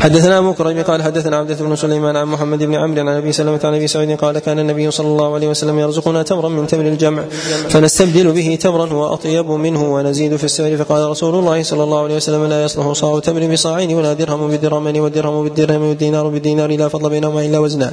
حدثنا 0.01 0.53
كريم 0.53 0.83
قال 0.83 1.03
حدثنا 1.03 1.37
عبدة 1.37 1.55
بن 1.55 1.77
سليمان 1.77 2.17
عن 2.17 2.27
محمد 2.27 2.63
بن 2.63 2.75
عمرو 2.75 3.01
عن 3.01 3.09
أبي 3.09 3.33
سلمة 3.33 3.61
عن 3.65 3.75
أبي 3.75 3.87
سعيد 3.87 4.19
قال 4.19 4.39
كان 4.39 4.59
النبي 4.59 4.91
صلى 4.91 5.07
الله 5.07 5.35
عليه 5.35 5.49
وسلم 5.49 5.79
يرزقنا 5.79 6.23
تمرا 6.23 6.49
من 6.49 6.67
تمر 6.67 6.87
الجمع 6.87 7.23
فنستبدل 7.69 8.33
به 8.33 8.59
تمرا 8.61 8.87
هو 8.87 9.15
اطيب 9.15 9.51
منه 9.51 9.95
ونزيد 9.95 10.37
في 10.37 10.45
السعر 10.45 10.77
فقال 10.77 11.11
رسول 11.11 11.35
الله 11.35 11.63
صلى 11.63 11.83
الله 11.83 12.03
عليه 12.03 12.17
وسلم 12.17 12.45
لا 12.45 12.65
يصلح 12.65 12.93
صاع 12.93 13.19
تمر 13.19 13.53
بصاعين 13.53 13.95
ولا 13.95 14.13
درهم 14.13 14.49
بدرهمين 14.49 15.01
والدرهم 15.01 15.45
بالدرهم 15.45 15.83
والدينار 15.83 16.29
بالدينار 16.29 16.71
لا 16.77 16.89
فضل 16.89 17.11
بينهما 17.11 17.41
إلا 17.47 17.59
وزنا. 17.59 17.93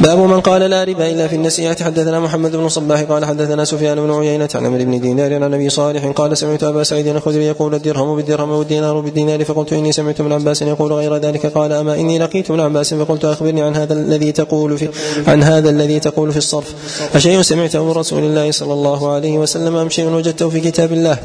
باب 0.00 0.18
من 0.18 0.40
قال 0.40 0.62
لا 0.62 0.84
ربا 0.84 1.10
إلا 1.10 1.26
في 1.28 1.36
النسيئة. 1.36 1.84
حدثنا 1.84 2.20
محمد 2.20 2.56
بن 2.56 2.68
صباح 2.68 3.00
قال 3.02 3.24
حدثنا 3.24 3.64
سفيان 3.64 3.98
بن 4.00 4.10
عيينة 4.10 4.48
عن 4.54 4.66
عمرو 4.66 4.84
بن 4.84 5.00
دينار 5.00 5.34
عن 5.34 5.54
أبي 5.54 5.68
صالح 5.70 6.06
قال 6.06 6.38
سمعت 6.38 6.64
أبا 6.64 6.82
سعيد 6.82 7.06
الخدري 7.06 7.44
يقول 7.46 7.74
الدرهم 7.74 8.16
بالدرهم 8.16 8.50
والدينار 8.50 9.00
بالدينار 9.00 9.44
فقلت 9.44 9.72
إني 9.72 9.92
سمعت 9.92 10.20
من 10.20 10.32
عباس 10.32 10.62
يقول 10.62 10.79
غير 10.88 11.16
ذلك 11.16 11.46
قال 11.46 11.72
أما 11.72 11.94
إني 11.94 12.18
لقيت 12.18 12.50
ابن 12.50 12.60
عباس 12.60 12.94
فقلت 12.94 13.24
أخبرني 13.24 13.62
عن 13.62 13.76
هذا 13.76 13.92
الذي 13.94 14.32
تقول 14.32 14.78
في 14.78 14.88
عن 15.26 15.42
هذا 15.42 15.70
الذي 15.70 16.00
تقول 16.00 16.32
في 16.32 16.38
الصرف. 16.38 16.74
أشيء 17.14 17.42
سمعته 17.42 17.84
من 17.84 17.90
رسول 17.90 18.22
الله 18.22 18.50
صلى 18.50 18.72
الله 18.72 19.12
عليه 19.12 19.38
وسلم 19.38 19.76
أم 19.76 19.90
شيء 19.90 20.06
وجدته 20.06 20.48
في 20.48 20.60
كتاب 20.60 20.92
الله؟ 20.92 21.18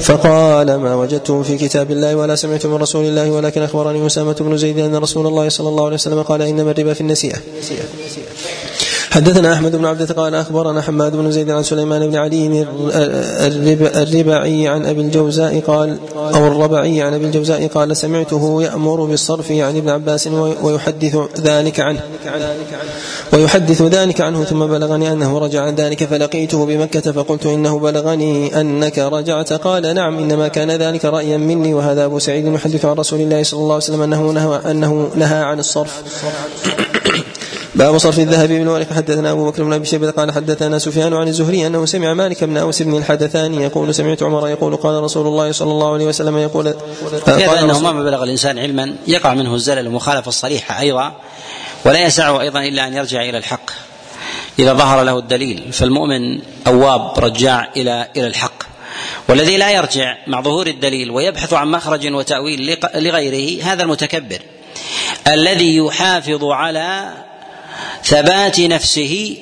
فقال 0.00 0.76
ما 0.76 0.94
وجدته 0.94 1.42
في 1.42 1.58
كتاب 1.58 1.90
الله 1.90 2.16
ولا 2.16 2.34
سمعت 2.34 2.66
من 2.66 2.74
رسول 2.74 3.04
الله 3.04 3.30
ولكن 3.30 3.62
أخبرني 3.62 4.06
أسامة 4.06 4.36
بن 4.40 4.56
زيد 4.56 4.78
أن 4.78 4.96
رسول 4.96 5.26
الله 5.26 5.48
صلى 5.48 5.68
الله 5.68 5.84
عليه 5.84 5.94
وسلم 5.94 6.22
قال 6.22 6.42
إنما 6.42 6.70
الربا 6.70 6.92
في 6.92 7.00
النسيئة. 7.00 7.36
حدثنا 9.12 9.52
أحمد 9.52 9.76
بن 9.76 9.84
عبدة 9.84 10.14
قال 10.14 10.34
أخبرنا 10.34 10.82
حماد 10.82 11.16
بن 11.16 11.30
زيد 11.30 11.50
عن 11.50 11.62
سليمان 11.62 12.10
بن 12.10 12.16
علي 12.16 12.66
الربعي 14.02 14.68
عن 14.68 14.86
أبي 14.86 15.00
الجوزاء 15.00 15.60
قال 15.60 15.98
أو 16.16 16.46
الربعي 16.46 17.02
عن 17.02 17.14
أبي 17.14 17.24
الجوزاء 17.24 17.66
قال 17.66 17.96
سمعته 17.96 18.62
يأمر 18.62 19.04
بالصرف 19.04 19.52
عن 19.52 19.76
ابن 19.76 19.88
عباس 19.88 20.28
ويحدث 20.62 21.16
ذلك 21.40 21.80
عنه. 21.80 22.00
ويحدث 23.32 23.82
ذلك 23.82 24.20
عنه 24.20 24.44
ثم 24.44 24.66
بلغني 24.66 25.12
أنه 25.12 25.38
رجع 25.38 25.62
عن 25.62 25.74
ذلك 25.74 26.04
فلقيته 26.04 26.66
بمكة 26.66 27.12
فقلت 27.12 27.46
إنه 27.46 27.78
بلغني 27.78 28.60
أنك 28.60 28.98
رجعت. 28.98 29.52
قال 29.52 29.94
نعم 29.94 30.18
إنما 30.18 30.48
كان 30.48 30.70
ذلك 30.70 31.04
رأيا 31.04 31.36
مني 31.36 31.74
وهذا 31.74 32.04
أبو 32.04 32.18
سعيد 32.18 32.46
يحدث 32.46 32.84
عن 32.84 32.96
رسول 32.96 33.20
الله 33.20 33.42
صلى 33.42 33.60
الله 33.60 33.74
عليه 33.74 33.84
وسلم 33.84 34.02
أنه 34.02 34.30
نهى 34.30 34.70
أنه 34.70 35.10
نهى 35.16 35.42
عن 35.42 35.58
الصرف. 35.58 36.02
باب 37.82 37.98
صرف 37.98 38.18
الذهب 38.18 38.48
بالورق 38.48 38.92
حدثنا 38.92 39.30
أبو 39.30 39.50
بكر 39.50 39.62
بن 39.64 39.72
أبي 39.72 39.86
شيبة 39.86 40.10
قال 40.10 40.32
حدثنا 40.32 40.78
سفيان 40.78 41.14
عن 41.14 41.28
الزهري 41.28 41.66
أنه 41.66 41.86
سمع 41.86 42.14
مالك 42.14 42.44
بن 42.44 42.56
أوس 42.56 42.82
بن 42.82 42.96
الحدثاني 42.96 43.62
يقول 43.62 43.94
سمعت 43.94 44.22
عمر 44.22 44.48
يقول 44.48 44.76
قال 44.76 45.02
رسول 45.02 45.26
الله 45.26 45.52
صلى 45.52 45.70
الله 45.70 45.92
عليه 45.92 46.06
وسلم 46.06 46.38
يقول 46.38 46.74
قال 47.26 47.58
انه 47.58 47.78
ما 47.78 47.92
بلغ 47.92 48.24
الإنسان 48.24 48.58
علما 48.58 48.94
يقع 49.06 49.34
منه 49.34 49.54
الزلل 49.54 49.78
المخالفه 49.78 50.28
الصريحة 50.28 50.80
أيضا 50.80 51.12
ولا 51.84 52.06
يسعه 52.06 52.40
أيضا 52.40 52.60
إلا 52.60 52.86
أن 52.86 52.94
يرجع 52.94 53.22
إلى 53.22 53.38
الحق. 53.38 53.70
إذا 54.58 54.72
ظهر 54.72 55.02
له 55.02 55.18
الدليل 55.18 55.72
فالمؤمن 55.72 56.40
أواب 56.66 57.18
رجاع 57.18 57.70
إلى 57.76 58.08
إلى 58.16 58.26
الحق. 58.26 58.62
والذي 59.28 59.56
لا 59.56 59.70
يرجع 59.70 60.16
مع 60.26 60.40
ظهور 60.40 60.66
الدليل 60.66 61.10
ويبحث 61.10 61.52
عن 61.52 61.70
مخرج 61.70 62.14
وتأويل 62.14 62.78
لغيره 62.94 63.64
هذا 63.64 63.82
المتكبر. 63.82 64.38
الذي 65.28 65.76
يحافظ 65.76 66.44
على 66.44 67.12
ثبات 68.04 68.60
نفسه 68.60 69.36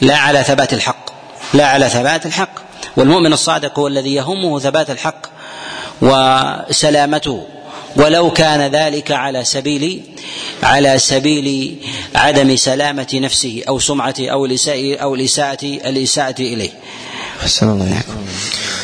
لا 0.00 0.16
على 0.16 0.44
ثبات 0.44 0.72
الحق 0.72 1.10
لا 1.54 1.66
على 1.66 1.88
ثبات 1.88 2.26
الحق 2.26 2.50
والمؤمن 2.96 3.32
الصادق 3.32 3.78
هو 3.78 3.86
الذي 3.86 4.14
يهمه 4.14 4.58
ثبات 4.58 4.90
الحق 4.90 5.26
وسلامته 6.02 7.42
ولو 7.96 8.30
كان 8.30 8.70
ذلك 8.72 9.12
على 9.12 9.44
سبيل 9.44 10.02
على 10.62 10.98
سبيل 10.98 11.76
عدم 12.14 12.56
سلامة 12.56 13.08
نفسه 13.14 13.62
أو 13.68 13.78
سمعته 13.78 14.28
أو 14.28 14.44
الإساءة 14.44 14.96
أو 14.96 15.14
الإساءة 15.14 15.64
الإساءة 15.64 16.40
إليه. 16.40 16.70
أحسن 17.42 17.68
الله 17.70 17.84
إليكم. 17.84 18.14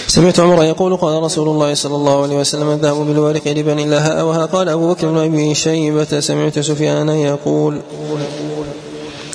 سمعت 0.07 0.41
عمر 0.41 0.65
يقول 0.65 0.97
قال 0.97 1.23
رسول 1.23 1.49
الله 1.49 1.75
صلى 1.75 1.95
الله 1.95 2.23
عليه 2.23 2.35
وسلم 2.35 2.71
الذهب 2.71 2.97
بالورق 2.97 3.43
إلا 3.47 4.07
هاء 4.07 4.25
وها 4.25 4.47
قال 4.47 4.69
أبو 4.69 4.95
بكر 4.95 5.07
بن 5.07 5.19
أبي 5.19 5.55
شيبة 5.55 6.21
سمعت 6.21 6.59
سفيان 6.59 7.09
يقول 7.09 7.81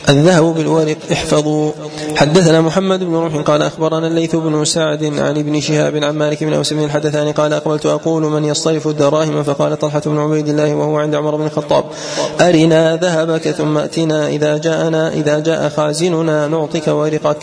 الذهب 0.09 0.43
بالورق 0.43 0.97
احفظوا. 1.11 1.71
حدثنا 2.15 2.61
محمد 2.61 3.03
بن 3.03 3.15
روح 3.15 3.35
قال 3.35 3.61
أخبرنا 3.61 4.07
الليث 4.07 4.35
بن 4.35 4.65
سعد 4.65 5.03
عن 5.03 5.37
ابن 5.37 5.61
شهاب 5.61 5.95
عن 5.95 6.15
مالك 6.15 6.43
بن 6.43 6.53
أوس 6.53 6.73
بن 6.73 6.83
الحدثاني 6.83 7.31
قال 7.31 7.53
أقبلت 7.53 7.85
أقول 7.85 8.23
من 8.23 8.45
يصطرف 8.45 8.87
الدراهم 8.87 9.43
فقال 9.43 9.79
طلحة 9.79 10.01
بن 10.05 10.19
عبيد 10.19 10.47
الله 10.47 10.75
وهو 10.75 10.97
عند 10.97 11.15
عمر 11.15 11.35
بن 11.35 11.45
الخطاب. 11.45 11.83
أرنا 12.41 12.95
ذهبك 12.95 13.51
ثم 13.51 13.77
أتنا 13.77 14.27
إذا 14.27 14.57
جاءنا 14.57 15.13
إذا 15.13 15.39
جاء 15.39 15.69
خازننا 15.69 16.47
نعطيك 16.47 16.87
ورقك. 16.87 17.37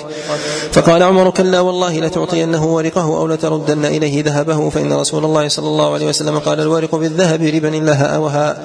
فقال 0.72 1.02
عمر 1.02 1.30
كلا 1.30 1.60
والله 1.60 2.01
لتعطينه 2.01 2.74
ورقه 2.74 3.05
أو 3.05 3.26
لتردن 3.26 3.84
إليه 3.84 4.24
ذهبه 4.24 4.70
فإن 4.70 4.93
رسول 4.93 5.24
الله 5.24 5.48
صلى 5.48 5.66
الله 5.66 5.94
عليه 5.94 6.06
وسلم 6.09 6.38
قال 6.38 6.60
الورق 6.60 6.94
بالذهب 6.94 7.43
ربا 7.43 7.68
الا 7.68 7.93
هاء 7.93 8.20
وهاء 8.20 8.62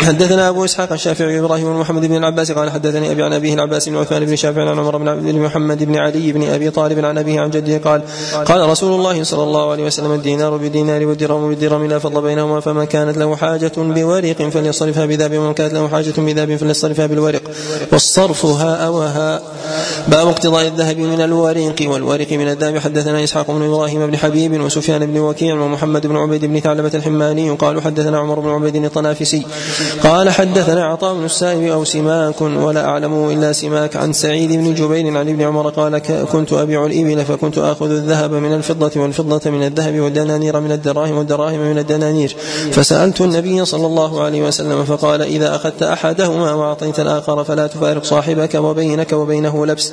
حدثنا 0.00 0.48
أبو 0.48 0.64
إسحاق 0.64 0.92
الشافعي 0.92 1.38
إبراهيم 1.38 1.72
بن 1.72 1.78
محمد 1.78 2.06
بن 2.06 2.16
العباس 2.16 2.52
قال 2.52 2.70
حدثني 2.70 3.10
أبي 3.10 3.19
عن 3.22 3.32
ابيه 3.32 3.54
العباس 3.54 3.88
بن 3.88 3.96
عثمان 3.96 4.24
بن 4.24 4.36
شافع 4.36 4.70
عن 4.70 4.78
عمر 4.78 4.96
بن 4.96 5.08
عبد 5.08 5.34
محمد 5.34 5.84
بن 5.84 5.96
علي 5.96 6.32
بن 6.32 6.48
أبي 6.48 6.70
طالب 6.70 7.04
عن 7.04 7.18
أبيه 7.18 7.40
عن 7.40 7.50
جده 7.50 7.78
قال 7.78 8.02
قال 8.44 8.68
رسول 8.68 8.92
الله 8.92 9.24
صلى 9.24 9.42
الله 9.42 9.70
عليه 9.70 9.84
وسلم 9.84 10.12
الدينار 10.12 10.56
بالدينار 10.56 11.06
والدرهم 11.06 11.48
بالدرهم 11.48 11.86
لا 11.86 11.98
فضل 11.98 12.22
بينهما 12.22 12.60
فما 12.60 12.84
كانت 12.84 13.18
له 13.18 13.36
حاجة 13.36 13.72
بورق 13.76 14.42
فليصرفها 14.42 15.06
بذهب 15.06 15.38
ومن 15.38 15.54
كانت 15.54 15.72
له 15.74 15.88
حاجة 15.88 16.12
بذهب 16.18 16.56
فليصرفها 16.56 17.06
بالورق. 17.06 17.42
والصرف 17.92 18.46
هاء 18.46 18.92
وهاء 18.92 19.42
باب 20.08 20.28
اقتضاء 20.28 20.66
الذهب 20.66 20.98
من 20.98 21.20
الورق 21.20 21.76
والورق 21.80 22.32
من 22.32 22.48
الذهب. 22.48 22.78
حدثنا 22.78 23.24
إسحاق 23.24 23.50
بن 23.50 23.62
إبراهيم 23.62 24.06
بن 24.06 24.16
حبيب 24.16 24.60
وسفيان 24.60 25.06
بن 25.06 25.18
وكيع 25.18 25.54
ومحمد 25.54 26.06
بن 26.06 26.16
عبيد 26.16 26.44
بن 26.44 26.60
ثعلبة 26.60 26.90
الحماني 26.94 27.50
قالوا 27.50 27.80
حدثنا 27.80 28.18
عمر 28.18 28.40
بن 28.40 28.48
عبيد 28.48 28.84
الطنافسي 28.84 29.46
قال 30.02 30.30
حدثنا 30.30 30.84
عطاء 30.84 31.14
بن 31.14 31.24
السائب 31.24 31.72
أو 31.72 31.84
سماك 31.84 32.40
ولا 32.40 32.86
اعلمه 33.10 33.32
الا 33.32 33.52
سماك 33.52 33.96
عن 33.96 34.12
سعيد 34.12 34.52
بن 34.52 34.74
جبير 34.74 35.16
عن 35.16 35.28
ابن 35.28 35.42
عمر 35.42 35.68
قال 35.68 35.98
كنت 36.32 36.52
أبيع 36.52 36.86
الإبل 36.86 37.24
فكنت 37.24 37.58
آخذ 37.58 37.90
الذهب 37.90 38.32
من 38.32 38.54
الفضة 38.54 39.00
والفضة 39.00 39.50
من 39.50 39.66
الذهب 39.66 40.00
والدنانير 40.00 40.60
من 40.60 40.72
الدراهم 40.72 41.18
والدراهم 41.18 41.60
من 41.60 41.78
الدنانير. 41.78 42.36
فسألت 42.72 43.20
النبي 43.20 43.64
صلى 43.64 43.86
الله 43.86 44.22
عليه 44.22 44.42
وسلم 44.42 44.84
فقال 44.84 45.22
إذا 45.22 45.56
أخذت 45.56 45.82
أحدهما 45.82 46.52
وأعطيت 46.52 47.00
الآخر 47.00 47.44
فلا 47.44 47.66
تفارق 47.66 48.04
صاحبك 48.04 48.54
وبينك 48.54 49.12
وبينه 49.12 49.66
لبس. 49.66 49.92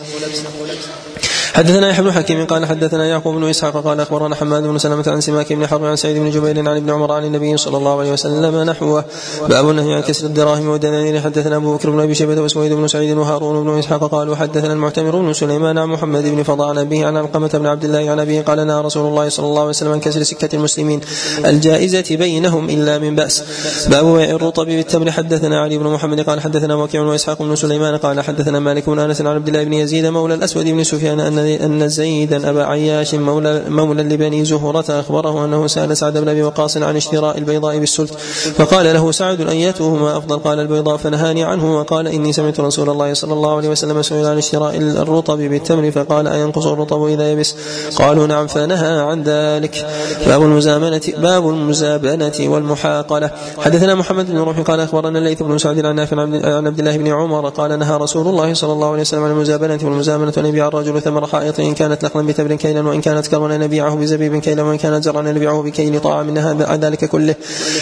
حدثنا 1.57 1.89
يحيى 1.89 2.03
بن 2.03 2.11
حكيم 2.11 2.45
قال 2.45 2.65
حدثنا 2.65 3.05
يعقوب 3.05 3.35
بن 3.35 3.43
إسحاق 3.43 3.84
قال 3.84 3.99
أخبرنا 3.99 4.35
حماد 4.35 4.63
بن 4.63 4.77
سلمة 4.77 5.03
عن 5.07 5.21
سماك 5.21 5.53
بن 5.53 5.67
حرب 5.67 5.85
عن 5.85 5.95
سعيد 5.95 6.17
بن 6.17 6.29
جبير 6.29 6.59
عن 6.59 6.77
ابن 6.77 6.89
عمر 6.89 7.11
عن 7.11 7.25
النبي 7.25 7.57
صلى 7.57 7.77
الله 7.77 7.99
عليه 7.99 8.11
وسلم 8.11 8.63
نحوه. 8.63 9.05
باب 9.49 9.69
النهي 9.69 9.93
عن 9.93 10.01
كسر 10.01 10.25
الدراهم 10.25 10.69
والدنانير. 10.69 11.21
حدثنا 11.21 11.55
أبو 11.55 11.75
بكر 11.75 11.89
بن 11.89 11.99
أبي 11.99 12.15
شيبة 12.15 12.41
وسويد 12.41 12.73
بن 12.73 12.88
سعيد 12.88 13.17
وهارون 13.17 13.63
بن 13.63 13.79
إسحاق 13.79 14.03
قالوا 14.11 14.35
حدثنا 14.35 14.73
المعتمر 14.73 15.21
بن 15.21 15.34
سليمان 15.34 15.77
عن 15.77 15.88
محمد 15.88 16.23
بن 16.23 16.43
فضاء 16.43 16.69
عن 16.69 16.77
أبيه 16.77 17.05
عن 17.05 17.17
علقمة 17.17 17.49
بن 17.53 17.65
عبد 17.65 17.84
الله 17.84 18.11
عن 18.11 18.19
أبيه 18.19 18.41
قال 18.41 18.67
نهى 18.67 18.81
رسول 18.81 19.07
الله 19.07 19.29
صلى 19.29 19.45
الله 19.45 19.59
عليه 19.59 19.69
وسلم 19.69 19.91
عن 19.91 19.99
كسر 19.99 20.23
سكة 20.23 20.55
المسلمين. 20.55 21.01
الجائزة 21.45 22.15
بينهم 22.15 22.69
إلا 22.69 22.97
من 22.99 23.15
بأس. 23.15 23.43
باب 23.89 24.05
بيع 24.05 24.29
الرطب 24.29 24.65
بالتمر. 24.65 25.11
حدثنا 25.11 25.61
علي 25.61 25.77
بن 25.77 25.88
محمد 25.88 26.21
قال 26.21 26.41
حدثنا 26.41 26.75
وكيع 26.75 27.01
واسحاق 27.01 27.41
بن 27.41 27.55
سليمان 27.55 27.97
قال 27.97 28.21
حدثنا 28.21 28.59
مالك 28.59 28.89
بن 28.89 28.99
أنس 28.99 29.21
عن 29.21 29.27
عبد 29.27 29.47
الله 29.47 29.63
بن 29.63 29.73
يزيد 29.73 30.05
مولى 30.05 30.34
الأسود 30.34 30.65
بن 30.65 30.84
سفيان 30.84 31.19
أن 31.19 31.46
زيد 31.87 32.17
زيدا 32.27 32.49
أبا 32.49 32.63
عياش 32.63 33.15
مولى, 33.15 33.63
مولى 33.69 34.03
لبني 34.03 34.45
زهرة 34.45 34.99
أخبره 34.99 35.45
أنه 35.45 35.67
سأل 35.67 35.97
سعد 35.97 36.17
بن 36.17 36.29
أبي 36.29 36.43
وقاص 36.43 36.77
عن 36.77 36.95
اشتراء 36.95 37.37
البيضاء 37.37 37.77
بالسلت. 37.77 38.13
فقال 38.57 38.85
له 38.85 39.11
سعد 39.11 39.41
أيتهما 39.49 40.17
أفضل 40.17 40.37
قال 40.37 40.59
البيضاء 40.59 40.97
فنهاني 40.97 41.43
عنه 41.43 41.77
وقال 41.77 42.07
إني 42.07 42.33
سمعت 42.33 42.59
رسول 42.59 42.89
الله 42.89 43.13
صلى 43.13 43.33
الله 43.33 43.57
عليه 43.57 43.69
وسلم 43.69 44.01
سئل 44.01 44.25
عن 44.25 44.37
اشتراء 44.37 44.77
الرطب 44.77 45.37
بالتمر. 45.37 45.91
فقال 45.91 46.27
أينقص 46.27 46.65
الرطب 46.65 47.05
إذا 47.05 47.31
يبس؟ 47.31 47.55
قالوا 47.95 48.27
نعم 48.27 48.47
فنهى 48.47 48.99
عن 48.99 49.23
ذلك. 49.23 49.87
باب 50.27 50.41
المزامنة 50.41 51.01
باب 51.17 51.49
المزابنة 51.49 52.33
والمحاقلة. 52.39 53.31
حدثنا 53.57 53.95
محمد 53.95 54.31
بن 54.31 54.37
روح 54.37 54.59
قال 54.59 54.79
أخبرنا 54.79 55.19
الليث 55.19 55.43
بن 55.43 55.57
سعد 55.57 55.85
عن 55.85 55.95
نافع 55.95 56.21
عن 56.21 56.67
عبد 56.67 56.79
الله 56.79 56.97
بن 56.97 57.07
عمر 57.07 57.49
قال 57.49 57.79
نهى 57.79 57.97
رسول 57.97 58.27
الله 58.27 58.53
صلى 58.53 58.73
الله 58.73 58.91
عليه 58.91 59.01
وسلم 59.01 59.23
عن 59.23 59.31
المزابنة 59.31 59.79
والمزامنة. 59.83 60.33
أن 60.37 60.45
يبيع 60.45 60.67
الرجل 60.67 61.01
ثمر 61.01 61.25
حائط 61.38 61.59
إن 61.59 61.73
كانت 61.73 62.05
نخلا 62.05 62.27
بتمر 62.27 62.55
كيلا 62.55 62.81
وإن 62.81 63.01
كانت 63.01 63.27
كرما 63.27 63.57
نبيعه 63.57 63.95
بزبيب 63.95 64.39
كيلا 64.39 64.64
وإن 64.64 64.77
كانت 64.77 65.03
زرعا 65.03 65.22
نبيعه 65.22 65.61
بكيل 65.61 65.99
طعام 65.99 66.27
منها 66.27 66.77
ذلك 66.77 67.05
كله. 67.05 67.35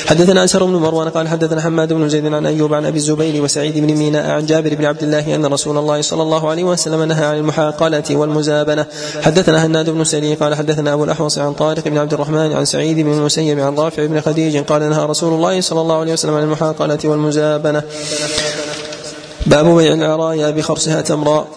حدثنا 0.05 0.43
أسر 0.43 0.63
بن 0.63 0.75
مروان 0.75 1.09
قال 1.09 1.27
حدثنا 1.27 1.61
حماد 1.61 1.93
بن 1.93 2.09
زيد 2.09 2.25
عن 2.33 2.45
أيوب 2.45 2.73
عن 2.73 2.85
أبي 2.85 2.97
الزبير 2.97 3.43
وسعيد 3.43 3.77
بن 3.77 3.93
ميناء 3.93 4.31
عن 4.31 4.45
جابر 4.45 4.75
بن 4.75 4.85
عبد 4.85 5.03
الله 5.03 5.35
أن 5.35 5.45
رسول 5.45 5.77
الله 5.77 6.01
صلى 6.01 6.21
الله 6.23 6.49
عليه 6.49 6.63
وسلم 6.63 7.03
نهى 7.03 7.25
عن 7.25 7.35
المحاقلة 7.35 8.03
والمزابنة. 8.11 8.85
حدثنا 9.21 9.65
هناد 9.65 9.89
بن 9.89 10.03
سري 10.03 10.33
قال 10.33 10.55
حدثنا 10.55 10.93
أبو 10.93 11.03
الأحوص 11.03 11.37
عن 11.37 11.53
طارق 11.53 11.87
بن 11.87 11.97
عبد 11.97 12.13
الرحمن 12.13 12.53
عن 12.53 12.65
سعيد 12.65 12.99
بن 12.99 13.13
المسيب 13.13 13.59
عن 13.59 13.75
رافع 13.75 14.05
بن 14.05 14.21
خديج 14.21 14.57
قال 14.57 14.89
نهى 14.89 15.05
رسول 15.05 15.33
الله 15.33 15.61
صلى 15.61 15.81
الله 15.81 15.99
عليه 15.99 16.13
وسلم 16.13 16.33
عن 16.33 16.43
المحاقلة 16.43 16.99
والمزابنة. 17.05 17.83
باب 19.45 19.65
بيع 19.77 19.93
العرايا 19.93 20.49
بخرصها 20.49 21.01
تمرا 21.01 21.47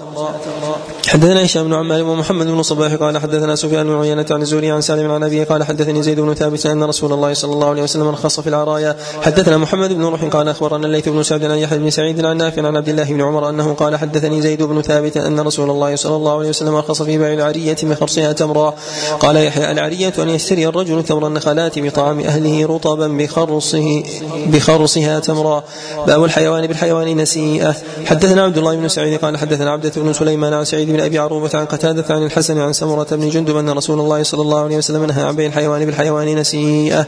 حدثنا 1.09 1.45
هشام 1.45 1.65
بن 1.65 1.75
عمار 1.75 2.03
ومحمد 2.03 2.47
بن 2.47 2.63
صباح 2.63 2.95
قال 2.95 3.19
حدثنا 3.19 3.57
سفيان 3.57 3.87
بن 3.87 4.01
عيينة 4.01 4.27
عن 4.31 4.43
الزهري 4.43 4.71
عن 4.71 4.81
سالم 4.81 5.11
عن 5.11 5.23
أبيه 5.23 5.45
قال 5.45 5.65
حدثني 5.65 6.03
زيد 6.03 6.21
بن 6.21 6.35
ثابت 6.35 6.67
أن 6.67 6.85
رسول 6.85 7.13
الله 7.13 7.35
صلى 7.35 7.53
الله 7.53 7.69
عليه 7.69 7.83
وسلم 7.83 8.09
رخص 8.09 8.41
في 8.41 8.49
العرايا. 8.49 8.97
حدثنا 9.23 9.57
محمد 9.57 9.93
بن 9.93 10.05
روح 10.05 10.25
قال 10.25 10.49
أخبرنا 10.49 10.87
الليث 10.87 11.09
بن 11.09 11.23
سعد 11.23 11.45
عن 11.45 11.59
يحيى 11.59 11.79
بن 11.79 11.91
سعيد 11.91 12.25
عن 12.25 12.37
نافع 12.37 12.67
عن 12.67 12.77
عبد 12.77 12.89
الله 12.89 13.05
بن 13.05 13.21
عمر 13.21 13.49
أنه 13.49 13.75
قال 13.75 13.97
حدثني 13.97 14.43
زيد 14.43 14.63
بن 14.63 14.83
ثابت 14.83 15.17
أن 15.17 15.41
رسول 15.41 15.71
الله 15.71 15.97
صلى 15.97 16.17
الله 16.17 16.39
عليه 16.39 16.49
وسلم 16.49 16.75
رخص 16.75 17.03
في 17.03 17.19
بيع 17.19 17.33
العرية 17.33 17.77
بخرصها 17.83 18.33
تمرا 18.33 18.75
قال 19.21 19.37
يحيى 19.37 19.71
العرية 19.71 20.13
أن 20.19 20.29
يشتري 20.29 20.67
الرجل 20.67 21.05
تمر 21.05 21.27
النخلات 21.27 21.79
بطعام 21.79 22.21
أهله 22.21 22.67
رطبا 22.67 23.09
بخرصه 23.09 24.03
بخرصها 24.47 25.19
تمرا 25.21 25.65
باب 26.07 26.25
الحيوان 26.25 26.67
بالحيوان 26.67 27.17
نسيئة. 27.17 27.75
حدثنا 28.07 28.43
عبد 28.43 28.59
الله 28.59 28.77
بن 28.77 28.89
سعيد 28.89 29.19
قال 29.19 29.37
حدثنا 29.37 29.71
عبدة 29.71 29.93
بن 29.97 30.13
سليمان 30.13 30.53
عن 30.53 30.65
سعيد 30.65 30.89
بن 30.89 30.98
أبي 31.01 31.19
عروبة 31.19 31.51
عن 31.55 31.65
قتادة 31.65 32.15
عن 32.15 32.23
الحسن 32.23 32.59
عن 32.59 32.73
سمرة 32.73 33.07
بن 33.11 33.29
جندب 33.29 33.57
أن 33.57 33.71
رسول 33.71 34.01
الله 34.01 34.23
صلى 34.23 34.43
الله 34.43 34.65
عليه 34.65 34.77
وسلم 34.77 35.05
نهى 35.05 35.23
عن 35.23 35.37
بيع 35.37 35.47
الحيوان 35.47 35.87
بالحيوان 35.87 36.37
نسيئة. 36.39 37.07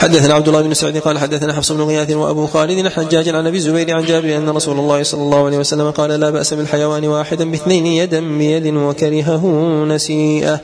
حدثنا 0.00 0.34
عبد 0.34 0.48
الله 0.48 0.62
بن 0.62 0.74
سعيد 0.74 0.98
قال 0.98 1.18
حدثنا 1.18 1.52
حفص 1.52 1.72
بن 1.72 1.82
غياث 1.82 2.10
وأبو 2.10 2.46
خالد 2.46 2.78
الحجاج 2.78 3.28
عن 3.28 3.46
أبي 3.46 3.56
الزبير 3.56 3.94
عن 3.94 4.04
جابر 4.04 4.36
أن 4.36 4.48
رسول 4.48 4.78
الله 4.78 5.02
صلى 5.02 5.22
الله 5.22 5.46
عليه 5.46 5.58
وسلم 5.58 5.90
قال 5.90 6.10
لا 6.10 6.30
بأس 6.30 6.54
بالحيوان 6.54 7.06
واحدا 7.06 7.50
باثنين 7.50 7.86
يدا 7.86 8.38
بيد 8.38 8.66
وكرهه 8.66 9.46
نسيئة. 9.88 10.60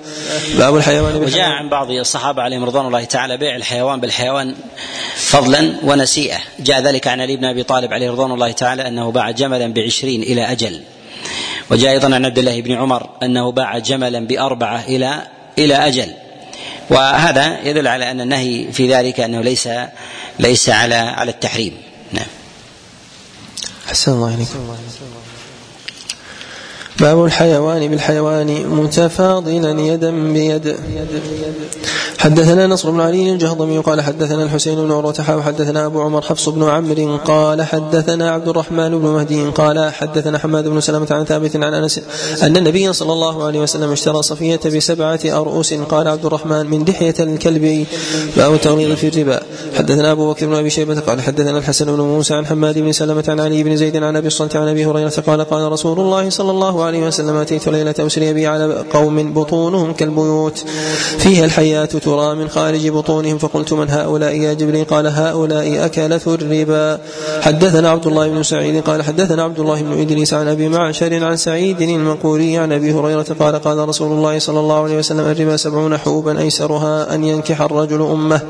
باب 0.59 0.77
الحيوان 0.77 1.17
وجاء 1.17 1.49
عن 1.49 1.69
بعض 1.69 1.91
الصحابة 1.91 2.43
عليهم 2.43 2.65
رضوان 2.65 2.87
الله 2.87 3.05
تعالى 3.05 3.37
بيع 3.37 3.57
الحيوان 3.57 4.01
بالحيوان 4.01 4.55
فضلا 5.17 5.73
ونسيئة. 5.85 6.39
جاء 6.61 6.83
ذلك 6.83 7.09
عن 7.09 7.21
علي 7.21 7.37
بن 7.37 7.45
أبي 7.45 7.63
طالب 7.63 7.93
عليه 7.93 8.11
رضوان 8.11 8.33
الله 8.33 8.53
تعالى 8.53 8.89
أنه 8.89 9.11
باع 9.13 9.31
جملا 9.31 9.73
بعشرين 9.73 10.23
إلى 10.23 10.53
أجل. 10.53 10.81
وجاء 11.71 11.93
أيضا 11.93 12.15
عن 12.15 12.25
عبد 12.25 12.39
الله 12.39 12.61
بن 12.61 12.73
عمر 12.73 13.11
أنه 13.23 13.53
باع 13.53 13.79
جملا 13.79 14.27
بأربعة 14.27 14.85
إلى 14.85 15.23
إلى 15.59 15.75
أجل. 15.75 16.13
وهذا 16.91 17.61
يدل 17.65 17.89
على 17.89 18.11
أن 18.11 18.21
النهي 18.21 18.73
في 18.73 18.95
ذلك 18.95 19.21
أنه 19.21 19.41
ليس 19.41 19.69
ليس 20.39 20.69
على 20.69 20.95
على 20.95 21.31
التحريم. 21.31 21.77
نعم. 22.13 22.27
أحسن 23.89 24.13
الله 24.13 24.35
إليكم. 24.35 24.77
باب 27.01 27.25
الحيوان 27.25 27.89
بالحيوان 27.89 28.67
متفاضلا 28.71 29.81
يدا 29.81 30.11
بيد. 30.33 30.77
حدثنا 32.19 32.67
نصر 32.67 32.91
بن 32.91 33.01
علي 33.01 33.33
الجهضمي 33.33 33.79
قال 33.79 34.01
حدثنا 34.01 34.43
الحسين 34.43 34.75
بن 34.75 34.93
عروة 34.93 35.37
وحدثنا 35.37 35.87
أبو 35.87 36.01
عمر 36.03 36.23
حفص 36.23 36.49
بن 36.49 36.63
عمرو 36.63 37.17
قال 37.17 37.63
حدثنا 37.63 38.31
عبد 38.31 38.49
الرحمن 38.49 38.99
بن 38.99 39.09
مهدي 39.09 39.45
قال 39.45 39.93
حدثنا 39.93 40.39
حماد 40.39 40.69
بن 40.69 40.81
سلمة 40.81 41.07
عن 41.11 41.25
ثابت 41.25 41.57
عن 41.57 41.75
أنس 41.75 42.01
أن 42.43 42.57
النبي 42.57 42.93
صلى 42.93 43.13
الله 43.13 43.45
عليه 43.45 43.61
وسلم 43.61 43.93
اشترى 43.93 44.23
صفية 44.23 44.61
بسبعة 44.77 45.21
أرؤوس. 45.25 45.75
قال 45.75 46.09
عبد 46.09 46.25
الرحمن 46.25 46.67
من 46.67 46.85
دحية 46.85 47.15
الكلب. 47.21 47.87
باب 48.37 48.55
التغليظ 48.55 48.93
في 48.93 49.09
الربا. 49.09 49.41
حدثنا 49.79 50.13
أبو 50.13 50.33
بكر 50.33 50.47
بن 50.47 50.55
أبي 50.55 50.71
شيبة 50.71 51.01
قال 51.01 51.21
حدثنا 51.21 51.59
الحسن 51.59 51.87
بن 51.87 52.01
موسى 52.01 52.35
عن 52.35 52.47
حماد 52.47 52.79
بن 52.79 52.93
سلمة 52.93 53.25
عن 53.29 53.41
علي 53.41 53.63
بن 53.63 53.77
زيد 53.77 53.97
عن 53.97 54.17
أبي 54.17 54.27
الصلت 54.27 54.57
عن 54.57 54.69
أبي 54.69 54.87
هريرة 54.87 55.23
قال 55.27 55.45
قال 55.45 55.73
رسول 55.73 56.01
الله 56.01 56.31
صلى 56.31 56.51
الله 56.51 56.85
عليه 56.85 56.86
وسلم 56.95 57.37
أتيت 57.37 57.69
ليلة 57.69 57.95
أسري 57.99 58.33
بي 58.33 58.47
على 58.47 58.85
قوم 58.93 59.33
بطونهم 59.33 59.93
كالبيوت. 59.93 60.65
فيها 61.19 61.45
الحيات 61.45 61.97
ترى 61.97 62.35
من 62.35 62.49
خارج 62.49 62.89
بطونهم. 62.89 63.39
فقلت 63.39 63.73
من 63.73 63.91
هؤلاء 63.91 64.35
يا 64.35 64.53
جبريل؟ 64.53 64.85
قال 64.85 65.07
هؤلاء 65.07 65.85
أكلة 65.87 66.21
الربا. 66.27 67.01
حدثنا 67.41 67.91
عبد 67.91 68.07
الله 68.07 68.29
بن 68.29 68.43
سعيد. 68.43 68.83
قال 68.83 69.03
حدثنا 69.03 69.43
عبد 69.43 69.61
الله 69.61 69.83
بن 69.83 70.01
إدريس 70.01 70.35
عن 70.35 70.49
أبي 70.49 70.69
معشر 70.69 71.25
عن 71.25 71.37
سعيد 71.37 71.81
المقوري 71.81 72.59
عن 72.59 72.73
أبي 72.73 72.93
هريرة. 72.93 73.27
قال 73.41 73.57
قال 73.57 73.89
رسول 73.89 74.13
الله 74.13 74.39
صلى 74.39 74.61
الله 74.61 74.83
عليه 74.83 74.99
وسلم 74.99 75.21
الربا 75.21 75.57
سبعون 75.57 75.99
حوبا 75.99 76.41
أيسرها 76.41 77.15
أن 77.15 77.25
ينكح 77.25 77.61
الرجل 77.61 78.03
أمه. 78.03 78.41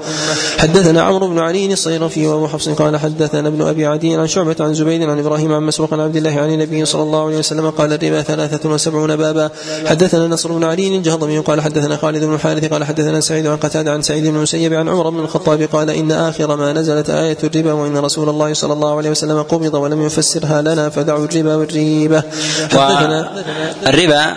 حدثنا 0.58 1.02
عمرو 1.02 1.28
بن 1.28 1.38
علي 1.38 1.72
الصيرفي 1.72 2.26
وأبو 2.26 2.46
حفص. 2.46 2.68
قال 2.68 2.96
حدثنا 2.96 3.48
ابن 3.48 3.62
أبي 3.62 3.86
عدي 3.86 4.14
عن 4.14 4.26
شعبة 4.26 4.56
عن 4.60 4.74
زبيد 4.74 5.02
عن 5.02 5.18
إبراهيم 5.18 5.52
عن 5.52 5.62
مسروق 5.62 5.92
عن 5.92 6.00
عبد 6.00 6.16
الله 6.16 6.40
عن 6.40 6.52
النبي 6.52 6.84
صلى 6.84 7.02
الله 7.02 7.26
عليه 7.26 7.38
وسلم. 7.38 7.70
قال 7.70 7.92
الربا 7.92 8.22
ثلاثة 8.26 8.68
وسبعون 8.68 9.16
بابا. 9.16 9.50
حدثنا 9.86 10.26
نصر 10.26 10.52
بن 10.52 10.64
علي 10.64 10.96
الجهضمي 10.96 11.38
قال 11.38 11.60
حدثنا 11.60 11.96
خالد 11.96 12.24
بن 12.24 12.34
الحارث 12.34 12.64
قال 12.64 12.84
حدثنا 12.84 13.20
سعيد 13.20 13.46
عن 13.46 13.56
قتادة 13.56 13.92
عن 13.92 14.02
سعيد 14.02 14.26
بن 14.26 14.36
المسيب 14.36 14.74
عن 14.74 14.88
عمر 14.88 15.10
بن 15.10 15.20
الخطاب 15.20 15.62
قال 15.62 15.90
إن 15.90 16.12
آخر 16.12 16.56
ما 16.56 16.72
نزلت 16.72 17.10
آية 17.10 17.38
الربا 17.44 17.72
وإن 17.72 17.96
رسول 17.96 18.28
الله 18.28 18.54
صلى 18.54 18.72
الله 18.72 18.96
عليه 18.96 19.10
وسلم 19.10 19.42
قبض 19.42 19.74
ولم 19.74 20.06
يفسرها 20.06 20.62
لنا 20.62 20.90
فدعوا 20.90 21.24
الربا 21.24 21.54
والريبة. 21.54 22.22
حدثنا 22.62 23.44
الربا 23.86 24.36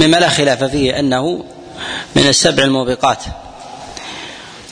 مما 0.00 0.16
لا 0.16 0.28
خلاف 0.28 0.64
فيه 0.64 0.98
أنه 0.98 1.44
من 2.16 2.28
السبع 2.28 2.62
الموبقات. 2.62 3.18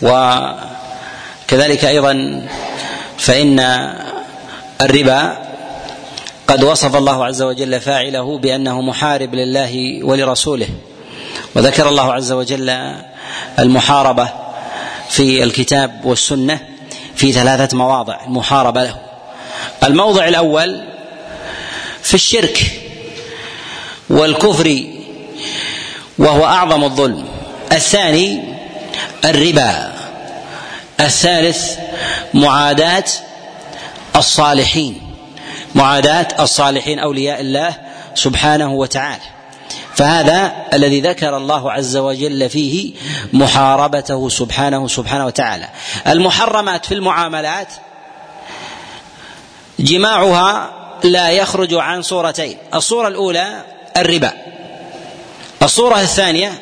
وكذلك 0.02 1.84
أيضا 1.84 2.42
فإن 3.18 3.60
الربا 4.80 5.45
قد 6.48 6.64
وصف 6.64 6.96
الله 6.96 7.24
عز 7.24 7.42
وجل 7.42 7.80
فاعله 7.80 8.38
بأنه 8.38 8.80
محارب 8.80 9.34
لله 9.34 10.04
ولرسوله. 10.04 10.68
وذكر 11.54 11.88
الله 11.88 12.12
عز 12.12 12.32
وجل 12.32 12.94
المحاربة 13.58 14.28
في 15.10 15.44
الكتاب 15.44 16.00
والسنة 16.04 16.60
في 17.14 17.32
ثلاثة 17.32 17.76
مواضع 17.76 18.24
المحاربة 18.24 18.84
له. 18.84 18.96
الموضع 19.84 20.28
الأول 20.28 20.84
في 22.02 22.14
الشرك 22.14 22.80
والكفر 24.10 24.84
وهو 26.18 26.44
أعظم 26.44 26.84
الظلم. 26.84 27.24
الثاني 27.72 28.54
الربا. 29.24 29.92
الثالث 31.00 31.78
معاداة 32.34 33.04
الصالحين. 34.16 35.05
معاداة 35.76 36.28
الصالحين 36.40 36.98
أولياء 36.98 37.40
الله 37.40 37.76
سبحانه 38.14 38.72
وتعالى. 38.72 39.22
فهذا 39.94 40.52
الذي 40.72 41.00
ذكر 41.00 41.36
الله 41.36 41.72
عز 41.72 41.96
وجل 41.96 42.50
فيه 42.50 42.94
محاربته 43.32 44.28
سبحانه 44.28 44.88
سبحانه 44.88 45.26
وتعالى. 45.26 45.68
المحرمات 46.06 46.86
في 46.86 46.94
المعاملات 46.94 47.68
جماعها 49.78 50.72
لا 51.04 51.30
يخرج 51.30 51.74
عن 51.74 52.02
صورتين 52.02 52.56
الصورة 52.74 53.08
الأولى 53.08 53.64
الربا 53.96 54.32
الصورة 55.62 56.00
الثانية 56.00 56.52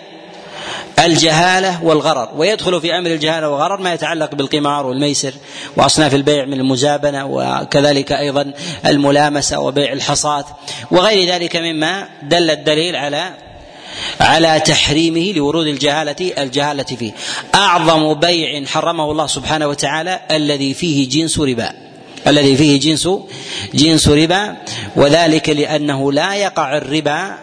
الجهالة 0.99 1.85
والغرر. 1.85 2.29
ويدخل 2.37 2.81
في 2.81 2.99
أمر 2.99 3.11
الجهالة 3.11 3.49
والغرر 3.49 3.81
ما 3.81 3.93
يتعلق 3.93 4.35
بالقمار 4.35 4.87
والميسر 4.87 5.33
وأصناف 5.77 6.15
البيع 6.15 6.45
من 6.45 6.61
المزابنة 6.61 7.27
وكذلك 7.27 8.13
أيضا 8.13 8.53
الملامسة 8.87 9.61
وبيع 9.61 9.93
الحصات 9.93 10.47
وغير 10.91 11.35
ذلك 11.35 11.57
مما 11.57 12.09
دل 12.23 12.51
الدليل 12.51 12.97
على 12.97 13.35
على 14.21 14.61
تحريمه 14.61 15.33
لورود 15.33 15.67
الجهالة 15.67 16.33
الجهالة 16.39 16.83
فيه. 16.83 17.13
أعظم 17.55 18.15
بيع 18.15 18.67
حرمه 18.67 19.11
الله 19.11 19.27
سبحانه 19.27 19.67
وتعالى 19.67 20.21
الذي 20.31 20.75
فيه 20.75 21.09
جنس 21.09 21.39
ربا. 21.39 21.73
الذي 22.27 22.57
فيه 22.57 22.81
جنس 22.81 23.09
جنس 23.75 24.09
ربا. 24.09 24.57
وذلك 24.97 25.49
لأنه 25.49 26.13
لا 26.13 26.35
يقع 26.35 26.77
الربا 26.77 27.35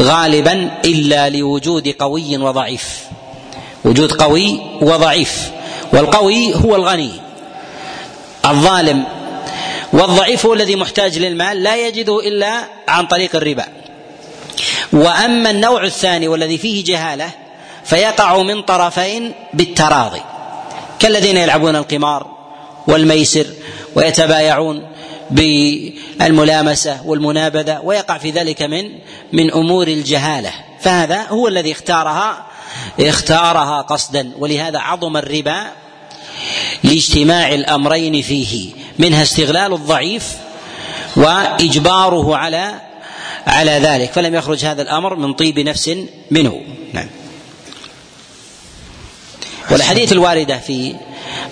غالبا 0.00 0.70
إلا 0.84 1.28
لوجود 1.28 1.88
قوي 1.88 2.36
وضعيف. 2.36 3.00
وجود 3.84 4.12
قوي 4.12 4.60
وضعيف. 4.80 5.50
والقوي 5.92 6.54
هو 6.54 6.76
الغني. 6.76 7.10
الظالم. 8.44 9.04
والضعيف 9.92 10.46
هو 10.46 10.54
الذي 10.54 10.76
محتاج 10.76 11.18
للمال 11.18 11.62
لا 11.62 11.86
يجده 11.86 12.20
إلا 12.20 12.64
عن 12.88 13.06
طريق 13.06 13.36
الربا. 13.36 13.64
وأما 14.92 15.50
النوع 15.50 15.84
الثاني 15.84 16.28
والذي 16.28 16.58
فيه 16.58 16.84
جهالة 16.84 17.30
فيقع 17.84 18.42
من 18.42 18.62
طرفين 18.62 19.32
بالتراضي. 19.54 20.22
كالذين 20.98 21.36
يلعبون 21.36 21.76
القمار 21.76 22.26
والميسر 22.86 23.46
ويتبايعون 23.94 24.91
بالملامسة 25.32 27.06
والمنابذة 27.06 27.80
ويقع 27.84 28.18
في 28.18 28.30
ذلك 28.30 28.62
من 28.62 28.90
من 29.32 29.52
أمور 29.52 29.88
الجهالة. 29.88 30.52
فهذا 30.80 31.22
هو 31.22 31.48
الذي 31.48 31.72
اختارها 31.72 32.46
اختارها 33.00 33.82
قصدا. 33.82 34.32
ولهذا 34.38 34.78
عظم 34.78 35.16
الربا 35.16 35.66
لاجتماع 36.84 37.52
الأمرين 37.54 38.22
فيه 38.22 38.70
منها 38.98 39.22
استغلال 39.22 39.72
الضعيف 39.72 40.32
وإجباره 41.16 42.36
على 42.36 42.80
على 43.46 43.72
ذلك. 43.72 44.12
فلم 44.12 44.34
يخرج 44.34 44.64
هذا 44.64 44.82
الأمر 44.82 45.14
من 45.14 45.32
طيب 45.32 45.58
نفس 45.58 45.96
منه. 46.30 46.60
نعم. 46.92 47.08
والاحاديث 49.70 50.12
الواردة 50.12 50.58
في 50.58 50.94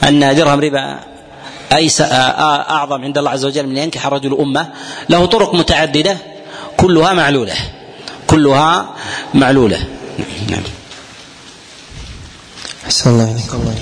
أن 0.09 0.37
درهم 0.37 0.61
ربا 0.61 1.01
أيس 1.73 2.01
أعظم 2.01 3.05
عند 3.05 3.19
الله 3.19 3.31
عز 3.31 3.45
وجل 3.45 3.67
من 3.67 3.77
ينكح 3.77 4.07
الرجل 4.07 4.37
أمة 4.41 4.73
له 5.09 5.27
طرق 5.27 5.55
متعددة 5.55 6.17
كلها 6.77 7.13
معلولة. 7.13 7.55
كلها 8.27 8.95
معلولة. 9.35 9.85
نعم. 10.51 10.63
أحسن 12.87 13.11
الله 13.11 13.25
إليكم 13.25 13.75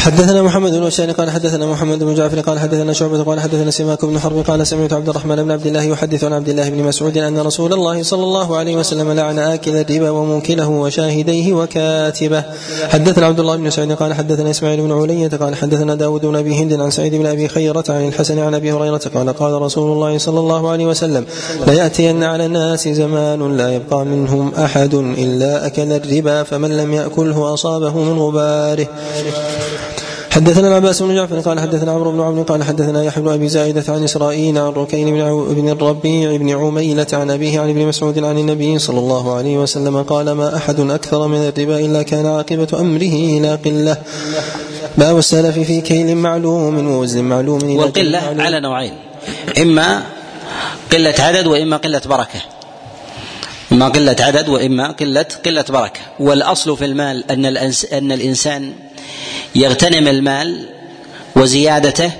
حدثنا 0.00 0.42
محمد 0.42 0.72
بن 0.72 0.84
بشار 0.84 1.10
قال 1.10 1.30
حدثنا 1.30 1.66
محمد 1.66 2.04
بن 2.04 2.14
جعفر 2.14 2.40
قال 2.40 2.58
حدثنا 2.58 2.92
شعبة 2.92 3.22
قال 3.22 3.40
حدثنا 3.40 3.70
سماك 3.70 4.04
بن 4.04 4.18
حرب 4.18 4.44
قال 4.46 4.66
سمعت 4.66 4.92
عبد 4.92 5.08
الرحمن 5.08 5.42
بن 5.42 5.50
عبد 5.50 5.66
الله 5.66 5.82
يحدث 5.82 6.24
عن 6.24 6.32
عبد 6.32 6.48
الله 6.48 6.70
بن 6.70 6.82
مسعود 6.82 7.16
أن 7.16 7.38
رسول 7.38 7.72
الله 7.72 8.02
صلى 8.02 8.22
الله 8.22 8.56
عليه 8.56 8.76
وسلم 8.76 9.12
لعن 9.12 9.38
آكل 9.38 9.76
الربا 9.76 10.10
وموكله 10.10 10.68
وشاهديه 10.68 11.52
وكاتبه. 11.52 12.44
حدثنا 12.88 13.26
عبد 13.26 13.40
الله 13.40 13.56
بن 13.56 13.70
سعيد 13.70 13.92
قال 13.92 14.14
حدثنا 14.14 14.50
إسماعيل 14.50 14.80
بن 14.80 14.92
علية 14.92 15.28
قال 15.28 15.56
حدثنا 15.56 15.94
داود 15.94 16.26
بن 16.26 16.36
أبي 16.36 16.54
هند 16.54 16.72
عن 16.72 16.90
سعيد 16.90 17.14
بن 17.14 17.26
أبي 17.26 17.48
خيرة 17.48 17.84
عن 17.88 18.08
الحسن 18.08 18.38
عن 18.38 18.54
أبي 18.54 18.72
هريرة 18.72 19.02
قال 19.14 19.32
قال 19.32 19.62
رسول 19.62 19.92
الله 19.92 20.18
صلى 20.18 20.40
الله 20.40 20.70
عليه 20.70 20.86
وسلم 20.86 21.24
ليأتين 21.66 22.24
على 22.24 22.46
الناس 22.46 22.88
زمان 22.88 23.56
لا 23.56 23.74
يبقى 23.74 24.04
منهم 24.04 24.54
أحد 24.54 24.94
إلا 24.94 25.66
أكل 25.66 25.92
الربا 25.92 26.42
فمن 26.42 26.76
لم 26.76 26.92
يأكله 26.92 27.54
أصابه 27.54 27.98
من 27.98 28.18
غباره. 28.18 28.86
حدثنا 30.30 30.68
العباس 30.68 31.02
بن 31.02 31.14
جعفر 31.14 31.40
قال 31.40 31.60
حدثنا 31.60 31.92
عمرو 31.92 32.12
بن 32.12 32.20
عمرو 32.20 32.42
قال 32.42 32.62
حدثنا 32.62 33.04
يحيى 33.04 33.22
بن 33.22 33.32
أبي 33.32 33.48
زائده 33.48 33.84
عن 33.88 34.04
إسرائيل 34.04 34.58
عن 34.58 34.68
ركين 34.68 35.10
بن 35.54 35.68
الربيع 35.68 36.36
بن 36.36 36.50
عميلة 36.50 37.06
عن 37.12 37.30
أبيه 37.30 37.60
عن 37.60 37.70
ابن 37.70 37.86
مسعود 37.86 38.18
عن 38.18 38.38
النبي 38.38 38.78
صلى 38.78 38.98
الله 38.98 39.34
عليه 39.34 39.58
وسلم 39.58 40.02
قال 40.02 40.32
ما 40.32 40.56
أحد 40.56 40.80
أكثر 40.80 41.26
من 41.26 41.48
الربا 41.48 41.78
إلا 41.78 42.02
كان 42.02 42.26
عاقبة 42.26 42.80
أمره 42.80 43.14
إلى 43.38 43.54
قلة. 43.54 43.96
باب 44.98 45.18
السلف 45.18 45.58
في 45.58 45.80
كيل 45.80 46.16
معلوم 46.16 46.86
ووزن 46.86 47.24
معلوم 47.24 47.76
والقلة 47.76 48.18
على 48.38 48.60
نوعين. 48.60 48.92
إما 49.58 50.02
قلة 50.92 51.14
عدد 51.18 51.46
وإما 51.46 51.76
قلة 51.76 52.02
بركة. 52.06 52.40
إما 53.72 53.88
قلة 53.88 54.16
عدد 54.20 54.48
وإما 54.48 54.92
قله 54.92 55.26
قلة 55.44 55.64
بركة. 55.68 56.00
والأصل 56.20 56.76
في 56.76 56.84
المال 56.84 57.30
أن 57.30 57.44
أن 57.92 58.12
الإنسان 58.12 58.72
يغتنم 59.54 60.08
المال 60.08 60.68
وزيادته 61.36 62.12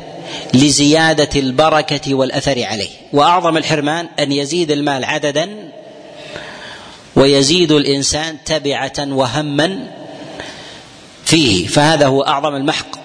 لزيادة 0.55 1.41
البركة 1.41 2.15
والأثر 2.15 2.65
عليه. 2.65 2.91
وأعظم 3.13 3.57
الحرمان 3.57 4.09
أن 4.19 4.33
يزيد 4.33 4.71
المال 4.71 5.05
عددا 5.05 5.51
ويزيد 7.17 7.73
الإنسان 7.73 8.37
تبعة 8.45 8.93
وهما 8.99 9.79
فيه. 11.25 11.67
فهذا 11.67 12.07
هو 12.07 12.23
أعظم 12.23 12.55
المحق 12.55 12.97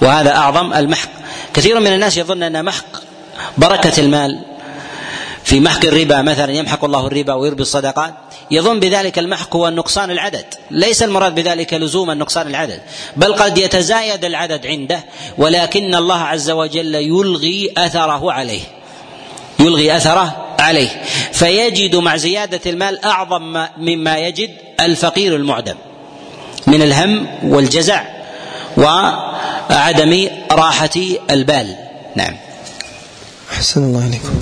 وهذا 0.00 0.36
أعظم 0.36 0.72
المحق. 0.72 1.10
كثير 1.54 1.80
من 1.80 1.92
الناس 1.92 2.16
يظن 2.16 2.42
أن 2.42 2.64
محق 2.64 3.02
بركة 3.58 4.00
المال 4.00 4.53
في 5.44 5.60
محق 5.60 5.84
الربا 5.84 6.22
مثلا 6.22 6.52
يمحق 6.52 6.84
الله 6.84 7.06
الربا 7.06 7.34
ويربي 7.34 7.62
الصدقات. 7.62 8.14
يظن 8.50 8.80
بذلك 8.80 9.18
المحق 9.18 9.56
هو 9.56 9.68
النقصان 9.68 10.10
العدد. 10.10 10.44
ليس 10.70 11.02
المراد 11.02 11.34
بذلك 11.34 11.74
لزوما 11.74 12.14
نقصان 12.14 12.46
العدد. 12.46 12.80
بل 13.16 13.34
قد 13.34 13.58
يتزايد 13.58 14.24
العدد 14.24 14.66
عنده 14.66 15.04
ولكن 15.38 15.94
الله 15.94 16.18
عز 16.18 16.50
وجل 16.50 16.94
يلغي 16.94 17.72
أثره 17.76 18.32
عليه. 18.32 18.60
يلغي 19.60 19.96
أثره 19.96 20.54
عليه. 20.58 21.02
فيجد 21.32 21.96
مع 21.96 22.16
زيادة 22.16 22.70
المال 22.70 23.04
أعظم 23.04 23.66
مما 23.78 24.18
يجد 24.18 24.50
الفقير 24.80 25.36
المعدم. 25.36 25.76
من 26.66 26.82
الهم 26.82 27.26
والجزع 27.42 28.04
وعدم 28.76 30.28
راحة 30.52 30.90
البال. 31.30 31.76
نعم. 32.16 32.36
أحسن 33.52 33.84
الله 33.84 34.04
عليكم 34.04 34.40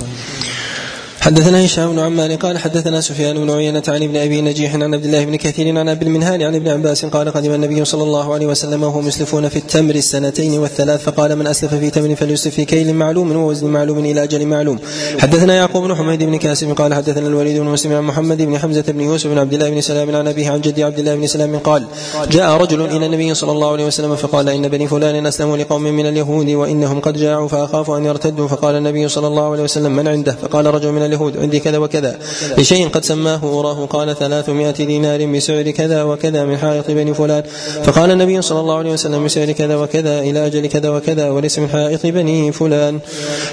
حدثنا 1.23 1.65
هشام 1.65 1.91
بن 1.91 1.99
عمار 1.99 2.35
قال 2.35 2.57
حدثنا 2.57 3.01
سفيان 3.01 3.37
بن 3.37 3.51
عيينة 3.51 3.83
عن 3.87 4.03
ابن 4.03 4.17
أبي 4.17 4.41
نجيح 4.41 4.73
عن 4.73 4.93
عبد 4.93 5.05
الله 5.05 5.25
بن 5.25 5.35
كثير 5.35 5.79
عن 5.79 5.89
ابي 5.89 6.05
المنهال 6.05 6.43
عن 6.43 6.55
ابن 6.55 6.67
عباس 6.67 7.05
قال 7.05 7.31
قدم 7.31 7.53
النبي 7.53 7.85
صلى 7.85 8.03
الله 8.03 8.33
عليه 8.33 8.47
وسلم 8.47 8.83
وهم 8.83 9.07
يسلفون 9.07 9.49
في 9.49 9.55
التمر 9.55 9.95
السنتين 9.95 10.59
والثلاث 10.59 11.03
فقال 11.03 11.35
من 11.35 11.47
أسلف 11.47 11.75
في 11.75 11.89
تمر 11.89 12.15
فليسلف 12.15 12.55
في 12.55 12.65
كيل 12.65 12.95
معلوم 12.95 13.35
ووزن 13.35 13.67
معلوم 13.67 13.99
إلى 13.99 14.23
أجل 14.23 14.45
معلوم. 14.45 14.79
حدثنا 15.19 15.55
يعقوب 15.55 15.83
بن 15.83 15.95
حميد 15.95 16.23
بن 16.23 16.37
كاسم 16.37 16.73
قال 16.73 16.93
حدثنا 16.93 17.27
الوليد 17.27 17.57
بن 17.57 17.67
مسلم 17.67 17.93
عن 17.93 18.03
محمد 18.03 18.41
بن 18.41 18.57
حمزة 18.57 18.83
بن 18.87 19.01
يوسف 19.01 19.27
بن 19.27 19.37
عبد 19.37 19.53
الله 19.53 19.69
بن 19.69 19.81
سلام 19.81 20.15
عن 20.15 20.27
أبيه 20.27 20.49
عن 20.49 20.61
جدي 20.61 20.83
عبد 20.83 20.99
الله 20.99 21.15
بن 21.15 21.27
سلام 21.27 21.57
قال 21.57 21.83
جاء 22.31 22.57
رجل 22.57 22.81
إلى 22.81 23.05
النبي 23.05 23.33
صلى 23.33 23.51
الله 23.51 23.71
عليه 23.71 23.85
وسلم 23.85 24.15
فقال 24.15 24.49
إن 24.49 24.67
بني 24.67 24.87
فلان 24.87 25.25
أسلموا 25.25 25.57
لقوم 25.57 25.83
من 25.83 26.05
اليهود 26.05 26.49
وإنهم 26.49 26.99
قد 26.99 27.17
جاعوا 27.17 27.47
فاخاف 27.47 27.91
أن 27.91 28.05
يرتدوا. 28.05 28.47
فقال 28.47 28.75
النبي 28.75 29.07
صلى 29.07 29.27
الله 29.27 29.51
عليه 29.51 29.63
وسلم 29.63 29.95
من 29.95 30.07
عنده؟ 30.07 30.31
فقال 30.31 30.65
رجل 30.65 30.91
من 30.91 31.12
اليهود 31.13 31.37
عندي 31.37 31.59
كذا 31.59 31.77
وكذا. 31.77 31.93
وكذا 31.93 32.17
لشيء 32.57 32.87
قد 32.87 33.05
سماه 33.05 33.59
أراه 33.59 33.85
قال 33.85 34.15
ثلاثمائة 34.15 34.71
دينار 34.71 35.25
بسعر 35.25 35.71
كذا 35.71 36.03
وكذا 36.03 36.45
من 36.45 36.57
حائط 36.57 36.91
بني 36.91 37.13
فلان. 37.13 37.43
فقال 37.83 38.11
النبي 38.11 38.41
صلى 38.41 38.59
الله 38.59 38.77
عليه 38.77 38.91
وسلم 38.91 39.25
بسعر 39.25 39.51
كذا 39.51 39.75
وكذا 39.75 40.19
إلى 40.19 40.45
أجل 40.47 40.67
كذا 40.67 40.89
وكذا 40.89 41.29
وليس 41.29 41.59
من 41.59 41.69
حائط 41.69 42.05
بني 42.05 42.51
فلان. 42.51 42.99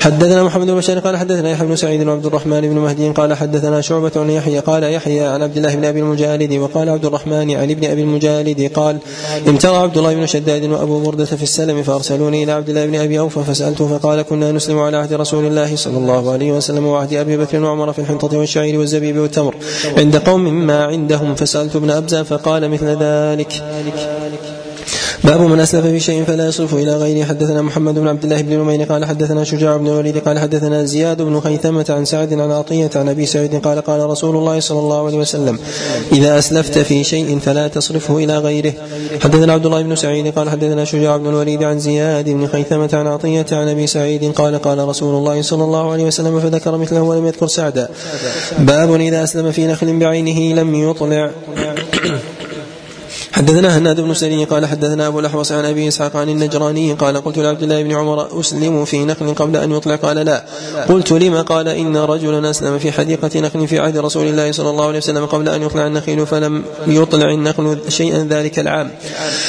حدثنا 0.01 0.43
محمد 0.43 0.66
بن 0.66 0.74
بشار 0.74 0.99
قال 0.99 1.16
حدثنا 1.16 1.51
يحيى 1.51 1.66
بن 1.66 1.77
سعيد 1.77 2.09
وعبد 2.09 2.27
الرحمن 2.27 2.61
بن 2.61 2.78
مهدي 2.78 3.09
قال 3.11 3.35
حدثنا 3.35 3.81
شعبة 3.81 4.12
عن 4.16 4.31
يحيى 4.31 4.59
قال 4.59 4.82
يحيى 4.85 5.20
عن 5.20 5.43
عبد 5.43 5.57
الله 5.57 5.74
بن 5.74 5.85
أبي 5.85 6.01
المجالد 6.01 6.53
وقال 6.53 6.89
عبد 6.89 7.05
الرحمن 7.05 7.51
عن 7.51 7.70
ابن 7.70 7.85
أبي 7.85 8.03
المجالد 8.03 8.73
قال 8.73 8.99
امترى 9.49 9.77
عبد 9.77 9.99
الله 9.99 10.15
بن 10.15 10.27
شداد 10.27 10.65
وأبو 10.65 11.01
بردة 11.01 11.24
في 11.24 11.43
السلم 11.43 11.82
فأرسلوني 11.82 12.45
إلى 12.45 12.53
عبد 12.53 12.69
الله 12.69 12.87
بن 12.87 12.95
أبي 12.95 13.19
أوفى 13.19 13.41
فسألته 13.45 13.99
فقال 13.99 14.23
كنا 14.23 14.53
نسلم 14.53 14.78
على 14.78 14.97
عهد 14.97 15.12
رسول 15.12 15.45
الله 15.45 15.77
صلى 15.77 15.99
الله 15.99 16.32
عليه 16.32 16.53
وسلم 16.53 16.87
وعهد 16.87 17.15
أبي 17.15 17.37
بكر 17.37 17.50
وعمر 17.55 17.93
في 17.93 17.99
الحنطة 17.99 18.39
والشعير 18.39 18.79
والزبيب 18.79 19.19
والتمر. 19.19 19.55
عند 19.97 20.17
قوم 20.17 20.67
ما 20.67 20.85
عندهم 20.85 21.35
فسألت 21.35 21.77
ابن 21.77 21.91
أبزة 21.91 22.23
فقال 22.23 22.71
مثل 22.71 22.87
ذلك. 22.87 23.53
باب 25.25 25.41
من 25.41 25.61
أسلف 25.61 25.87
في 25.87 26.01
شيء 26.01 26.25
فلا 26.25 26.47
يصرف 26.47 26.75
إلى 26.75 26.97
غيره. 26.97 27.25
حدثنا 27.25 27.63
محمد 27.63 27.95
بن 27.95 28.09
عبد 28.09 28.25
الله 28.25 28.43
بن 28.43 28.59
نمير 28.59 28.83
قال 28.83 29.05
حدثنا 29.05 29.45
شجاع 29.45 29.77
بن 29.77 29.87
الوليد 29.87 30.19
قال 30.19 30.39
حدثنا 30.39 30.85
زياد 30.85 31.23
بن 31.23 31.41
خيثمة 31.41 31.87
عن 31.89 32.05
سعد 32.05 32.33
عن 32.33 32.51
عطية 32.51 32.91
عن 32.97 33.09
أبي 33.09 33.27
سعيد 33.27 33.55
قال 33.55 33.81
قال 33.81 34.11
رسول 34.11 34.37
الله 34.37 34.61
صلى 34.61 34.79
الله 34.79 35.07
عليه 35.07 35.19
وسلم 35.19 35.59
إذا 36.13 36.39
أسلفت 36.39 36.79
في 36.79 37.05
شيء 37.05 37.39
فلا 37.39 37.69
تصرفه 37.69 38.17
إلى 38.17 38.39
غيره. 38.39 38.73
حدثنا 39.23 39.53
عبد 39.53 39.67
الله 39.67 39.83
بن 39.83 39.97
سعيد 39.97 40.35
قال 40.35 40.51
حدثنا 40.51 40.85
شجاع 40.85 41.17
بن 41.17 41.29
الوليد 41.29 41.63
عن 41.63 41.79
زياد 41.79 42.29
بن 42.29 42.47
خيثمة 42.47 42.91
عن 42.93 43.07
عطية 43.07 43.47
عن 43.53 43.69
أبي 43.69 43.87
سعيد 43.87 44.33
قال 44.33 44.59
قال 44.59 44.79
رسول 44.89 45.15
الله 45.15 45.43
صلى 45.43 45.65
الله 45.65 45.93
عليه 45.93 46.05
وسلم 46.05 46.41
فذكر 46.41 46.77
مثله 46.77 47.03
ولم 47.03 47.27
يذكر 47.27 47.47
سعدا. 47.47 47.89
باب 48.59 48.95
إذا 48.95 49.25
أسلم 49.25 49.53
في 49.53 49.67
نخل 49.67 49.99
بعينه 49.99 50.61
لم 50.61 50.75
يطلع. 50.91 51.31
حدثنا 53.41 53.79
هناد 53.79 54.01
بن 54.01 54.15
سري 54.15 54.45
قال 54.45 54.67
حدثنا 54.67 55.07
أبو 55.07 55.21
الأحوص 55.21 55.53
عن 55.53 55.65
أبي 55.65 55.89
إسحاق 55.89 56.17
عن 56.17 56.29
النجراني 56.29 56.93
قال 56.93 57.25
قلت 57.25 57.39
لعبد 57.39 57.62
الله 57.62 57.83
بن 57.83 57.93
عمر 57.93 58.41
أسلم 58.41 58.85
في 58.85 59.05
نخل 59.05 59.35
قبل 59.35 59.57
أن 59.57 59.73
يطلع 59.73 59.97
قال 59.97 60.17
لا. 60.17 60.45
قلت 60.89 61.12
لما؟ 61.12 61.43
قال 61.43 61.69
إن 61.69 61.97
رجلا 61.97 62.51
أسلم 62.51 62.79
في 62.79 62.93
حديقة 62.93 63.41
نخل 63.41 63.69
في 63.69 63.79
عهد 63.79 63.99
رسول 63.99 64.27
الله 64.27 64.53
صلى 64.53 64.71
الله 64.71 64.87
عليه 64.87 64.99
وسلم 64.99 65.27
قبل 65.27 65.49
أن 65.49 65.62
يطلع 65.62 65.87
النخيل 65.87 66.27
فلم 66.27 66.65
يطلع 66.87 67.35
النخل 67.35 67.79
شيئا 67.89 68.27
ذلك 68.31 68.59
العام. 68.59 68.91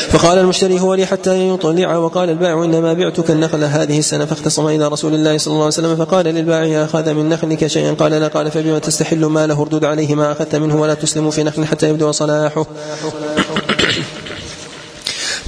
فقال 0.09 0.38
المشتري 0.38 0.80
هو 0.80 0.93
لي 0.93 1.05
حتى 1.05 1.49
يطلع 1.49 1.97
وقال 1.97 2.30
البائع 2.30 2.63
إنما 2.63 2.93
بعتك 2.93 3.31
النخل 3.31 3.63
هذه 3.63 3.99
السنة 3.99 4.26
فاختصم 4.26 4.68
إلى 4.68 4.88
رسول 4.88 5.13
الله 5.13 5.38
صلى 5.38 5.51
الله 5.51 5.63
عليه 5.63 5.73
وسلم 5.73 5.95
فقال 5.95 6.26
للبائع 6.26 6.84
أخذ 6.84 7.13
من 7.13 7.30
نخلك 7.30 7.68
شيئا؟ 7.68 7.93
قال 7.93 8.11
لا. 8.11 8.27
قال 8.27 8.51
فبما 8.51 8.80
تستحل 8.80 9.26
ماله 9.26 9.61
اردد 9.61 9.85
عليه 9.85 10.15
ما 10.15 10.31
أخذت 10.31 10.55
منه 10.55 10.81
ولا 10.81 10.93
تسلم 10.93 11.30
في 11.30 11.43
نخل 11.43 11.65
حتى 11.65 11.89
يبدو 11.89 12.11
صلاحه. 12.11 12.65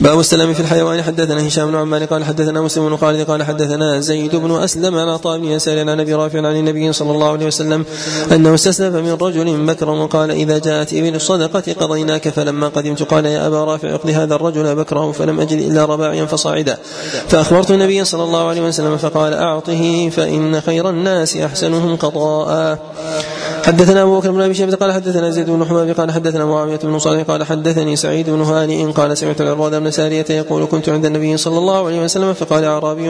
باب 0.03 0.19
السلام 0.19 0.53
في 0.53 0.59
الحيوان. 0.59 1.01
حدثنا 1.01 1.47
هشام 1.47 1.71
بن 1.71 1.77
عمار 1.77 2.05
قال 2.05 2.23
حدثنا 2.23 2.61
مسلم 2.61 2.89
بن 2.89 2.97
خالد 2.97 3.27
قال 3.29 3.43
حدثنا 3.43 3.99
زيد 3.99 4.35
بن 4.35 4.51
أسلم 4.51 4.95
عن 4.95 5.09
عطاء 5.09 5.39
بن 5.39 5.89
عن 5.89 5.99
أبي 5.99 6.13
رافع 6.13 6.37
عن 6.37 6.55
النبي 6.55 6.93
صلى 6.93 7.11
الله 7.11 7.31
عليه 7.31 7.45
وسلم 7.45 7.85
أنه 8.31 8.53
استسلف 8.53 8.95
من 8.95 9.17
رجل 9.21 9.65
بكرا 9.65 9.91
وقال 9.91 10.31
إذا 10.31 10.57
جاءت 10.57 10.93
ابن 10.93 11.15
الصدقة 11.15 11.73
قضيناك 11.79 12.29
فلما 12.29 12.67
قدمت 12.67 13.03
قال 13.03 13.25
يا 13.25 13.47
أبا 13.47 13.63
رافع 13.63 13.95
اقضي 13.95 14.13
هذا 14.13 14.35
الرجل 14.35 14.75
بكره 14.75 15.11
فلم 15.11 15.39
أجد 15.39 15.59
إلا 15.71 15.85
رباعيا 15.85 16.25
فصاعدا 16.25 16.77
فأخبرت 17.27 17.71
النبي 17.71 18.05
صلى 18.05 18.23
الله 18.23 18.47
عليه 18.47 18.61
وسلم 18.61 18.97
فقال 18.97 19.33
أعطه 19.33 20.09
فإن 20.09 20.61
خير 20.61 20.89
الناس 20.89 21.37
أحسنهم 21.37 21.95
قضاء. 21.95 22.79
حدثنا 23.65 24.01
أبو 24.01 24.19
بكر 24.19 24.31
بن 24.31 24.41
أبي 24.41 24.53
شيبة 24.53 24.75
قال 24.75 24.91
حدثنا 24.91 25.29
زيد 25.29 25.49
بن 25.49 25.65
حباب 25.65 25.89
قال 25.89 26.11
حدثنا 26.11 26.45
معاوية 26.45 26.79
بن 26.83 26.99
صالح 26.99 27.23
قال 27.23 27.43
حدثني 27.43 27.95
سعيد 27.95 28.29
بن 28.29 28.41
هانئ 28.41 28.91
قال 28.91 29.17
سمعت 29.17 29.41
العرباض 29.41 29.75
بن 29.75 29.91
سارية 29.91 30.25
يقول 30.29 30.65
كنت 30.65 30.89
عند 30.89 31.05
النبي 31.05 31.37
صلى 31.37 31.57
الله 31.57 31.85
عليه 31.85 32.03
وسلم 32.03 32.33
فقال 32.33 32.63
أعرابي 32.63 33.09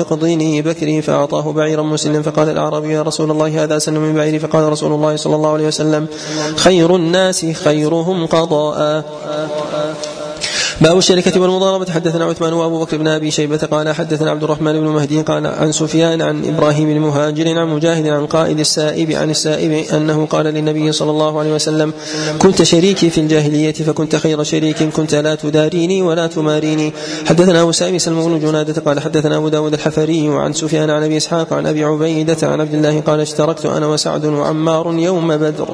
اقضيني 0.00 0.62
بكري 0.62 1.02
فأعطاه 1.02 1.52
بعيرا 1.52 1.82
مسلم 1.82 2.22
فقال 2.22 2.48
الأعرابي 2.48 2.92
يا 2.92 3.02
رسول 3.02 3.30
الله 3.30 3.64
هذا 3.64 3.78
سن 3.78 3.94
من 3.94 4.14
بعيري 4.14 4.38
فقال 4.38 4.72
رسول 4.72 4.92
الله 4.92 5.16
صلى 5.16 5.36
الله 5.36 5.52
عليه 5.52 5.66
وسلم 5.66 6.06
خير 6.56 6.96
الناس 6.96 7.46
خيرهم 7.46 8.26
قضاء. 8.26 9.04
باب 10.80 10.98
الشركة 10.98 11.40
والمضاربة. 11.40 11.92
حدثنا 11.92 12.24
عثمان 12.24 12.52
وأبو 12.52 12.80
بكر 12.80 12.96
بن 12.96 13.08
أبي 13.08 13.30
شيبة 13.30 13.56
قال 13.56 13.94
حدثنا 13.94 14.30
عبد 14.30 14.44
الرحمن 14.44 14.72
بن 14.72 14.86
مهدي 14.86 15.22
قال 15.22 15.46
عن 15.46 15.72
سفيان 15.72 16.22
عن 16.22 16.44
إبراهيم 16.44 16.90
المهاجر 16.90 17.58
عن 17.58 17.68
مجاهد 17.68 18.06
عن 18.06 18.26
قائد 18.26 18.58
السائب 18.58 19.10
عن 19.10 19.30
السائب 19.30 19.72
أنه 19.72 20.26
قال 20.26 20.46
للنبي 20.46 20.92
صلى 20.92 21.10
الله 21.10 21.38
عليه 21.38 21.54
وسلم 21.54 21.92
كنت 22.38 22.62
شريكي 22.62 23.10
في 23.10 23.20
الجاهلية 23.20 23.72
فكنت 23.72 24.16
خير 24.16 24.42
شريك 24.42 24.82
كنت 24.82 25.14
لا 25.14 25.34
تداريني 25.34 26.02
ولا 26.02 26.26
تماريني. 26.26 26.92
حدثنا 27.26 27.62
أبو 27.62 27.72
سامي 27.72 27.98
سلم 27.98 28.38
بن 28.38 28.40
جنادة 28.40 28.82
قال 28.82 29.00
حدثنا 29.00 29.36
أبو 29.36 29.48
داود 29.48 29.72
الحفري 29.72 30.28
وعن 30.28 30.52
سفيان 30.52 30.90
عن 30.90 31.02
أبي 31.02 31.16
إسحاق 31.16 31.52
عن 31.52 31.66
أبي 31.66 31.84
عبيدة 31.84 32.36
عن 32.42 32.60
عبد 32.60 32.74
الله 32.74 33.00
قال 33.00 33.20
اشتركت 33.20 33.66
أنا 33.66 33.86
وسعد 33.86 34.24
وعمار 34.24 34.94
يوم 34.94 35.36
بدر. 35.36 35.68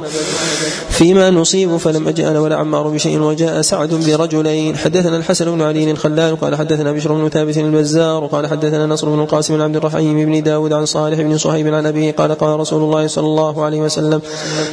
فيما 0.88 1.30
نصيب 1.30 1.76
فلم 1.76 2.08
أجئ 2.08 2.28
أنا 2.28 2.40
ولا 2.40 2.56
عمار 2.56 2.88
بشيء 2.88 3.18
وجاء 3.18 3.62
سعد 3.62 3.94
برجلين. 3.94 4.74
حدثنا 4.94 5.16
الحسن 5.16 5.50
بن 5.50 5.62
علي 5.62 5.90
الخلال 5.90 6.40
قال 6.40 6.56
حدثنا 6.56 6.92
بشر 6.92 7.12
بن 7.12 7.28
ثابت 7.28 7.58
البزار 7.58 8.26
قال 8.26 8.46
حدثنا 8.46 8.86
نصر 8.86 9.08
بن 9.08 9.20
القاسم 9.20 9.54
بن 9.54 9.60
عبد 9.60 9.76
الرحيم 9.76 10.24
بن 10.24 10.42
داود 10.42 10.72
عن 10.72 10.86
صالح 10.86 11.20
بن 11.20 11.38
صهيب 11.38 11.74
عن 11.74 11.86
أبيه 11.86 12.12
قال 12.12 12.34
قال 12.34 12.60
رسول 12.60 12.82
الله 12.82 13.06
صلى 13.06 13.26
الله 13.26 13.64
عليه 13.64 13.80
وسلم 13.80 14.20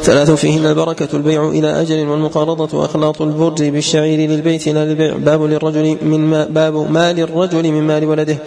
ثلاث 0.03 0.31
فيهن 0.31 0.65
البركة 0.65 1.07
البيع 1.13 1.49
إلى 1.49 1.81
أجل 1.81 2.07
والمقارضة 2.07 2.77
وأخلاط 2.77 3.21
البرز 3.21 3.61
بالشعير 3.61 4.29
للبيت 4.29 4.67
لا 4.67 4.85
للبيع 4.85 5.17
باب 5.17 5.43
للرجل 5.43 5.97
من 6.01 6.19
ما 6.19 6.45
باب 6.45 6.91
مال 6.91 7.19
الرجل 7.19 7.71
من 7.71 7.83
مال 7.83 8.05
ولده. 8.05 8.37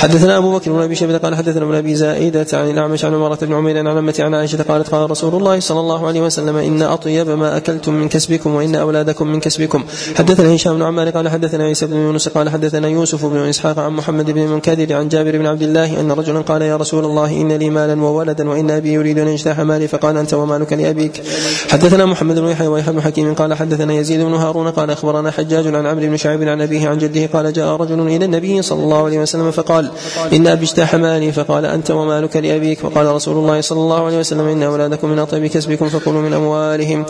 حدثنا 0.00 0.38
أبو 0.38 0.58
بكر 0.58 0.72
بن 0.72 0.82
أبي 0.82 0.94
شيبة 0.94 1.18
قال 1.18 1.34
حدثنا 1.34 1.64
ابن 1.64 1.74
أبي 1.74 1.94
زائدة 1.94 2.46
عن 2.52 2.70
الأعمش 2.70 3.04
عن 3.04 3.14
عمرة 3.14 3.38
بن 3.42 3.54
عمير 3.54 3.78
عن 3.78 3.86
عمة 3.86 4.14
عن 4.20 4.34
عائشة 4.34 4.62
قالت 4.62 4.88
قال 4.88 5.10
رسول 5.10 5.34
الله 5.34 5.60
صلى 5.60 5.80
الله 5.80 6.06
عليه 6.06 6.20
وسلم 6.20 6.56
إن 6.56 6.82
أطيب 6.82 7.28
ما 7.28 7.56
أكلتم 7.56 7.94
من 7.94 8.08
كسبكم 8.08 8.54
وإن 8.54 8.74
أولادكم 8.74 9.26
من 9.26 9.40
كسبكم. 9.40 9.84
حدثنا 10.16 10.54
هشام 10.54 10.74
بن 10.74 10.82
عمار 10.82 11.07
قال 11.10 11.28
حدثنا 11.28 11.64
عيسى 11.64 11.86
بن 11.86 11.96
يونس 11.96 12.28
قال 12.28 12.48
حدثنا 12.48 12.88
يوسف 12.88 13.26
بن 13.26 13.36
إسحاق 13.36 13.78
عن 13.78 13.92
محمد 13.92 14.30
بن 14.30 14.42
المنكدر 14.42 14.96
عن 14.96 15.08
جابر 15.08 15.38
بن 15.38 15.46
عبد 15.46 15.62
الله 15.62 16.00
أن 16.00 16.12
رجلا 16.12 16.40
قال 16.40 16.62
يا 16.62 16.76
رسول 16.76 17.04
الله 17.04 17.30
إن 17.30 17.52
لي 17.52 17.70
مالا 17.70 18.02
وولدا 18.02 18.48
وإن 18.48 18.70
أبي 18.70 18.92
يريد 18.92 19.18
أن 19.18 19.28
يجتاح 19.28 19.60
مالي 19.60 19.88
فقال 19.88 20.16
أنت 20.16 20.34
ومالك 20.34 20.72
لأبيك. 20.72 21.22
حدثنا 21.70 22.06
محمد 22.06 22.38
بن 22.38 22.48
يحيى 22.48 22.66
ويحيى 22.66 22.92
بن 22.92 23.00
حكيم 23.00 23.34
قال 23.34 23.54
حدثنا 23.54 23.94
يزيد 23.94 24.20
بن 24.20 24.34
هارون 24.34 24.68
قال 24.68 24.90
أخبرنا 24.90 25.30
حجاج 25.30 25.66
عن 25.66 25.86
عمرو 25.86 26.06
بن 26.06 26.16
شعيب 26.16 26.42
عن 26.42 26.60
أبيه 26.60 26.88
عن 26.88 26.98
جده 26.98 27.26
قال 27.26 27.52
جاء 27.52 27.76
رجل 27.76 28.00
إلى 28.00 28.24
النبي 28.24 28.62
صلى 28.62 28.82
الله 28.82 29.04
عليه 29.04 29.18
وسلم 29.18 29.50
فقال 29.50 29.90
إن 30.32 30.46
أبي 30.46 30.64
اجتاح 30.64 30.94
مالي 30.94 31.32
فقال 31.32 31.64
أنت 31.64 31.90
ومالك 31.90 32.36
لأبيك. 32.36 32.78
فقال 32.78 33.06
رسول 33.06 33.36
الله 33.36 33.60
صلى 33.60 33.80
الله 33.80 34.04
عليه 34.06 34.18
وسلم 34.18 34.48
إن 34.48 34.62
أولادكم 34.62 35.08
من 35.10 35.18
أطيب 35.18 35.46
كسبكم 35.46 35.88
فكلوا 35.88 36.22
من 36.22 36.32
أموالهم. 36.32 37.04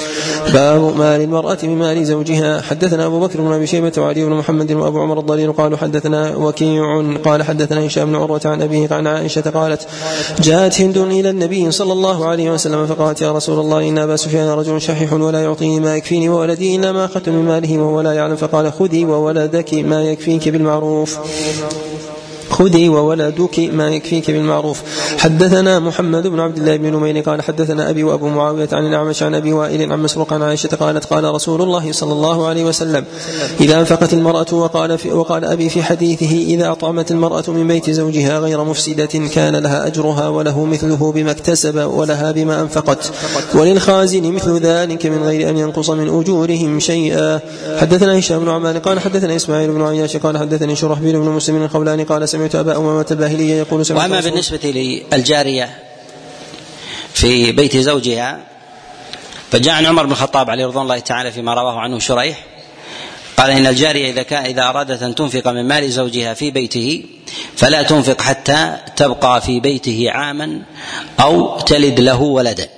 باب 0.52 0.96
مال 0.98 1.20
المرأة 1.20 1.58
بمال 1.62 2.04
زوجها. 2.04 2.60
حدثنا 2.60 3.06
أبو 3.06 3.20
بكر 3.20 3.40
بن 3.40 3.52
أبي 3.52 3.66
شيبة 3.66 3.88
وعلي 3.97 4.24
بن 4.24 4.32
محمد 4.32 4.73
وأبو 4.73 5.01
عمر 5.01 5.19
الضرير 5.19 5.51
قالوا 5.51 5.78
حدثنا 5.78 6.36
وكيع 6.36 7.02
قال 7.24 7.43
حدثنا 7.43 7.86
هشام 7.86 8.09
بن 8.09 8.16
عروة 8.16 8.40
عن 8.44 8.62
أبيه 8.62 8.89
عن 8.90 9.06
عائشة 9.06 9.51
قالت 9.51 9.89
جاءت 10.43 10.81
هند 10.81 10.98
إلى 10.98 11.31
النبي 11.31 11.70
صلى 11.70 11.93
الله 11.93 12.27
عليه 12.27 12.51
وسلم 12.51 12.86
فقالت 12.86 13.23
يا 13.23 13.32
رسول 13.32 13.60
الله 13.60 13.89
إن 13.89 13.98
أبا 13.98 14.16
سفيان 14.16 14.48
رجل 14.48 14.81
شحيح 14.81 15.12
ولا 15.12 15.43
يعطيني 15.43 15.81
ما 15.81 15.97
يكفيني 15.97 16.28
وولدي 16.28 16.77
إلا 16.77 16.93
ما 16.93 17.05
أخذت 17.05 17.28
من 17.28 17.44
ماله 17.44 17.78
وهو 17.78 18.01
لا 18.01 18.12
يعلم 18.12 18.36
فقال 18.36 18.73
خذي 18.73 19.05
وولدك 19.05 19.74
ما 19.74 20.02
يكفيك 20.05 20.48
بالمعروف 20.48 21.19
خذي 22.59 22.89
وولدك 22.89 23.59
ما 23.72 23.89
يكفيك 23.89 24.30
بالمعروف. 24.30 24.82
حدثنا 25.18 25.78
محمد 25.78 26.26
بن 26.26 26.40
عبد 26.40 26.59
الله 26.59 26.76
بن 26.76 26.93
نمير 26.93 27.20
قال 27.20 27.43
حدثنا 27.43 27.90
أبي 27.90 28.02
وأبو 28.05 28.28
معاوية 28.28 28.68
عن 28.72 28.86
الأعمش 28.86 29.22
عن 29.22 29.35
أبي 29.35 29.52
وائل 29.52 29.93
عن 29.93 30.02
مسروق 30.02 30.32
عن 30.32 30.43
عائشة 30.43 30.68
قالت 30.80 31.05
قال 31.05 31.24
رسول 31.24 31.62
الله 31.62 31.93
صلى 31.93 32.12
الله 32.12 32.47
عليه 32.47 32.64
وسلم 32.64 33.05
إذا 33.60 33.80
أنفقت 33.80 34.12
المرأة 34.12 34.47
وقال, 34.52 34.98
في 34.98 35.12
وقال 35.12 35.44
أبي 35.44 35.68
في 35.68 35.82
حديثه 35.82 36.30
إذا 36.30 36.72
أطعمت 36.72 37.10
المرأة 37.10 37.44
من 37.48 37.68
بيت 37.68 37.90
زوجها 37.90 38.39
غير 38.39 38.64
مفسدة 38.64 39.28
كان 39.35 39.56
لها 39.56 39.86
أجرها 39.86 40.28
وله 40.28 40.64
مثله 40.64 41.12
بما 41.12 41.30
اكتسب 41.30 41.76
ولها 41.76 42.32
بما 42.32 42.60
أنفقت. 42.60 43.12
وللخازن 43.55 44.32
مثل 44.32 44.59
ذلك 44.60 45.06
من 45.06 45.22
غير 45.22 45.48
أن 45.51 45.56
ينقص 45.56 45.90
من 45.90 46.20
أجورهم 46.20 46.80
شيئا. 46.80 47.40
حدثنا 47.78 48.18
هشام 48.18 48.39
بن 48.39 48.48
عمان 48.48 48.78
قال 48.78 49.01
حدثنا 49.01 49.36
إسماعيل 49.36 49.70
بن 49.70 49.82
عياش 49.82 50.16
قال 50.16 50.39
حدثني 50.39 50.76
شرحبيل 50.76 51.20
بن 51.20 51.28
مسلم 51.28 51.62
القولاني 51.62 52.02
قال 52.02 52.28
سمعت 52.28 52.47
أبا 52.54 52.76
أمامة 52.76 53.06
الباهلية 53.10 53.54
يقول 53.54 53.86
سمعت 53.86 54.02
وأما 54.02 54.20
بالنسبة 54.20 54.58
للجارية 55.12 55.78
في 57.14 57.52
بيت 57.52 57.76
زوجها 57.76 58.38
فجاء 59.52 59.74
عن 59.74 59.86
عمر 59.86 60.04
بن 60.06 60.12
الخطاب 60.12 60.50
عليه 60.50 60.66
رضوان 60.66 60.82
الله 60.82 60.98
تعالى 60.98 61.32
فيما 61.32 61.54
رواه 61.54 61.78
عنه 61.80 61.98
شريح 61.98 62.44
قال 63.36 63.50
إن 63.50 63.66
الجارية 63.66 64.10
إذا 64.10 64.22
كان 64.22 64.44
إذا 64.44 64.68
أرادت 64.68 65.02
أن 65.02 65.14
تنفق 65.14 65.48
من 65.48 65.68
مال 65.68 65.90
زوجها 65.90 66.34
في 66.34 66.50
بيته 66.50 67.04
فلا 67.56 67.82
تنفق 67.82 68.20
حتى 68.20 68.76
تبقى 68.96 69.40
في 69.40 69.60
بيته 69.60 70.10
عاما 70.10 70.62
أو 71.20 71.60
تلد 71.60 72.00
له 72.00 72.20
ولدا. 72.20 72.68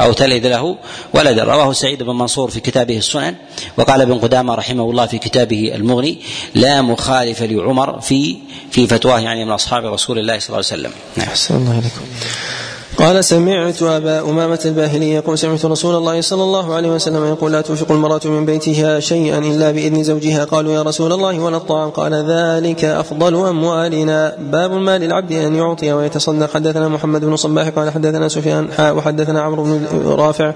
أو 0.00 0.12
تلد 0.12 0.46
له 0.46 0.76
ولدا 1.14 1.44
رواه 1.44 1.72
سعيد 1.72 2.02
بن 2.02 2.14
منصور 2.14 2.50
في 2.50 2.60
كتابه 2.60 2.96
السنن 2.98 3.34
وقال 3.76 4.00
ابن 4.00 4.18
قدامة 4.18 4.54
رحمه 4.54 4.90
الله 4.90 5.06
في 5.06 5.18
كتابه 5.18 5.72
المغني 5.74 6.18
لا 6.54 6.82
مخالف 6.82 7.42
لعمر 7.42 8.00
في 8.00 8.36
في 8.70 8.86
فتواه 8.86 9.20
يعني 9.20 9.44
من 9.44 9.50
أصحاب 9.50 9.84
رسول 9.84 10.18
الله 10.18 10.38
صلى 10.38 10.46
الله 10.48 10.66
عليه 10.70 10.82
وسلم. 10.82 10.92
نعم. 11.16 11.28
الله 11.50 11.70
عليكم 11.70 12.00
قال 13.02 13.24
سمعت 13.24 13.82
أبا 13.82 14.20
أمامة 14.20 14.58
الباهلي 14.64 15.10
يقول 15.10 15.38
سمعت 15.38 15.64
رسول 15.64 15.94
الله 15.94 16.20
صلى 16.20 16.42
الله 16.42 16.74
عليه 16.74 16.90
وسلم 16.90 17.24
يقول 17.24 17.52
لا 17.52 17.60
تنفق 17.60 17.92
المرأة 17.92 18.20
من 18.24 18.46
بيتها 18.46 19.00
شيئا 19.00 19.38
إلا 19.38 19.70
بإذن 19.70 20.02
زوجها. 20.02 20.44
قالوا 20.44 20.72
يا 20.72 20.82
رسول 20.82 21.12
الله 21.12 21.40
ولا 21.40 21.56
الطعام؟ 21.56 21.90
قال 21.90 22.14
ذلك 22.14 22.84
أفضل 22.84 23.46
أموالنا. 23.46 24.36
باب 24.38 24.72
ما 24.72 24.98
للعبد 24.98 25.32
أن 25.32 25.54
يعطي 25.54 25.92
ويتصدق. 25.92 26.54
حدثنا 26.54 26.88
محمد 26.88 27.24
بن 27.24 27.36
صباح 27.36 27.68
قال 27.68 27.90
حدثنا 27.90 28.28
سفيان 28.28 28.72
حاء 28.72 28.96
وحدثنا 28.96 29.42
عمرو 29.42 29.64
بن 29.64 30.06
رافع 30.06 30.52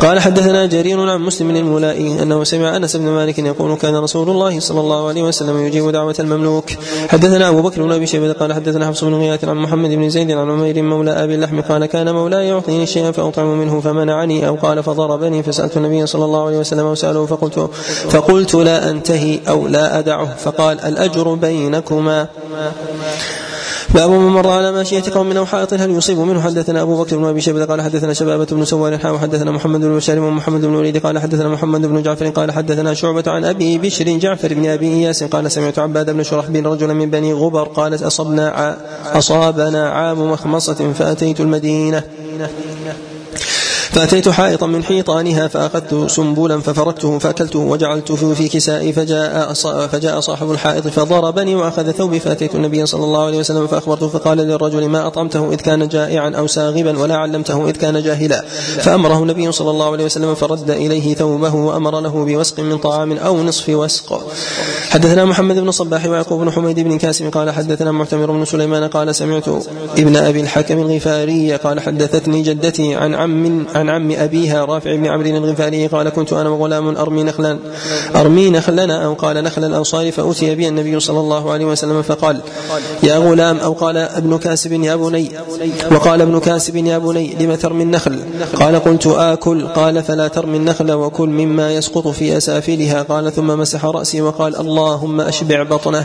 قال 0.00 0.20
حدثنا 0.20 0.66
جرير 0.66 1.00
عن 1.00 1.20
مسلم 1.20 1.50
الملائي 1.50 2.22
أنه 2.22 2.44
سمع 2.44 2.76
أنس 2.76 2.96
بن 2.96 3.08
مالك 3.08 3.38
يقول 3.38 3.76
كان 3.76 3.96
رسول 3.96 4.30
الله 4.30 4.60
صلى 4.60 4.80
الله 4.80 5.08
عليه 5.08 5.22
وسلم 5.22 5.66
يجيب 5.66 5.90
دعوة 5.90 6.16
المملوك. 6.20 6.70
حدثنا 7.08 7.48
أبو 7.48 7.62
بكر 7.62 7.82
بن 7.82 7.92
أبي 7.92 8.06
شيبة 8.06 8.32
قال 8.32 8.52
حدثنا 8.52 8.86
حفص 8.86 9.04
بن 9.04 9.14
غياث 9.14 9.44
عن 9.44 9.56
محمد 9.56 9.90
بن 9.90 10.08
زيد 10.08 10.30
عن 10.30 10.50
عمير 10.50 10.82
مولى 10.82 11.10
أبي 11.10 11.34
اللحم 11.34 11.60
قال 11.68 11.86
كان 11.86 12.14
مولاي 12.14 12.48
يعطيني 12.48 12.86
شيئا 12.86 13.10
فأطعم 13.10 13.58
منه 13.58 13.80
فمنعني 13.80 14.48
أو 14.48 14.54
قال 14.54 14.82
فضربني 14.82 15.42
فسألت 15.42 15.76
النبي 15.76 16.06
صلى 16.06 16.24
الله 16.24 16.46
عليه 16.46 16.58
وسلم 16.58 16.86
وسأله 16.86 17.26
فقلت 17.26 17.70
فقلت 18.10 18.54
لا 18.54 18.90
أنتهي 18.90 19.40
أو 19.48 19.68
لا 19.68 19.98
أدعه 19.98 20.34
فقال 20.36 20.80
الأجر 20.80 21.34
بينكما 21.34 22.26
باب 23.94 24.10
من 24.10 24.28
مر 24.28 24.48
على 24.48 24.72
ماشية 24.72 25.02
قوم 25.14 25.36
أو 25.36 25.46
حائط 25.46 25.74
هل 25.74 25.90
يصيب 25.90 26.18
منه؟ 26.18 26.40
حدثنا 26.40 26.82
أبو 26.82 27.02
بكر 27.02 27.16
بن 27.16 27.24
أبي 27.24 27.40
شيبة 27.40 27.64
قال 27.64 27.82
حدثنا 27.82 28.12
شبابة 28.12 28.44
بن 28.44 28.64
سوار 28.64 28.98
حاء 28.98 29.14
وحدثنا 29.14 29.50
محمد 29.50 29.80
بن 29.80 29.96
بشار 29.96 30.18
ومحمد 30.18 30.60
بن 30.60 30.74
وليد 30.74 30.96
قال 30.96 31.18
حدثنا 31.18 31.48
محمد 31.48 31.86
بن 31.86 32.02
جعفر 32.02 32.28
قال 32.28 32.52
حدثنا 32.52 32.94
شعبة 32.94 33.24
عن 33.26 33.44
أبي 33.44 33.78
بشر 33.78 34.04
جعفر 34.18 34.54
بن 34.54 34.66
أبي 34.66 34.86
إياس 34.86 35.24
قال 35.24 35.50
سمعت 35.50 35.78
عباد 35.78 36.10
بن 36.10 36.22
شرحبيل 36.22 36.66
رجلا 36.66 36.94
من 36.94 37.10
بني 37.10 37.32
غبر 37.32 37.64
قالت 37.64 38.02
أصبنا 38.02 38.76
أصابنا 39.18 39.88
عام 39.88 40.30
مخمصة 40.30 40.92
فأتيت 40.92 41.40
المدينة. 41.40 42.02
فأتيت 43.92 44.28
حائطا 44.28 44.66
من 44.66 44.84
حيطانها 44.84 45.48
فأخذت 45.48 46.10
سنبولا 46.10 46.60
ففركته 46.60 47.18
فأكلته 47.18 47.58
وجعلته 47.58 48.34
في 48.34 48.48
كسائي 48.48 48.92
فجاء 48.92 49.52
فجاء 49.86 50.20
صاحب 50.20 50.50
الحائط 50.50 50.88
فضربني 50.88 51.54
وأخذ 51.54 51.90
ثوبي 51.90 52.20
فأتيت 52.20 52.54
النبي 52.54 52.86
صلى 52.86 53.04
الله 53.04 53.26
عليه 53.26 53.38
وسلم 53.38 53.66
فأخبرته 53.66 54.08
فقال 54.08 54.38
للرجل 54.38 54.86
ما 54.88 55.06
أطعمته 55.06 55.52
إذ 55.52 55.56
كان 55.56 55.88
جائعا 55.88 56.30
أو 56.30 56.46
ساغبا 56.46 56.98
ولا 56.98 57.16
علمته 57.16 57.68
إذ 57.68 57.72
كان 57.72 58.02
جاهلا. 58.02 58.44
فأمره 58.80 59.22
النبي 59.22 59.52
صلى 59.52 59.70
الله 59.70 59.92
عليه 59.92 60.04
وسلم 60.04 60.34
فرد 60.34 60.70
إليه 60.70 61.14
ثوبه 61.14 61.54
وأمر 61.54 62.00
له 62.00 62.24
بوسق 62.24 62.60
من 62.60 62.78
طعام 62.78 63.12
أو 63.12 63.42
نصف 63.42 63.68
وسق. 63.68 64.22
حدثنا 64.90 65.24
محمد 65.24 65.58
بن 65.58 65.70
صباح 65.70 66.06
ويعقوب 66.06 66.40
بن 66.40 66.50
حميد 66.50 66.80
بن 66.80 66.98
كاسم 66.98 67.30
قال 67.30 67.50
حدثنا 67.50 67.92
معتمر 67.92 68.32
بن 68.32 68.44
سليمان 68.44 68.88
قال 68.88 69.14
سمعت 69.14 69.48
ابن 69.98 70.16
أبي 70.16 70.40
الحكم 70.40 70.78
الغفاري 70.78 71.54
قال 71.54 71.80
حدثتني 71.80 72.42
جدتي 72.42 72.94
عن 72.94 73.14
عم 73.14 73.66
عن 73.78 73.88
عم 73.88 74.10
أبيها 74.10 74.64
رافع 74.64 74.94
بن 74.94 75.06
عمرو 75.06 75.28
الغفاري 75.28 75.86
قال 75.86 76.08
كنت 76.08 76.32
أنا 76.32 76.48
وغلام 76.48 76.96
أرمي 76.96 77.22
نخلا. 77.22 77.58
أرمي 78.16 78.50
نخلنا 78.50 79.04
أو 79.04 79.14
قال 79.14 79.44
نخل 79.44 79.64
الأنصار 79.64 80.12
فأتي 80.12 80.54
بي 80.54 80.68
النبي 80.68 81.00
صلى 81.00 81.20
الله 81.20 81.52
عليه 81.52 81.64
وسلم 81.64 82.02
فقال 82.02 82.40
يا 83.02 83.18
غلام 83.18 83.58
أو 83.58 83.72
قال 83.72 83.96
ابن 83.96 84.38
كاسب 84.38 84.72
يا 84.72 84.96
بني 84.96 85.30
وقال 85.92 86.20
ابن 86.20 86.40
كاسب 86.40 86.76
يا 86.76 86.98
بني 86.98 87.36
لم 87.40 87.54
ترمي 87.54 87.82
النخل 87.82 88.18
قال 88.54 88.84
قلت 88.84 89.06
آكل 89.06 89.68
قال 89.68 90.02
فلا 90.02 90.28
ترمي 90.28 90.56
النخل 90.56 90.92
وكل 90.92 91.28
مما 91.28 91.74
يسقط 91.74 92.08
في 92.08 92.36
أسافلها 92.36 93.02
قال 93.02 93.32
ثم 93.32 93.46
مسح 93.46 93.84
رأسي 93.84 94.20
وقال 94.20 94.56
اللهم 94.56 95.20
أشبع 95.20 95.62
بطنه 95.62 96.04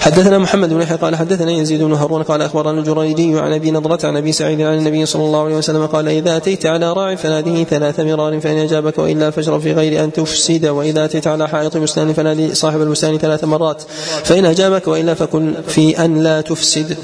حدثنا 0.00 0.38
محمد 0.38 0.68
بن 0.72 0.82
يحيى 0.82 0.96
قال 0.96 1.16
حدثنا 1.16 1.52
يزيد 1.52 1.82
بن 1.82 1.92
هارون 1.92 2.22
قال 2.22 2.42
أخبرنا 2.42 2.80
الجريدي 2.80 3.38
عن 3.38 3.52
أبي 3.52 3.70
نضرة 3.70 3.98
عن 4.04 4.16
أبي 4.16 4.32
سعيد 4.32 4.60
عن 4.60 4.78
النبي 4.78 5.06
صلى 5.06 5.24
الله 5.24 5.44
عليه 5.44 5.56
وسلم 5.56 5.86
قال 5.86 6.08
إذا 6.08 6.36
أتيت 6.36 6.66
على 6.66 6.92
راع 6.94 7.14
فناديه 7.14 7.64
ثلاث 7.64 8.00
مرار 8.00 8.40
فإن 8.40 8.58
أجابك 8.58 8.98
وإلا 8.98 9.30
فاشرب 9.30 9.60
في 9.60 9.72
غير 9.72 10.04
أن 10.04 10.12
تفسد 10.12 10.66
وإذا 10.66 11.04
أتيت 11.04 11.26
على 11.26 11.48
حائط 11.48 11.76
بستان 11.76 12.12
فنادي 12.12 12.54
صاحب 12.54 12.80
البستان 12.80 13.18
ثلاث 13.18 13.44
مرات 13.44 13.82
فإن 14.24 14.44
أجابك 14.44 14.88
وإلا 14.88 15.14
فكن 15.14 15.54
في 15.68 16.04
أن 16.04 16.22
لا 16.22 16.40
تفسد. 16.40 16.96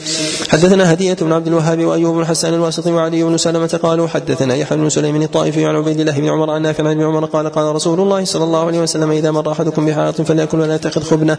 حدثنا 0.49 0.93
هدية 0.93 1.17
بن 1.21 1.33
عبد 1.33 1.47
الوهاب 1.47 1.85
وأيوب 1.85 2.17
بن 2.17 2.27
حسان 2.27 2.55
الواسطي 2.55 2.93
وعلي 2.93 3.25
بن 3.25 3.37
سلمة 3.37 3.81
قالوا 3.83 4.09
حدثنا 4.09 4.55
يحيى 4.55 4.79
بن 4.79 4.89
سليم 4.89 5.23
الطائفي 5.23 5.67
عن 5.67 5.77
عبيد 5.77 6.01
الله 6.01 6.13
بن 6.13 6.29
عمر 6.29 6.51
عن 6.51 6.63
نافع 6.63 6.85
عن 6.85 6.91
ابن 6.91 7.03
عمر 7.05 7.25
قال 7.25 7.53
قال 7.53 7.75
رسول 7.75 8.01
الله 8.01 8.25
صلى 8.25 8.45
الله 8.45 8.67
عليه 8.67 8.79
وسلم 8.79 9.11
إذا 9.11 9.31
مر 9.31 9.53
أحدكم 9.53 9.87
بحائط 9.87 10.21
فليأكل 10.21 10.61
ولا 10.61 10.75
يتخذ 10.75 11.03
خبنة. 11.03 11.39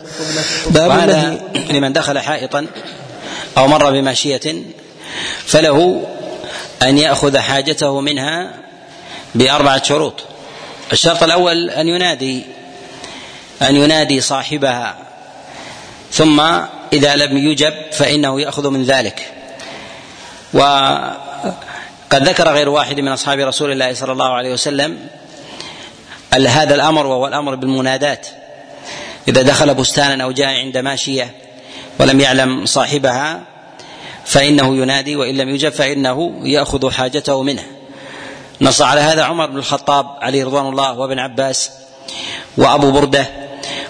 باب 0.70 0.92
النهي 0.92 1.38
لمن 1.72 1.94
دخل 1.94 2.20
حائطا 2.20 2.68
أو 3.58 3.68
مر 3.68 3.92
بماشية 3.92 4.64
فله 5.46 6.02
أن 6.82 6.98
يأخذ 6.98 7.38
حاجته 7.38 8.02
منها 8.02 8.52
بأربعة 9.36 9.84
شروط. 9.84 10.24
الشرط 10.94 11.24
الأول 11.24 11.70
أن 11.70 11.88
ينادي 11.88 12.46
أن 13.62 13.76
ينادي 13.76 14.22
صاحبها. 14.22 14.96
ثم 16.12 16.40
إذا 16.94 17.16
لم 17.16 17.38
يجب 17.38 17.74
فإنه 17.92 18.42
يأخذ 18.42 18.70
من 18.70 18.84
ذلك. 18.84 19.34
وقد 20.54 22.28
ذكر 22.28 22.54
غير 22.54 22.70
واحد 22.70 23.00
من 23.00 23.12
أصحاب 23.12 23.40
رسول 23.40 23.72
الله 23.72 23.94
صلى 23.94 24.12
الله 24.12 24.34
عليه 24.34 24.54
وسلم 24.54 24.98
هذا 26.34 26.76
الأمر 26.76 27.08
وهو 27.08 27.28
الأمر 27.28 27.56
بالمنادات. 27.56 28.28
إذا 29.28 29.42
دخل 29.42 29.74
بستانا 29.74 30.24
أو 30.24 30.32
جاء 30.32 30.48
عند 30.48 30.78
ماشية 30.78 31.36
ولم 32.00 32.20
يعلم 32.20 32.66
صاحبها 32.66 33.42
فإنه 34.32 34.78
ينادي 34.78 35.16
وإن 35.16 35.38
لم 35.38 35.50
يجب 35.50 35.72
فإنه 35.72 36.34
يأخذ 36.44 36.92
حاجته 36.92 37.44
منه. 37.44 37.64
نص 38.62 38.82
على 38.82 39.02
هذا 39.02 39.24
عمر 39.24 39.46
بن 39.46 39.58
الخطاب 39.58 40.06
عليه 40.22 40.46
رضوان 40.46 40.68
الله 40.68 41.00
وابن 41.00 41.20
عباس 41.20 41.72
وأبو 42.58 42.92
بردة 42.92 43.26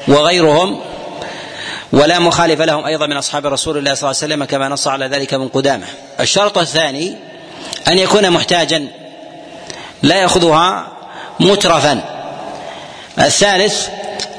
وغيرهم 0.08 0.80
ولا 1.92 2.20
مخالف 2.20 2.62
لهم 2.62 2.86
أيضا 2.86 3.08
من 3.08 3.18
أصحاب 3.18 3.46
رسول 3.46 3.78
الله 3.78 3.94
صلى 3.94 4.10
الله 4.10 4.22
عليه 4.22 4.34
وسلم 4.34 4.46
كما 4.46 4.70
نص 4.70 4.88
على 4.88 5.08
ذلك 5.08 5.34
من 5.34 5.48
قدامة. 5.48 5.86
الشرط 6.20 6.58
الثاني 6.58 7.16
أن 7.88 7.98
يكون 7.98 8.30
محتاجا 8.32 8.88
لا 10.04 10.16
يأخذها 10.16 10.88
مترفا. 11.40 12.02
الثالث 13.20 13.88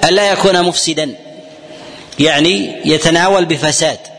أن 0.04 0.14
لا 0.14 0.32
يكون 0.32 0.62
مفسدا 0.62 1.14
يعني 2.18 2.80
يتناول 2.84 3.44
بفساد. 3.44 4.11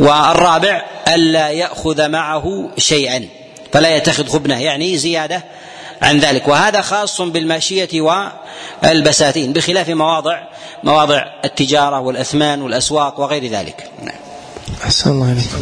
والرابع 0.00 0.82
ألا 1.08 1.50
يأخذ 1.50 2.08
معه 2.08 2.70
شيئا 2.76 3.24
فلا 3.72 3.96
يتخذ 3.96 4.28
خبنة 4.28 4.62
يعني 4.62 4.96
زيادة 4.96 5.44
عن 6.02 6.18
ذلك. 6.18 6.48
وهذا 6.48 6.80
خاص 6.80 7.20
بالماشية 7.20 7.88
والبساتين 8.82 9.52
بخلاف 9.52 9.88
مواضع 9.88 10.42
مواضع 10.84 11.24
التجارة 11.44 12.00
والأثمان 12.00 12.62
والأسواق 12.62 13.20
وغير 13.20 13.46
ذلك. 13.46 13.90
نعم. 14.02 14.14
أحسن 14.84 15.10
الله 15.10 15.30
عليكم. 15.30 15.58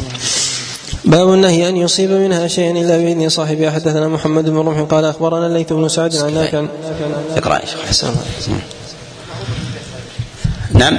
باب 1.04 1.32
النهي 1.32 1.68
أن 1.68 1.76
يصيب 1.76 2.10
منها 2.10 2.48
شيئا 2.48 2.70
إلا 2.70 2.96
بإذن 2.96 3.28
صاحبها 3.28 3.70
حدثنا 3.70 4.08
محمد 4.08 4.44
بن 4.44 4.58
رمح 4.58 4.80
قال 4.80 5.04
أخبرنا 5.04 5.46
الليث 5.46 5.72
بن 5.72 5.88
سعد 5.88 6.16
عن 6.16 6.34
نافع. 6.34 6.64
اقرأ 7.36 7.58
يا 7.58 7.66
شيخ. 7.66 8.10
نعم. 10.72 10.98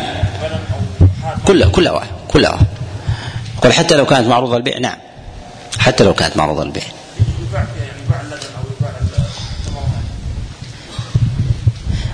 كله 1.47 1.69
كله 1.69 1.93
واحد 1.93 2.09
كلها 2.27 2.59
قل 3.63 3.73
حتى 3.73 3.95
لو 3.95 4.05
كانت 4.05 4.27
معروضة 4.27 4.57
البيع 4.57 4.77
نعم. 4.77 4.97
حتى 5.79 6.03
لو 6.03 6.13
كانت 6.13 6.37
معروضة 6.37 6.63
البيع. 6.63 6.83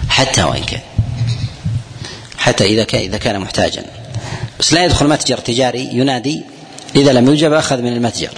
حتى 0.09 0.43
وإن 0.43 0.63
كان. 0.63 0.81
حتى 2.37 2.65
إذا 2.65 2.83
كان 2.83 3.01
إذا 3.01 3.17
كان 3.17 3.39
محتاجا. 3.39 3.85
بس 4.59 4.73
لا 4.73 4.85
يدخل 4.85 5.07
متجر 5.07 5.37
تجاري 5.37 5.89
ينادي 5.93 6.43
إذا 6.95 7.13
لم 7.13 7.29
يجب 7.29 7.53
أخذ 7.53 7.81
من 7.81 7.93
المتجر. 7.93 8.31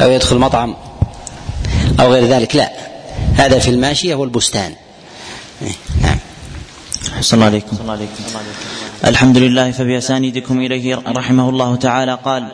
أو 0.00 0.10
يدخل 0.10 0.36
مطعم 0.36 0.76
أو 2.00 2.12
غير 2.12 2.24
ذلك 2.24 2.56
لا. 2.56 2.72
هذا 3.34 3.58
في 3.58 3.70
الماشية 3.70 4.14
والبستان. 4.14 4.74
نعم. 6.00 6.18
صلى 7.20 7.34
الله 7.34 7.46
عليكم. 7.46 7.76
الحمد 9.06 9.38
لله 9.38 9.70
فبأسانيدكم 9.70 10.60
إليه 10.60 10.98
رحمه 11.06 11.48
الله 11.48 11.76
تعالى 11.76 12.18
قال 12.24 12.48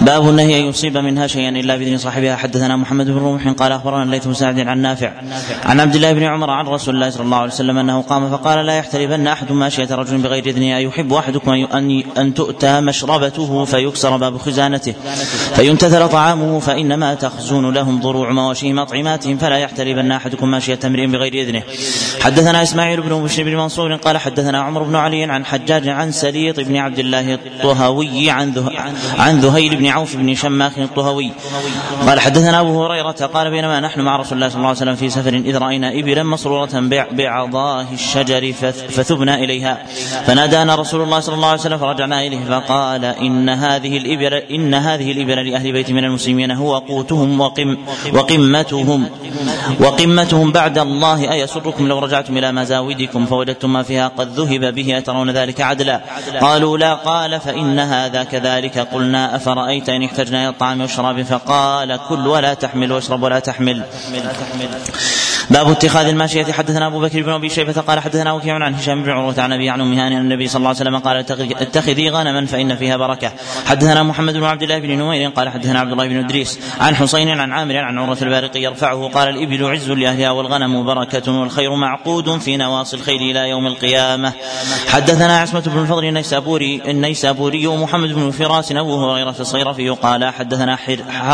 باب 0.00 0.28
النهي 0.28 0.60
أن 0.60 0.64
يصيب 0.64 0.96
منها 0.96 1.26
شيئا 1.26 1.48
إلا 1.48 1.76
بإذن 1.76 1.98
صاحبها. 1.98 2.36
حدثنا 2.36 2.76
محمد 2.76 3.06
بن 3.06 3.18
رمح 3.18 3.48
قال 3.48 3.72
أخبرنا 3.72 4.02
الليث 4.02 4.26
بن 4.26 4.34
سعد 4.34 4.60
عن 4.60 4.78
نافع 4.78 5.12
عن 5.64 5.80
عبد 5.80 5.94
الله 5.94 6.12
بن 6.12 6.22
عمر 6.22 6.50
عن 6.50 6.66
رسول 6.66 6.94
الله 6.94 7.10
صلى 7.10 7.22
الله 7.22 7.36
عليه 7.36 7.52
وسلم 7.52 7.78
أنه 7.78 8.00
قام 8.00 8.30
فقال 8.30 8.66
لا 8.66 8.78
يحتربن 8.78 9.26
أحد 9.26 9.52
ماشية 9.52 9.88
رجل 9.90 10.18
بغير 10.18 10.46
إذنه. 10.46 10.76
أيحب 10.76 11.12
أحدكم 11.12 11.50
أن 11.50 12.02
أن 12.18 12.34
تؤتى 12.34 12.80
مشربته 12.80 13.64
فيكسر 13.64 14.16
باب 14.16 14.38
خزانته 14.38 14.94
فينتثر 15.54 16.06
طعامه 16.06 16.58
فإنما 16.58 17.14
تخزون 17.14 17.74
لهم 17.74 18.00
ضروع 18.00 18.32
مواشيهم 18.32 18.78
أطعماتهم 18.78 19.38
فلا 19.38 19.58
يحتربن 19.58 20.12
أحدكم 20.12 20.50
ماشية 20.50 20.78
امرئ 20.84 21.06
بغير 21.06 21.34
إذنه. 21.34 21.62
حدثنا 22.20 22.62
إسماعيل 22.62 23.00
بن 23.00 23.24
بشر 23.24 23.42
بن 23.42 23.56
منصور 23.56 23.96
قال 23.96 24.18
حدثنا 24.18 24.60
عمر 24.60 24.82
بن 24.82 24.96
علي 24.96 25.24
عن 25.24 25.44
حجاج 25.70 25.88
عن 25.88 26.12
سليط 26.12 26.60
بن 26.60 26.76
عبد 26.76 26.98
الله 26.98 27.34
الطهوي 27.34 28.30
عن 28.30 28.70
عن 29.18 29.40
ذهيل 29.40 29.76
بن 29.76 29.86
عوف 29.86 30.16
بن 30.16 30.34
شماخ 30.34 30.78
الطهوي 30.78 31.30
قال 32.06 32.20
حدثنا 32.20 32.60
أبو 32.60 32.84
هريرة 32.84 33.10
قال 33.10 33.50
بينما 33.50 33.80
نحن 33.80 34.00
مع 34.00 34.16
رسول 34.16 34.38
الله 34.38 34.48
صلى 34.48 34.56
الله 34.56 34.68
عليه 34.68 34.78
وسلم 34.78 34.94
في 34.94 35.10
سفر 35.10 35.34
إذ 35.34 35.58
رأينا 35.58 35.92
إبلا 35.98 36.22
مسرورة 36.22 36.68
بعضاه 37.12 37.86
الشجر 37.92 38.52
فثبنا 38.88 39.34
إليها. 39.34 39.78
فنادانا 40.26 40.74
رسول 40.74 41.02
الله 41.02 41.20
صلى 41.20 41.34
الله 41.34 41.48
عليه 41.48 41.60
وسلم 41.60 41.78
فرجعنا 41.78 42.26
إليه 42.26 42.44
فقال 42.48 43.04
إن 43.04 43.48
هذه 43.48 43.96
الابل 43.96 44.34
إن 44.34 44.74
هذه 44.74 45.12
الإبل 45.12 45.50
لأهل 45.50 45.72
بيت 45.72 45.90
من 45.90 46.04
المسلمين 46.04 46.50
هو 46.50 46.78
قوتهم 46.78 47.40
وقم 47.40 47.76
وقمتهم. 48.14 49.08
وقمتهم 49.80 50.52
بعد 50.52 50.78
الله 50.78 51.32
أيسركم 51.32 51.88
لو 51.88 51.98
رجعتم 51.98 52.38
إلى 52.38 52.52
مزاودكم 52.52 53.26
فوجدتم 53.26 53.72
ما 53.72 53.82
فيها 53.82 54.08
قد 54.08 54.28
ذهب 54.28 54.74
به 54.74 54.98
أترون 54.98 55.30
ذلك 55.30 55.59
عدلا. 55.62 56.00
قالوا 56.40 56.78
لا 56.78 56.94
قال 56.94 57.40
فإن 57.40 57.78
هذا 57.78 58.24
كذلك. 58.24 58.78
قلنا 58.78 59.36
أفرأيت 59.36 59.88
إن 59.88 60.02
احتجنا 60.02 60.40
إلى 60.42 60.48
الطعام 60.48 60.80
والشراب؟ 60.80 61.22
فقال 61.22 62.00
كل 62.08 62.26
ولا 62.26 62.54
تحمل 62.54 62.92
واشرب 62.92 63.22
ولا 63.22 63.38
تحمل. 63.38 63.82
باب 65.50 65.70
اتخاذ 65.70 66.06
الماشية. 66.06 66.44
حدثنا 66.44 66.86
أبو 66.86 67.00
بكر 67.00 67.22
بن 67.22 67.32
أبي 67.32 67.48
شيبة 67.48 67.72
قال 67.72 68.00
حدثنا 68.00 68.32
وكيع 68.32 68.54
عن 68.54 68.74
هشام 68.74 69.02
بن 69.02 69.10
عروة 69.10 69.34
عن 69.38 69.52
أبي 69.52 69.70
عن 69.70 69.80
أمها 69.80 70.06
أن 70.06 70.12
النبي 70.12 70.48
صلى 70.48 70.56
الله 70.56 70.68
عليه 70.68 70.80
وسلم 70.80 70.98
قال 70.98 71.16
اتخذي 71.60 72.10
غنما 72.10 72.46
فإن 72.46 72.76
فيها 72.76 72.96
بركة. 72.96 73.32
حدثنا 73.66 74.02
محمد 74.02 74.34
بن 74.34 74.44
عبد 74.44 74.62
الله 74.62 74.78
بن 74.78 74.98
نمير 74.98 75.30
قال 75.30 75.48
حدثنا 75.48 75.80
عبد 75.80 75.92
الله 75.92 76.08
بن 76.08 76.24
إدريس 76.24 76.60
عن 76.80 76.96
حسين 76.96 77.28
عن 77.28 77.52
عامر 77.52 77.76
عن 77.76 77.98
عروة 77.98 78.18
البارقي 78.22 78.62
يرفعه 78.62 79.10
قال 79.14 79.28
الإبل 79.28 79.64
عز 79.64 79.90
لأهلها 79.90 80.30
والغنم 80.30 80.84
بركة 80.84 81.32
والخير 81.32 81.74
معقود 81.74 82.38
في 82.38 82.56
نواصي 82.56 82.96
الخير 82.96 83.20
إلى 83.20 83.48
يوم 83.48 83.66
القيامة. 83.66 84.32
حدثنا 84.88 85.40
عصمة 85.40 85.60
بن 85.60 85.80
الفضل 85.82 86.04
النيسابوري 86.04 86.82
النيسابوري 86.88 87.66
ومحمد 87.66 88.12
بن 88.12 88.30
فراس 88.30 88.72
أبو 88.72 89.10
هريرة 89.10 89.34
الصيرفي 89.40 89.88
قال 89.88 90.24
حدثنا 90.24 90.76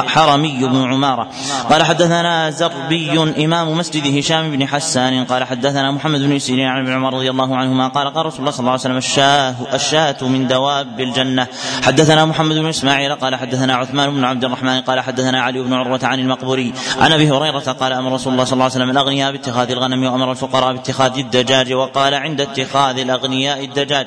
حرمي 0.07 0.59
بن 0.61 0.93
عمارة. 0.93 1.29
قال 1.71 1.83
حدثنا 1.83 2.51
زربي 2.51 3.45
إمام 3.45 3.79
مسجد 3.79 4.06
هشام 4.07 4.51
بن 4.51 4.69
حسان 4.69 5.24
قال 5.24 5.45
حدثنا 5.45 5.91
محمد 5.91 6.20
بن 6.20 6.39
سيرين 6.39 6.66
عن 6.66 6.81
ابن 6.83 6.93
عمر 6.93 7.15
رضي 7.15 7.31
الله 7.31 7.57
عنهما 7.57 7.89
قال 7.89 8.15
قال 8.15 8.27
رسول 8.27 8.41
الله 8.41 8.51
صلى 8.51 8.61
الله 8.61 8.70
عليه 8.70 8.81
وسلم 8.81 8.97
الشاه 8.97 9.55
الشاة 9.74 10.16
من 10.23 10.47
دواب 10.47 11.01
الجنة. 11.01 11.47
حدثنا 11.83 12.24
محمد 12.24 12.57
بن 12.57 12.69
إسماعيل 12.69 13.15
قال 13.15 13.35
حدثنا 13.35 13.74
عثمان 13.74 14.11
بن 14.11 14.24
عبد 14.24 14.45
الرحمن 14.45 14.81
قال 14.81 15.01
حدثنا 15.01 15.43
علي 15.43 15.61
بن 15.61 15.73
عروة 15.73 16.01
عن 16.03 16.19
المقبوري. 16.19 16.73
عن 17.01 17.12
أبي 17.12 17.31
هريرة 17.31 17.59
قال 17.59 17.93
أمر 17.93 18.12
رسول 18.12 18.33
الله 18.33 18.45
صلى 18.45 18.53
الله 18.53 18.65
عليه 18.65 18.74
وسلم 18.74 18.91
الأغنياء 18.91 19.33
باتخاذ 19.33 19.70
الغنم 19.70 20.05
وأمر 20.05 20.31
الفقراء 20.31 20.73
باتخاذ 20.73 21.19
الدجاج 21.19 21.73
وقال 21.73 22.15
عند 22.15 22.41
اتخاذ 22.41 22.99
الأغنياء 22.99 23.65
الدجاج 23.65 24.07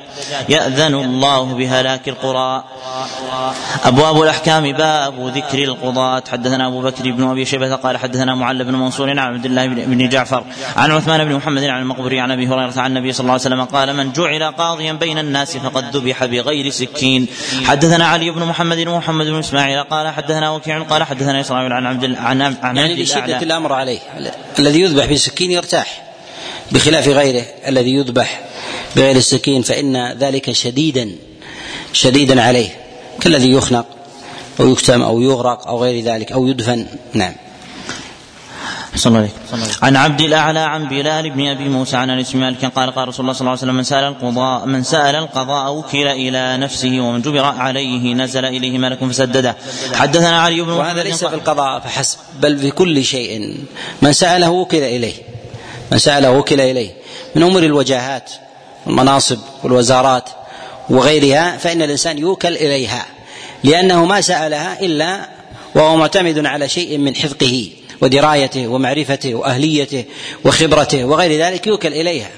يأذن 0.49 0.95
الله 0.95 1.43
بهلاك 1.43 2.09
القرى. 2.09 2.63
أبواب 3.85 4.21
الأحكام 4.21 4.71
باب 4.71 5.27
ذكر 5.35 5.63
القضاة. 5.63 6.23
حدثنا 6.31 6.67
أبو 6.67 6.81
بكر 6.81 7.11
بن 7.11 7.29
أبي 7.29 7.45
شيبة 7.45 7.75
قال 7.75 7.97
حدثنا 7.97 8.35
معل 8.35 8.63
بن 8.63 8.75
منصور 8.75 9.09
عن 9.09 9.19
عبد 9.19 9.45
الله 9.45 9.67
بن 9.67 9.79
جعفر 9.97 10.43
عن 10.75 10.91
عثمان 10.91 11.25
بن 11.25 11.35
محمد 11.35 11.63
عن 11.63 11.81
المقبري 11.81 12.19
عن 12.19 12.31
أبي 12.31 12.47
هريرة 12.47 12.73
عن 12.79 12.97
النبي 12.97 13.13
صلى 13.13 13.21
الله 13.21 13.31
عليه 13.31 13.41
وسلم 13.41 13.63
قال 13.63 13.95
من 13.95 14.11
جعل 14.11 14.43
قاضيا 14.43 14.93
بين 14.93 15.17
الناس 15.17 15.57
فقد 15.57 15.95
ذبح 15.95 16.25
بغير 16.25 16.69
سكين. 16.69 17.27
حدثنا 17.65 18.07
علي 18.07 18.31
بن 18.31 18.45
محمد 18.45 18.87
ومحمد 18.87 19.25
بن 19.25 19.39
إسماعيل 19.39 19.83
قال 19.83 20.07
حدثنا 20.07 20.51
وكيع 20.51 20.83
قال 20.83 21.03
حدثنا 21.03 21.41
إسرائيل 21.41 21.73
عن 21.73 21.85
عبد 21.85 22.15
عن 22.15 22.41
عن 22.41 22.77
يعني 22.77 23.03
لشدة 23.03 23.41
الأمر 23.41 23.73
عليه 23.73 23.99
الذي 24.59 24.81
يذبح 24.81 25.05
بسكين 25.05 25.51
يرتاح. 25.51 26.03
بخلاف 26.71 27.07
غيره 27.07 27.43
الذي 27.67 27.93
يذبح 27.93 28.41
بغير 28.95 29.15
السكين 29.15 29.61
فإن 29.61 30.11
ذلك 30.11 30.51
شديدا 30.51 31.11
شديدا 31.93 32.41
عليه. 32.41 32.69
كالذي 33.21 33.51
يخنق 33.51 33.85
أو 34.59 34.71
يكتم 34.71 35.01
أو 35.01 35.21
يغرق 35.21 35.67
أو 35.67 35.83
غير 35.83 36.03
ذلك 36.03 36.31
أو 36.31 36.47
يدفن. 36.47 36.85
نعم. 37.13 37.33
صلى 38.95 39.09
الله 39.09 39.19
عليه 39.19 39.73
عن 39.81 39.95
عبد 39.95 40.21
الأعلى 40.21 40.59
عن 40.59 40.87
بلال 40.87 41.29
بن 41.29 41.47
أبي 41.47 41.69
موسى 41.69 41.97
عن 41.97 42.09
أنس 42.09 42.35
مالك 42.35 42.65
قال 42.65 42.91
قال 42.91 43.07
رسول 43.07 43.25
الله 43.25 43.33
صلى 43.33 43.41
الله 43.41 43.51
عليه 43.51 43.61
وسلم 43.61 43.75
من 43.75 43.83
سأل 43.83 44.03
القضاء 44.03 44.65
من 44.65 44.83
سأل 44.83 45.15
القضاء 45.15 45.73
وكل 45.73 46.07
إلى 46.07 46.57
نفسه 46.57 46.99
ومن 46.99 47.21
جبر 47.21 47.43
عليه 47.43 48.13
نزل 48.13 48.45
إليه 48.45 48.77
ملك 48.77 49.05
فسدده. 49.05 49.55
حدثنا 49.93 50.41
علي 50.41 50.61
بن 50.61 50.69
وهذا 50.69 51.03
ليس 51.03 51.25
في 51.25 51.35
القضاء 51.35 51.79
فحسب 51.79 52.17
بل 52.39 52.57
في 52.57 52.71
كل 52.71 53.03
شيء. 53.03 53.57
من 54.01 54.13
سأله 54.13 54.49
وكل 54.49 54.77
إليه. 54.77 55.13
من 55.91 55.97
سأله 55.97 56.31
وكل 56.31 56.61
إليه. 56.61 56.91
من 57.35 57.43
أمور 57.43 57.63
الوجاهات 57.63 58.31
والمناصب 58.85 59.37
والوزارات 59.63 60.29
وغيرها 60.89 61.57
فإن 61.57 61.81
الإنسان 61.81 62.17
يوكل 62.17 62.55
إليها 62.55 63.05
لأنه 63.63 64.05
ما 64.05 64.21
سألها 64.21 64.79
إلا 64.81 65.29
وهو 65.75 65.97
معتمد 65.97 66.45
على 66.45 66.69
شيء 66.69 66.97
من 66.97 67.15
حفظه. 67.15 67.69
ودرايته 68.01 68.67
ومعرفته 68.67 69.35
وأهليته 69.35 70.05
وخبرته 70.45 71.05
وغير 71.05 71.45
ذلك 71.45 71.67
يوكل 71.67 71.93
إليها. 71.93 72.29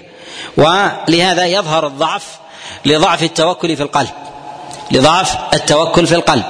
ولهذا 0.57 1.45
يظهر 1.45 1.87
الضعف 1.87 2.23
لضعف 2.85 3.23
التوكل 3.23 3.75
في 3.75 3.83
القلب. 3.83 4.09
لضعف 4.91 5.53
التوكل 5.53 6.07
في 6.07 6.15
القلب. 6.15 6.43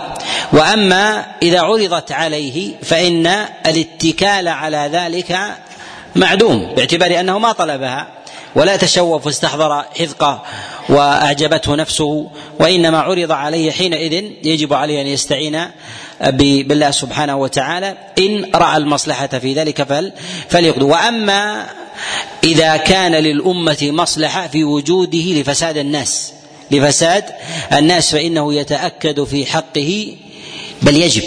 وأما 0.53 1.25
إذا 1.41 1.61
عرضت 1.61 2.11
عليه 2.11 2.73
فإن 2.83 3.27
الاتكال 3.65 4.47
على 4.47 4.89
ذلك 4.93 5.57
معدوم 6.15 6.73
باعتبار 6.75 7.19
أنه 7.19 7.39
ما 7.39 7.51
طلبها 7.51 8.07
ولا 8.55 8.75
تشوف 8.75 9.25
واستحضر 9.25 9.83
حذقه 9.99 10.43
وأعجبته 10.89 11.75
نفسه 11.75 12.27
وإنما 12.59 12.99
عرض 12.99 13.31
عليه 13.31 13.71
حينئذ 13.71 14.23
يجب 14.43 14.73
عليه 14.73 15.01
أن 15.01 15.07
يستعين 15.07 15.67
بالله 16.30 16.91
سبحانه 16.91 17.38
وتعالى 17.38 17.98
إن 18.19 18.52
رأى 18.56 18.77
المصلحة 18.77 19.27
في 19.27 19.53
ذلك 19.53 19.84
فل 19.84 20.11
فليقضوا 20.49 20.91
وأما 20.91 21.68
إذا 22.43 22.77
كان 22.77 23.11
للأمة 23.11 23.77
مصلحة 23.81 24.48
في 24.48 24.64
وجوده 24.64 25.19
لفساد 25.19 25.77
الناس 25.77 26.34
لفساد 26.72 27.23
الناس 27.73 28.11
فإنه 28.11 28.53
يتأكد 28.53 29.23
في 29.23 29.45
حقه 29.45 30.15
بل 30.81 30.95
يجب 30.95 31.23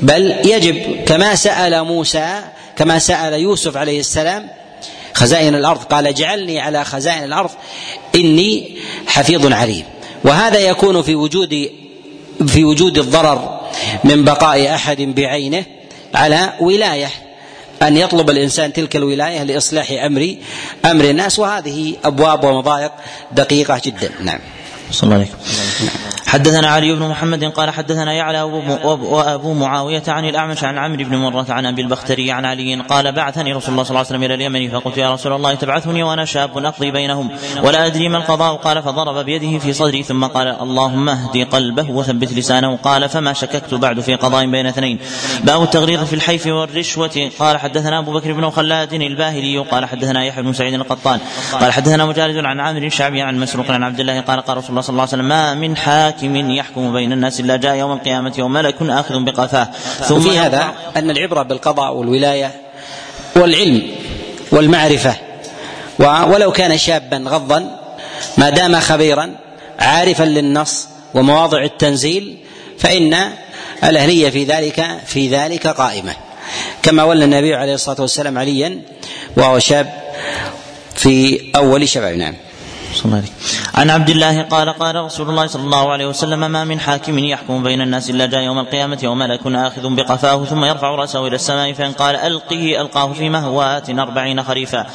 بل 0.00 0.36
يجب. 0.44 1.04
كما 1.06 1.34
سأل 1.34 1.84
موسى 1.84 2.40
كما 2.76 2.98
سأل 2.98 3.32
يوسف 3.32 3.76
عليه 3.76 4.00
السلام 4.00 4.48
خزائن 5.14 5.54
الأرض 5.54 5.82
قال 5.82 6.06
اجعلني 6.06 6.60
على 6.60 6.84
خزائن 6.84 7.24
الأرض 7.24 7.50
إني 8.14 8.76
حفيظ 9.06 9.52
عليم. 9.52 9.84
وهذا 10.24 10.58
يكون 10.58 11.02
في 11.02 11.14
وجود 11.14 11.70
في 12.46 12.64
وجود 12.64 12.98
الضرر 12.98 13.57
من 14.04 14.24
بقاء 14.24 14.74
أحد 14.74 15.00
بعينه 15.00 15.64
على 16.14 16.52
ولاية. 16.60 17.10
أن 17.82 17.96
يطلب 17.96 18.30
الإنسان 18.30 18.72
تلك 18.72 18.96
الولاية 18.96 19.42
لإصلاح 19.42 19.90
أمر 19.90 20.36
أمر 20.84 21.04
الناس. 21.04 21.38
وهذه 21.38 21.96
أبواب 22.04 22.44
ومضايق 22.44 22.92
دقيقة 23.32 23.80
جدا. 23.84 24.10
نعم. 24.20 24.38
صلى 24.90 25.14
الله 25.14 25.26
حدثنا 26.28 26.68
علي 26.68 26.92
بن 26.92 27.08
محمد 27.08 27.44
قال 27.44 27.70
حدثنا 27.70 28.12
يعلى 28.12 28.42
وأبو 28.42 29.52
معاوية 29.54 30.02
عن 30.08 30.24
الأعمش 30.24 30.64
عن 30.64 30.78
عمرو 30.78 31.04
بن 31.04 31.16
مرة 31.16 31.46
عن 31.48 31.66
أبي 31.66 31.82
البختري 31.82 32.32
عن 32.32 32.44
علي 32.44 32.82
قال 32.88 33.12
بعثني 33.12 33.52
رسول 33.52 33.70
الله 33.70 33.82
صلى 33.82 33.90
الله 33.90 33.98
عليه 33.98 34.08
وسلم 34.08 34.22
إلى 34.22 34.34
اليمن 34.34 34.70
فقلت 34.70 34.98
يا 34.98 35.12
رسول 35.12 35.32
الله 35.32 35.54
تبعثني 35.54 36.02
وأنا 36.02 36.24
شاب 36.24 36.58
اقضي 36.58 36.90
بينهم 36.90 37.30
ولا 37.62 37.86
أدري 37.86 38.08
ما 38.08 38.18
القضاء 38.18 38.54
قال 38.54 38.82
فضرب 38.82 39.24
بيده 39.24 39.58
في 39.58 39.72
صدري 39.72 40.02
ثم 40.02 40.24
قال 40.24 40.46
اللهم 40.46 41.08
اهد 41.08 41.46
قلبه 41.50 41.90
وثبت 41.90 42.32
لسانه 42.32 42.76
قال 42.76 43.08
فما 43.08 43.32
شككت 43.32 43.74
بعد 43.74 44.00
في 44.00 44.14
قضاء 44.14 44.46
بين 44.46 44.66
اثنين 44.66 44.98
باب 45.44 45.62
التغريض 45.62 46.04
في 46.04 46.12
الحيف 46.12 46.46
والرشوة 46.46 47.30
قال 47.38 47.58
حدثنا 47.58 47.98
أبو 47.98 48.12
بكر 48.12 48.32
بن 48.32 48.50
خلاد 48.50 48.92
الباهلي 48.92 49.58
قال 49.58 49.84
حدثنا 49.84 50.24
يحيى 50.24 50.42
بن 50.42 50.52
سعيد 50.52 50.74
القطان 50.74 51.20
قال 51.60 51.72
حدثنا 51.72 52.06
مجالد 52.06 52.44
عن 52.44 52.60
عامر 52.60 52.82
الشعبي 52.82 53.22
عن 53.22 53.40
مسروق 53.40 53.70
عن 53.70 53.82
عبد 53.82 54.00
الله 54.00 54.20
قال 54.20 54.40
قال 54.40 54.56
رسول 54.56 54.70
الله 54.70 54.80
صلى 54.80 54.92
الله 54.92 55.02
عليه 55.02 55.12
وسلم 55.12 55.28
ما 55.28 55.54
من 55.54 55.76
حاكم 55.76 56.17
يحكم 56.22 56.92
بين 56.92 57.12
الناس 57.12 57.40
الا 57.40 57.56
جاء 57.56 57.74
يوم 57.74 57.92
القيامة 57.92 58.34
وملك 58.38 58.82
آخذ 58.82 59.24
بقفاه. 59.24 59.68
ثم 60.00 60.20
في 60.20 60.38
هذا 60.38 60.72
أن 60.96 61.10
العبرة 61.10 61.42
بالقضاء 61.42 61.94
والولاية 61.94 62.52
والعلم 63.36 63.82
والمعرفة 64.52 65.14
ولو 65.98 66.52
كان 66.52 66.78
شابا 66.78 67.24
غضا 67.26 67.78
ما 68.38 68.50
دام 68.50 68.80
خبيرا 68.80 69.34
عارفا 69.78 70.24
للنص 70.24 70.88
ومواضع 71.14 71.64
التنزيل 71.64 72.36
فإن 72.78 73.32
الأهلية 73.84 74.30
في 74.30 74.44
ذلك 74.44 74.86
في 75.06 75.28
ذلك 75.28 75.66
قائمة. 75.66 76.14
كما 76.82 77.04
ولى 77.04 77.24
النبي 77.24 77.54
عليه 77.54 77.74
الصلاة 77.74 78.00
والسلام 78.00 78.38
عليا 78.38 78.82
وهو 79.36 79.58
شاب 79.58 79.92
في 80.94 81.40
أول 81.56 81.88
شباب 81.88 82.14
نعم. 82.14 82.34
عن 83.74 83.90
عبد 83.90 84.10
الله 84.10 84.42
قال 84.42 84.68
قال 84.68 84.96
رسول 84.96 85.30
الله 85.30 85.46
صلى 85.46 85.62
الله 85.62 85.92
عليه 85.92 86.06
وسلم 86.06 86.50
ما 86.50 86.64
من 86.64 86.80
حاكم 86.80 87.18
يحكم 87.18 87.62
بين 87.62 87.80
الناس 87.80 88.10
إلا 88.10 88.26
جاء 88.26 88.40
يوم 88.40 88.58
القيامة 88.58 88.98
وملك 89.04 89.40
آخذ 89.46 89.94
بقفاه 89.94 90.44
ثم 90.44 90.64
يرفع 90.64 90.88
رأسه 90.88 91.26
إلى 91.26 91.34
السماء 91.34 91.72
فإن 91.72 91.92
قال 91.92 92.16
ألقه 92.16 92.80
ألقاه 92.80 93.12
في 93.12 93.28
مهوات 93.28 93.90
أربعين 93.90 94.42
خريفا. 94.42 94.86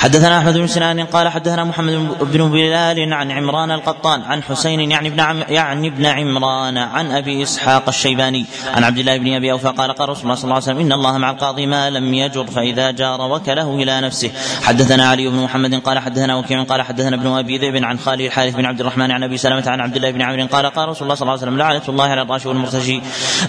حدثنا 0.00 0.38
أحمد 0.38 0.58
بن 0.58 0.66
سنان 0.66 1.00
قال 1.00 1.28
حدثنا 1.28 1.64
محمد 1.64 1.92
بن 2.20 2.50
بلال 2.50 3.12
عن 3.12 3.30
عمران 3.30 3.70
القطان 3.70 4.22
عن 4.22 4.42
حسين 4.42 4.90
يعني 4.90 5.08
ابن 5.08 5.20
عم 5.20 5.42
يعني 5.48 5.88
ابن 5.88 6.06
عمران 6.06 6.78
عن 6.78 7.12
أبي 7.12 7.42
إسحاق 7.42 7.88
الشيباني 7.88 8.46
عن 8.74 8.84
عبد 8.84 8.98
الله 8.98 9.18
بن 9.18 9.34
أبي 9.34 9.52
أوفى 9.52 9.68
قال 9.68 9.92
قال 9.92 10.08
رسول 10.08 10.22
الله 10.22 10.34
صلى 10.34 10.44
الله 10.44 10.54
عليه 10.54 10.64
وسلم 10.64 10.78
إن 10.78 10.92
الله 10.92 11.18
مع 11.18 11.30
القاضي 11.30 11.66
ما 11.66 11.90
لم 11.90 12.14
يجر 12.14 12.46
فإذا 12.46 12.90
جار 12.90 13.20
وكله 13.20 13.74
إلى 13.74 14.00
نفسه. 14.00 14.30
حدثنا 14.62 15.08
علي 15.08 15.28
بن 15.28 15.36
محمد 15.36 15.74
قال 15.74 15.98
حدثنا 15.98 16.36
وكيع 16.36 16.62
قال 16.62 16.82
حدثنا 16.82 17.16
ابن 17.16 17.26
أبي 17.26 17.58
ذئب 17.58 17.84
عن 17.84 17.98
خالد 17.98 18.20
الحارث 18.20 18.54
بن 18.54 18.64
عبد 18.64 18.80
الرحمن 18.80 19.10
عن 19.10 19.22
أبي 19.22 19.36
سلمة 19.36 19.64
عن 19.66 19.80
عبد 19.80 19.96
الله 19.96 20.10
بن 20.10 20.22
عمرو 20.22 20.46
قال 20.46 20.66
قال 20.66 20.88
رسول 20.88 21.02
الله 21.02 21.14
صلى 21.14 21.22
الله 21.22 21.32
عليه 21.32 21.42
وسلم 21.42 21.58
لعنة 21.58 21.82
الله 21.88 22.04
على 22.04 22.22
الراشي 22.22 22.48
والمرتشي 22.48 23.00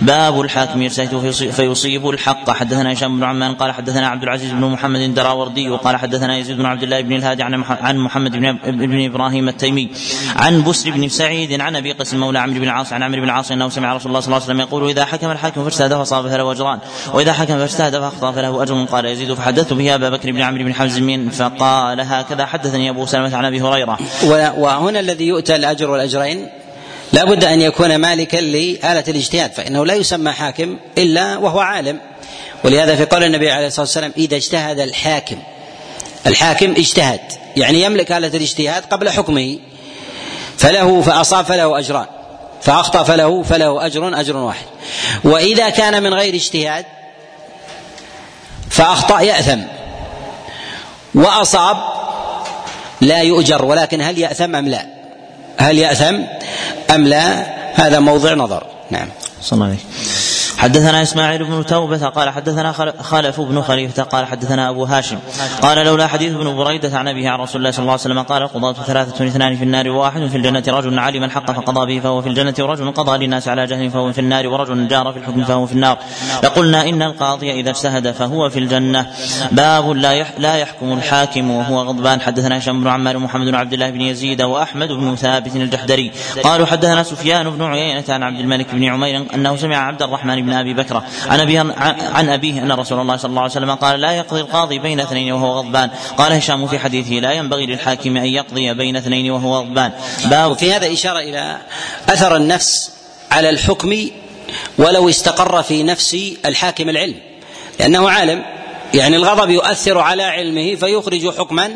باب 0.02 0.41
الحاكم 0.41 0.82
يرسيت 0.82 1.15
فيصيب 1.52 2.10
الحق. 2.10 2.49
حدثنا 2.49 2.94
هشام 2.94 3.18
بن 3.18 3.24
عمان 3.24 3.56
قال 3.56 3.72
حدثنا 3.72 4.07
عبد 4.07 4.24
العزيز 4.24 4.52
بن 4.52 4.65
محمد 4.65 4.99
الدراوردي 4.99 5.69
وقال 5.69 5.95
حدثنا 5.98 6.36
يزيد 6.38 6.57
بن 6.57 6.65
عبد 6.65 6.84
الله 6.84 7.01
بن 7.01 7.15
الهادي 7.15 7.43
عن 7.43 7.64
عن 7.64 7.97
محمد 7.97 8.31
بن 8.31 8.45
ابن 8.45 9.05
إبراهيم 9.05 9.49
التيمي 9.49 9.89
عن 10.35 10.64
بسر 10.64 10.91
بن 10.91 11.09
سعيد 11.09 11.61
عن 11.61 11.76
أبي 11.76 11.91
قسم 11.91 12.19
مولى 12.19 12.39
عمرو 12.39 12.59
بن 12.59 12.64
العاص 12.64 12.93
عن 12.93 13.03
عمرو 13.03 13.22
بن 13.22 13.26
العاص 13.26 13.51
إنه 13.51 13.69
سمع 13.69 13.95
رسول 13.95 14.07
الله 14.07 14.19
صلى 14.19 14.27
الله 14.27 14.35
عليه 14.35 14.45
وسلم 14.45 14.59
يقول 14.59 14.89
إذا 14.89 15.05
حكم 15.05 15.31
الحاكم 15.31 15.64
فاجتهد 15.64 15.93
فصاب 15.93 16.27
فله 16.27 16.51
أجران 16.51 16.80
وإذا 17.14 17.34
حكم 17.34 17.57
فاجتهد 17.57 17.99
فأخطأ 17.99 18.31
فله 18.31 18.64
اجر 18.64 18.85
قال 18.85 19.05
يزيد 19.05 19.34
فحدثت 19.34 19.73
به 19.73 19.95
أبا 19.95 20.09
بكر 20.09 20.31
بن 20.31 20.41
عمرو 20.41 20.64
بن 20.64 20.73
حزم 20.73 21.30
فقال 21.30 22.01
هكذا 22.01 22.45
حدثني 22.45 22.89
أبو 22.89 23.05
سلمة 23.05 23.38
عن 23.38 23.45
أبي 23.45 23.61
هريرة. 23.61 23.97
وهنا 24.57 24.99
الذي 24.99 25.27
يؤتى 25.27 25.55
الأجر 25.55 25.89
والأجرين 25.89 26.47
لا 27.14 27.26
بد 27.26 27.43
أن 27.43 27.61
يكون 27.61 27.95
مالكا 27.95 28.38
لآلة 28.38 29.03
الاجتهاد 29.07 29.51
فإنه 29.51 29.85
لا 29.85 29.93
يسمى 29.93 30.31
حاكم 30.31 30.77
إلا 30.97 31.38
وهو 31.38 31.59
عالم. 31.59 31.99
ولهذا 32.64 32.95
في 32.95 33.05
قول 33.05 33.23
النبي 33.23 33.51
عليه 33.51 33.68
الصلاة 33.68 33.85
والسلام 33.85 34.11
إذا 34.18 34.35
اجتهد 34.35 34.80
الحاكم 34.80 35.38
الحاكم 36.27 36.72
اجتهد. 36.72 37.19
يعني 37.57 37.81
يملك 37.81 38.11
آلة 38.11 38.27
الاجتهاد 38.27 38.84
قبل 38.84 39.10
حكمه. 39.10 39.60
فله 40.57 41.02
فأصاب 41.02 41.45
فله 41.45 41.80
أجران. 41.80 42.06
فأخطأ 42.61 43.03
فله 43.03 43.44
فله 43.44 43.85
أجر 43.85 44.19
أجر 44.19 44.38
واحد. 44.38 44.65
وإذا 45.23 45.69
كان 45.69 46.03
من 46.03 46.14
غير 46.14 46.34
اجتهاد 46.34 46.85
فأخطأ 48.69 49.22
يأثم. 49.22 49.60
وأصاب 51.15 51.77
لا 53.02 53.22
يؤجر. 53.22 53.65
ولكن 53.65 54.02
هل 54.02 54.18
يأثم 54.18 54.56
أم 54.56 54.68
لا؟ 54.68 54.85
هل 55.57 55.77
يأثم 55.77 56.15
أم 56.95 57.07
لا؟ 57.07 57.45
هذا 57.73 57.99
موضع 57.99 58.34
نظر. 58.34 58.64
نعم. 58.91 59.07
صلى 59.41 59.57
الله 59.57 59.65
عليه 59.65 59.77
حدثنا 60.58 61.02
إسماعيل 61.02 61.44
بن 61.44 61.66
توبة 61.66 62.08
قال 62.08 62.30
حدثنا 62.30 62.72
خلف 63.02 63.42
بن 63.42 63.62
خليفة 63.62 64.04
قال 64.04 64.26
حدثنا 64.26 64.70
أبو 64.70 64.84
هاشم 64.84 65.18
قال 65.62 65.86
لولا 65.86 66.08
حديث 66.08 66.34
ابن 66.34 66.56
بريدة 66.56 66.98
عن 66.98 67.08
أبيه 67.08 67.30
عن 67.30 67.40
رسول 67.40 67.62
الله 67.62 67.72
صلى 67.72 67.80
الله 67.80 67.92
عليه 67.92 68.02
وسلم 68.02 68.22
قال 68.22 68.42
القضاة 68.42 68.74
ثلاثة 68.74 69.28
اثنان 69.28 69.56
في 69.56 69.64
النار 69.64 69.90
وواحد 69.90 70.28
في 70.28 70.38
الجنة 70.38 70.64
رجل 70.68 71.00
علم 71.00 71.24
الحق 71.24 71.52
فقضى 71.52 71.94
به 71.94 72.00
فهو 72.04 72.22
في 72.22 72.30
الجنة 72.30 72.54
ورجل 72.60 72.92
قضى 72.92 73.26
للناس 73.26 73.48
على 73.48 73.66
جهل 73.66 73.92
فهو 73.92 74.12
في 74.12 74.22
النار 74.22 74.48
ورجل 74.48 74.88
جار 74.88 75.12
في 75.12 75.20
الحكم 75.20 75.44
فهو 75.44 75.66
في 75.66 75.74
النار. 75.74 75.98
لقلنا 76.44 76.90
إن 76.90 77.02
القاضي 77.02 77.52
إذا 77.52 77.70
اجتهد 77.70 78.12
فهو 78.12 78.50
في 78.50 78.60
الجنة. 78.60 79.08
باب 79.52 79.90
لا 79.90 80.26
لا 80.38 80.56
يحكم 80.56 80.94
الحاكم 80.94 81.52
وهو 81.52 81.82
غضبان. 81.82 82.22
حدثنا 82.22 82.58
هشام 82.58 82.82
بن 82.82 82.88
عمار 82.88 83.18
ومحمد 83.18 83.46
بن 83.48 83.56
عبد 83.56 83.74
الله 83.74 83.90
بن 83.90 84.02
يزيد 84.02 84.42
وأحمد 84.42 84.88
بن 84.88 85.16
ثابت 85.16 85.56
الجحدري. 85.56 86.12
قالوا 86.44 86.66
حدثنا 86.66 87.04
سفيان 87.04 87.50
بن 87.50 87.64
عيينة 87.64 88.04
عن 88.10 88.24
عبد 88.24 88.40
الملك 88.40 88.68
بن 88.74 88.84
عمير 88.84 89.26
أنه 89.34 89.56
سمع 89.56 89.78
عبد 89.78 90.04
الرحمن 90.04 90.47
بن 90.48 90.53
أبي 90.53 90.74
بكر. 90.74 91.03
عن 91.28 91.40
ابي 91.40 91.57
عن 92.14 92.30
أبيه 92.30 92.64
أن 92.64 92.72
رسول 92.72 92.99
الله 92.99 93.18
صلى 93.18 93.30
الله 93.30 93.41
عليه 93.41 93.52
وسلم 93.52 93.72
قال 93.72 94.02
لا 94.02 94.11
يقضي 94.11 94.41
القاضي 94.41 94.80
بين 94.80 94.99
اثنين 94.99 95.34
وهو 95.34 95.60
غضبان. 95.60 95.90
قال 96.18 96.34
هشام 96.34 96.68
في 96.68 96.80
حديثه 96.80 97.14
لا 97.14 97.32
ينبغي 97.32 97.65
للحاكم 97.65 98.18
أن 98.18 98.26
يقضي 98.26 98.74
بين 98.74 98.95
اثنين 98.95 99.32
وهو 99.32 99.56
غضبان. 99.56 99.91
باب 100.26 100.57
في 100.57 100.74
هذا 100.74 100.94
إشارة 100.94 101.19
إلى 101.19 101.57
أثر 102.10 102.36
النفس 102.36 102.91
على 103.32 103.49
الحكم 103.49 104.10
ولو 104.78 105.10
استقر 105.10 105.64
في 105.64 105.84
نفس 105.84 106.18
الحاكم 106.45 106.90
العلم. 106.90 107.15
لأنه 107.80 108.10
عالم 108.10 108.45
يعني 108.94 109.15
الغضب 109.15 109.49
يؤثر 109.49 109.98
على 109.98 110.24
علمه 110.24 110.76
فيخرج 110.76 111.38
حكما 111.38 111.72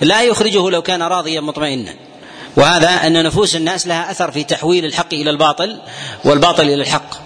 لا 0.00 0.22
يخرجه 0.22 0.70
لو 0.70 0.82
كان 0.82 1.02
راضيا 1.02 1.40
مطمئنا. 1.40 1.94
وهذا 2.56 2.88
أن 2.88 3.24
نفوس 3.24 3.56
الناس 3.56 3.86
لها 3.86 4.10
أثر 4.10 4.30
في 4.30 4.44
تحويل 4.44 4.84
الحق 4.84 5.14
إلى 5.14 5.30
الباطل 5.30 5.78
والباطل 6.24 6.62
إلى 6.62 6.74
الحق. 6.74 7.23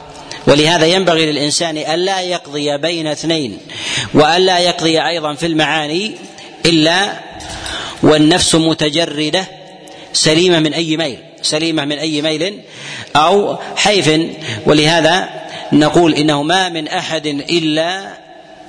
ولهذا 0.49 0.87
ينبغي 0.87 1.33
للإنسان 1.33 1.77
ألا 1.77 2.21
يقضي 2.21 2.77
بين 2.77 3.07
اثنين 3.07 3.59
وألا 4.15 4.59
يقضي 4.59 5.07
أيضا 5.07 5.35
في 5.35 5.47
المعاني 5.47 6.15
إلا 6.67 7.13
والنفس 8.03 8.55
متجردة 8.55 9.47
سليمة 10.13 10.59
من 10.59 10.75
أي 10.75 10.97
ميل 10.97 11.19
سليمة 11.43 11.85
من 11.85 11.99
أي 11.99 12.23
ميل 12.23 12.61
أو 13.17 13.59
حيف. 13.77 14.21
ولهذا 14.67 15.29
نقول 15.73 16.15
إنه 16.15 16.43
ما 16.43 16.69
من 16.69 16.89
أحد 16.89 17.27
إلا 17.27 18.09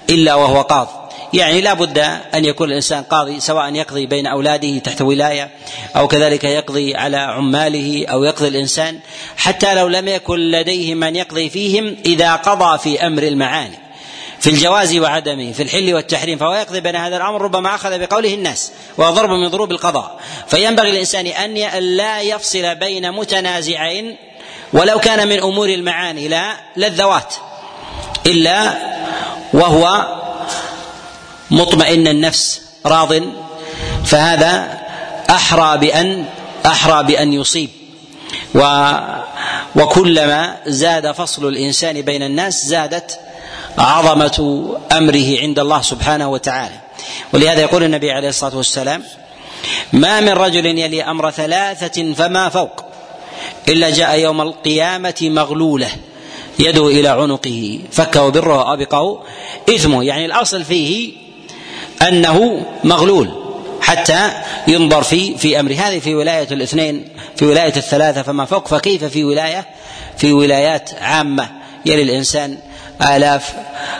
إلا 0.10 0.35
وهو 0.35 0.61
قاض. 0.61 0.98
يعني 1.34 1.61
لا 1.61 1.73
بد 1.73 1.97
أن 2.35 2.45
يكون 2.45 2.69
الإنسان 2.69 3.03
قاضي 3.03 3.39
سواء 3.39 3.76
يقضي 3.76 4.06
بين 4.06 4.27
أولاده 4.27 4.77
تحت 4.77 5.01
ولاية 5.01 5.49
أو 5.95 6.07
كذلك 6.07 6.43
يقضي 6.43 6.95
على 6.95 7.18
عماله 7.18 8.06
أو 8.07 8.23
يقضي 8.23 8.47
الإنسان 8.47 8.99
حتى 9.38 9.76
لو 9.76 9.88
لم 9.88 10.07
يكن 10.07 10.39
لديه 10.39 10.95
من 10.95 11.15
يقضي 11.15 11.49
فيهم 11.49 11.95
إذا 12.06 12.35
قضى 12.35 12.77
في 12.77 13.07
أمر 13.07 13.23
المعاني 13.23 13.80
في 14.39 14.49
الجواز 14.49 14.97
وعدمه 14.97 15.51
في 15.51 15.64
الحل 15.64 15.93
والتحريم 15.93 16.38
فهو 16.38 16.53
يقضي 16.53 16.80
بين 16.80 16.95
هذا 16.95 17.18
الأمر 17.18 17.41
ربما 17.41 17.76
أخذ 17.76 17.99
بقوله 17.99 18.34
الناس 18.34 18.72
وهو 18.97 19.14
ضرب 19.14 19.30
من 19.30 19.47
ضروب 19.47 19.72
القضاء. 19.72 20.19
فينبغي 20.47 20.91
للإنسان 20.91 21.27
أن 21.27 21.53
لا 21.84 22.22
يفصل 22.22 22.76
بين 22.76 23.11
متنازعين 23.11 24.18
ولو 24.73 24.99
كان 24.99 25.27
من 25.27 25.39
أمور 25.39 25.69
المعاني 25.69 26.27
لا 26.27 26.53
للذوات 26.77 27.35
إلا 28.26 28.73
وهو 29.53 30.06
مطمئن 31.51 32.07
النفس 32.07 32.61
راض 32.85 33.13
فهذا 34.05 34.80
أحرى 35.30 35.77
بأن 35.77 36.26
أحرى 36.65 37.03
بأن 37.03 37.34
يصيب. 37.34 37.69
و 38.55 38.91
وكلما 39.76 40.57
زاد 40.67 41.11
فصل 41.11 41.47
الإنسان 41.47 42.01
بين 42.01 42.23
الناس 42.23 42.65
زادت 42.65 43.19
عظمة 43.77 44.69
أمره 44.91 45.39
عند 45.39 45.59
الله 45.59 45.81
سبحانه 45.81 46.30
وتعالى. 46.30 46.76
ولهذا 47.34 47.61
يقول 47.61 47.84
النبي 47.84 48.11
عليه 48.11 48.30
الصلاة 48.30 48.57
والسلام 48.57 49.03
ما 49.93 50.19
من 50.19 50.30
رجل 50.30 50.65
يلي 50.65 51.03
أمر 51.03 51.31
ثلاثة 51.31 52.13
فما 52.13 52.49
فوق 52.49 52.84
إلا 53.67 53.89
جاء 53.89 54.19
يوم 54.19 54.41
القيامة 54.41 55.15
مغلولة 55.21 55.89
يده 56.59 56.88
إلى 56.88 57.07
عنقه 57.07 57.80
فكه 57.91 58.30
بره 58.30 58.57
وأبقه 58.57 59.23
إثمه. 59.69 60.03
يعني 60.03 60.26
الأصل 60.26 60.63
فيه 60.63 61.13
أنه 62.07 62.65
مغلول 62.84 63.30
حتى 63.81 64.31
ينظر 64.67 65.03
في 65.03 65.38
في 65.38 65.59
أمر 65.59 65.71
هذه 65.71 65.99
في 65.99 66.15
ولاية 66.15 66.47
الاثنين 66.51 67.07
في 67.35 67.45
ولاية 67.45 67.73
الثلاثة 67.77 68.21
فما 68.21 68.45
فوق 68.45 68.67
فكيف 68.67 69.03
في 69.03 69.23
ولاية؟ 69.23 69.65
في 70.17 70.34
ولايات 70.34 70.89
عامة. 71.01 71.49
يلي 71.85 72.01
الإنسان 72.01 72.57
آلاف 73.01 73.53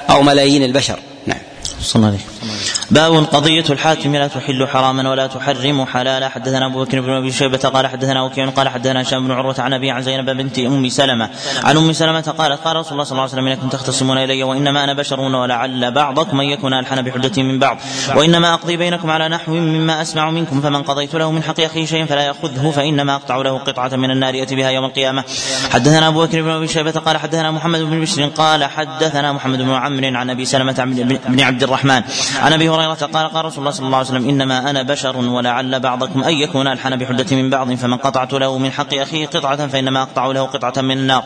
أو 0.10 0.24
ملايين 0.24 0.64
البشر. 0.64 1.00
نعم. 1.26 1.40
صلى 1.82 1.96
الله 1.96 2.08
عليه 2.08 2.39
باب 2.92 3.14
قضية 3.14 3.64
الحاكم 3.70 4.16
لا 4.16 4.28
تحل 4.28 4.68
حراما 4.68 5.10
ولا 5.10 5.28
تحرم 5.28 5.86
حلالا. 5.86 6.30
حدثنا 6.30 6.66
أبو 6.66 6.84
بكر 6.84 7.02
بن 7.02 7.10
أبي 7.10 7.32
شيبة 7.32 7.58
قال 7.58 7.88
حدثنا 7.88 8.24
وكيع 8.24 8.50
قال 8.50 8.70
حدثنا 8.70 9.02
هشام 9.02 9.28
بن 9.28 9.32
عروة 9.32 9.56
عن 9.60 9.74
أبي 9.74 9.92
عن 9.92 10.02
زينب 10.02 10.30
بنت 10.30 10.60
أم 10.60 10.90
سلمة. 10.90 11.30
عن 11.64 11.78
أم 11.78 11.94
سلمة 11.94 12.34
قالت 12.38 12.60
قال 12.62 12.76
رسول 12.76 12.92
الله 12.92 13.04
صلى 13.04 13.12
الله 13.12 13.22
عليه 13.22 13.34
وسلم 13.34 13.48
إنكم 13.48 13.70
تختصمون 13.70 14.18
إلي 14.18 14.44
وإنما 14.44 14.84
أنا 14.84 14.94
بشر 14.94 15.20
ولعل 15.20 15.92
بعضكم 15.92 16.40
أن 16.42 16.46
يكون 16.46 16.74
ألحن 16.74 17.02
بحجة 17.02 17.42
من 17.42 17.60
بعض. 17.60 17.78
وإنما 18.16 18.54
أقضي 18.54 18.78
بينكم 18.78 19.12
على 19.12 19.30
نحو 19.30 19.52
مما 19.52 20.02
أسمع 20.02 20.32
منكم. 20.32 20.62
فمن 20.62 20.84
قضيت 20.84 21.16
له 21.16 21.32
من 21.32 21.44
حق 21.44 21.60
أخيه 21.60 21.86
شيئا 21.86 22.06
فلا 22.06 22.22
يأخذه 22.22 22.72
فإنما 22.76 23.16
أقطع 23.16 23.36
له 23.36 23.58
قطعة 23.58 23.96
من 23.96 24.12
النار 24.12 24.36
يأتي 24.36 24.56
بها 24.56 24.70
يوم 24.70 24.86
القيامة. 24.86 25.24
حدثنا 25.72 26.08
أبو 26.08 26.26
بكر 26.26 26.42
بن 26.42 26.50
أبي 26.50 26.68
شيبة 26.68 26.92
قال 26.92 27.18
حدثنا 27.18 27.52
محمد 27.52 27.80
بن 27.80 28.02
بشر 28.02 28.26
قال 28.26 28.64
حدثنا 28.64 29.34
محمد 29.34 29.62
بن 29.62 29.72
عمرو 29.72 30.18
عن 30.18 30.30
أبي 30.30 30.46
سلمة 30.46 30.84
بن 31.28 31.42
عبد 31.42 31.64
الرحمن. 31.64 32.02
عن 32.38 32.54
أبي 32.54 32.70
هريرة 32.70 32.94
قال 32.94 33.28
قال 33.28 33.46
رسول 33.46 33.60
الله 33.60 33.72
صلى 33.72 33.86
الله 33.86 33.98
عليه 33.98 34.08
وسلم 34.08 34.30
إنما 34.30 34.70
أنا 34.70 34.84
بشر 34.84 35.18
ولعل 35.18 35.80
بعضكم 35.80 36.24
أن 36.24 36.34
يكون 36.34 36.68
ألحن 36.68 36.96
بحجة 36.96 37.36
من 37.36 37.50
بعض 37.50 37.74
فمن 37.74 37.98
قطعت 37.98 38.34
له 38.34 38.58
من 38.58 38.72
حق 38.72 38.94
أخيه 38.94 39.26
قطعة 39.26 39.68
فإنما 39.68 40.02
أقطع 40.02 40.26
له 40.26 40.42
قطعة 40.42 40.82
من 40.82 40.98
النار 40.98 41.24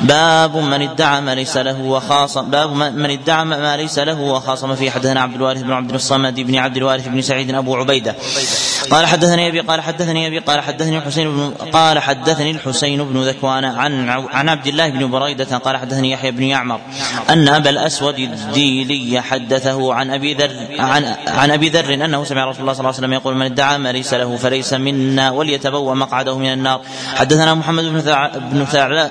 باب 0.00 0.56
من 0.56 0.82
ادعى 0.82 1.20
ما 1.20 1.34
ليس 1.34 1.56
له 1.56 1.80
وخاصم 1.80 2.50
باب 2.50 2.72
من 2.72 3.10
ادعى 3.10 3.44
ما 3.44 3.76
ليس 3.76 3.98
له 3.98 4.20
وخاصم 4.20 4.74
فيه 4.74 4.90
حدثنا 4.90 5.20
عبد 5.20 5.34
الوارث 5.34 5.62
بن 5.62 5.72
عبد 5.72 5.94
الصمد 5.94 6.40
بن 6.40 6.56
عبد 6.56 6.76
الوارث 6.76 7.08
بن 7.08 7.22
سعيد 7.22 7.54
أبو 7.54 7.76
عبيدة. 7.76 8.14
قال 8.90 9.06
حدثني 9.06 9.48
أبي 9.48 9.60
قال 9.60 9.80
حدثني 9.80 10.26
أبي 10.26 10.38
قال 10.38 10.60
حدثني 10.60 10.98
الحسين 10.98 11.28
بن 11.28 11.54
قال 11.72 11.98
حدثني 11.98 12.50
الحسين 12.50 13.04
بن 13.04 13.20
ذكوان 13.20 13.64
عن 13.64 14.08
عن 14.08 14.48
عبد 14.48 14.66
الله 14.66 14.90
بن 14.90 15.10
بريدة 15.10 15.58
قال 15.58 15.76
حدثني 15.76 16.10
يحيى 16.10 16.30
بن 16.30 16.42
يعمر 16.42 16.80
أن 17.30 17.48
أبا 17.48 17.70
الأسود 17.70 18.18
الديلي 18.18 19.20
حدثه 19.20 19.94
عن 19.94 20.10
أبي 20.10 20.34
ذر 20.40 20.80
عن 20.80 21.04
عن 21.26 21.50
أبي 21.50 21.68
ذر 21.68 21.94
أنه 21.94 22.24
سمع 22.24 22.44
رسول 22.44 22.60
الله 22.60 22.72
صلى 22.72 22.80
الله 22.80 22.94
عليه 22.94 22.98
وسلم 22.98 23.12
يقول 23.12 23.34
من 23.36 23.42
ادعى 23.42 23.78
ما 23.78 23.92
ليس 23.92 24.14
له 24.14 24.36
فليس 24.36 24.72
منا 24.72 25.30
وليتبوأ 25.30 25.94
مقعده 25.94 26.38
من 26.38 26.52
النار. 26.52 26.80
حدثنا 27.14 27.54
محمد 27.54 27.84
بن 27.84 28.00
بن 28.52 28.64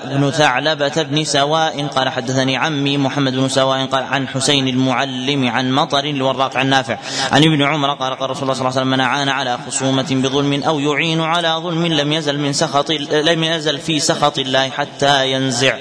بن 0.05 0.31
ثعلبة 0.31 1.03
بن 1.03 1.23
سواء 1.23 1.87
قال 1.87 2.09
حدثني 2.09 2.57
عمي 2.57 2.97
محمد 2.97 3.33
بن 3.33 3.49
سواء 3.49 3.85
قال 3.85 4.03
عن 4.03 4.27
حسين 4.27 4.67
المعلم 4.67 5.49
عن 5.49 5.71
مطر 5.71 6.03
الوراق 6.03 6.57
عن 6.57 6.69
نافع 6.69 6.97
عن 7.31 7.43
ابن 7.43 7.63
عمر 7.63 7.93
قال 7.93 8.15
قال 8.15 8.29
رسول 8.29 8.43
الله 8.43 8.53
صلى 8.53 8.61
الله 8.61 8.79
عليه 8.79 8.81
وسلم 8.81 8.87
من 8.87 8.99
اعان 8.99 9.29
على 9.29 9.57
خصومة 9.67 10.07
بظلم 10.11 10.63
أو 10.63 10.79
يعين 10.79 11.21
على 11.21 11.49
ظلم 11.63 11.85
لم 11.85 12.13
يزل 12.13 12.39
من 12.39 12.53
سخط 12.53 12.91
لم 13.11 13.43
يزل 13.43 13.77
في 13.79 13.99
سخط 13.99 14.39
الله 14.39 14.69
حتى 14.69 15.31
ينزع. 15.31 15.75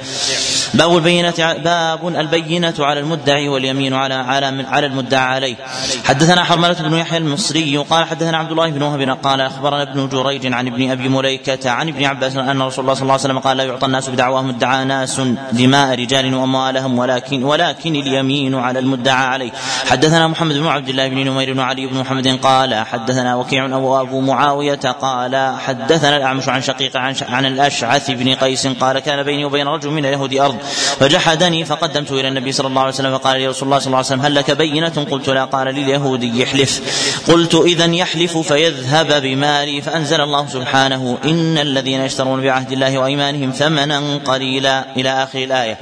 باب 0.75 0.97
البينة 0.97 1.55
باب 1.65 2.09
البينة 2.09 2.75
على 2.79 3.01
المدعي 3.01 3.49
واليمين 3.49 3.95
على 3.95 4.15
على 4.15 4.67
على 4.69 4.87
المدعى. 4.87 5.38
عليه. 5.39 5.57
حدثنا 6.05 6.45
حرملة 6.45 6.73
بن 6.73 6.95
يحيى 6.95 7.19
المصري 7.19 7.77
قال 7.77 8.05
حدثنا 8.05 8.37
عبد 8.39 8.51
الله 8.51 8.71
بن 8.71 8.83
وهب 8.83 9.19
قال 9.23 9.41
أخبرنا 9.41 9.83
ابن 9.83 10.09
جريج 10.09 10.53
عن 10.53 10.67
ابن 10.67 10.91
أبي 10.91 11.09
مليكة 11.09 11.71
عن 11.71 11.89
ابن 11.89 12.05
عباس 12.05 12.37
أن 12.37 12.63
رسول 12.63 12.83
الله 12.83 12.95
صلى 12.95 13.03
الله 13.03 13.13
عليه 13.13 13.23
وسلم 13.23 13.39
قال 13.39 13.57
لا 13.57 13.65
يعطى 13.65 13.87
الناس 13.87 14.09
بدعواهم 14.09 14.49
ادعى 14.49 14.85
ناس 14.85 15.21
دماء 15.53 15.95
رجال 15.95 16.35
وأموالهم 16.35 16.99
ولكن 16.99 17.45
ولكن 17.45 17.97
اليمين 17.97 18.55
على 18.55 18.79
المدعى 18.79 19.27
عليه. 19.27 19.51
حدثنا 19.87 20.29
محمد 20.29 20.55
بن 20.55 20.67
عبد 20.67 20.89
الله 20.89 21.09
بن 21.09 21.17
نمير 21.17 21.59
وعلي 21.59 21.87
بن 21.87 22.01
محمد 22.01 22.29
قال 22.43 22.75
حدثنا 22.75 23.37
وكيع 23.37 23.67
أو 23.67 24.01
أبو 24.01 24.21
معاوية 24.21 24.75
قال 24.75 25.55
حدثنا 25.67 26.17
الأعمش 26.17 26.49
عن 26.49 26.63
شقيق 26.63 26.97
عن, 26.97 27.15
عن 27.29 27.47
الأشعث 27.47 28.11
بن 28.11 28.35
قيس 28.35 28.67
قال 28.67 28.99
كان 28.99 29.23
بيني 29.23 29.45
وبين 29.45 29.69
رجل 29.69 29.91
من 29.91 30.07
اليهود 30.07 30.35
أرض 30.35 30.59
فجحدني 31.01 31.65
فقدمت 31.65 32.13
إلى 32.13 32.29
النبي 32.29 32.53
صلى 32.53 32.67
الله 32.67 32.81
عليه 32.81 32.93
وسلم 32.93 33.19
فقال 33.19 33.41
لي 33.41 33.47
رسول 33.47 33.69
الله 33.69 33.79
صلى 33.79 33.87
الله 33.87 33.97
عليه 33.97 34.07
وسلم 34.07 34.21
هل 34.21 34.35
لك 34.35 34.51
بينة؟ 34.51 35.07
قلت 35.11 35.28
لا 35.31 35.45
قال 35.45 35.67
لليهودي 35.67 36.45
احلف 36.45 36.81
قلت 37.29 37.55
إذا 37.55 37.85
يحلف 37.85 38.39
فيذهب 38.39 39.23
بمالي 39.23 39.81
فأنزل 39.81 40.21
الله 40.21 40.47
سبحانه 40.47 41.19
إن 41.25 41.59
الذين 41.59 42.01
يشترون 42.01 42.43
بعهد 42.43 42.73
الله 42.73 42.99
وأيمانهم 42.99 43.51
ثمنا 43.51 44.21
قليلا. 44.25 44.85
إلى 44.97 45.23
آخر 45.23 45.39
الآية. 45.39 45.79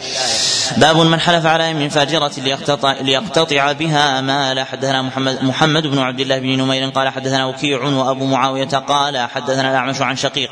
باب 0.77 0.97
من 0.97 1.21
حلف 1.21 1.47
على 1.47 1.71
يمين 1.71 1.89
فاجرة 1.89 2.31
ليقتطع, 2.39 2.93
ليقتطع 3.01 3.73
بها 3.73 4.21
مال. 4.21 4.61
حدثنا 4.61 5.03
محمد 5.03 5.43
محمد 5.43 5.87
بن 5.87 5.99
عبد 5.99 6.21
الله 6.21 6.39
بن 6.39 6.49
نمير 6.49 6.89
قال 6.89 7.09
حدثنا 7.09 7.47
وكيع 7.47 7.83
وأبو 7.83 8.25
معاوية 8.25 8.65
قال 8.65 9.19
حدثنا 9.19 9.71
الأعمش 9.71 10.01
عن 10.01 10.17
شقيق. 10.17 10.51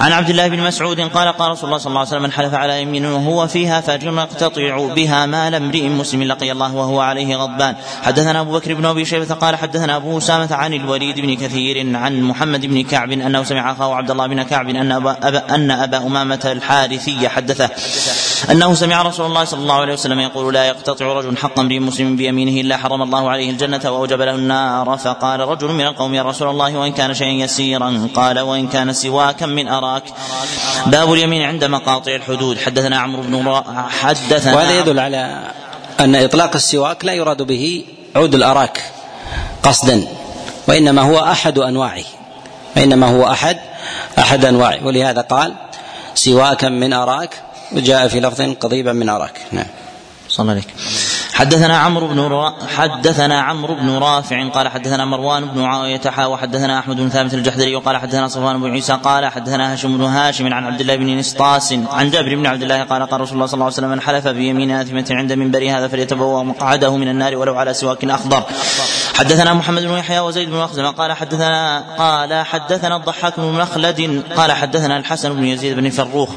عن 0.00 0.12
عبد 0.12 0.30
الله 0.30 0.48
بن 0.48 0.60
مسعود 0.60 1.00
قال 1.00 1.28
قال 1.28 1.50
رسول 1.50 1.64
الله 1.64 1.78
صلى 1.78 1.88
الله 1.88 2.00
عليه 2.00 2.08
وسلم 2.08 2.22
من 2.22 2.32
حلف 2.32 2.54
على 2.54 2.82
يمين 2.82 3.06
وهو 3.06 3.46
فيها 3.46 3.80
فاجر 3.80 4.12
يقتطع 4.12 4.94
بها 4.94 5.26
مال 5.26 5.54
امرئ 5.54 5.88
مسلم 5.88 6.22
لقي 6.22 6.52
الله 6.52 6.74
وهو 6.74 7.00
عليه 7.00 7.36
غضبان. 7.36 7.74
حدثنا 8.02 8.25
أبو 8.28 8.52
بكر 8.52 8.74
بن 8.74 8.86
أبي 8.86 9.04
شيبة 9.04 9.34
قال 9.34 9.56
حدثنا 9.56 9.96
أبو 9.96 10.18
أسامة 10.18 10.54
عن 10.54 10.74
الوليد 10.74 11.20
بن 11.20 11.36
كثير 11.36 11.96
عن 11.96 12.22
محمد 12.22 12.66
بن 12.66 12.82
كعب 12.82 13.12
أنه 13.12 13.42
سمع 13.42 13.72
أخاه 13.72 13.94
عبد 13.94 14.10
الله 14.10 14.26
بن 14.26 14.42
كعب 14.42 14.68
أن 14.68 14.92
أبا, 14.92 15.16
أبا 15.22 15.54
أن 15.54 15.70
أبا 15.70 15.96
أمامة 15.96 16.40
الحارثي 16.44 17.28
حدثه. 17.28 17.70
أنه 18.50 18.74
سمع 18.74 19.02
رسول 19.02 19.26
الله 19.26 19.44
صلى 19.44 19.60
الله 19.60 19.74
عليه 19.74 19.92
وسلم 19.92 20.20
يقول 20.20 20.54
لا 20.54 20.64
يقتطع 20.64 21.06
رجل 21.06 21.36
حقا 21.36 21.62
امرئ 21.62 21.78
مسلم 21.78 22.16
بيمينه 22.16 22.60
إلا 22.60 22.76
حرم 22.76 23.02
الله 23.02 23.30
عليه 23.30 23.50
الجنة 23.50 23.80
وأوجب 23.84 24.20
له 24.20 24.34
النار. 24.34 24.96
فقال 24.96 25.40
رجل 25.40 25.68
من 25.68 25.86
القوم 25.86 26.14
يا 26.14 26.22
رسول 26.22 26.48
الله 26.48 26.76
وإن 26.76 26.92
كان 26.92 27.14
شيئا 27.14 27.32
يسيرا؟ 27.44 28.08
قال 28.14 28.40
وإن 28.40 28.68
كان 28.68 28.92
سواكا 28.92 29.46
من 29.46 29.68
أراك؟ 29.68 30.04
باب 30.86 31.12
اليمين 31.12 31.42
عند 31.42 31.64
مقاطع 31.64 32.14
الحدود. 32.14 32.58
حدثنا 32.58 32.98
عمرو 32.98 33.22
بن 33.22 33.62
حدثنا 33.88 34.54
وهذا 34.54 34.78
يدل 34.78 34.98
على 34.98 35.50
أن 36.00 36.14
إطلاق 36.14 36.54
السواك 36.54 37.04
لا 37.04 37.12
يراد 37.12 37.42
به 37.42 37.84
عود 38.16 38.34
الأراك 38.34 38.82
قصدا 39.62 40.06
وإنما 40.68 41.02
هو 41.02 41.18
أحد 41.18 41.58
أنواعه. 41.58 42.04
وإنما 42.76 43.06
هو 43.06 43.26
أحد 43.26 43.56
أحد 44.18 44.44
أنواعه. 44.44 44.86
ولهذا 44.86 45.20
قال 45.20 45.54
سواكا 46.14 46.68
من 46.68 46.92
أراك 46.92 47.30
وجاء 47.72 48.08
في 48.08 48.20
لفظ 48.20 48.40
قضيبا 48.40 48.92
من 48.92 49.08
أراك. 49.08 49.40
نعم. 49.52 49.66
صلى 50.28 50.50
عليك 50.50 50.68
حدثنا 51.36 51.78
عمرو 51.78 52.06
بن. 52.06 52.16
حدثنا 52.76 53.40
عمرو 53.40 53.74
بن 53.74 53.90
رافع 53.90 54.48
قال 54.48 54.68
حدثنا 54.68 55.04
مروان 55.04 55.44
بن 55.44 55.60
معاوية 55.60 56.00
حا 56.06 56.26
وحدثنا 56.26 56.78
أحمد 56.78 56.96
بن 56.96 57.08
ثابت 57.08 57.34
الجحدري 57.34 57.76
وقال 57.76 57.96
حدثنا 57.96 58.28
صفوان 58.28 58.60
بن 58.60 58.70
عيسى 58.70 58.92
قال 58.92 59.26
حدثنا 59.26 59.72
هاشم 59.72 59.98
بن 59.98 60.04
هاشم 60.04 60.54
عن 60.54 60.64
عبد 60.64 60.80
الله 60.80 60.96
بن 60.96 61.16
نسطاس 61.16 61.72
عن 61.72 62.10
جابر 62.10 62.34
بن 62.34 62.46
عبد 62.46 62.62
الله 62.62 62.82
قال 62.82 63.06
قال 63.06 63.20
رسول 63.20 63.34
الله 63.34 63.46
صلى 63.46 63.54
الله 63.54 63.64
عليه 63.64 63.74
وسلم 63.74 63.88
من 63.88 64.00
حلف 64.00 64.28
بيمين 64.28 64.70
آثمة 64.70 65.06
عند 65.10 65.32
منبر 65.32 65.70
هذا 65.70 65.88
فليتبوأ 65.88 66.42
مقعده 66.42 66.96
من 66.96 67.08
النار 67.08 67.36
ولو 67.36 67.54
على 67.54 67.74
سواك 67.74 68.04
أخضر 68.04 68.42
حدثنا 69.14 69.54
محمد 69.54 69.82
بن 69.82 69.98
يحيى 69.98 70.20
وزيد 70.20 70.50
بن 70.50 70.56
مخزم 70.56 70.86
قال 70.86 71.12
حدثنا 71.12 71.84
قال 71.98 72.46
حدثنا 72.46 72.96
الضحاك 72.96 73.40
بن 73.40 73.52
مخلد 73.52 74.22
قال 74.36 74.52
حدثنا 74.52 74.96
الحسن 74.96 75.34
بن 75.34 75.44
يزيد 75.44 75.76
بن 75.76 75.90
فروخ 75.90 76.30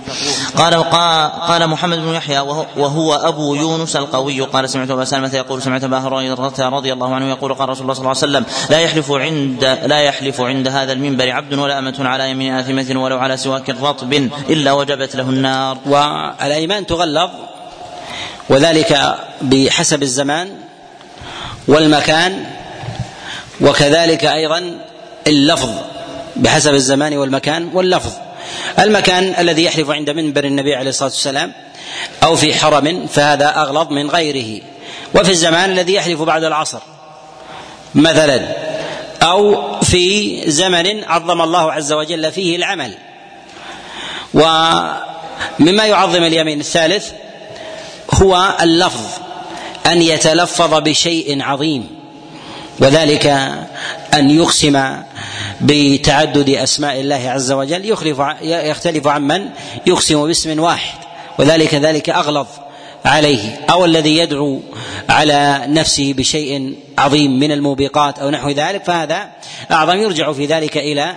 قال 0.58 0.74
قال 1.48 1.70
محمد 1.70 1.98
بن 1.98 2.14
يحيى 2.14 2.40
وهو, 2.40 2.66
وهو 2.78 3.14
أبو 3.14 3.56
يونس 3.56 3.96
القوي 3.96 4.42
قال 4.42 4.70
سمعت 4.70 4.89
أبا 4.92 5.06
سلمة 5.06 5.36
يقول 5.36 5.62
سمعت 5.62 5.84
أبا 5.84 5.98
هريرة 5.98 6.54
رضي 6.60 6.94
الله 6.94 7.16
عنه 7.16 7.30
يقول 7.30 7.54
قال 7.54 7.70
رسول 7.70 7.82
الله 7.82 7.94
صلى 7.94 8.02
الله 8.02 8.10
عليه 8.10 8.20
وسلم 8.20 8.46
لا 8.70 8.80
يحلف 8.80 9.12
عند 9.12 9.80
لا 9.86 10.00
يحلف 10.00 10.42
عند 10.42 10.68
هذا 10.68 10.94
المنبر 10.94 11.32
عبد 11.32 11.54
ولا 11.54 11.80
أمة 11.80 11.96
على 12.00 12.32
يمين 12.32 12.54
آثمة 12.54 13.04
ولو 13.04 13.18
على 13.18 13.38
سواك 13.38 13.70
رطب 13.70 14.14
إلا 14.50 14.72
وجبت 14.72 15.16
له 15.16 15.30
النار. 15.30 15.78
والأيمان 15.86 16.86
تغلظ 16.86 17.30
وذلك 18.50 19.16
بحسب 19.42 20.04
الزمان 20.04 20.50
والمكان 21.68 22.46
وكذلك 23.62 24.26
أيضا 24.26 24.80
اللفظ 25.28 25.70
بحسب 26.36 26.74
الزمان 26.74 27.18
والمكان 27.18 27.70
واللفظ. 27.74 28.14
المكان 28.80 29.34
الذي 29.40 29.64
يحلف 29.64 29.90
عند 29.90 30.10
منبر 30.10 30.44
النبي 30.44 30.76
عليه 30.76 30.90
الصلاة 30.90 31.10
والسلام 31.10 31.54
أو 32.24 32.36
في 32.36 32.54
حرم 32.54 33.08
فهذا 33.08 33.48
أغلظ 33.62 33.92
من 33.92 34.10
غيره. 34.10 34.62
وفي 35.16 35.32
الزمان 35.32 35.72
الذي 35.72 35.94
يحلف 35.94 36.22
بعد 36.22 36.44
العصر. 36.44 36.80
مثلا 37.96 38.48
أو 39.24 39.56
في 39.82 40.44
زمن 40.52 41.04
عظم 41.04 41.42
الله 41.42 41.72
عز 41.72 41.94
وجل 41.94 42.32
فيه 42.32 42.56
العمل. 42.56 42.94
ومما 44.34 45.86
يعظم 45.86 46.24
اليمين 46.24 46.60
الثالث 46.60 47.12
هو 48.14 48.56
اللفظ 48.62 49.06
أن 49.86 50.02
يتلفظ 50.02 50.74
بشيء 50.74 51.42
عظيم 51.44 51.88
وذلك 52.80 53.28
أن 54.14 54.30
يقسم 54.30 54.96
بتعدد 55.62 56.50
أسماء 56.50 57.00
الله 57.00 57.30
عز 57.30 57.52
وجل 57.52 57.86
يخلف 57.86 58.22
يختلف 58.42 59.08
عمن 59.08 59.50
يقسم 59.86 60.28
باسم 60.28 60.60
واحد 60.60 60.98
وذلك 61.40 61.76
ذلك 61.76 62.10
أغلظ. 62.10 62.48
عليه 63.06 63.66
أو 63.70 63.86
الذي 63.86 64.18
يدعو 64.18 64.62
على 65.10 65.66
نفسه 65.68 66.14
بشيء 66.14 66.76
عظيم 66.98 67.40
من 67.40 67.52
الموبقات 67.52 68.20
أو 68.20 68.30
نحو 68.30 68.50
ذلك 68.50 68.84
فهذا 68.84 69.30
أعظم 69.72 69.98
يرجع 69.98 70.34
في 70.34 70.46
ذلك 70.46 70.78
إلى 70.78 71.16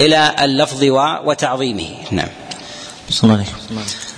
إلى 0.00 0.36
اللفظ 0.40 0.84
وتعظيمه. 1.24 1.90
نعم. 2.10 2.28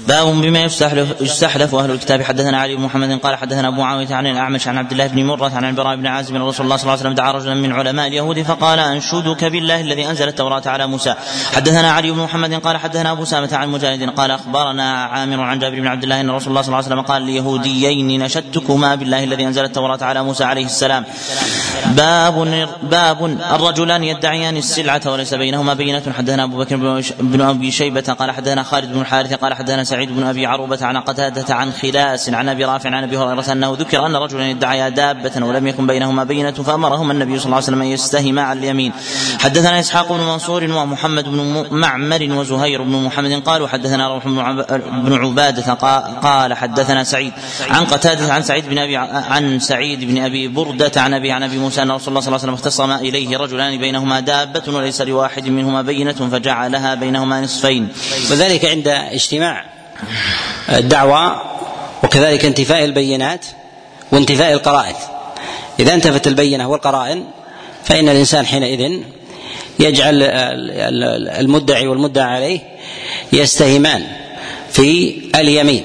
باب 0.08 0.26
بما 0.26 0.60
يستحلف 0.60 1.20
يستحلف 1.20 1.74
أهل 1.74 1.90
الكتاب. 1.90 2.22
حدثنا 2.22 2.60
علي 2.60 2.76
بن 2.76 2.82
محمد 2.82 3.20
قال 3.20 3.36
حدثنا 3.36 3.68
أبو 3.68 3.80
معاويه 3.80 4.14
عن 4.14 4.26
الأعمش 4.26 4.68
عن 4.68 4.78
عبد 4.78 4.92
الله 4.92 5.06
بن 5.06 5.24
مرة 5.24 5.52
عن 5.54 5.64
البراء 5.64 5.96
بن 5.96 6.06
عازب 6.06 6.34
أن 6.34 6.42
رسول 6.42 6.64
الله 6.64 6.76
صلى 6.76 6.82
الله 6.82 6.92
عليه 6.92 7.00
وسلم 7.00 7.14
دعا 7.14 7.32
رجلا 7.32 7.54
من 7.54 7.72
علماء 7.72 8.08
اليهود 8.08 8.42
فقال 8.42 8.78
أنشدك 8.78 9.44
بالله 9.44 9.80
الذي 9.80 10.06
أنزل 10.06 10.28
التوراة 10.28 10.62
على 10.66 10.86
موسى. 10.86 11.14
حدثنا 11.54 11.92
علي 11.92 12.10
بن 12.10 12.18
محمد 12.18 12.54
قال 12.54 12.76
حدثنا 12.76 13.12
أبو 13.12 13.24
سامة 13.24 13.48
عن 13.52 13.68
مجاهد 13.68 14.10
قال 14.10 14.30
أخبرنا 14.30 15.04
عامر 15.04 15.40
عن 15.40 15.58
جابر 15.58 15.80
بن 15.80 15.86
عبد 15.86 16.02
الله 16.02 16.20
أن 16.20 16.30
رسول 16.30 16.48
الله 16.48 16.62
صلى 16.62 16.68
الله 16.68 16.76
عليه 16.76 16.86
وسلم 16.86 17.00
قال 17.00 17.22
ليهوديين 17.22 18.22
نشدتكما 18.22 18.94
بالله 18.94 19.24
الذي 19.24 19.46
أنزل 19.46 19.64
التوراة 19.64 20.04
على 20.04 20.22
موسى 20.22 20.44
عليه 20.44 20.64
السلام. 20.64 21.04
باب 21.86 22.66
باب 22.82 23.24
الرجلان 23.54 24.04
يدعيان 24.04 24.56
السلعة 24.56 25.00
وليس 25.06 25.34
بينهما 25.34 25.74
بينة. 25.74 26.02
حدثنا 26.18 26.44
أبو 26.44 26.58
بكر 26.58 26.76
بن 27.20 27.40
أبي 27.40 27.70
شيبة 27.70 28.00
قال 28.18 28.30
حدثنا 28.30 28.62
خالد 28.62 28.92
بن 28.92 29.00
الحارث 29.00 29.34
قال 29.34 29.54
حدثنا 29.54 29.84
سعيد 29.90 30.16
بن 30.16 30.22
أبي 30.22 30.46
عروبة 30.46 30.78
عن 30.86 30.96
قتادة 30.96 31.54
عن 31.54 31.72
خلاس 31.72 32.28
عن 32.28 32.48
أبي 32.48 32.64
رافع 32.64 32.90
عن 32.90 33.04
أبي 33.04 33.16
هريرة 33.16 33.52
أنه 33.52 33.76
ذكر 33.78 34.06
أن 34.06 34.16
رجلا 34.16 34.50
ادعيا 34.50 34.88
دابة 34.88 35.46
ولم 35.46 35.66
يكن 35.66 35.86
بينهما 35.86 36.24
بينة 36.24 36.50
فأمرهما 36.50 37.12
النبي 37.12 37.38
صلى 37.38 37.44
الله 37.44 37.56
عليه 37.56 37.66
وسلم 37.66 37.82
أن 37.82 37.86
يستهما 37.86 38.42
على 38.42 38.58
اليمين. 38.58 38.92
حدثنا 39.40 39.80
إسحاق 39.80 40.12
بن 40.12 40.20
منصور 40.20 40.64
ومحمد 40.64 41.24
بن 41.24 41.66
معمر 41.70 42.28
وزهير 42.30 42.82
بن 42.82 43.04
محمد 43.04 43.32
قالوا 43.32 43.68
حدثنا 43.68 44.08
روح 44.08 44.24
بن 45.04 45.12
عبادة 45.12 45.74
قال 46.22 46.54
حدثنا 46.54 47.04
سعيد 47.04 47.32
عن 47.70 47.84
قتادة 47.84 48.32
عن 48.32 48.42
سعيد 48.42 48.68
بن 48.68 48.78
أبي 48.78 48.96
عن 48.96 49.58
سعيد 49.58 50.04
بن 50.04 50.18
أبي 50.18 50.48
بردة 50.48 50.92
عن 50.96 51.14
أبي 51.14 51.32
عن 51.32 51.42
أبي 51.42 51.58
موسى 51.58 51.82
أن 51.82 51.90
رسول 51.90 52.08
الله 52.08 52.20
صلى 52.20 52.28
الله 52.28 52.40
عليه 52.40 52.52
وسلم 52.52 52.54
اختصم 52.54 52.90
إليه 52.90 53.36
رجلان 53.36 53.78
بينهما 53.78 54.20
دابة 54.20 54.62
وليس 54.68 55.02
لواحد 55.02 55.48
منهما 55.48 55.82
بينة 55.82 56.28
فجعلها 56.32 56.94
بينهما 56.94 57.40
نصفين. 57.40 57.88
وذلك 58.30 58.64
عند 58.64 58.88
اجتماع 58.88 59.79
الدعوى 60.68 61.42
وكذلك 62.02 62.44
انتفاء 62.44 62.84
البينات 62.84 63.46
وانتفاء 64.12 64.52
القرائن. 64.52 64.94
إذا 65.80 65.94
انتفت 65.94 66.26
البينة 66.26 66.68
والقرائن 66.68 67.24
فإن 67.84 68.08
الإنسان 68.08 68.46
حينئذ 68.46 69.00
يجعل 69.78 70.22
المدعي 71.40 71.86
والمدعى 71.86 72.34
عليه 72.34 72.60
يستهمان 73.32 74.06
في 74.72 75.18
اليمين 75.34 75.84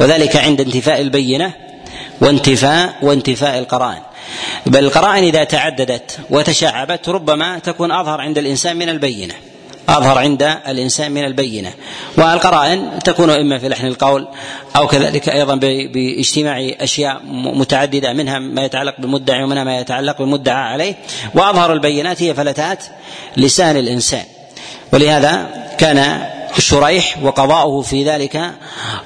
وذلك 0.00 0.36
عند 0.36 0.60
انتفاء 0.60 1.00
البينة 1.00 1.52
وانتفاء 2.20 2.94
وانتفاء 3.02 3.58
القرائن. 3.58 4.02
بل 4.66 4.84
القرائن 4.84 5.24
إذا 5.24 5.44
تعددت 5.44 6.18
وتشعبت 6.30 7.08
ربما 7.08 7.58
تكون 7.58 7.92
أظهر 7.92 8.20
عند 8.20 8.38
الإنسان 8.38 8.76
من 8.76 8.88
البينة. 8.88 9.34
أظهر 9.90 10.18
عند 10.18 10.42
الإنسان 10.42 11.12
من 11.12 11.24
البينة. 11.24 11.72
والقرائن 12.16 12.98
تكون 13.04 13.30
إما 13.30 13.58
في 13.58 13.68
لحن 13.68 13.86
القول 13.86 14.28
أو 14.76 14.86
كذلك 14.86 15.28
أيضا 15.28 15.54
باجتماع 15.92 16.70
أشياء 16.80 17.20
متعددة 17.32 18.12
منها 18.12 18.38
ما 18.38 18.64
يتعلق 18.64 18.94
بالمدعي 18.98 19.42
ومنها 19.44 19.64
ما 19.64 19.78
يتعلق 19.78 20.18
بالمدعى 20.18 20.62
عليه. 20.72 20.94
وأظهر 21.34 21.72
البينات 21.72 22.22
هي 22.22 22.34
فلتات 22.34 22.84
لسان 23.36 23.76
الإنسان. 23.76 24.24
ولهذا 24.92 25.46
كان 25.78 26.26
شريح 26.58 27.18
وقضاؤه 27.22 27.82
في 27.82 28.04
ذلك 28.04 28.50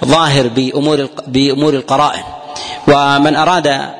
ظاهر 0.05 0.49
بأمور 0.49 1.09
بأمور 1.27 1.75
القرائن. 1.75 2.23
ومن 2.89 3.37
أراد 3.37 3.95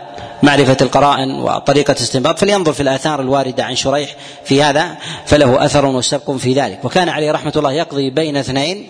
معرفة 0.45 0.77
القرائن 0.83 1.31
وطريقة 1.31 1.93
الاستنباط 1.93 2.39
فلينظر 2.39 2.73
في 2.73 2.81
الآثار 2.81 3.21
الواردة 3.21 3.65
عن 3.65 3.77
شريح 3.77 4.17
في 4.45 4.63
هذا 4.63 4.97
فله 5.27 5.65
أثر 5.65 5.87
وسبق 5.87 6.31
في 6.31 6.53
ذلك. 6.53 6.85
وكان 6.85 7.09
عليه 7.09 7.33
رحمة 7.33 7.53
الله 7.57 7.73
يقضي 7.73 8.11
بين 8.11 8.37
اثنين 8.37 8.89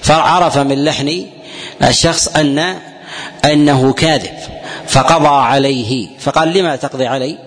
فعرف 0.00 0.58
من 0.58 0.84
لحن 0.84 1.26
الشخص 1.82 2.28
أن 2.28 2.76
أنه 3.44 3.92
كاذب 3.92 4.38
فقضى 4.86 5.28
عليه 5.28 6.08
فقال 6.18 6.52
لما 6.52 6.76
تقضي 6.76 7.06
علي؟ 7.06 7.38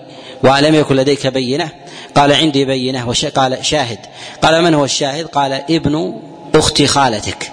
ولم 0.42 0.74
يكن 0.74 0.96
لديك 0.96 1.26
بينة؟ 1.26 1.68
قال 2.14 2.32
عندي 2.32 2.64
بينة 2.64 3.08
وش 3.08 3.24
قال 3.24 3.64
شاهد. 3.64 3.98
قال 4.42 4.62
من 4.62 4.74
هو 4.74 4.84
الشاهد؟ 4.84 5.26
قال 5.26 5.52
ابن 5.52 6.20
أخت 6.54 6.82
خالتك. 6.82 7.52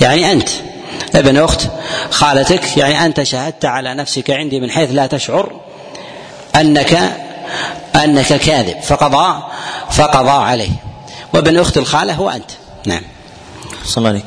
يعني 0.00 0.32
أنت. 0.32 0.48
ابن 1.14 1.36
أخت 1.36 1.60
خالتك 2.10 2.76
يعني 2.76 3.06
أنت 3.06 3.22
شهدت 3.22 3.64
على 3.64 3.94
نفسك 3.94 4.30
عندي 4.30 4.60
من 4.60 4.70
حيث 4.70 4.90
لا 4.92 5.06
تشعر 5.06 5.52
أنك 6.56 7.16
أنك 7.96 8.26
كاذب 8.26 8.80
فقضى 8.80 9.42
فقضى 9.90 10.30
عليه. 10.30 10.70
وابن 11.34 11.58
أخت 11.58 11.78
الخالة 11.78 12.14
هو 12.14 12.30
أنت. 12.30 12.50
نعم. 12.86 13.02
صلى 13.84 13.96
الله 13.96 14.08
عليه 14.08 14.22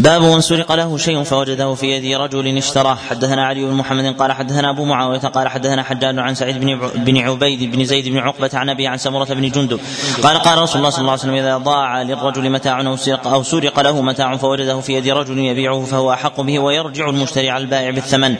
باب 0.00 0.22
من 0.22 0.40
سرق 0.40 0.72
له 0.72 0.98
شيء 0.98 1.22
فوجده 1.22 1.74
في 1.74 1.86
يد 1.86 2.20
رجل 2.20 2.56
اشتراه. 2.56 2.94
حدثنا 2.94 3.46
علي 3.46 3.64
بن 3.64 3.72
محمد 3.72 4.16
قال 4.16 4.32
حدثنا 4.32 4.70
أبو 4.70 4.84
معاوية 4.84 5.18
قال 5.18 5.48
حدثنا 5.48 5.82
حجاج 5.82 6.18
عن 6.18 6.34
سعيد 6.34 6.60
بن 6.94 7.18
عبيد 7.18 7.76
بن 7.76 7.84
زيد 7.84 8.08
بن 8.08 8.18
عقبة 8.18 8.50
عن 8.54 8.70
أبي 8.70 8.86
عن 8.86 8.98
سمرة 8.98 9.24
بن 9.24 9.50
جندب. 9.50 9.80
قال 10.22 10.38
قال 10.38 10.58
رسول 10.58 10.78
الله 10.78 10.90
صلى 10.90 11.00
الله 11.00 11.10
عليه 11.10 11.20
وسلم 11.20 11.34
إذا 11.34 11.56
ضاع 11.56 12.02
للرجل 12.02 12.50
متاع 12.50 12.80
أو 12.80 12.96
سرق 12.96 13.26
أو 13.26 13.42
سرق 13.42 13.80
له 13.80 14.02
متاع 14.02 14.36
فوجده 14.36 14.80
في 14.80 14.94
يد 14.94 15.08
رجل 15.08 15.38
يبيعه 15.38 15.84
فهو 15.84 16.12
أحق 16.12 16.40
به 16.40 16.58
ويرجع 16.58 17.08
المشتري 17.08 17.50
على 17.50 17.64
البائع 17.64 17.90
بالثمن. 17.90 18.36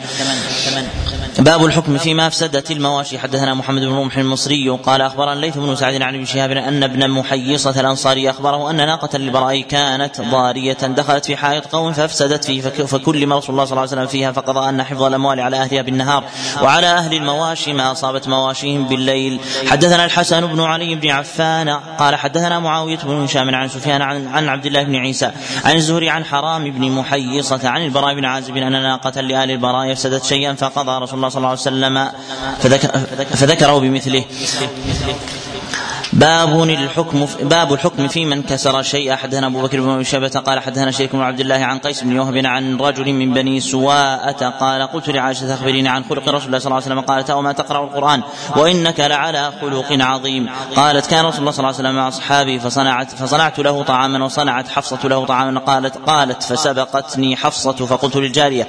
باب 1.39 1.65
الحكم 1.65 1.99
فيما 1.99 2.27
افسدت 2.27 2.71
المواشي. 2.71 3.19
حدثنا 3.19 3.55
محمد 3.55 3.83
بن 3.83 3.95
رمح 3.95 4.19
المصري 4.19 4.69
قال 4.69 5.01
أخبرنا 5.01 5.33
الليث 5.33 5.59
بن 5.59 5.77
سعد 5.77 6.03
عن 6.03 6.15
ابن 6.15 6.25
شهاب 6.25 6.51
أن 6.51 6.83
ابن 6.83 7.11
محيصة 7.11 7.81
الأنصاري 7.81 8.31
أخبره 8.31 8.71
أن 8.71 8.77
ناقة 8.77 9.19
للبراء 9.19 9.61
كانت 9.61 10.21
ضارية 10.21 10.73
دخلت 10.73 11.25
في 11.25 11.37
حائط 11.51 11.67
قوم 11.67 11.93
فافسدت 11.93 12.45
فيه 12.45 12.61
فكلم 12.63 13.33
رسول 13.33 13.51
الله 13.51 13.65
صلى 13.65 13.71
الله 13.71 13.81
عليه 13.81 13.83
وسلم 13.83 14.07
فيها 14.07 14.33
فقضى 14.33 14.69
أن 14.69 14.83
حفظ 14.83 15.03
الأموال 15.03 15.41
على 15.41 15.57
أهلها 15.57 15.83
بالنهار 15.83 16.25
وعلى 16.63 16.87
أهل 16.87 17.15
المواشي 17.15 17.73
ما 17.73 17.93
أصابت 17.93 18.29
مواشيهم 18.29 18.85
بالليل. 18.85 19.41
حدثنا 19.67 20.05
الحسن 20.05 20.47
بن 20.47 20.61
علي 20.61 20.95
بن 20.95 21.11
عفان 21.11 21.69
قال 21.99 22.17
حدثنا 22.17 22.59
معاوية 22.59 22.99
بن 23.05 23.25
هشام 23.25 23.55
عن 23.55 23.69
سفيان 23.69 24.03
عن, 24.03 24.29
عن 24.29 24.49
عبد 24.49 24.67
الله 24.67 24.83
بن 24.83 24.97
عيسى 24.97 25.31
عن 25.65 25.77
الزهري 25.77 26.11
عن 26.11 26.25
حرام 26.25 26.71
بن 26.71 26.91
محيصة 26.91 27.69
عن 27.69 27.85
البراء 27.85 28.15
بن 28.15 28.25
عازب 28.25 28.57
أن 28.57 28.73
ناقة 28.73 29.21
لآل 29.21 29.51
البراء 29.51 29.93
افسدت 29.93 30.25
شيئا 30.25 30.55
فقضى 30.55 31.03
رسول 31.03 31.17
الله 31.17 31.29
صلى 31.29 31.39
الله 31.39 31.49
عليه 31.49 31.61
وسلم 31.61 32.11
فذكر 32.61 32.89
فذكره 33.37 33.79
بمثله. 33.79 34.25
باب 36.13 36.63
الحكم 36.63 37.27
باب 37.43 37.73
الحكم 37.73 38.09
في 38.09 38.25
من 38.25 38.43
كسر 38.43 38.83
شيء. 38.83 39.15
حدثنا 39.17 39.47
أبو 39.47 39.63
بكر 39.63 39.81
بن 39.81 40.05
شيبه 40.05 40.29
قال 40.29 40.61
حدثنا 40.61 40.91
شريك 40.91 41.17
بن 41.17 41.23
عبد 41.23 41.41
الله 41.41 41.55
عن 41.55 41.79
قيس 41.79 42.03
بن 42.03 42.19
وهب 42.19 42.47
عن 42.47 42.77
رجل 42.77 43.13
من 43.13 43.33
بني 43.33 43.61
سواءة 43.61 44.49
قال 44.49 44.83
قلت 44.83 45.11
لعائشة 45.11 45.55
أخبريني 45.55 45.89
عن 45.89 46.05
خلق 46.05 46.29
رسول 46.29 46.47
الله 46.47 46.59
صلى 46.59 46.67
الله 46.67 46.77
عليه 46.77 46.87
وسلم. 46.87 47.01
قالت 47.01 47.31
أو 47.31 47.43
ما 47.43 47.53
تقرأ 47.53 47.85
القرآن 47.85 48.23
وإنك 48.57 49.01
لعلى 49.01 49.53
خلق 49.61 49.87
عظيم. 49.91 50.49
قالت 50.77 51.07
كان 51.07 51.25
رسول 51.25 51.41
الله 51.41 51.51
صلى 51.51 51.59
الله 51.59 51.77
عليه 51.79 51.89
وسلم 51.89 51.97
مع 51.97 52.09
أصحابي 52.09 52.61
فصنعت 52.61 53.11
فصنعت 53.11 53.59
له 53.59 53.83
طعاما 53.83 54.25
وصنعت 54.25 54.69
حفصة 54.69 55.09
له 55.09 55.27
طعاما. 55.27 55.61
قالت 55.61 55.97
قالت 55.97 56.43
فسبقتني 56.43 57.37
حفصة 57.37 57.87
فقلت 57.87 58.17
للجارية 58.17 58.69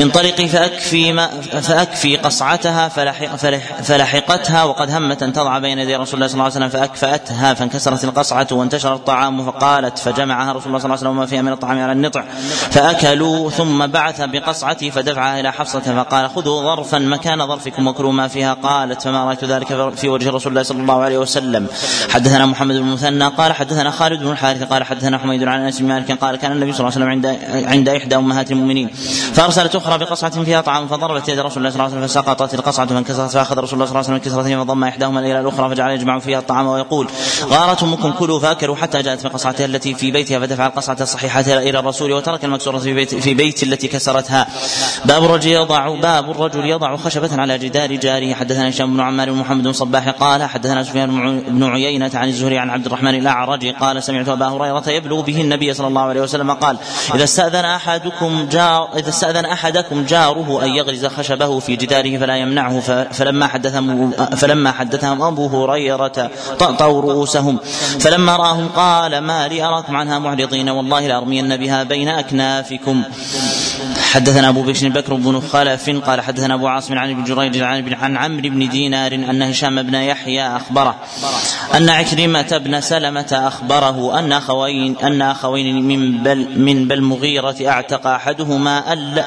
انطلقي 0.00 0.48
فأكفي 0.48 1.12
ما 1.12 1.26
فأكفي 1.40 2.16
قصعتها 2.16 2.88
فلحق 2.88 3.36
فلحقتها 3.82 4.64
وقد 4.64 4.90
همت 4.90 5.22
أن 5.22 5.32
تضع 5.32 5.58
بين 5.58 5.78
يدي 5.78 5.96
رسول 5.96 6.14
الله 6.14 6.26
صلى 6.26 6.34
الله 6.34 6.44
عليه 6.44 6.54
وسلم 6.54 6.77
فأكفأتها 6.78 7.54
فانكسرت 7.54 8.04
القصعة 8.04 8.46
وانتشر 8.52 8.94
الطعام 8.94 9.44
فقالت 9.44 9.98
فجمعها 9.98 10.52
رسول 10.52 10.66
الله 10.66 10.78
صلى 10.78 10.84
الله 10.84 10.96
عليه 10.96 11.00
وسلم 11.00 11.10
وما 11.10 11.26
فيها 11.26 11.42
من 11.42 11.52
الطعام 11.52 11.78
على 11.78 11.92
النطع 11.92 12.24
فأكلوا 12.70 13.50
ثم 13.50 13.86
بعث 13.86 14.20
بقصعته 14.20 14.90
فدفعها 14.90 15.40
إلى 15.40 15.52
حفصة 15.52 15.80
فقال 15.80 16.30
خذوا 16.30 16.62
ظرفا 16.62 16.98
مكان 16.98 17.46
ظرفكم 17.46 17.86
وكلوا 17.86 18.12
ما 18.12 18.28
فيها 18.28 18.54
قالت 18.54 19.02
فما 19.02 19.24
رأيت 19.24 19.44
ذلك 19.44 19.94
في 19.96 20.08
وجه 20.08 20.30
رسول 20.30 20.52
الله 20.52 20.62
صلى 20.62 20.80
الله 20.80 21.02
عليه 21.02 21.18
وسلم. 21.18 21.66
حدثنا 22.10 22.46
محمد 22.46 22.74
بن 22.74 22.88
المثنى 22.88 23.28
قال 23.28 23.52
حدثنا 23.52 23.90
خالد 23.90 24.20
بن 24.20 24.30
الحارث 24.30 24.62
قال 24.62 24.84
حدثنا 24.84 25.18
حميد 25.18 25.44
عن 25.44 25.60
أنس 25.60 25.80
بن 25.80 25.88
مالك 25.88 26.12
قال 26.12 26.36
كان 26.36 26.52
النبي 26.52 26.72
صلى 26.72 26.88
الله 26.88 26.98
عليه 26.98 27.06
وسلم 27.06 27.28
عند 27.28 27.66
عند 27.66 27.88
إحدى 27.88 28.16
أمهات 28.16 28.50
المؤمنين 28.50 28.88
فأرسلت 29.34 29.76
أخرى 29.76 29.98
بقصعة 29.98 30.44
فيها 30.44 30.60
طعام 30.60 30.88
فضربت 30.88 31.28
يد 31.28 31.38
رسول 31.38 31.58
الله 31.58 31.70
صلى 31.70 31.86
الله 31.86 31.96
عليه 31.96 32.06
وسلم 32.06 32.06
فسقطت 32.06 32.54
القصعة 32.54 32.86
فانكسرت 32.86 33.30
فأخذ 33.30 33.58
رسول 33.58 33.74
الله 33.74 33.86
صلى 33.86 34.00
الله 34.00 34.08
عليه 34.08 34.18
وسلم 34.18 34.18
كسرتين 34.18 34.64
فضم 34.64 34.84
إحداهما 34.84 35.20
إلى 35.20 35.40
الأخرى 35.40 35.68
فجعل 35.68 35.90
يجمع 35.90 36.18
فيها 36.18 36.38
الطعام 36.38 36.67
ويقول 36.72 37.08
غارت 37.44 37.82
امكم 37.82 38.12
كلوا 38.12 38.40
فأكلوا 38.40 38.76
حتى 38.76 39.02
جاءت 39.02 39.20
في 39.20 39.28
قصعتها 39.28 39.66
التي 39.66 39.94
في 39.94 40.10
بيتها 40.10 40.38
فدفع 40.38 40.66
القصعة 40.66 40.96
الصحيحة 41.00 41.40
إلى 41.40 41.78
الرسول 41.78 42.12
وترك 42.12 42.44
المكسورة 42.44 42.78
في 42.78 42.94
بيت 42.94 43.14
في 43.14 43.34
بيت 43.34 43.62
التي 43.62 43.88
كسرتها. 43.88 44.46
باب 45.04 45.24
الرجل 45.24 45.50
يضع 45.50 45.94
باب 46.00 46.30
الرجل 46.30 46.64
يضع 46.64 46.96
خشبة 46.96 47.40
على 47.40 47.58
جدار 47.58 47.94
جاره. 47.94 48.34
حدثنا 48.34 48.68
هشام 48.68 48.94
بن 48.94 49.00
عمار 49.00 49.30
ومحمد 49.30 49.62
بن 49.62 49.72
صباح 49.72 50.08
قال 50.08 50.42
حدثنا 50.42 50.82
سفيان 50.82 51.40
بن 51.40 51.64
عيينة 51.64 52.10
عن 52.14 52.28
الزهري 52.28 52.58
عن 52.58 52.70
عبد 52.70 52.86
الرحمن 52.86 53.14
الأعرج 53.14 53.66
قال 53.66 54.02
سمعت 54.02 54.28
أبا 54.28 54.46
هريرة 54.46 54.88
يبلغ 54.88 55.20
به 55.20 55.40
النبي 55.40 55.74
صلى 55.74 55.86
الله 55.86 56.02
عليه 56.02 56.20
وسلم 56.20 56.50
قال 56.50 56.76
إذا 57.14 57.24
استأذن 57.24 57.64
أحدكم 57.64 58.48
جار 58.52 58.88
إذا 58.96 59.08
استأذن 59.08 59.44
أحدكم 59.44 60.04
جاره 60.04 60.64
أن 60.64 60.68
يغرز 60.68 61.06
خشبه 61.06 61.58
في 61.58 61.76
جداره 61.76 62.18
فلا 62.18 62.36
يمنعه 62.36 62.80
فلما 63.12 63.46
حدثهم 63.46 64.10
فلما 64.10 64.72
حدثهم 64.72 65.22
أبو 65.22 65.46
هريرة 65.46 66.30
طأطوا 66.58 67.02
رؤوسهم. 67.02 67.58
فلما 68.00 68.36
رآهم 68.36 68.68
قال 68.68 69.18
ما 69.18 69.48
لي 69.48 69.62
أراكم 69.62 69.96
عنها 69.96 70.18
معرضين 70.18 70.68
والله 70.68 71.06
لأرمين 71.06 71.56
بها 71.56 71.82
بين 71.82 72.08
أكنافكم. 72.08 73.02
حدثنا 74.12 74.48
أبو 74.48 74.62
بكر 74.62 74.88
بكر 74.88 75.14
بن 75.14 75.40
خلف 75.40 75.90
قال 75.90 76.20
حدثنا 76.20 76.54
أبو 76.54 76.68
عاصم 76.68 76.98
عن 76.98 77.10
ابن 77.10 77.24
جريج 77.24 77.62
عن 77.92 78.16
عمرو 78.16 78.48
بن 78.48 78.68
دينار 78.68 79.14
أن 79.14 79.42
هشام 79.42 79.82
بن 79.82 79.94
يحيى 79.94 80.56
أخبره 80.56 80.96
أن 81.74 81.90
عكرمة 81.90 82.60
بن 82.64 82.80
سلمة 82.80 83.26
أخبره 83.32 84.18
أن 84.18 84.32
اخوين 84.32 84.96
أن 85.02 85.22
أخوين 85.22 85.88
من 85.88 86.22
بل 86.22 86.58
من 86.58 86.88
بل 86.88 87.02
مغيرة 87.02 87.56
أعتق 87.66 88.06
أحدهما 88.06 88.92
الا 88.92 89.24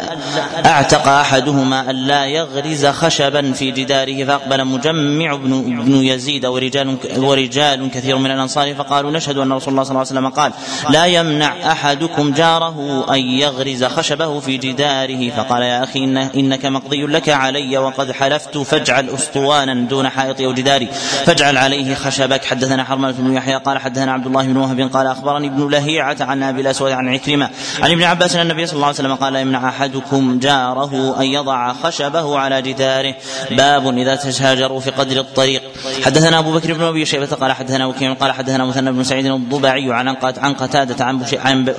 أعتق 0.65 1.07
أحدهما 1.07 1.91
الا 1.91 2.25
يغرز 2.25 2.85
خشبا 2.85 3.51
في 3.53 3.71
جداره 3.71 4.25
فأقبل 4.25 4.65
مجمع 4.65 5.35
بن 5.35 5.53
ابن 5.79 5.95
يزيد 5.95 6.45
ورجال 6.45 6.97
ورجال 7.17 7.91
كثير 7.91 8.17
من 8.17 8.31
الأنصار 8.31 8.75
فقالوا 8.75 9.11
نشهد 9.11 9.37
أن 9.37 9.53
رسول 9.53 9.71
الله 9.71 9.83
صلى 9.83 9.91
الله 9.91 9.99
عليه 9.99 10.11
وسلم 10.11 10.27
قال 10.27 10.51
لا 10.89 11.05
يمنع 11.05 11.71
أحدكم 11.71 12.31
جاره 12.31 13.05
أن 13.13 13.19
يغرز 13.19 13.83
خشبه 13.83 14.39
في 14.39 14.57
جداره. 14.57 15.29
فقال 15.29 15.61
يا 15.61 15.83
أخي 15.83 15.99
إن 15.99 16.17
إنك 16.17 16.65
مقضي 16.65 17.05
لك 17.05 17.29
علي 17.29 17.77
وقد 17.77 18.11
حلفت 18.11 18.57
فاجعل 18.57 19.09
أسطوانا 19.09 19.73
دون 19.73 20.09
حائطي 20.09 20.45
أو 20.45 20.53
جداري 20.53 20.87
فاجعل 21.25 21.57
عليه 21.57 21.95
خشبك. 21.95 22.45
حدثنا 22.45 22.83
حرملة 22.83 23.11
بن 23.11 23.33
يحيى 23.33 23.55
قال 23.55 23.77
حدثنا 23.77 24.11
عبد 24.11 24.25
الله 24.25 24.43
بن 24.43 24.57
وهب 24.57 24.89
قال 24.93 25.07
أخبرني 25.07 25.47
ابن 25.47 25.69
لهيعة 25.69 26.17
عن 26.19 26.43
أبي 26.43 26.61
الأسود 26.61 26.91
عن 26.91 27.09
عكرمة 27.09 27.49
عن 27.81 27.91
ابن 27.91 28.03
عباس 28.03 28.35
أن 28.35 28.41
النبي 28.41 28.65
صلى 28.65 28.75
الله 28.75 28.87
عليه 28.87 28.95
وسلم 28.95 29.15
قال 29.15 29.35
يمنع 29.35 29.69
أحدكم 29.69 30.39
جاره 30.39 31.15
أن 31.19 31.25
يضع 31.25 31.73
خشبه 31.73 32.39
على 32.39 32.61
جداره. 32.61 33.15
باب 33.51 33.97
إذا 33.97 34.15
تشاجروا 34.15 34.79
في 34.79 34.89
قدر 34.89 35.19
الطريق. 35.19 35.61
حدثنا 36.05 36.39
أبو 36.39 36.51
بكر 36.51 36.73
بن 36.73 36.83
أبي 37.01 37.09
شيبة 37.09 37.25
قال 37.25 37.51
حدثنا 37.51 37.85
وكيع 37.85 38.13
قال 38.13 38.31
حدثنا 38.31 38.65
مثنى 38.65 38.91
بن 38.91 39.03
سعيد 39.03 39.25
الضبعي 39.25 39.93
عن 39.93 40.07
عن 40.37 40.53
قتادة 40.53 41.05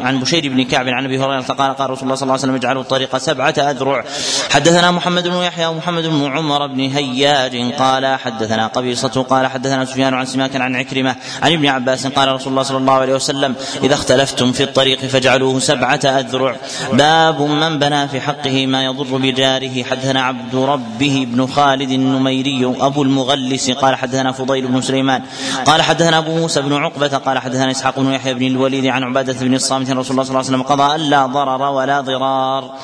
عن 0.01 0.19
بشير 0.19 0.49
بن 0.49 0.65
كعب 0.65 0.89
عن 0.89 1.05
أبي 1.05 1.19
هريرة 1.19 1.41
قال 1.41 1.77
قال 1.77 1.91
رسول 1.91 2.05
الله 2.05 2.15
صلى 2.15 2.23
الله 2.23 2.33
عليه 2.33 2.43
وسلم 2.43 2.55
اجعلوا 2.55 2.83
الطريق 2.83 3.17
سبعة 3.17 3.55
أذرع. 3.59 4.05
حدثنا 4.51 4.91
محمد 4.91 5.29
بن 5.29 5.37
يحيى 5.37 5.67
ومحمد 5.67 6.07
بن 6.07 6.25
عمر 6.25 6.67
بن 6.67 6.81
هياج 6.81 7.73
قال 7.73 8.07
حدثنا 8.07 8.67
قبيصة 8.67 9.23
قال 9.23 9.47
حدثنا 9.47 9.85
سفيان 9.85 10.15
عن 10.15 10.27
سماك 10.27 10.57
عن 10.57 10.77
عكرمة 10.77 11.17
عن 11.43 11.53
ابن 11.53 11.67
عباس 11.67 12.07
قال 12.07 12.33
رسول 12.33 12.49
الله 12.49 12.63
صلى 12.63 12.79
الله 12.79 12.93
عليه 12.93 13.15
وسلم 13.15 13.55
إذا 13.83 13.95
اختلفتم 13.95 14.53
في 14.53 14.63
الطريق 14.63 14.99
فاجعلوه 14.99 15.59
سبعة 15.59 16.01
أذرع. 16.05 16.57
باب 16.93 17.43
من 17.43 17.79
بنى 17.79 18.09
في 18.09 18.21
حقه 18.21 18.67
ما 18.67 18.85
يضر 18.85 19.17
بجاره. 19.17 19.83
حدثنا 19.83 20.23
عبد 20.23 20.55
ربه 20.55 21.27
بن 21.29 21.47
خالد 21.47 21.91
النميري 21.91 22.75
أبو 22.81 23.03
المغلس 23.03 23.71
قال 23.71 23.95
حدثنا 23.95 24.33
فضيل 24.33 24.67
بن 24.67 24.81
سليمان 24.81 25.12
قال 25.67 25.83
حدثنا 25.83 26.19
أبو 26.19 26.35
موسى 26.35 26.63
بن 26.63 26.73
عقبة 26.73 27.09
قال 27.09 27.39
حدثنا 27.39 27.71
إسحاق 27.71 28.01
بن 28.01 28.13
يحيى 28.13 28.35
بن 28.35 28.47
الوليد 28.47 28.87
عن 28.87 29.03
عبادة 29.03 29.33
بن 29.41 29.55
الصامت 29.55 29.91
رسول 29.91 30.11
الله 30.11 30.23
صلى 30.23 30.31
الله 30.31 30.39
عليه 30.39 30.49
وسلم 30.49 30.63
قضى 30.63 30.95
ألا 30.95 31.27
ضرر 31.27 31.63
ولا 31.63 32.01
ضرار. 32.01 32.75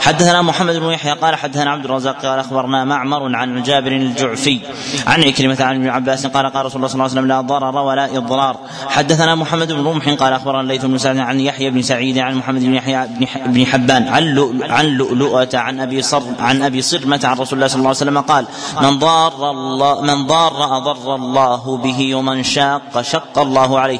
حدثنا 0.00 0.42
محمد 0.42 0.76
بن 0.76 0.90
يحيى 0.90 1.12
قال 1.12 1.34
حدثنا 1.34 1.70
عبد 1.70 1.84
الرزاق 1.84 2.26
قال 2.26 2.38
أخبرنا 2.38 2.84
معمر 2.84 3.36
عن 3.36 3.62
جابر 3.62 3.92
الجعفي 3.92 4.60
عن 5.06 5.24
عكرمة 5.24 5.56
عن 5.60 5.76
ابن 5.76 5.88
عباس 5.88 6.26
قال 6.26 6.46
قال 6.46 6.66
رسول 6.66 6.76
الله 6.76 6.88
صلى 6.88 6.94
الله 6.94 7.04
عليه 7.04 7.12
وسلم 7.12 7.26
لا 7.26 7.40
ضرر 7.40 7.76
ولا 7.76 8.16
إضرار. 8.16 8.56
حدثنا 8.88 9.34
محمد 9.34 9.72
بن 9.72 9.86
رمح 9.86 10.08
قال 10.08 10.32
أخبرنا 10.32 10.60
الليث 10.60 10.84
بن 10.84 10.98
سعد 10.98 11.18
عن 11.18 11.40
يحيى 11.40 11.70
بن 11.70 11.82
سعيد 11.82 12.18
عن 12.18 12.34
محمد 12.34 12.60
بن 12.60 12.74
يحيى 12.74 13.08
بن 13.46 13.66
حبان 13.66 14.08
عن 14.08 14.62
عن 14.70 14.86
لؤلؤة 14.86 15.48
عن 15.54 15.80
أبي 15.80 16.02
صر 16.02 16.22
عن 16.40 16.62
أبي 16.62 16.82
صرمة 16.82 17.20
عن 17.24 17.36
رسول 17.38 17.58
الله 17.58 17.68
صلى 17.68 17.78
الله 17.78 17.88
عليه 17.88 17.98
وسلم 17.98 18.20
قال 18.20 18.46
من 18.82 18.98
ضار 18.98 19.50
الله 19.50 20.00
من 20.00 20.26
ضار 20.26 20.76
أضر 20.76 21.14
الله 21.14 21.75
به 21.76 22.14
ومن 22.14 22.42
شاق 22.42 23.02
شق 23.02 23.38
الله 23.38 23.80
عليه. 23.80 23.98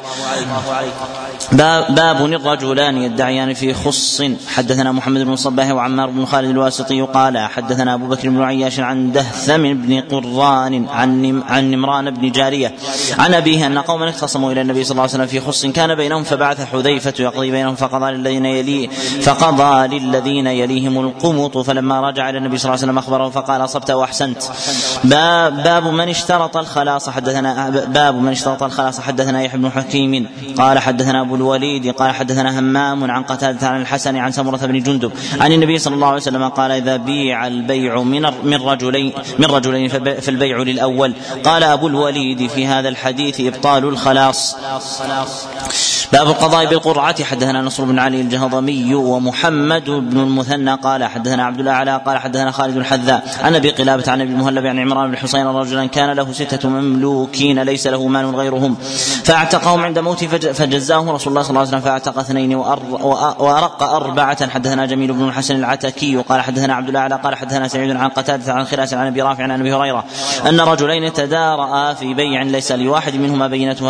باب 1.89 2.25
الرجلان 2.25 2.97
يدعيان 2.97 3.53
في 3.53 3.73
خص. 3.73 4.21
حدثنا 4.55 4.91
محمد 4.91 5.21
بن 5.21 5.35
صباح 5.35 5.71
وعمار 5.71 6.09
بن 6.09 6.25
خالد 6.25 6.49
الواسطي 6.49 7.01
قال 7.01 7.37
حدثنا 7.37 7.93
أبو 7.93 8.07
بكر 8.07 8.29
بن 8.29 8.41
عياش 8.41 8.79
عن 8.79 9.11
دهثم 9.11 9.73
بن 9.73 10.01
قران 10.01 10.87
عن 10.87 11.43
عن 11.49 11.71
نمران 11.71 12.11
بن 12.11 12.31
جارية. 12.31 12.75
عن 13.19 13.33
أبيه 13.33 13.65
أن 13.65 13.77
قوما 13.77 14.09
اختصموا 14.09 14.51
إلى 14.51 14.61
النبي 14.61 14.83
صلى 14.83 14.91
الله 14.91 15.01
عليه 15.01 15.11
وسلم 15.11 15.27
في 15.27 15.39
خص. 15.39 15.65
كان 15.65 15.95
بينهم 15.95 16.23
فبعث 16.23 16.71
حذيفة 16.71 17.13
يقضي 17.19 17.51
بينهم 17.51 17.75
فقضى 17.75 18.11
للذين 18.11 18.45
يليه 18.45 18.87
فقضى 19.21 19.99
للذين 19.99 20.47
يليهم 20.47 20.99
القمط. 20.99 21.57
فلما 21.57 22.09
رجع 22.09 22.29
إلى 22.29 22.37
النبي 22.37 22.57
صلى 22.57 22.69
الله 22.69 22.81
عليه 22.81 22.91
وسلم 22.91 22.97
أخبره 22.97 23.29
فقال 23.29 23.63
أصبت 23.63 23.91
وأحسنت. 23.91 24.43
باب, 25.03 25.63
باب 25.63 25.87
من 25.87 26.09
اشترط 26.09 26.57
الخلاص. 26.57 27.09
حدثنا 27.09 27.66
باب 27.69 28.15
من 28.15 28.31
اشترط 28.31 28.63
الخلاص. 28.63 28.99
حدثنا 28.99 29.41
يحيى 29.41 29.59
بن 29.59 29.69
حكيم 29.69 30.27
قال 30.57 30.79
حدثنا 30.79 31.21
أبو 31.21 31.35
الوليد 31.35 31.91
قال 31.91 32.11
حدثنا 32.11 32.59
همام 32.59 33.11
عن 33.11 33.23
قتادة 33.23 33.67
عن 33.67 33.81
الحسن 33.81 34.15
عن 34.15 34.31
سمرة 34.31 34.57
بن 34.57 34.79
جندب 34.83 35.11
عن 35.39 35.51
النبي 35.51 35.77
صلى 35.77 35.95
الله 35.95 36.07
عليه 36.07 36.17
وسلم 36.17 36.47
قال 36.47 36.71
إذا 36.71 36.97
بيع 36.97 37.47
البيع 37.47 38.01
من 38.01 38.21
من 38.43 38.61
رجلين 38.61 39.13
من 39.39 39.45
رجلين 39.45 39.87
فالبيع 40.21 40.57
للأول. 40.57 41.13
قال 41.43 41.63
أبو 41.63 41.87
الوليد 41.87 42.47
في 42.47 42.67
هذا 42.67 42.89
الحديث 42.89 43.39
إبطال 43.39 43.83
الخلاص. 43.85 44.55
باب 46.13 46.27
القضاء 46.27 46.65
بالقرعة. 46.65 47.23
حدثنا 47.23 47.61
نصر 47.61 47.83
بن 47.83 47.99
علي 47.99 48.21
الجهضمي 48.21 48.95
ومحمد 48.95 49.89
بن 49.89 50.19
المثنى 50.19 50.73
قال 50.73 51.03
حدثنا 51.03 51.45
عبد 51.45 51.59
الأعلى 51.59 52.01
قال 52.05 52.17
حدثنا 52.17 52.51
خالد 52.51 52.77
الحذاء 52.77 53.23
عن 53.43 53.55
أبي 53.55 53.69
قلابة 53.69 54.03
عن 54.11 54.21
أبي 54.21 54.31
المهلب 54.31 54.65
عن 54.65 54.79
عمران 54.79 55.11
بن 55.11 55.17
حسين 55.17 55.47
رجلا 55.47 55.85
كان 55.85 56.09
له 56.09 56.31
ستة 56.31 56.69
مملوكين 56.69 57.59
ليس 57.59 57.87
له 57.87 58.07
مال 58.07 58.35
غيرهم. 58.35 58.75
فاعتقهم 59.23 59.85
عند 59.85 59.99
موته 59.99 60.27
فجزاهم 60.27 61.09
رسول 61.09 61.31
الله 61.31 61.41
صلى 61.41 61.49
الله 61.49 61.59
عليه 61.59 61.69
وسلم 61.69 61.81
فاعتق 61.81 62.19
اثنين 62.19 62.55
وأرق 62.55 63.83
أربعة. 63.83 64.49
حدثنا 64.49 64.85
جميل 64.85 65.13
بن 65.13 65.27
الحسن 65.27 65.55
العتكي 65.55 66.17
قال 66.17 66.41
حدثنا 66.41 66.73
عبد 66.73 66.89
الأعلى 66.89 67.15
قال 67.15 67.35
حدثنا 67.35 67.67
سعيد 67.67 67.95
عن 67.95 68.09
قتادة 68.09 68.53
عن 68.53 68.65
خلاس 68.65 68.93
عن 68.93 69.07
أبي 69.07 69.21
رافع 69.21 69.43
عن 69.43 69.51
أبي 69.51 69.73
هريرة 69.73 70.03
أن 70.49 70.59
رجلين 70.59 71.13
تدارأ 71.13 71.93
في 71.93 72.13
بيع 72.13 72.41
ليس 72.43 72.71
لواحد 72.71 73.15
منهما 73.15 73.47
بينته 73.47 73.85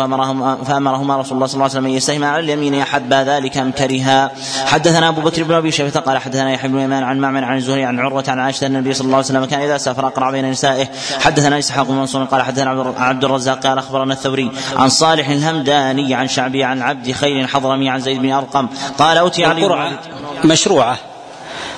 فأمرهما 0.64 1.16
رسول 1.16 1.34
الله 1.34 1.46
صلى 1.46 1.54
الله 1.54 1.64
عليه 1.64 1.64
وسلم 1.64 1.86
ان 2.10 2.14
يستهما 2.14 2.28
على 2.28 2.44
اليمين 2.44 2.74
أحب 2.74 3.12
ذلك 3.12 3.56
أم 3.56 3.72
كرها. 3.72 4.30
حدثنا 4.66 5.08
أبو 5.08 5.20
بكر 5.20 5.42
بن 5.42 5.54
أبي 5.54 5.70
شيبة 5.70 6.00
قال 6.00 6.18
حدثنا 6.18 6.52
يحيى 6.52 6.70
بن 6.70 6.80
يمان 6.80 7.02
عن 7.02 7.18
معمر 7.18 7.44
عن 7.44 7.56
الزهري 7.56 7.84
عن 7.84 7.98
عروة 7.98 8.24
عن 8.28 8.38
عائشة 8.38 8.66
أن 8.66 8.76
النبي 8.76 8.94
صلى 8.94 9.04
الله 9.04 9.16
عليه 9.16 9.26
وسلم 9.26 9.44
كان 9.44 9.60
إذا 9.60 9.78
سافر 9.78 10.06
أقرع 10.06 10.30
بين 10.30 10.50
نسائه. 10.50 10.88
حدثنا 11.20 11.58
إسحاق 11.58 11.86
بن 11.86 11.94
منصور 11.94 12.24
قال 12.24 12.42
حدثنا 12.42 12.70
عبد 12.96 13.24
الرزاق 13.24 13.66
قال 13.66 13.78
أخبرنا 13.78 14.12
الثوري 14.14 14.50
عن 14.76 14.88
صالح 14.88 15.28
الهمداني 15.28 16.14
عن 16.14 16.28
شعبي 16.28 16.64
عن 16.64 16.82
عبد 16.82 17.12
خير 17.12 17.46
حضرمي 17.46 17.90
عن 17.90 18.00
زيد 18.00 18.18
بن 18.18 18.32
أرقم 18.32 18.68
قال 18.98 19.18
أوتي 19.18 19.44
علي 19.44 19.98
مشروعة 20.44 20.98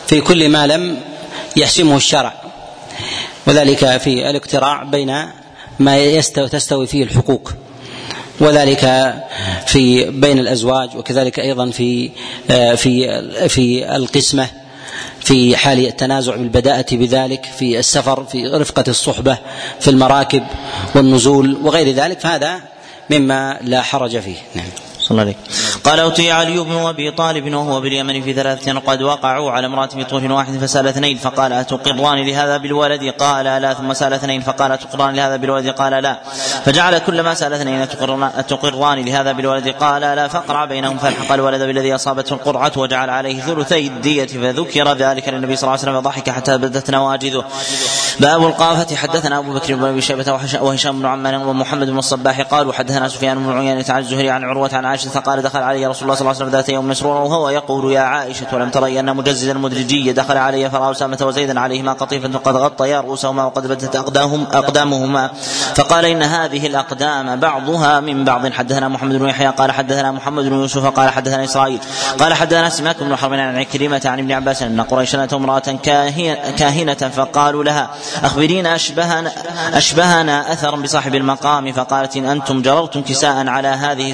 في 0.06 0.20
كل 0.20 0.48
ما 0.48 0.66
لم 0.66 0.96
يحسمه 1.56 1.96
الشرع 1.96 2.32
وذلك 3.46 3.96
في 3.96 4.30
الاقتراع 4.30 4.82
بين 4.82 5.16
ما 5.78 5.96
يستوي 5.96 6.48
تستوي 6.48 6.86
فيه 6.86 7.02
الحقوق. 7.02 7.52
وذلك 8.40 9.14
في 9.66 10.10
بين 10.10 10.38
الأزواج 10.38 10.96
وكذلك 10.96 11.40
أيضا 11.40 11.70
في 11.70 12.10
في 12.76 13.48
في 13.48 13.96
القسمة 13.96 14.46
في 15.20 15.56
حال 15.56 15.86
التنازع 15.86 16.36
بالبداءة 16.36 16.86
بذلك 16.92 17.46
في 17.58 17.78
السفر 17.78 18.24
في 18.24 18.46
رفقة 18.46 18.84
الصحبة 18.88 19.38
في 19.80 19.90
المراكب 19.90 20.42
والنزول 20.94 21.58
وغير 21.62 21.94
ذلك 21.94 22.20
فهذا 22.20 22.60
مما 23.10 23.58
لا 23.62 23.82
حرج 23.82 24.18
فيه. 24.18 24.36
نعم. 24.54 24.66
صلى 25.00 25.22
الله 25.22 25.34
قال 25.84 26.00
أتي 26.00 26.32
علي 26.32 26.58
بن 26.58 26.72
أبي 26.72 27.10
طالب 27.10 27.54
وهو 27.54 27.80
باليمن 27.80 28.22
في 28.22 28.32
ثلاثة 28.32 28.78
قد 28.78 29.02
وقعوا 29.02 29.50
على 29.50 29.66
امرأة 29.66 29.86
طرف 29.86 30.30
واحد 30.30 30.58
فسأل 30.58 30.86
اثنين 30.86 31.16
فقال 31.16 31.52
أتقران 31.52 32.18
لهذا 32.18 32.56
بالولد؟ 32.56 33.14
قال 33.18 33.44
لا 33.44 33.74
ثم 33.74 33.92
سأل 33.92 34.12
اثنين 34.12 34.40
فقال 34.40 34.72
أتقران 34.72 35.14
لهذا 35.14 35.36
بالولد؟ 35.36 35.68
قال 35.68 36.02
لا. 36.02 36.20
فجعل 36.64 36.98
كل 36.98 37.20
ما 37.20 37.34
سأل 37.34 37.52
اثنين 37.52 37.80
أتقران 37.80 39.04
لهذا 39.04 39.32
بالولد؟ 39.32 39.68
قال 39.68 40.02
لا 40.02 40.28
فقرع 40.28 40.64
بينهم 40.64 40.98
فالحق 40.98 41.32
الولد 41.32 41.62
بالذي 41.62 41.94
أصابته 41.94 42.34
القرعة 42.34 42.72
وجعل 42.76 43.10
عليه 43.10 43.40
ثلثي 43.40 43.86
الدية 43.86 44.26
فذكر 44.26 44.92
ذلك 44.92 45.28
للنبي 45.28 45.56
صلى 45.56 45.62
الله 45.62 45.80
عليه 45.80 45.82
وسلم 45.82 46.00
فضحك 46.00 46.30
حتى 46.30 46.58
بدت 46.58 46.90
نواجذه. 46.90 47.44
باب 48.20 48.46
القافة. 48.46 48.96
حدثنا 48.96 49.38
أبو 49.38 49.52
بكر 49.52 49.74
بن 49.74 49.84
أبي 49.84 50.00
شيبة 50.00 50.38
وهشام 50.60 50.98
بن 50.98 51.06
عمان 51.06 51.34
ومحمد 51.34 51.90
بن 51.90 51.98
الصباح 51.98 52.40
قال 52.40 52.68
وحدثنا 52.68 53.08
سفيان 53.08 53.38
بن 53.38 53.58
عيينة 53.58 53.84
عن 53.88 53.98
الزهري 53.98 54.30
عن 54.30 54.44
عروة 54.44 54.70
عن 54.72 54.84
عائشة 54.84 55.20
قال 55.20 55.42
دخل 55.42 55.69
علي 55.70 55.86
رسول 55.86 56.02
الله 56.02 56.14
صلى 56.14 56.20
الله 56.20 56.34
عليه 56.34 56.44
وسلم 56.44 56.48
ذات 56.48 56.68
يوم 56.68 56.88
مسرورا 56.88 57.20
وهو 57.20 57.48
يقول 57.48 57.92
يا 57.92 58.00
عائشة 58.00 58.46
ولم 58.52 58.70
تري 58.70 59.00
أن 59.00 59.16
مجزز 59.16 59.48
المدرجي 59.48 60.12
دخل 60.12 60.36
علي 60.36 60.70
فرأى 60.70 60.90
أسامة 60.90 61.18
وزيدا 61.22 61.60
عليهما 61.60 61.92
قطيفة 61.92 62.38
قد 62.38 62.56
غطيا 62.56 63.00
رؤوسهما 63.00 63.44
وقد 63.44 63.66
بدت 63.66 63.96
أقدامهم 63.96 64.46
أقدامهما. 64.52 65.30
فقال 65.74 66.04
إن 66.04 66.22
هذه 66.22 66.66
الأقدام 66.66 67.40
بعضها 67.40 68.00
من 68.00 68.24
بعض. 68.24 68.52
حدثنا 68.52 68.88
محمد 68.88 69.14
بن 69.14 69.28
يحيى 69.28 69.46
قال 69.46 69.72
حدثنا 69.72 70.12
محمد 70.12 70.44
بن 70.44 70.54
يوسف 70.54 70.86
قال 70.86 71.10
حدثنا 71.10 71.44
إسرائيل 71.44 71.78
قال 72.18 72.34
حدثنا 72.34 72.68
سماك 72.68 73.02
بن 73.02 73.16
حرب 73.16 73.32
عن 73.32 73.56
عكرمة 73.56 74.02
عن 74.04 74.18
ابن 74.18 74.32
عباس 74.32 74.62
أن 74.62 74.80
قريشا 74.80 75.24
أتوا 75.24 75.38
امرأة 75.38 75.78
كاهنة 76.58 76.94
فقالوا 76.94 77.64
لها 77.64 77.90
أخبرينا 78.24 78.74
أشبهنا 78.74 79.32
أشبهنا 79.74 80.52
أثرا 80.52 80.76
بصاحب 80.76 81.14
المقام. 81.14 81.72
فقالت 81.72 82.16
إن 82.16 82.26
أنتم 82.26 82.62
جررتم 82.62 83.02
كساء 83.02 83.48
على 83.48 83.68
هذه 83.68 84.10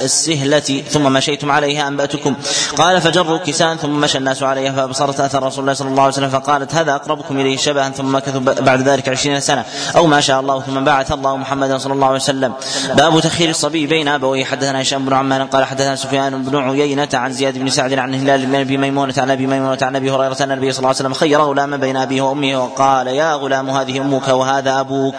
السهلة 0.00 0.82
ثم 0.94 1.12
مشيتم 1.12 1.50
عليها 1.50 1.88
أنبأتكم. 1.88 2.34
قال 2.76 3.00
فجروا 3.00 3.38
كساء 3.38 3.76
ثم 3.76 4.00
مشى 4.00 4.18
الناس 4.18 4.42
عليها 4.42 4.72
فأبصرت 4.72 5.20
أثر 5.20 5.42
رسول 5.42 5.60
الله 5.60 5.72
صلى 5.72 5.88
الله 5.88 6.02
عليه 6.02 6.12
وسلم 6.12 6.30
فقالت 6.30 6.74
هذا 6.74 6.94
أقربكم 6.94 7.40
إليه 7.40 7.56
شبها 7.56 7.88
ثم 7.88 8.14
مكثوا 8.14 8.40
بعد 8.40 8.80
ذلك 8.88 9.08
عشرين 9.08 9.40
سنة 9.40 9.64
أو 9.96 10.06
ما 10.06 10.20
شاء 10.20 10.40
الله 10.40 10.60
ثم 10.60 10.84
بعث 10.84 11.12
الله 11.12 11.36
محمدا 11.36 11.78
صلى 11.78 11.92
الله 11.92 12.06
عليه 12.06 12.16
وسلم. 12.16 12.52
باب 12.96 13.20
تخير 13.20 13.48
الصبي 13.48 13.86
بين 13.86 14.08
أبويه. 14.08 14.44
حدثنا 14.44 14.82
هشام 14.82 15.04
بن 15.04 15.12
عمان 15.12 15.46
قال 15.46 15.64
حدثنا 15.64 15.96
سفيان 15.96 16.42
بن 16.42 16.56
عيينة 16.56 17.08
عن 17.14 17.32
زياد 17.32 17.58
بن 17.58 17.68
سعد 17.70 17.92
عن 17.92 18.14
هلال 18.14 18.46
بن 18.46 18.54
أبي 18.54 18.76
ميمونة 18.76 19.14
عن 19.18 19.30
أبي 19.30 19.46
ميمونة 19.46 19.78
عن 19.82 19.96
أبي 19.96 20.10
هريرة 20.10 20.36
أن 20.40 20.52
النبي 20.52 20.72
صلى 20.72 20.78
الله 20.78 20.88
عليه 20.88 20.98
وسلم 20.98 21.14
خير 21.14 21.40
غلاما 21.40 21.76
بين 21.76 21.96
أبيه 21.96 22.22
وأمه 22.22 22.64
وقال 22.64 23.06
يا 23.06 23.34
غلام 23.34 23.70
هذه 23.70 23.98
أمك 24.00 24.28
وهذا 24.28 24.80
أبوك. 24.80 25.16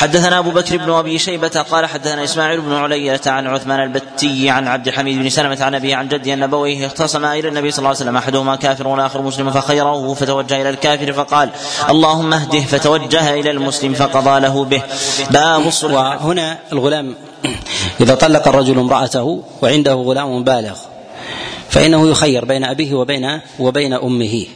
حدثنا 0.00 0.38
أبو 0.38 0.50
بكر 0.50 0.76
بن 0.76 0.90
أبي 0.90 1.18
شيبة 1.18 1.48
قال 1.48 1.86
حدثنا 1.86 2.24
إسماعيل 2.24 2.60
بن 2.60 2.72
علية 2.72 3.20
عن 3.26 3.46
عثمان 3.46 3.80
البتي 3.80 4.50
عن 4.50 4.68
عبد 4.68 4.88
الحميد 4.88 5.18
بن 5.18 5.28
سلمة 5.28 5.58
عن 5.60 5.74
أبيه 5.74 5.96
عن 5.96 6.08
جده 6.08 6.34
أن 6.34 6.42
أبويه 6.42 6.86
اختصما 6.86 7.34
إلى 7.38 7.48
النبي 7.48 7.70
صلى 7.70 7.78
الله 7.78 7.88
عليه 7.88 7.98
وسلم 7.98 8.16
أحدهما 8.16 8.56
كافر 8.56 8.88
والآخر 8.88 9.22
مسلم 9.22 9.50
فخيره 9.50 10.14
فتوجه 10.14 10.60
إلى 10.60 10.70
الكافر 10.70 11.12
فقال 11.12 11.50
اللهم 11.90 12.32
اهده 12.32 12.60
فتوجه 12.60 13.34
إلى 13.34 13.50
المسلم 13.50 13.94
فقضى 13.94 14.40
له 14.40 14.64
به. 14.64 14.82
باب 15.30 15.72
وهنا 15.82 16.58
الغلام 16.72 17.14
إذا 18.00 18.14
طلق 18.14 18.48
الرجل 18.48 18.78
امرأته 18.78 19.42
وعنده 19.62 19.94
غلام 19.94 20.44
بالغ 20.44 20.76
فإنه 21.70 22.10
يخير 22.10 22.44
بين 22.44 22.64
أبيه 22.64 22.94
وبين 22.94 23.40
وبين 23.58 23.92
أمه. 23.92 24.46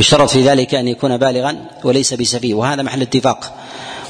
يشترط 0.00 0.30
في 0.30 0.42
ذلك 0.42 0.74
أن 0.74 0.88
يكون 0.88 1.16
بالغا 1.16 1.56
وليس 1.84 2.14
بسفيه. 2.14 2.54
وهذا 2.54 2.82
محل 2.82 3.02
اتفاق. 3.02 3.52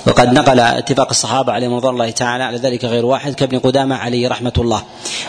وقد 0.06 0.32
نقل 0.32 0.60
اتفاق 0.60 1.08
الصحابة 1.10 1.52
عليهم 1.52 1.74
رضوان 1.74 1.94
الله 1.94 2.10
تعالى 2.10 2.44
على 2.44 2.58
ذلك 2.58 2.84
غير 2.84 3.06
واحد 3.06 3.34
كابن 3.34 3.58
قدامة 3.58 3.96
عليه 3.96 4.28
رحمة 4.28 4.52
الله. 4.58 4.82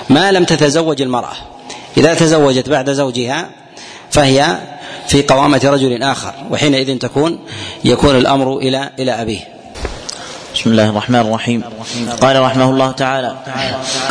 ما 0.09 0.31
لم 0.31 0.43
تتزوج 0.43 1.01
المرأة. 1.01 1.35
إذا 1.97 2.13
تزوجت 2.13 2.69
بعد 2.69 2.89
زوجها 2.89 3.49
فهي 4.11 4.57
في 5.07 5.23
قوامة 5.23 5.61
رجل 5.63 6.03
آخر 6.03 6.33
وحينئذ 6.51 6.97
تكون 6.97 7.39
يكون 7.85 8.17
الأمر 8.17 8.57
إلى 8.57 8.89
إلى 8.99 9.11
أبيه. 9.11 9.52
بسم 10.53 10.71
الله 10.71 10.89
الرحمن 10.89 11.19
الرحيم. 11.19 11.63
قال 12.21 12.41
رحمه 12.41 12.69
الله 12.69 12.91
تعالى 12.91 13.35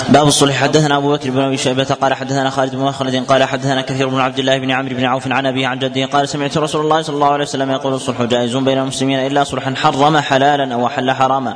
باب 0.09 0.28
الصلح. 0.28 0.56
حدثنا 0.56 0.97
أبو 0.97 1.12
بكر 1.12 1.31
بن 1.31 1.40
أبي 1.40 1.56
شيبة 1.56 1.85
قال 1.85 2.14
حدثنا 2.14 2.51
خالد 2.51 2.77
بن 2.77 2.82
مخلد 2.82 3.24
قال 3.28 3.44
حدثنا 3.44 3.82
كثير 3.82 4.09
بن 4.09 4.20
عبد 4.20 4.39
الله 4.39 4.59
بن 4.59 4.70
عمرو 4.70 4.97
بن 4.97 5.05
عوف 5.05 5.32
عن 5.32 5.47
أبيه 5.47 5.66
عن 5.66 5.78
جده 5.78 6.06
قال 6.06 6.28
سمعت 6.28 6.59
رسول 6.59 6.85
الله 6.85 7.02
صلى 7.02 7.14
الله 7.14 7.32
عليه 7.32 7.44
وسلم 7.44 7.70
يقول 7.70 7.94
الصلح 7.94 8.23
جائز 8.23 8.56
بين 8.56 8.78
المسلمين 8.78 9.19
إلا 9.19 9.44
صلحا 9.44 9.74
حرم 9.77 10.16
حلالا 10.16 10.74
أو 10.74 10.89
حل 10.89 11.10
حراما. 11.10 11.55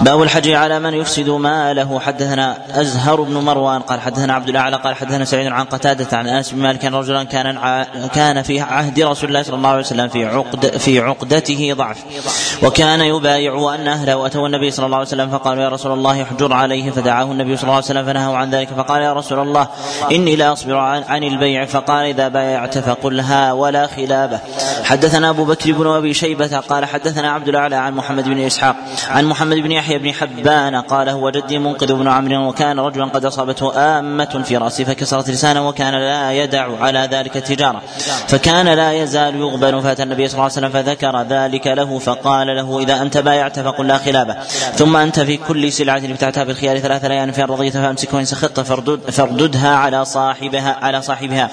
باب 0.00 0.22
الحج 0.22 0.50
على 0.50 0.80
من 0.80 0.94
يفسد 0.94 1.28
ماله. 1.28 2.00
حدثنا 2.00 2.58
أزهر 2.70 3.22
بن 3.22 3.34
مروان 3.34 3.80
قال 3.80 4.00
حدثنا 4.00 4.34
عبد 4.34 4.48
الأعلى 4.48 4.76
قال 4.76 4.96
حدثنا 4.96 5.24
سعيد 5.24 5.46
عن 5.46 5.64
قتادة 5.64 6.18
عن 6.18 6.26
أنس 6.26 6.50
بن 6.50 6.62
مالك 6.62 6.84
رجلا 6.84 7.24
كان 7.24 7.58
كان 8.14 8.42
في 8.42 8.60
عهد 8.60 9.00
رسول 9.00 9.28
الله 9.28 9.42
صلى 9.42 9.56
الله 9.56 9.68
عليه 9.68 9.80
وسلم 9.80 10.08
في 10.08 10.24
عقد 10.24 10.66
في 10.66 11.00
عقدته 11.00 11.72
ضعف. 11.72 11.96
وكان 12.62 13.00
يبايع 13.00 13.74
ان 13.74 13.88
اهله 14.04 14.26
اتوا 14.26 14.46
النبي 14.46 14.70
صلى 14.70 14.86
الله 14.86 14.96
عليه 14.96 15.06
وسلم 15.06 15.30
فقالوا 15.30 15.62
يا 15.62 15.68
رسول 15.68 15.92
الله 15.92 16.22
احجر 16.22 16.52
عليه 16.52 16.90
فدعاه 16.90 17.24
النبي 17.24 17.56
صلى 17.56 17.62
الله 17.62 17.74
عليه 17.74 17.84
وسلم 17.84 18.06
فنهوا 18.06 18.36
عن 18.36 18.50
ذلك 18.50 18.68
فقال 18.68 19.02
يا 19.02 19.12
رسول 19.12 19.38
الله 19.38 19.68
إني 20.12 20.36
لا 20.36 20.52
أصبر 20.52 20.76
عن, 20.76 21.24
البيع 21.24 21.64
فقال 21.64 22.06
إذا 22.06 22.28
بايعت 22.28 22.78
فقل 22.78 23.20
ها 23.20 23.52
ولا 23.52 23.86
خلابه 23.86 24.40
حدثنا 24.84 25.30
أبو 25.30 25.44
بكر 25.44 25.72
بن 25.72 25.86
أبي 25.86 26.14
شيبة 26.14 26.58
قال 26.58 26.84
حدثنا 26.84 27.30
عبد 27.30 27.48
الأعلى 27.48 27.76
عن 27.76 27.94
محمد 27.94 28.24
بن 28.24 28.40
إسحاق 28.40 28.76
عن 29.08 29.24
محمد 29.24 29.56
بن 29.56 29.72
يحيى 29.72 29.98
بن 29.98 30.12
حبان 30.12 30.76
قال 30.76 31.08
هو 31.08 31.30
جدي 31.30 31.58
منقذ 31.58 31.94
بن 31.94 32.08
عمرو 32.08 32.48
وكان 32.48 32.80
رجلا 32.80 33.04
قد 33.04 33.24
أصابته 33.24 33.98
آمة 33.98 34.42
في 34.44 34.56
رأسه 34.56 34.84
فكسرت 34.84 35.30
لسانه 35.30 35.68
وكان 35.68 35.94
لا 35.94 36.32
يدع 36.32 36.68
على 36.80 37.08
ذلك 37.12 37.36
التجارة 37.36 37.82
فكان 38.28 38.68
لا 38.68 38.92
يزال 38.92 39.36
يغبن. 39.36 39.80
فأتى 39.80 40.02
النبي 40.02 40.28
صلى 40.28 40.34
الله 40.34 40.42
عليه 40.42 40.52
وسلم 40.52 40.70
فذكر 40.70 41.22
ذلك 41.22 41.66
له 41.66 41.98
فقال 41.98 42.46
له 42.46 42.78
إذا 42.78 43.02
أنت 43.02 43.18
بايعت 43.18 43.60
فقل 43.60 43.86
لا 43.94 43.98
خلابه 43.98 44.34
ثم 44.76 44.96
أنت 44.96 45.20
في 45.20 45.36
كل 45.36 45.72
سلعة 45.72 45.98
ابتعتها 45.98 46.44
بالخيار 46.44 46.78
ثلاث 46.78 47.04
ليال 47.04 47.32
فان 47.32 47.44
رضيت 47.44 47.72
فامسك 47.72 48.14
وإن 48.14 48.24
سخطت 48.24 48.60
فردد 48.60 49.10
فرددها 49.10 49.76
على 49.76 50.04
صاحبها 50.04 50.78
على 50.82 51.02
صاحبها. 51.02 51.50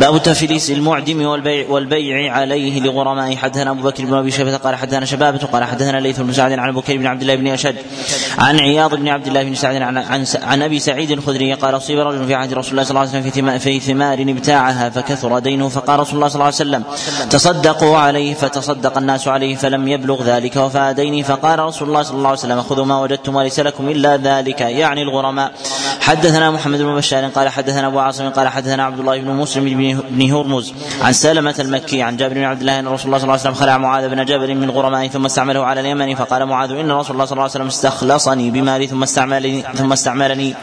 باب 0.00 0.22
تفليس 0.22 0.70
المعدم 0.70 1.26
والبيع 1.26 1.68
والبيع 1.68 2.32
عليه 2.32 2.80
لغرمائه 2.80 3.36
حدثنا 3.36 3.70
أبو 3.70 3.82
بكر 3.82 4.04
بن 4.04 4.14
أبي 4.14 4.30
شيبة 4.30 4.56
قال 4.56 4.74
حدثنا 4.74 5.06
شبابة 5.06 5.38
قال 5.38 5.64
حدثنا 5.64 5.96
ليث 6.00 6.20
بن 6.20 6.32
سعد 6.32 6.52
عن 6.52 6.72
بكير 6.72 6.98
بن 6.98 7.06
عبد 7.06 7.20
الله 7.20 7.34
بن 7.34 7.46
أشد 7.46 7.76
عن 8.38 8.60
عياض 8.60 8.94
بن 8.94 9.08
عبد 9.08 9.26
الله 9.26 9.42
بن 9.42 9.54
سعد 9.54 9.82
عن 9.82 9.98
عن, 9.98 10.26
عن 10.42 10.62
أبي 10.62 10.78
سعيد 10.78 11.10
الخدري 11.10 11.54
قال 11.54 11.76
أصيب 11.76 11.98
رجل 11.98 12.26
في 12.26 12.34
عهد 12.34 12.52
رسول 12.54 12.70
الله 12.70 12.82
صلى 12.82 12.90
الله 12.90 13.00
عليه 13.00 13.10
وسلم 13.10 13.58
في 13.58 13.80
ثمار, 13.80 14.20
ابتاعها 14.20 14.90
فكثر 14.90 15.38
دينه 15.38 15.68
فقال 15.68 16.00
رسول 16.00 16.14
الله 16.14 16.28
صلى 16.28 16.34
الله 16.34 16.44
عليه 16.44 16.54
وسلم 16.54 16.84
تصدقوا 17.30 17.96
عليه 17.96 18.34
فتصدق 18.34 18.98
الناس 18.98 19.28
عليه 19.28 19.56
فلم 19.56 19.88
يبلغ 19.88 20.22
ذلك 20.22 20.56
وفاء 20.56 20.92
ديني 20.92 21.22
فقال 21.22 21.58
رسول 21.58 21.75
الله 21.84 22.02
صلى 22.02 22.16
الله 22.16 22.28
عليه 22.28 22.38
وسلم 22.38 22.62
خذوا 22.62 22.84
ما 22.84 23.00
وجدتم 23.00 23.36
وليس 23.36 23.60
لكم 23.60 23.88
إلا 23.88 24.16
ذلك 24.16 24.60
يعني 24.60 25.02
الغرماء. 25.02 25.52
حدثنا 26.00 26.50
محمد 26.50 26.78
بن 26.82 26.94
بشار 26.94 27.24
قال 27.24 27.48
حدثنا 27.48 27.86
أبو 27.86 27.98
عاصم 27.98 28.30
قال 28.30 28.48
حدثنا 28.48 28.84
عبد 28.84 28.98
الله 28.98 29.18
بن 29.18 29.30
مسلم 29.30 29.64
بن 30.10 30.32
هرمز 30.32 30.72
عن 31.02 31.12
سلمة 31.12 31.54
المكي 31.58 32.02
عن 32.02 32.16
جابر 32.16 32.34
بن 32.34 32.44
عبد 32.44 32.60
الله 32.60 32.78
أن 32.78 32.88
رسول 32.88 33.06
الله 33.06 33.18
صلى 33.18 33.24
الله 33.24 33.32
عليه 33.32 33.42
وسلم 33.42 33.54
خلع 33.54 33.78
معاذ 33.78 34.08
بن 34.08 34.24
جبل 34.24 34.54
من 34.54 34.70
غرمائه 34.70 35.08
ثم 35.08 35.24
استعمله 35.24 35.64
على 35.64 35.80
اليمن 35.80 36.14
فقال 36.14 36.46
معاذ 36.46 36.70
إن 36.70 36.92
رسول 36.92 37.12
الله 37.12 37.24
صلى 37.24 37.32
الله 37.32 37.42
عليه 37.42 37.52
وسلم 37.52 37.66
استخلصني 37.66 38.50
بمالي 38.50 38.86
ثم 38.86 39.02
استعملني 39.02 39.64
ثم 39.74 39.92
استعملني. 39.92 40.54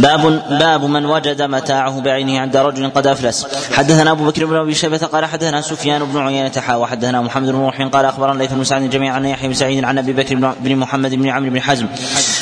باب 0.00 0.42
باب 0.58 0.84
من 0.84 1.06
وجد 1.06 1.42
متاعه 1.42 2.00
بعينه 2.00 2.40
عند 2.40 2.56
رجل 2.56 2.90
قد 2.90 3.06
أفلس. 3.06 3.46
حدثنا 3.72 4.10
أبو 4.10 4.24
بكر 4.24 4.46
بن 4.46 4.56
أبي 4.56 4.74
شيبة 4.74 4.98
قال 4.98 5.24
حدثنا 5.24 5.60
سفيان 5.60 6.04
بن 6.04 6.18
عيينة 6.18 6.52
حا 6.60 6.74
وحدثنا 6.76 7.20
محمد 7.20 7.48
بن 7.48 7.58
روح 7.58 7.82
قال 7.82 8.04
أخبرنا 8.04 8.38
ليث 8.38 8.52
بن 8.52 8.64
سعد 8.64 8.90
جميعا 8.90 9.14
عن 9.14 9.24
يحيى 9.24 9.48
بن 9.48 9.54
سعيد 9.54 9.84
عن 9.84 9.98
أبي 9.98 10.12
بكر 10.12 10.54
بن 10.60 10.76
محمد 10.76 11.14
بن 11.14 11.28
عمرو 11.28 11.50
بن 11.50 11.60
حزم. 11.60 11.86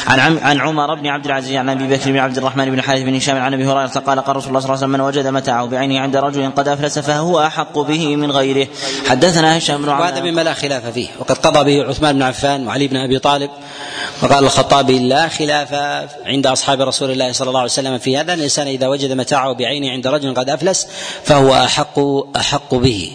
عن 0.07 0.21
عم 0.21 0.39
عن 0.43 0.61
عمر 0.61 0.95
بن 0.95 1.07
عبد 1.07 1.27
العزيز 1.27 1.57
عن 1.57 1.69
أبي 1.69 1.87
بكر 1.97 2.13
بن 2.13 2.19
عبد 2.19 2.39
الرحمن 2.39 2.71
بن 2.71 2.83
حارث 2.83 3.03
بن 3.03 3.15
هشام 3.15 3.37
عن 3.37 3.55
أبي 3.55 3.67
هريرة 3.67 3.87
قال 3.87 4.21
قال 4.21 4.37
رسول 4.37 4.49
الله 4.49 4.61
صلى 4.61 4.75
الله 4.75 4.85
عليه 4.85 4.87
وسلم 4.87 4.91
من 4.91 5.01
وجد 5.01 5.27
متاعه 5.27 5.67
بعينه 5.67 6.01
عند 6.01 6.17
رجل 6.17 6.51
قد 6.57 6.69
أفلس 6.69 6.99
فهو 6.99 7.41
أحق 7.41 7.79
به 7.79 8.17
من 8.17 8.31
غيره. 8.31 8.69
حدثنا 9.09 9.59
هشام 9.59 9.83
بن 9.83 9.89
وهذا 9.89 10.21
مما 10.21 10.41
لا 10.41 10.55
خلاف 10.55 10.87
فيه. 10.87 11.09
وقد 11.19 11.39
قضى 11.39 11.65
به 11.65 11.89
عثمان 11.89 12.15
بن 12.15 12.23
عفان 12.23 12.67
وعلي 12.67 12.89
بن 12.89 12.97
أبي 12.97 13.19
طالب 13.19 13.51
وقال 14.23 14.45
الخطابي 14.45 15.09
لا 15.09 15.29
خلاف 15.29 15.75
عند 16.27 16.47
أصحاب 16.47 16.81
رسول 16.81 17.11
الله 17.11 17.33
صلى 17.33 17.48
الله 17.49 17.61
عليه 17.61 17.70
وسلم 17.70 17.99
في 17.99 18.16
هذا 18.16 18.35
الإنسان 18.35 18.66
إذا 18.66 18.87
وجد 18.87 19.12
متاعه 19.12 19.53
بعينه 19.53 19.91
عند 19.91 20.07
رجل 20.07 20.35
قد 20.35 20.51
أفلس 20.51 20.87
فهو 21.25 21.55
أحق 21.55 21.99
أحق 22.37 22.75
به. 22.75 23.12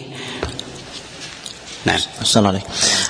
نعم. 1.84 2.00
صلى 2.22 2.48
عليه 2.48 2.62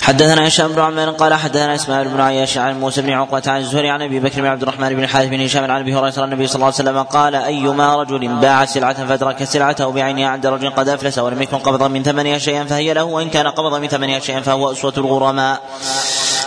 حدثنا 0.04 0.48
هشام 0.48 0.72
بن 0.72 0.80
عمار 0.80 1.10
قال 1.10 1.34
حدثنا 1.34 1.74
إسماعيل 1.74 2.08
بن 2.08 2.20
عياش 2.20 2.58
عن 2.58 2.80
موسى 2.80 3.02
بن 3.02 3.10
عقبة 3.10 3.42
عن 3.46 3.60
الزهري 3.60 3.90
عن 3.90 4.02
أبي 4.02 4.20
بكر 4.20 4.40
بن 4.40 4.46
عبد 4.46 4.62
الرحمن 4.62 4.88
بن 4.88 5.04
الحارث 5.04 5.28
بن 5.28 5.40
هشام 5.40 5.70
عن 5.70 5.80
أبي 5.80 5.94
هريرة 5.94 6.24
النبي 6.24 6.46
صلى 6.46 6.54
الله 6.54 6.66
عليه 6.66 6.74
وسلم 6.74 7.02
قال 7.02 7.34
أيما 7.34 7.96
رجل 7.96 8.28
باع 8.28 8.64
سلعة 8.64 9.06
فأدرك 9.06 9.44
سلعته 9.44 9.92
بعينها 9.92 10.28
عند 10.28 10.46
رجل 10.46 10.70
قد 10.70 10.88
أفلس 10.88 11.18
ولم 11.18 11.42
يكن 11.42 11.56
قبضا 11.56 11.88
من 11.88 12.02
ثمنها 12.02 12.38
شيئا 12.38 12.64
فهي 12.64 12.94
له 12.94 13.04
وإن 13.04 13.30
كان 13.30 13.46
قبضا 13.46 13.78
من 13.78 13.88
ثمنها 13.88 14.18
شيئا 14.18 14.40
فهو 14.40 14.72
أسوة 14.72 14.94
الغرماء 14.98 15.60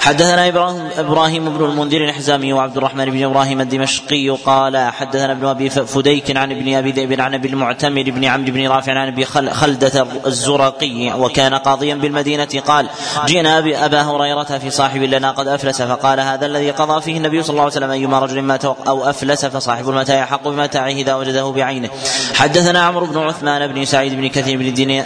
حدثنا 0.01 0.47
إبراهيم 0.47 0.89
إبراهيم 0.97 1.57
بن 1.57 1.65
المنذر 1.65 2.03
الحزامي 2.03 2.53
وعبد 2.53 2.77
الرحمن 2.77 3.05
بن 3.05 3.23
إبراهيم 3.23 3.61
الدمشقي 3.61 4.29
قال 4.29 4.77
حدثنا 4.77 5.31
ابن 5.31 5.45
أبي 5.45 5.69
فديك 5.69 6.37
عن 6.37 6.51
ابن 6.51 6.73
أبي 6.73 6.91
ذئب 6.91 7.21
عن 7.21 7.33
ابي 7.33 7.47
المعتمر 7.47 8.03
بن 8.03 8.25
عمرو 8.25 8.51
بن 8.51 8.67
رافع 8.67 8.91
عن 8.93 9.07
أبي 9.07 9.25
خلدة 9.51 10.07
الزرقي 10.25 11.13
وكان 11.19 11.53
قاضيا 11.53 11.95
بالمدينة 11.95 12.61
قال 12.67 12.89
جئنا 13.25 13.46
أبا 13.47 14.01
هريرة 14.01 14.43
في 14.43 14.69
صاحب 14.69 15.01
لنا 15.01 15.31
قد 15.31 15.47
أفلس 15.47 15.81
فقال 15.81 16.19
هذا 16.19 16.45
الذي 16.45 16.71
قضى 16.71 17.01
فيه 17.01 17.17
النبي 17.17 17.43
صلى 17.43 17.49
الله 17.49 17.61
عليه 17.61 17.71
وسلم 17.71 17.91
أيما 17.91 18.19
رجل 18.19 18.41
مات 18.41 18.65
أو 18.65 19.09
أفلس 19.09 19.45
فصاحب 19.45 19.89
المتاع 19.89 20.23
احق 20.23 20.47
بمتاعه 20.47 20.87
إذا 20.87 21.15
وجده 21.15 21.51
بعينه. 21.51 21.89
حدثنا 22.33 22.79
عمرو 22.79 23.05
بن 23.05 23.17
عثمان 23.17 23.67
بن 23.67 23.85
سعيد 23.85 24.13
بن 24.13 24.27
كثير 24.27 24.57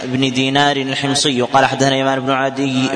بن 0.04 0.32
دينار 0.32 0.76
الحمصي. 0.76 1.42
قال 1.42 1.66
حدثنا 1.66 1.96
يمان 1.96 2.20
بن 2.20 2.30
عدي 2.30 2.88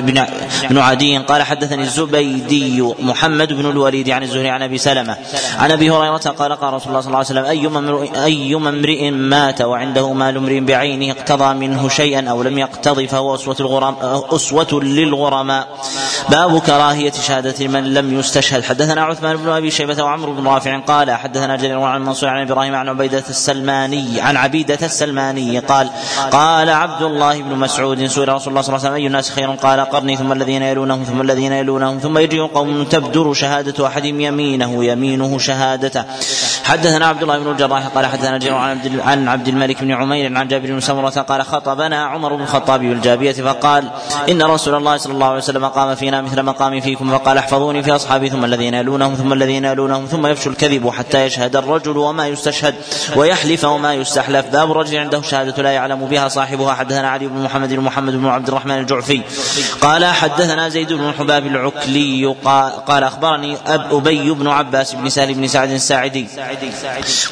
بن 0.69 0.77
عدي 0.77 1.17
قال 1.17 1.43
حدثني 1.43 1.83
الزبيدي 1.83 2.81
محمد 2.99 3.53
بن 3.53 3.69
الوليد 3.69 4.09
عن 4.09 4.23
الزهري 4.23 4.49
عن 4.49 4.61
أبي 4.61 4.77
سلمة. 4.77 5.17
عن 5.59 5.71
أبي 5.71 5.89
هريرة 5.89 6.17
قال 6.17 6.53
قال 6.53 6.73
رسول 6.73 6.89
الله 6.89 7.01
صلى 7.01 7.07
الله 7.07 7.17
عليه 7.17 7.27
وسلم 7.27 7.45
أيما 7.45 8.07
أيما 8.23 8.69
امرئ 8.69 9.11
مات 9.11 9.61
وعنده 9.61 10.13
مال 10.13 10.37
امرئ 10.37 10.59
بعينه 10.59 11.11
اقتضى 11.11 11.53
منه 11.53 11.89
شيئا 11.89 12.29
أو 12.29 12.43
لم 12.43 12.57
يقتضي 12.57 13.07
فهو 13.07 13.35
أسوة 13.35 13.55
الغرام 13.59 13.95
أسوة 14.31 14.67
للغرماء 15.37 15.67
باب 16.29 16.59
كراهية 16.59 17.11
شهادة 17.11 17.67
من 17.67 17.93
لم 17.93 18.19
يستشهد. 18.19 18.63
حدثنا 18.63 19.03
عثمان 19.03 19.37
بن 19.37 19.49
أبي 19.49 19.71
شيبة 19.71 20.03
وعمرو 20.03 20.33
بن 20.33 20.47
رافع 20.47 20.79
قال 20.79 21.11
حدثنا 21.11 21.55
جرير 21.55 21.81
عن 21.81 22.01
منصور 22.01 22.29
عن 22.29 22.41
إبراهيم 22.41 22.75
عن 22.75 22.89
عبيدة 22.89 23.23
السلماني 23.29 24.21
عن 24.21 24.37
عبيدة 24.37 24.79
السلماني 24.81 25.59
قال 25.59 25.89
قال 26.31 26.69
عبد 26.69 27.01
الله 27.01 27.41
بن 27.41 27.55
مسعود 27.55 28.05
سئل 28.05 28.29
رسول 28.29 28.49
الله 28.49 28.61
صلى 28.61 28.75
الله 28.75 28.87
عليه 28.87 28.89
وسلم 28.89 28.93
أي 28.93 29.07
الناس 29.07 29.29
خير؟ 29.31 29.51
قال 29.51 29.79
قرني 29.79 30.15
ثم 30.15 30.31
الذين 30.31 30.61
يلونهم 30.61 31.03
ثم 31.03 31.21
الذين 31.21 31.51
يلونهم 31.51 31.99
ثم 31.99 32.17
يجيء 32.17 32.45
قوم 32.45 32.83
تبدر 32.83 33.33
شهادة 33.33 33.87
أحدهم 33.87 34.21
يمينه 34.21 34.85
يمينه 34.85 35.37
شهادته. 35.37 36.03
حدثنا 36.63 37.07
عبد 37.07 37.21
الله 37.21 37.39
بن 37.39 37.51
الجراح 37.51 37.87
قال 37.87 38.05
حدثنا 38.05 38.37
جرير 38.37 38.55
عن 38.55 38.69
عبد 38.69 38.99
عن 38.99 39.27
عبد 39.27 39.47
الملك 39.47 39.83
بن 39.83 39.91
عمير 39.91 40.37
عن 40.37 40.47
جابر 40.47 40.67
بن 40.67 40.79
سمرة 40.79 41.09
قال 41.09 41.43
خطبنا 41.43 42.05
عمر 42.05 42.35
بن 42.35 42.43
الخطاب 42.43 42.79
بالجابية 42.79 43.31
فقال 43.31 43.89
إن 44.29 44.41
رسول 44.41 44.75
الله 44.75 44.97
صلى 44.97 45.13
الله 45.13 45.26
عليه 45.27 45.37
وسلم 45.37 45.65
قام 45.65 45.95
فينا 45.95 46.21
مثل 46.21 46.43
مقامي 46.43 46.81
فيكم 46.81 47.17
فقال 47.17 47.37
احفظوني 47.37 47.83
في 47.83 47.95
أصحابي 47.95 48.29
ثم 48.29 48.45
الذين 48.45 48.73
يلونهم 48.73 49.15
ثم 49.15 49.33
الذين 49.33 49.65
يلونهم 49.65 50.05
ثم 50.05 50.27
يفشو 50.27 50.49
الكذب 50.49 50.89
حتى 50.89 51.25
يشهد 51.25 51.55
الرجل 51.55 51.97
وما 51.97 52.27
يستشهد 52.27 52.75
ويحلف 53.15 53.65
وما 53.65 53.93
يستحلف. 53.93 54.45
باب 54.45 54.71
الرجل 54.71 54.97
عنده 54.97 55.21
شهادة 55.21 55.63
لا 55.63 55.71
يعلم 55.71 56.05
بها 56.05 56.27
صاحبها. 56.27 56.73
حدثنا 56.73 57.09
علي 57.09 57.27
بن 57.27 57.43
محمد 57.43 57.73
بن 57.73 57.79
محمد 57.79 58.13
بن 58.13 58.25
عبد 58.25 58.47
الرحمن 58.47 58.77
الجعفي. 58.77 59.21
قال 59.81 60.05
حدثنا 60.05 60.69
زيد 60.69 60.93
بن 60.93 61.13
حباب 61.19 61.45
العكلي 61.45 62.35
قال 62.87 63.03
أخبرني 63.03 63.57
أب 63.67 63.93
أبي 63.93 64.31
بن 64.31 64.47
عباس 64.47 64.93
بن 64.93 65.09
سهل 65.09 65.33
بن 65.33 65.47
سعد 65.47 65.69
الساعدي. 65.69 66.27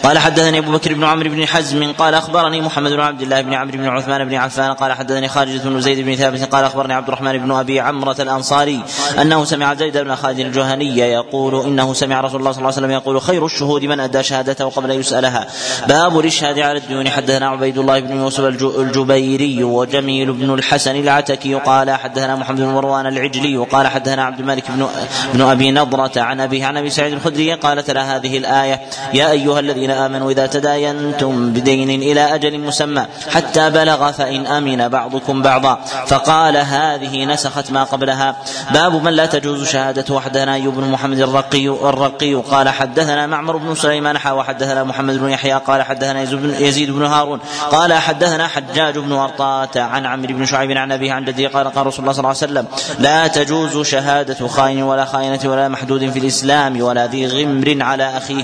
قال 0.03 0.17
حدثني 0.19 0.59
أبو 0.59 0.71
بكر 0.71 0.93
بن 0.93 1.03
عمرو 1.03 1.29
بن 1.29 1.47
حزم 1.47 1.91
قال 1.91 2.13
أخبرني 2.13 2.61
محمد 2.61 2.91
بن 2.91 2.99
عبد 2.99 3.21
الله 3.21 3.41
بن 3.41 3.53
عمرو 3.53 3.77
بن 3.77 3.87
عثمان 3.87 4.25
بن 4.25 4.35
عفان 4.35 4.73
قال 4.73 4.93
حدثني 4.93 5.27
خالد 5.27 5.67
بن 5.67 5.81
زيد 5.81 6.05
بن 6.05 6.15
ثابت 6.15 6.43
قال 6.43 6.63
أخبرني 6.63 6.93
عبد 6.93 7.07
الرحمن 7.07 7.37
بن 7.37 7.51
أبي 7.51 7.79
عمرة 7.85 8.15
الأنصاري 8.19 8.81
أنه 9.21 9.43
سمع 9.43 9.73
زيد 9.73 9.97
بن 9.97 10.15
خالد 10.15 10.39
الجهني 10.39 10.97
يقول 10.97 11.65
إنه 11.65 11.93
سمع 11.93 12.21
رسول 12.21 12.39
الله 12.39 12.51
صلى 12.51 12.57
الله 12.59 12.71
عليه 12.71 12.77
وسلم 12.77 12.91
يقول 12.91 13.21
خير 13.21 13.45
الشهود 13.45 13.83
من 13.83 13.99
أدى 13.99 14.23
شهادته 14.23 14.69
قبل 14.69 14.91
أن 14.91 14.99
يسألها. 14.99 15.47
باب 15.87 16.19
الإشهاد 16.19 16.59
على 16.59 16.77
الديون. 16.77 17.09
حدثنا 17.09 17.47
عبيد 17.49 17.77
الله 17.77 17.99
بن 17.99 18.17
يوسف 18.17 18.43
الجبيري 18.79 19.63
وجميل 19.63 20.33
بن 20.33 20.53
الحسن 20.53 20.95
العتكي 20.95 21.53
قال 21.53 21.91
حدثنا 21.91 22.35
محمد 22.35 22.57
بن 22.57 22.67
مروان 22.67 23.07
العجلي 23.07 23.57
وقال 23.57 23.87
حدثنا 23.87 24.23
عبد 24.23 24.39
الملك 24.39 24.63
بن 24.71 24.87
بن 25.33 25.41
أبي 25.41 25.71
نضرة 25.71 26.11
عن 26.17 26.41
أبيه 26.41 26.65
عن 26.65 26.77
أبي 26.77 26.89
سعيد 26.89 27.13
الخدري 27.13 27.53
قال 27.53 27.83
تلا 27.83 28.15
هذه 28.15 28.37
الآية. 28.37 28.81
يا 29.13 29.31
أيها 29.31 29.59
الذين 29.59 29.91
آمنوا 29.91 30.31
إذا 30.31 30.45
تداينتم 30.45 31.49
بدين 31.49 31.89
إلى 31.89 32.35
أجل 32.35 32.59
مسمى 32.59 33.05
حتى 33.29 33.69
بلغ 33.69 34.11
فإن 34.11 34.47
أمن 34.47 34.87
بعضكم 34.87 35.41
بعضا. 35.41 35.79
فقال 36.07 36.57
هذه 36.57 37.25
نسخت 37.25 37.71
ما 37.75 37.83
قبلها. 37.83 38.35
باب 38.73 38.93
من 39.03 39.13
لا 39.13 39.25
تجوز 39.25 39.67
شهادته 39.67 40.19
حدثنا 40.19 40.53
ايوب 40.53 40.75
بن 40.75 40.87
محمد 40.91 41.19
الرقي 41.19 41.67
الرقي. 41.67 42.33
قال 42.33 42.69
حدثنا 42.69 43.27
معمر 43.27 43.57
بن 43.57 43.75
سليمان 43.75 44.17
حا 44.17 44.31
وحدثنا 44.31 44.83
محمد 44.83 45.15
بن 45.17 45.29
يحيى. 45.29 45.53
قال 45.53 45.83
حدثنا 45.83 46.21
يزيد 46.59 46.91
بن 46.91 47.05
هارون. 47.05 47.39
قال 47.71 47.93
حدثنا 47.93 48.47
حجاج 48.47 48.97
بن 48.97 49.11
ورطاة 49.11 49.75
عن 49.75 50.05
عمرو 50.05 50.33
بن 50.33 50.45
شعيب 50.45 50.71
عن 50.71 50.91
أبيه 50.91 51.13
عن 51.13 51.25
جده. 51.25 51.47
قال 51.47 51.67
قال 51.67 51.87
رسول 51.87 51.99
الله 51.99 52.13
صلى 52.13 52.19
الله 52.19 52.35
عليه 52.41 52.45
وسلم 52.51 52.65
لا 52.99 53.27
تجوز 53.27 53.87
شهادة 53.87 54.47
خائن 54.47 54.83
ولا 54.83 55.05
خائنة 55.05 55.39
ولا 55.45 55.67
محدود 55.67 56.09
في 56.09 56.19
الإسلام 56.19 56.81
ولا 56.81 57.07
ذي 57.07 57.27
غمر 57.27 57.77
على 57.81 58.17
أخيه. 58.17 58.43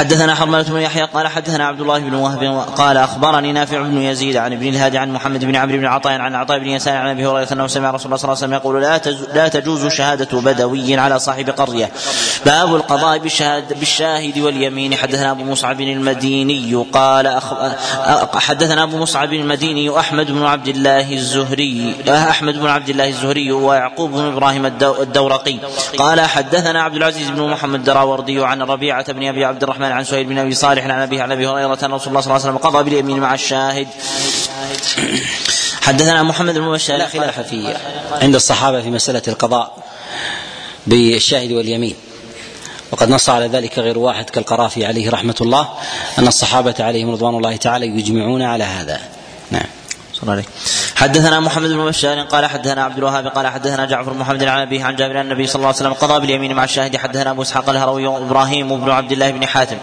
حدثنا 0.00 0.34
حرملة 0.34 0.62
بن 0.62 0.80
يحيى 0.80 1.04
قال 1.04 1.28
حدثنا 1.28 1.66
عبد 1.66 1.80
الله 1.80 1.98
بن 1.98 2.14
وهب 2.14 2.64
قال 2.76 2.96
أخبرني 2.96 3.52
نافع 3.52 3.80
بن 3.80 4.02
يزيد 4.02 4.36
عن 4.36 4.52
ابن 4.52 4.68
الهادي 4.68 4.98
عن 4.98 5.12
محمد 5.12 5.44
بن 5.44 5.56
عمرو 5.56 5.76
بن 5.76 5.86
عطاء 5.86 6.20
عن 6.20 6.34
عطاء 6.34 6.58
بن 6.58 6.66
يسار 6.66 6.96
عن 6.96 7.10
أبي 7.10 7.26
هريرة 7.26 7.52
أنه 7.52 7.66
سمع 7.66 7.90
رسول 7.90 8.06
الله 8.06 8.16
صلى 8.16 8.24
الله 8.24 8.36
عليه 8.36 8.46
وسلم 8.46 8.52
يقول 8.52 8.82
لا 8.82 9.00
لا 9.34 9.48
تجوز 9.48 9.86
شهادة 9.86 10.40
بدوي 10.40 10.98
على 10.98 11.18
صاحب 11.18 11.50
قرية 11.50 11.90
باب 12.46 12.74
القضاء 12.74 13.18
بالشاهد 13.70 14.38
واليمين 14.38 14.94
حدثنا 14.94 15.30
أبو 15.30 15.44
مصعب 15.44 15.80
المديني 15.80 16.84
قال. 16.92 17.40
حدثنا 18.34 18.82
أبو 18.82 18.98
مصعب 18.98 19.32
المديني 19.32 19.98
أحمد 19.98 20.30
بن 20.30 20.44
عبد 20.44 20.68
الله 20.68 21.12
الزهري 21.12 21.94
أحمد 22.08 22.54
بن 22.58 22.66
عبد 22.66 22.88
الله 22.88 23.08
الزهري 23.08 23.52
ويعقوب 23.52 24.10
بن 24.10 24.24
إبراهيم 24.26 24.66
الدورقي 24.82 25.58
قال 25.98 26.20
حدثنا 26.20 26.82
عبد 26.82 26.96
العزيز 26.96 27.30
بن 27.30 27.42
محمد 27.42 27.78
الدراوردي 27.78 28.44
عن 28.44 28.62
ربيعة 28.62 29.12
بن 29.12 29.28
أبي 29.28 29.44
عبد 29.44 29.62
الرحمن 29.62 29.89
عن 29.90 30.04
سهيل 30.04 30.24
بن 30.24 30.38
أبي 30.38 30.54
صالح 30.54 30.84
عن 30.84 30.90
ابي 30.90 31.20
عن 31.20 31.32
أبي 31.32 31.46
هريرة 31.46 31.78
أن 31.82 31.92
رسول 31.92 32.08
الله 32.08 32.20
صلى 32.20 32.30
الله 32.30 32.32
عليه 32.32 32.34
وسلم 32.34 32.56
قضى 32.56 32.82
باليمين 32.82 33.20
مع 33.20 33.34
الشاهد. 33.34 33.88
حدثنا 35.82 36.22
محمد 36.22 36.54
بن 36.54 36.72
بشار 36.72 36.96
لا 36.96 37.06
خلاف 37.06 37.40
في 37.40 37.76
عند 38.22 38.34
الصحابة 38.34 38.82
في 38.82 38.90
مسألة 38.90 39.22
القضاء 39.28 39.84
بالشاهد 40.86 41.52
واليمين. 41.52 41.94
وقد 42.92 43.10
نص 43.10 43.28
على 43.28 43.46
ذلك 43.46 43.78
غير 43.78 43.98
واحد 43.98 44.30
كالقرافي 44.30 44.86
عليه 44.86 45.10
رحمة 45.10 45.36
الله 45.40 45.68
أن 46.18 46.28
الصحابة 46.28 46.74
عليهم 46.80 47.10
رضوان 47.10 47.34
الله 47.34 47.56
تعالى 47.56 47.86
يجمعون 47.86 48.42
على 48.42 48.64
هذا. 48.64 49.00
نعم. 49.50 49.66
صلى 50.14 50.32
عليك 50.32 50.48
حدثنا 51.00 51.40
محمد 51.40 51.70
بن 51.70 51.84
بشار 51.84 52.20
قال 52.20 52.46
حدثنا 52.46 52.84
عبد 52.84 52.98
الوهاب 52.98 53.26
قال 53.26 53.46
حدثنا 53.46 53.86
جعفر 53.86 54.14
محمد 54.14 54.44
عن 54.44 54.60
ابيه 54.60 54.84
عن 54.84 54.96
جابر 54.96 55.20
النبي 55.20 55.46
صلى 55.46 55.56
الله 55.56 55.66
عليه 55.66 55.76
وسلم 55.76 55.92
قضى 55.92 56.20
باليمين 56.20 56.54
مع 56.54 56.64
الشاهد. 56.64 56.96
حدثنا 56.96 57.30
أبو 57.30 57.42
إسحاق 57.42 57.70
الهروي 57.70 58.06
وإبراهيم 58.06 58.76
بن 58.76 58.90
عبد 58.90 59.12
الله 59.12 59.30
بن 59.30 59.46
حاتم. 59.46 59.76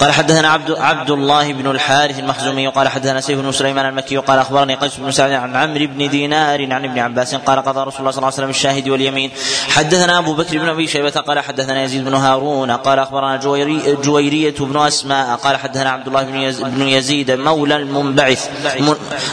قال 0.00 0.12
حدثنا 0.12 0.48
عبد 0.48 0.70
عبد 0.70 1.10
الله 1.10 1.52
بن 1.52 1.70
الحارث 1.70 2.18
المخزومي 2.18 2.66
قال 2.66 2.88
حدثنا 2.88 3.20
سيف 3.20 3.40
بن 3.40 3.52
سليمان 3.52 3.86
المكي 3.86 4.16
قال 4.16 4.38
أخبرني 4.38 4.74
قيس 4.74 4.96
بن 4.96 5.10
سعد 5.10 5.32
عن 5.32 5.56
عمرو 5.56 5.86
بن 5.86 6.08
دينار 6.10 6.72
عن 6.72 6.84
ابن 6.84 6.98
عباس 6.98 7.34
قال 7.34 7.58
قضى 7.58 7.80
رسول 7.80 8.00
الله 8.00 8.10
صلى 8.10 8.18
الله 8.18 8.26
عليه 8.26 8.36
وسلم 8.36 8.50
الشاهد 8.50 8.88
واليمين. 8.88 9.30
حدثنا 9.68 10.18
أبو 10.18 10.34
بكر 10.34 10.58
بن 10.58 10.68
أبي 10.68 10.86
شيبة 10.86 11.10
قال 11.10 11.40
حدثنا 11.40 11.82
يزيد 11.82 12.04
بن 12.04 12.14
هارون 12.14 12.70
قال 12.70 12.98
أخبرنا 12.98 13.36
جويري 13.36 13.96
جويرية 14.04 14.54
بن 14.60 14.76
أسماء 14.76 15.36
قال 15.36 15.56
حدثنا 15.56 15.90
عبد 15.90 16.06
الله 16.06 16.22
بن 16.62 16.88
يزيد 16.88 17.30
مولى 17.30 17.76
المنبعث 17.76 18.48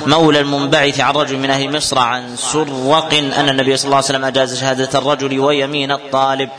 مولى 0.08 0.40
المنبعث 0.40 1.03
عن 1.04 1.14
رجل 1.14 1.38
من 1.38 1.50
أهل 1.50 1.76
مصر 1.76 2.00
عن 2.00 2.36
سرق 2.36 3.14
أن 3.14 3.50
النبي 3.50 3.78
صلى 3.78 3.86
الله 3.86 3.96
عليه 3.96 4.06
وسلم 4.06 4.26
أجاز 4.26 4.60
شهادة 4.60 5.00
الرجل 5.00 5.40
ويمين 5.40 5.92
الطالب. 5.92 6.50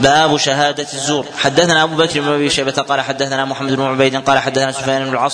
باب 0.00 0.36
شهادة 0.36 0.86
الزور. 0.92 1.26
حدثنا 1.38 1.82
أبو 1.82 1.96
بكر 1.96 2.20
بن 2.20 2.28
أبي 2.28 2.50
شيبة 2.50 2.72
قال 2.72 3.00
حدثنا 3.00 3.44
محمد 3.44 3.72
بن 3.72 3.82
عبيد 3.82 4.16
قال 4.16 4.38
حدثنا 4.38 4.72
سفيان 4.72 5.10
بن 5.10 5.28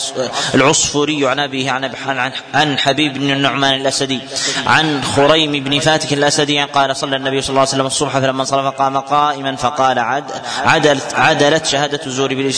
العصفوري 0.55 1.27
عن 1.27 1.39
أبيه 1.41 1.71
عن 1.71 1.85
عن 2.07 2.33
عن 2.55 2.79
حبيب 2.79 3.15
بن 3.15 3.31
النعمان 3.31 3.81
الأسدي. 3.81 4.21
عن 4.67 5.05
خريم 5.05 5.65
بن 5.65 5.79
فاتك 5.79 6.13
الأسدي 6.13 6.63
قال 6.63 6.97
صلى 6.97 7.17
النبي 7.17 7.41
صلى 7.41 7.51
الله 7.51 7.61
عليه 7.61 7.71
وسلم 7.71 7.87
الصبح 7.87 8.19
فلما 8.19 8.41
انصرف 8.41 8.75
قام 8.75 8.97
قائما 8.97 9.57
فقال 9.57 9.99
عد 9.99 10.31
عدلت 10.65 11.15
عدلت 11.15 11.67
شهادة 11.67 12.01
الزور 12.07 12.53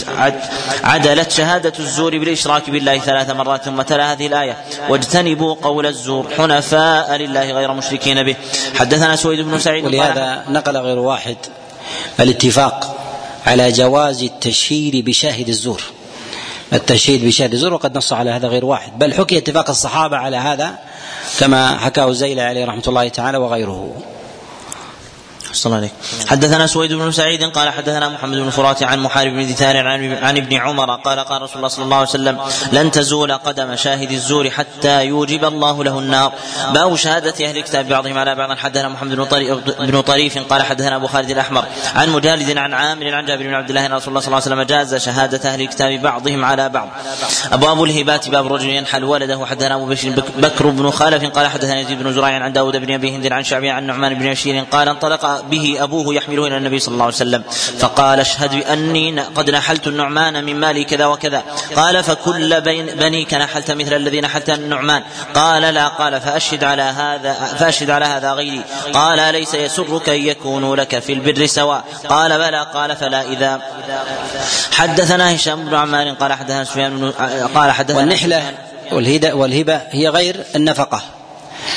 عدلت 0.85 1.31
شهادة 1.31 1.73
الزور 1.79 2.19
بالإشراك 2.19 2.71
بالله 2.71 2.99
ثلاث 2.99 3.31
مرات 3.31 3.63
ثم 3.63 3.83
تلا 3.83 4.13
هذه 4.13 4.27
الآية. 4.27 4.57
واجتنبوا 4.89 5.55
قول 5.63 5.87
الزور 5.99 6.27
حنفاء 6.37 7.17
لله 7.17 7.51
غير 7.51 7.73
مشركين 7.73 8.23
به. 8.23 8.37
حدثنا 8.75 9.17
سويد 9.17 9.41
بن 9.41 9.59
سعيد 9.59 9.85
ولهذا 9.85 10.45
نقل 10.49 10.77
غير 10.77 10.99
واحد 10.99 11.37
الاتفاق 12.21 12.97
على 13.47 13.73
جواز 13.73 14.23
التشهير 14.23 15.03
بشاهد 15.07 15.49
الزور. 15.49 15.83
التشهيد 16.73 17.25
بشاهد 17.25 17.53
الزور 17.53 17.75
وقد 17.75 17.97
نص 17.97 18.13
على 18.13 18.31
هذا 18.31 18.49
غير 18.49 18.65
واحد. 18.65 18.99
بل 18.99 19.15
حكي 19.15 19.39
اتفاق 19.39 19.71
الصحابة 19.71 20.17
على 20.17 20.37
هذا 20.37 20.79
كما 21.41 21.79
حكاه 21.79 22.09
الزيلة 22.09 22.43
عليه 22.43 22.65
رحمة 22.65 22.83
الله 22.89 23.09
تعالى 23.09 23.39
وغيره. 23.39 23.93
صلى 25.53 25.77
عليه 25.77 25.93
حدثنا 26.27 26.67
سويد 26.67 26.93
بن 26.93 27.13
سعيد 27.13 27.45
قال 27.45 27.69
حدثنا 27.69 28.09
محمد 28.09 28.37
بن 28.39 28.51
فرات 28.51 28.83
عن 28.83 28.99
محارب 28.99 29.33
بن 29.33 29.47
دثار 29.47 29.77
عن, 29.77 30.19
عن 30.23 30.37
ابن 30.37 30.57
عمر 30.57 30.95
قال 30.95 31.19
قال 31.19 31.43
رسول 31.43 31.57
الله 31.57 31.69
صلى 31.69 31.85
الله 31.85 31.97
عليه 31.97 32.09
وسلم 32.09 32.39
لن 32.73 32.91
تزول 32.91 33.33
قدم 33.33 33.77
شاهد 33.77 34.11
الزور 34.11 34.51
حتى 34.51 35.05
يوجب 35.05 35.45
الله 35.45 35.85
له 35.85 35.99
النار. 35.99 36.33
باب 36.75 36.97
شهادة 36.97 37.47
أهل 37.47 37.59
الكتاب 37.59 37.89
بعضهم 37.89 38.19
على 38.19 38.35
بعض. 38.35 38.57
حدثنا 38.57 38.89
محمد 38.89 39.15
بن 39.17 39.25
طريف, 39.25 39.59
بن 39.81 40.01
طريف 40.01 40.39
قال 40.39 40.63
حدثنا 40.63 40.97
أبو 40.97 41.07
خالد 41.07 41.31
الأحمر 41.31 41.65
عن 41.95 42.11
مجالد 42.11 42.59
عن 42.59 42.75
عامر 42.75 43.15
عن 43.15 43.27
جابر 43.27 43.47
بن 43.47 43.55
عبد 43.55 43.69
الله 43.69 43.87
أن 43.87 43.93
رسول 43.93 44.09
الله 44.09 44.21
صلى 44.21 44.29
الله 44.29 44.43
عليه 44.43 44.47
وسلم 44.47 44.63
جاز 44.63 44.95
شهادة 44.95 45.53
أهل 45.53 45.61
الكتاب 45.61 46.03
بعضهم 46.03 46.45
على 46.45 46.69
بعض. 46.69 46.89
أبواب 47.53 47.83
الهبات 47.83 48.29
باب 48.29 48.53
رجل 48.53 48.69
ينحل 48.69 49.05
ولده. 49.05 49.47
حدثنا 49.47 49.75
أبو 49.75 49.87
بشر 49.87 50.11
بكر 50.37 50.67
بن 50.67 50.91
خالف 50.91 51.25
قال 51.25 51.47
حدثنا 51.47 51.81
يزيد 51.81 52.03
بن 52.03 52.13
زريع 52.13 52.45
عن 52.45 52.53
داود 52.53 52.77
بن 52.77 52.95
أبي 52.95 53.17
هند 53.17 53.33
عن 53.33 53.45
شعبي 53.45 53.71
عن 53.71 53.87
نعمان 53.87 54.15
بن 54.15 54.31
بشير 54.31 54.65
قال 54.71 54.89
انطلق 54.89 55.38
به 55.51 55.77
أبوه 55.81 56.15
يحمله 56.15 56.47
إلى 56.47 56.57
النبي 56.57 56.79
صلى 56.79 56.93
الله 56.93 57.05
عليه 57.05 57.15
وسلم. 57.15 57.43
فقال 57.79 58.21
اشهد 58.21 58.55
بأني 58.55 59.21
قد 59.21 59.51
نحلت 59.51 59.87
النعمان 59.87 60.45
من 60.45 60.61
مالي 60.61 60.85
كذا 60.85 61.07
وكذا. 61.07 61.43
قال 61.77 62.05
فكل 62.05 62.61
بين 62.61 62.87
بنيك 62.87 63.35
نحلت 63.35 63.71
مثل 63.71 63.97
الذي 63.97 64.21
نحلت 64.21 64.51
النعمان. 64.51 65.03
قال 65.35 65.63
لا 65.63 65.89
قال 65.89 66.21
فأشهد 66.21 66.65
على 66.65 66.83
هذا 66.83 67.33
فأشهد 67.33 67.91
على 67.91 68.05
هذا 68.05 68.33
غيري. 68.33 68.63
قال 68.93 69.21
أليس 69.21 69.55
يسرك 69.55 70.09
أن 70.09 70.21
يكونوا 70.21 70.77
لك 70.77 70.99
في 70.99 71.13
البر 71.13 71.47
سواء؟ 71.47 71.85
قال 72.09 72.39
بلى. 72.39 72.67
قال 72.75 72.97
فلا 72.97 73.23
إذا 73.23 73.61
حدثنا 74.73 75.35
هشام 75.35 75.65
بن 75.65 75.75
عمار 75.75 76.11
قال 76.11 76.33
حدثنا 76.33 76.65
سفيان 76.65 76.99
بن 76.99 77.11
قال 77.55 77.73
حدثنا 77.73 77.99
والنحلة 77.99 78.55
والهبة 79.35 79.81
هي 79.91 80.09
غير 80.09 80.45
النفقة. 80.57 81.03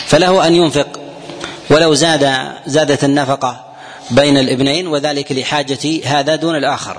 فله 0.08 0.48
أن 0.48 0.56
ينفق. 0.56 0.88
ولو 1.70 1.94
زاد 1.94 2.52
زادت 2.66 3.04
النفقة 3.04 3.66
بين 4.12 4.38
الابنين 4.38 4.88
وذلك 4.88 5.32
لحاجة 5.32 6.02
هذا 6.06 6.36
دون 6.36 6.56
الآخر. 6.56 6.98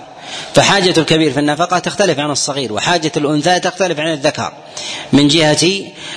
فحاجة 0.54 0.94
الكبير 0.98 1.32
في 1.32 1.40
النفقة 1.40 1.78
تختلف 1.78 2.18
عن 2.18 2.30
الصغير 2.30 2.72
وحاجة 2.72 3.12
الأنثى 3.16 3.60
تختلف 3.60 4.00
عن 4.00 4.12
الذكر 4.12 4.52
من 5.12 5.28
جهة 5.28 5.66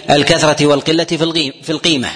الكثرة 0.09 0.65
والقلة 0.65 1.03
في 1.63 1.69
القيمة. 1.69 2.09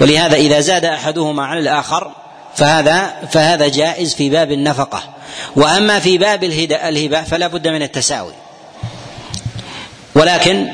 ولهذا 0.00 0.36
إذا 0.36 0.60
زاد 0.60 0.84
أحدهما 0.84 1.46
على 1.46 1.60
الآخر 1.60 2.12
فهذا 2.56 3.12
فهذا 3.30 3.68
جائز 3.68 4.14
في 4.14 4.30
باب 4.30 4.52
النفقة. 4.52 5.02
وأما 5.56 5.98
في 5.98 6.18
باب 6.18 6.44
الهبة 6.44 7.22
فلا 7.22 7.46
بد 7.46 7.68
من 7.68 7.82
التساوي. 7.82 8.32
ولكن 10.14 10.68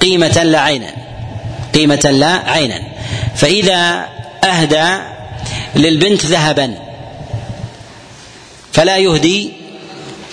قيمة 0.00 0.42
لا 0.42 0.60
عينا 0.60 1.07
قيمة 1.74 2.10
لا 2.12 2.50
عينا. 2.50 2.82
فإذا 3.36 4.08
أهدى 4.44 4.98
للبنت 5.76 6.26
ذهبا 6.26 6.74
فلا 8.72 8.96
يهدي 8.96 9.52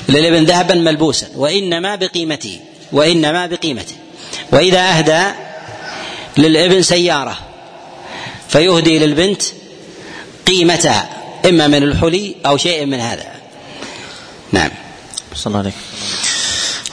للابن 0.10 0.44
ذهبا 0.44 0.76
ملبوسا 0.76 1.28
وإنما 1.36 1.95
بقيمته 1.95 2.60
وإنما 2.91 3.48
بقيمته. 3.48 3.95
وإذا 4.52 4.80
أهدى 4.80 5.24
للابن 6.38 6.82
سيارة 6.82 7.38
فيهدي 8.49 8.99
للبنت 8.99 9.41
قيمتها 10.48 11.10
إما 11.49 11.68
من 11.68 11.84
الحلي 11.84 12.36
أو 12.45 12.57
شيء 12.57 12.86
من 12.86 12.99
هذا. 12.99 13.26
نعم. 14.52 14.70
صلى 15.36 15.48
الله 15.48 15.60
عليه 15.60 15.70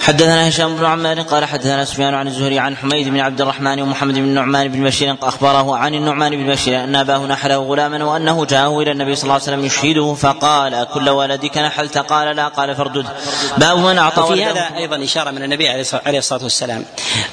حدثنا 0.02 0.48
هشام 0.48 0.76
بن 0.76 0.84
عمار 0.84 1.20
قال 1.20 1.44
حدثنا 1.44 1.84
سفيان 1.84 2.14
عن 2.14 2.26
الزهري 2.26 2.58
عن 2.58 2.76
حميد 2.76 3.08
بن 3.08 3.20
عبد 3.20 3.40
الرحمن 3.40 3.80
ومحمد 3.82 4.14
بن 4.14 4.24
النعمان 4.24 4.68
بن 4.68 4.84
بشير 4.84 5.16
أخبره 5.22 5.76
عن 5.76 5.94
النعمان 5.94 6.36
بن 6.36 6.52
بشير 6.52 6.84
أن 6.84 6.96
أباه 6.96 7.26
نحله 7.26 7.56
غلاما 7.56 8.04
وأنه 8.04 8.44
جاءه 8.44 8.80
إلى 8.80 8.92
النبي 8.92 9.14
صلى 9.14 9.22
الله 9.22 9.34
عليه 9.34 9.42
وسلم 9.42 9.64
يشهده 9.64 10.14
فقال 10.14 10.86
كل 10.94 11.08
ولدك 11.08 11.58
نحلت؟ 11.58 11.98
قال 11.98 12.36
لا 12.36 12.48
قال 12.48 12.76
فاردده 12.76 13.08
باب 13.58 13.78
من 13.78 13.98
أعطى 13.98 14.22
وفي 14.22 14.44
هذا 14.44 14.76
أيضا 14.76 15.04
إشارة 15.04 15.30
من 15.30 15.42
النبي 15.42 15.68
عليه 15.68 16.18
الصلاة 16.18 16.42
والسلام 16.42 16.84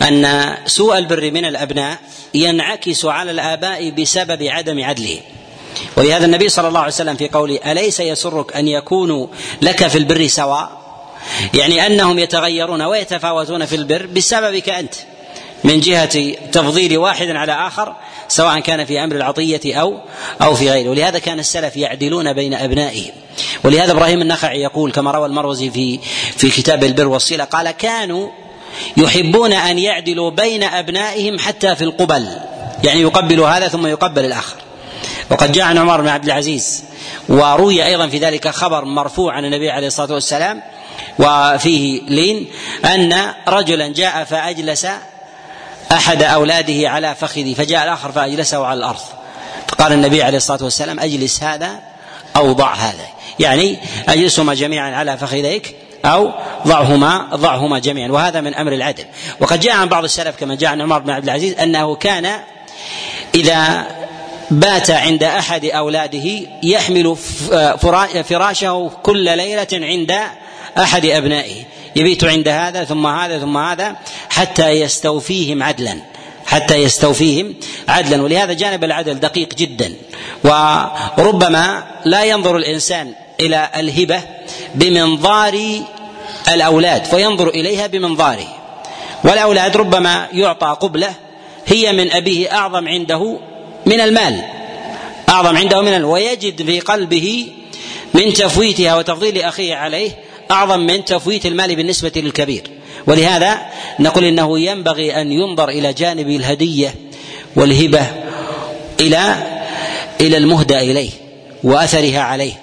أن 0.01 0.53
سوء 0.65 0.97
البر 0.97 1.31
من 1.31 1.45
الأبناء 1.45 1.97
ينعكس 2.33 3.05
على 3.05 3.31
الآباء 3.31 3.89
بسبب 3.89 4.43
عدم 4.43 4.83
عدله. 4.83 5.19
ولهذا 5.97 6.25
النبي 6.25 6.49
صلى 6.49 6.67
الله 6.67 6.79
عليه 6.79 6.93
وسلم 6.93 7.15
في 7.15 7.27
قوله 7.27 7.59
أليس 7.71 7.99
يسرك 7.99 8.55
أن 8.55 8.67
يكونوا 8.67 9.27
لك 9.61 9.87
في 9.87 9.97
البر 9.97 10.27
سواء؟ 10.27 10.78
يعني 11.53 11.87
أنهم 11.87 12.19
يتغيرون 12.19 12.81
ويتفاوتون 12.81 13.65
في 13.65 13.75
البر 13.75 14.05
بسببك 14.05 14.69
أنت 14.69 14.93
من 15.63 15.79
جهة 15.79 16.33
تفضيل 16.51 16.97
واحد 16.97 17.29
على 17.29 17.67
آخر 17.67 17.95
سواء 18.27 18.59
كان 18.59 18.85
في 18.85 19.03
أمر 19.03 19.15
العطية 19.15 19.75
أو 19.75 19.99
أو 20.41 20.55
في 20.55 20.69
غيره. 20.69 20.89
ولهذا 20.89 21.19
كان 21.19 21.39
السلف 21.39 21.77
يعدلون 21.77 22.33
بين 22.33 22.53
أبنائهم. 22.53 23.11
ولهذا 23.63 23.91
إبراهيم 23.91 24.21
النخعي 24.21 24.61
يقول 24.61 24.91
كما 24.91 25.11
روى 25.11 25.25
المروزي 25.25 25.69
في 25.69 25.99
في 26.37 26.49
كتاب 26.49 26.83
البر 26.83 27.07
والصلة 27.07 27.43
قال 27.43 27.71
كانوا 27.71 28.29
يحبون 28.97 29.53
أن 29.53 29.79
يعدلوا 29.79 30.29
بين 30.29 30.63
أبنائهم 30.63 31.39
حتى 31.39 31.75
في 31.75 31.83
القبل. 31.83 32.27
يعني 32.83 33.01
يقبل 33.01 33.39
هذا 33.39 33.67
ثم 33.67 33.87
يقبل 33.87 34.25
الآخر. 34.25 34.55
وقد 35.31 35.51
جاء 35.51 35.65
عن 35.65 35.77
عمر 35.77 36.01
بن 36.01 36.07
عبد 36.07 36.25
العزيز 36.25 36.83
وروي 37.29 37.85
أيضا 37.85 38.07
في 38.07 38.17
ذلك 38.17 38.47
خبر 38.47 38.85
مرفوع 38.85 39.33
عن 39.33 39.45
النبي 39.45 39.69
عليه 39.69 39.87
الصلاة 39.87 40.13
والسلام 40.13 40.61
وفيه 41.19 42.01
لين 42.01 42.47
أن 42.85 43.33
رجلا 43.47 43.87
جاء 43.87 44.23
فأجلس 44.23 44.87
أحد 45.91 46.23
أولاده 46.23 46.89
على 46.89 47.15
فخذه 47.15 47.53
فجاء 47.53 47.83
الآخر 47.83 48.11
فأجلسه 48.11 48.65
على 48.65 48.77
الأرض. 48.77 48.99
فقال 49.67 49.93
النبي 49.93 50.23
عليه 50.23 50.37
الصلاة 50.37 50.63
والسلام 50.63 50.99
أجلس 50.99 51.43
هذا 51.43 51.79
أو 52.35 52.51
ضع 52.51 52.73
هذا. 52.73 53.05
يعني 53.39 53.77
أجلسهما 54.07 54.53
جميعا 54.53 54.95
على 54.95 55.17
فخذيك 55.17 55.75
أو 56.05 56.31
ضعهما 56.67 57.27
ضعهما 57.35 57.79
جميعا. 57.79 58.11
وهذا 58.11 58.41
من 58.41 58.55
أمر 58.55 58.73
العدل. 58.73 59.05
وقد 59.39 59.59
جاء 59.59 59.75
عن 59.75 59.89
بعض 59.89 60.03
السلف 60.03 60.35
كما 60.39 60.55
جاء 60.55 60.71
عن 60.71 60.81
عمر 60.81 60.99
بن 60.99 61.09
عبد 61.09 61.23
العزيز 61.23 61.59
أنه 61.59 61.95
كان 61.95 62.39
إذا 63.35 63.87
بات 64.51 64.91
عند 64.91 65.23
أحد 65.23 65.65
أولاده 65.65 66.29
يحمل 66.63 67.15
فراشة 68.23 68.91
كل 69.03 69.37
ليلة 69.37 69.67
عند 69.73 70.13
أحد 70.77 71.05
أبنائه. 71.05 71.63
يبيت 71.95 72.23
عند 72.23 72.47
هذا 72.47 72.83
ثم 72.83 73.07
هذا 73.07 73.39
ثم 73.39 73.57
هذا 73.57 73.95
حتى 74.29 74.69
يستوفيهم 74.69 75.63
عدلا. 75.63 75.95
حتى 76.45 76.75
يستوفيهم 76.75 77.55
عدلا. 77.87 78.23
ولهذا 78.23 78.53
جانب 78.53 78.83
العدل 78.83 79.19
دقيق 79.19 79.55
جدا. 79.55 79.93
وربما 80.43 81.83
لا 82.05 82.23
ينظر 82.23 82.57
الإنسان 82.57 83.13
إلى 83.39 83.69
الهبة 83.75 84.21
بمنظار 84.75 85.59
الأولاد 86.53 87.05
فينظر 87.05 87.47
إليها 87.47 87.87
بمنظاره. 87.87 88.47
والأولاد 89.23 89.77
ربما 89.77 90.27
يعطى 90.33 90.77
قبلة 90.79 91.13
هي 91.65 91.91
من 91.91 92.11
أبيه 92.11 92.53
أعظم 92.53 92.87
عنده 92.87 93.39
من 93.85 94.01
المال 94.01 94.41
أعظم 95.29 95.57
عنده 95.57 95.81
من 95.81 95.87
المال. 95.87 96.05
ويجد 96.05 96.65
في 96.65 96.79
قلبه 96.79 97.47
من 98.13 98.33
تفويتها 98.33 98.95
وتفضيل 98.95 99.41
أخيه 99.41 99.75
عليه 99.75 100.11
أعظم 100.51 100.79
من 100.79 101.05
تفويت 101.05 101.45
المال 101.45 101.75
بالنسبة 101.75 102.11
للكبير. 102.15 102.63
ولهذا 103.07 103.59
نقول 103.99 104.25
إنه 104.25 104.59
ينبغي 104.59 105.21
أن 105.21 105.31
ينظر 105.31 105.69
إلى 105.69 105.93
جانب 105.93 106.29
الهدية 106.29 106.95
والهبة 107.55 108.07
إلى 108.99 109.35
إلى 110.21 110.37
المهدى 110.37 110.77
إليه 110.77 111.09
وأثرها 111.63 112.19
عليه 112.19 112.53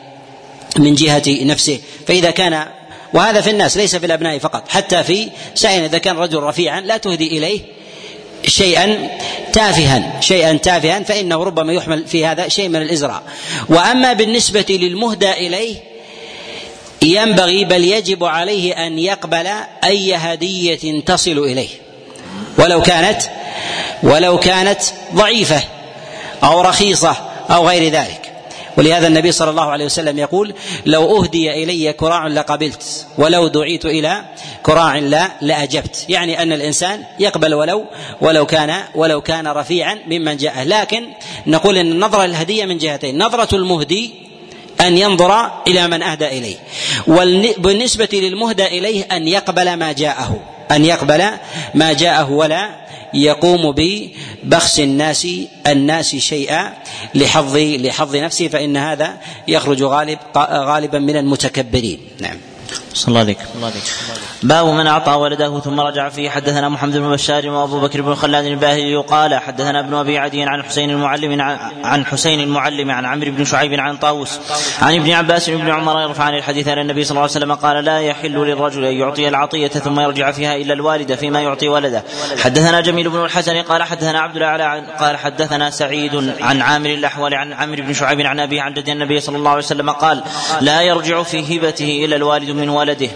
من 0.78 0.94
جهة 0.94 1.22
نفسه. 1.28 1.78
فإذا 2.06 2.30
كان 2.30 2.66
وهذا 3.14 3.40
في 3.40 3.50
الناس 3.50 3.76
ليس 3.76 3.96
في 3.96 4.06
الأبناء 4.06 4.38
فقط 4.38 4.68
حتى 4.68 5.02
في 5.02 5.28
سائل 5.54 5.84
إذا 5.84 5.98
كان 5.98 6.16
رجل 6.16 6.38
رفيعا 6.38 6.80
لا 6.80 6.96
تهدي 6.96 7.38
إليه 7.38 7.60
شيئا 8.46 9.08
تافها 9.52 10.20
شيئا 10.20 10.52
تافها 10.52 11.02
فإنه 11.02 11.44
ربما 11.44 11.72
يحمل 11.72 12.06
في 12.06 12.26
هذا 12.26 12.48
شيء 12.48 12.68
من 12.68 12.82
الإزراء. 12.82 13.22
وأما 13.68 14.12
بالنسبة 14.12 14.66
للمهدى 14.68 15.32
إليه 15.32 15.95
ينبغي 17.02 17.64
بل 17.64 17.84
يجب 17.84 18.24
عليه 18.24 18.86
أن 18.86 18.98
يقبل 18.98 19.46
أي 19.84 20.14
هدية 20.14 21.00
تصل 21.00 21.38
إليه. 21.38 21.68
ولو 22.58 22.82
كانت 22.82 23.22
ولو 24.02 24.38
كانت 24.38 24.80
ضعيفة 25.14 25.62
أو 26.44 26.60
رخيصة 26.60 27.16
أو 27.50 27.68
غير 27.68 27.92
ذلك. 27.92 28.32
ولهذا 28.76 29.06
النبي 29.06 29.32
صلى 29.32 29.50
الله 29.50 29.70
عليه 29.70 29.84
وسلم 29.84 30.18
يقول 30.18 30.54
لو 30.86 31.22
أهدي 31.22 31.64
إلي 31.64 31.92
كراع 31.92 32.26
لقبلت 32.26 33.06
ولو 33.18 33.48
دعيت 33.48 33.84
إلى 33.84 34.24
كراع 34.62 34.98
لا 34.98 35.30
لأجبت. 35.40 36.06
يعني 36.08 36.42
أن 36.42 36.52
الإنسان 36.52 37.04
يقبل 37.18 37.54
ولو 37.54 37.84
ولو 38.20 38.46
كان 38.46 38.82
ولو 38.94 39.20
كان 39.20 39.48
رفيعا 39.48 39.98
ممن 40.06 40.36
جاءه. 40.36 40.62
لكن 40.62 41.06
نقول 41.46 41.78
إن 41.78 41.92
النظره 41.92 42.24
الهدية 42.24 42.64
من 42.64 42.78
جهتين. 42.78 43.22
نظرة 43.22 43.56
المهدي 43.56 44.25
أن 44.80 44.98
ينظر 44.98 45.62
إلى 45.66 45.88
من 45.88 46.02
أهدى 46.02 46.26
إليه. 46.26 46.56
وبالنسبة 47.06 48.08
للمهدى 48.12 48.66
إليه 48.66 49.04
أن 49.12 49.28
يقبل 49.28 49.74
ما 49.74 49.92
جاءه. 49.92 50.40
أن 50.70 50.84
يقبل 50.84 51.24
ما 51.74 51.92
جاءه 51.92 52.30
ولا 52.30 52.86
يقوم 53.14 53.74
ببخس 53.76 54.80
الناس 54.80 55.26
الناس 55.66 56.16
شيئا 56.16 56.72
لحظ 57.14 57.56
لحظ 57.56 58.16
نفسه 58.16 58.48
فإن 58.48 58.76
هذا 58.76 59.16
يخرج 59.48 59.82
غالب 59.82 60.18
غالبا 60.36 60.98
من 60.98 61.16
المتكبرين. 61.16 62.00
نعم. 62.20 62.36
صلى 62.96 63.08
الله 63.08 63.20
عليك. 63.20 63.38
باب 64.42 64.66
من 64.66 64.86
اعطى 64.86 65.12
ولده 65.12 65.60
ثم 65.60 65.80
رجع 65.80 66.08
فيه. 66.08 66.30
حدثنا 66.30 66.68
محمد 66.68 66.96
بن 66.96 67.10
بشار 67.10 67.48
وابو 67.48 67.80
بكر 67.80 68.02
بن 68.02 68.14
خلاد 68.14 68.44
الباهلي 68.44 68.96
قال 68.96 69.34
حدثنا 69.34 69.80
ابن 69.80 69.94
أبي 69.94 70.18
عدي 70.18 70.42
عن 70.42 70.62
حسين 70.62 70.90
المعلم 70.90 71.40
عن 71.84 72.06
حسين 72.06 72.40
المعلم 72.40 72.90
عن 72.90 73.04
عمرو 73.04 73.30
بن 73.30 73.44
شعيب 73.44 73.80
عن 73.80 73.96
طاووس. 73.96 74.40
عن 74.82 74.94
ابن 74.94 75.10
عباس 75.10 75.50
بن 75.50 75.70
عمر 75.70 76.00
يرفعان 76.00 76.34
الحديث 76.34 76.68
عن 76.68 76.78
النبي 76.78 77.04
صلى 77.04 77.10
الله 77.10 77.22
عليه 77.22 77.30
وسلم 77.30 77.54
قال 77.54 77.84
لا 77.84 78.00
يحل 78.00 78.34
للرجل 78.34 78.84
أن 78.84 78.94
يعطي 78.94 79.28
العطية 79.28 79.68
ثم 79.68 80.00
يرجع 80.00 80.30
فيها 80.30 80.56
إلا 80.56 80.72
الوالد 80.72 81.14
فيما 81.14 81.40
يعطي 81.40 81.68
ولده. 81.68 82.04
حدثنا 82.38 82.80
جميل 82.80 83.08
بن 83.08 83.24
الحسن 83.24 83.62
قال 83.62 83.82
حدثنا 83.82 84.20
عبد 84.20 84.36
الأعلى 84.36 84.86
قال 85.00 85.16
حدثنا 85.16 85.70
سعيد 85.70 86.34
عن 86.40 86.62
عامر 86.62 86.90
الأحول 86.90 87.34
عن 87.34 87.52
عمرو 87.52 87.82
بن 87.82 87.92
شعيب 87.92 88.20
عن 88.20 88.40
أبيه 88.40 88.62
عن 88.62 88.74
جد 88.74 88.88
النبي 88.88 89.20
صلى 89.20 89.36
الله 89.36 89.50
عليه 89.50 89.64
وسلم 89.64 89.90
قال 89.90 90.22
لا 90.60 90.82
يرجع 90.82 91.22
في 91.22 91.58
هبته 91.58 92.04
إلا 92.04 92.16
الوالد 92.16 92.50
من 92.50 92.68
ولده 92.88 93.10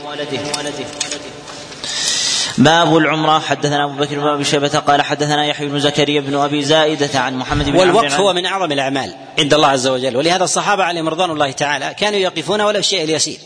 باب 2.58 2.96
العمرة. 2.96 3.38
حدثنا 3.38 3.84
أبو 3.84 4.04
بكر 4.04 4.18
بن 4.18 4.26
أبي 4.26 4.44
شيبة 4.44 4.68
قال 4.68 5.02
حدثنا 5.02 5.46
يحيى 5.46 5.68
بن 5.68 5.80
زكريا 5.80 6.20
بن 6.20 6.34
أبي 6.34 6.62
زائدة 6.62 7.20
عن 7.20 7.36
محمد 7.36 7.70
بن 7.70 7.78
والوقف 7.78 8.14
هو 8.14 8.32
من 8.32 8.46
أعظم 8.46 8.72
الأعمال 8.72 9.14
عند 9.38 9.54
الله 9.54 9.68
عز 9.68 9.86
وجل. 9.86 10.16
ولهذا 10.16 10.44
الصحابة 10.44 10.84
عليهم 10.84 11.08
رضوان 11.08 11.30
الله 11.30 11.50
تعالى 11.50 11.94
كانوا 11.98 12.18
يقفون 12.18 12.60
ولو 12.60 12.78
الشيء 12.78 13.04
اليسير. 13.04 13.38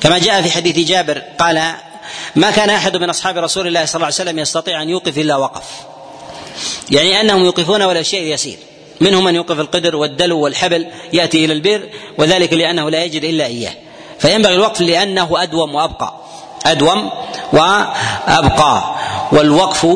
كما 0.00 0.18
جاء 0.18 0.42
في 0.42 0.50
حديث 0.50 0.88
جابر 0.88 1.22
قال 1.38 1.72
ما 2.36 2.50
كان 2.50 2.70
أحد 2.70 2.96
من 2.96 3.10
أصحاب 3.10 3.38
رسول 3.38 3.66
الله 3.66 3.84
صلى 3.84 3.94
الله 3.94 4.06
عليه 4.06 4.14
وسلم 4.14 4.38
يستطيع 4.38 4.82
أن 4.82 4.88
يوقف 4.88 5.18
إلا 5.18 5.36
وقف. 5.36 5.64
يعني 6.90 7.20
أنهم 7.20 7.44
يوقفون 7.44 7.82
ولا 7.82 8.00
الشيء 8.00 8.22
اليسير 8.22 8.58
منهم 9.00 9.24
من 9.24 9.34
يوقف 9.34 9.60
القدر 9.60 9.96
والدلو 9.96 10.40
والحبل 10.40 10.86
يأتي 11.12 11.44
إلى 11.44 11.52
البر 11.52 11.88
وذلك 12.18 12.52
لأنه 12.52 12.90
لا 12.90 13.04
يجد 13.04 13.24
إلا 13.24 13.46
إياه. 13.46 13.72
فينبغي 14.22 14.54
الوقف 14.54 14.80
لأنه 14.80 15.42
أدوم 15.42 15.74
وأبقى. 15.74 16.14
أدوم 16.66 17.10
وأبقى. 17.52 18.94
والوقف 19.32 19.86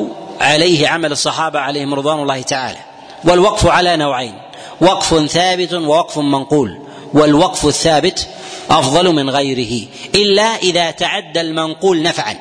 عليه 0.40 0.88
عمل 0.88 1.12
الصحابة 1.12 1.60
عليهم 1.60 1.94
رضوان 1.94 2.22
الله 2.22 2.42
تعالى. 2.42 2.78
والوقف 3.24 3.66
على 3.66 3.96
نوعين. 3.96 4.34
وقف 4.80 5.30
ثابت 5.30 5.72
ووقف 5.72 6.18
منقول. 6.18 6.80
والوقف 7.14 7.66
الثابت 7.66 8.28
أفضل 8.70 9.12
من 9.12 9.30
غيره. 9.30 9.86
إلا 10.14 10.56
إذا 10.56 10.90
تعدى 10.90 11.40
المنقول 11.40 12.02
نفعا. 12.02 12.36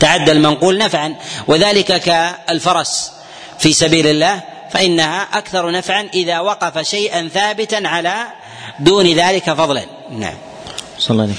تعدى 0.00 0.32
المنقول 0.32 0.78
نفعا. 0.78 1.14
وذلك 1.48 2.00
كالفرس 2.00 3.12
في 3.58 3.72
سبيل 3.72 4.06
الله. 4.06 4.40
فإنها 4.70 5.22
أكثر 5.22 5.70
نفعا 5.70 6.08
إذا 6.14 6.40
وقف 6.40 6.78
شيئا 6.78 7.28
ثابتا 7.34 7.82
على 7.84 8.14
دون 8.80 9.06
ذلك 9.06 9.52
فضلا. 9.52 9.82
نعم. 10.10 10.47
صلى 11.08 11.14
الله 11.14 11.24
عليه 11.24 11.34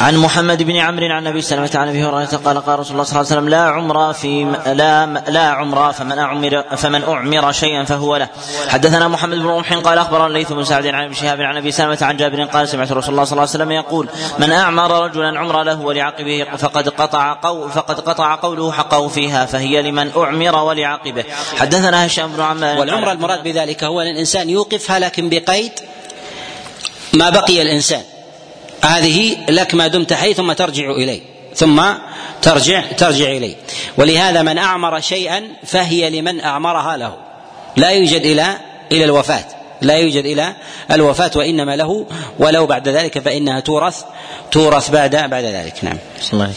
عن 0.00 0.16
محمد 0.16 0.62
بن 0.62 0.76
عمرو 0.76 1.06
عن 1.06 1.26
أبي 1.26 1.42
سلمة 1.42 1.70
عن 1.74 1.88
أبي 1.88 2.04
هريرة 2.04 2.40
قال 2.44 2.58
قال 2.58 2.78
رسول 2.78 2.92
الله 2.92 3.04
صلى 3.04 3.20
الله 3.20 3.30
عليه 3.30 3.40
وسلم 3.40 3.48
لا 3.48 3.62
عمر 3.62 4.12
في 4.12 4.44
لا 4.66 5.06
لا 5.28 5.48
عمر 5.48 5.92
فمن 5.92 6.18
أعمر 6.18 6.64
فمن 6.76 7.02
أعمر 7.04 7.52
شيئا 7.52 7.84
فهو 7.84 8.16
له. 8.16 8.28
حدثنا 8.68 9.08
محمد 9.08 9.38
بن 9.38 9.46
رمح 9.46 9.74
قال 9.74 9.98
أخبرنا 9.98 10.26
الليث 10.26 10.52
بن 10.52 10.64
سعد 10.64 10.86
عن 10.86 11.04
أبي 11.04 11.14
شهاب 11.14 11.40
عن 11.40 11.56
أبي 11.56 11.70
سلمة 11.72 11.98
عن 12.02 12.16
جابر 12.16 12.44
قال 12.44 12.68
سمعت 12.68 12.92
رسول 12.92 13.10
الله 13.10 13.24
صلى 13.24 13.32
الله 13.32 13.42
عليه 13.42 13.50
وسلم 13.50 13.70
يقول 13.72 14.08
من 14.38 14.52
أعمر 14.52 15.04
رجلا 15.04 15.38
عمر 15.38 15.62
له 15.62 15.80
ولعقبه 15.80 16.46
فقد 16.58 16.88
قطع 16.88 17.32
قو 17.32 17.68
فقد 17.68 18.00
قطع 18.00 18.34
قوله 18.34 18.72
حقه 18.72 19.08
فيها 19.08 19.46
فهي 19.46 19.82
لمن 19.82 20.10
أعمر 20.16 20.56
ولعقبه 20.56 21.24
حدثنا 21.56 22.06
هشام 22.06 22.32
بن 22.32 22.42
عمار 22.42 22.78
والعمره 22.78 23.12
المراد 23.12 23.42
بذلك 23.42 23.84
هو 23.84 24.00
أن 24.00 24.06
الإنسان 24.06 24.50
يوقفها 24.50 24.98
لكن 24.98 25.28
بقيد 25.28 25.72
ما 27.14 27.30
بقي 27.30 27.62
الإنسان. 27.62 28.02
هذه 28.84 29.36
لك 29.48 29.74
ما 29.74 29.88
دمت 29.88 30.12
حي 30.12 30.34
ثم 30.34 30.52
ترجع 30.52 30.90
اليه 30.90 31.20
ثم 31.54 31.82
ترجع 32.42 32.82
ترجع 32.98 33.30
اليه 33.30 33.54
ولهذا 33.96 34.42
من 34.42 34.58
أعمر 34.58 35.00
شيئا 35.00 35.48
فهي 35.64 36.10
لمن 36.10 36.40
أعمرها 36.40 36.96
له. 36.96 37.16
لا 37.76 37.90
يوجد 37.90 38.20
إلى 38.20 38.56
إلى 38.92 39.04
الوفاة. 39.04 39.44
لا 39.82 39.94
يوجد 39.94 40.24
إلى 40.24 40.54
الوفاة 40.90 41.30
وإنما 41.36 41.76
له. 41.76 42.06
ولو 42.38 42.66
بعد 42.66 42.88
ذلك 42.88 43.18
فإنها 43.18 43.60
تورث 43.60 44.02
تورث 44.50 44.90
بعد 44.90 45.16
بعد 45.16 45.44
ذلك. 45.44 45.74
نعم. 45.82 45.98
عليه 46.32 46.52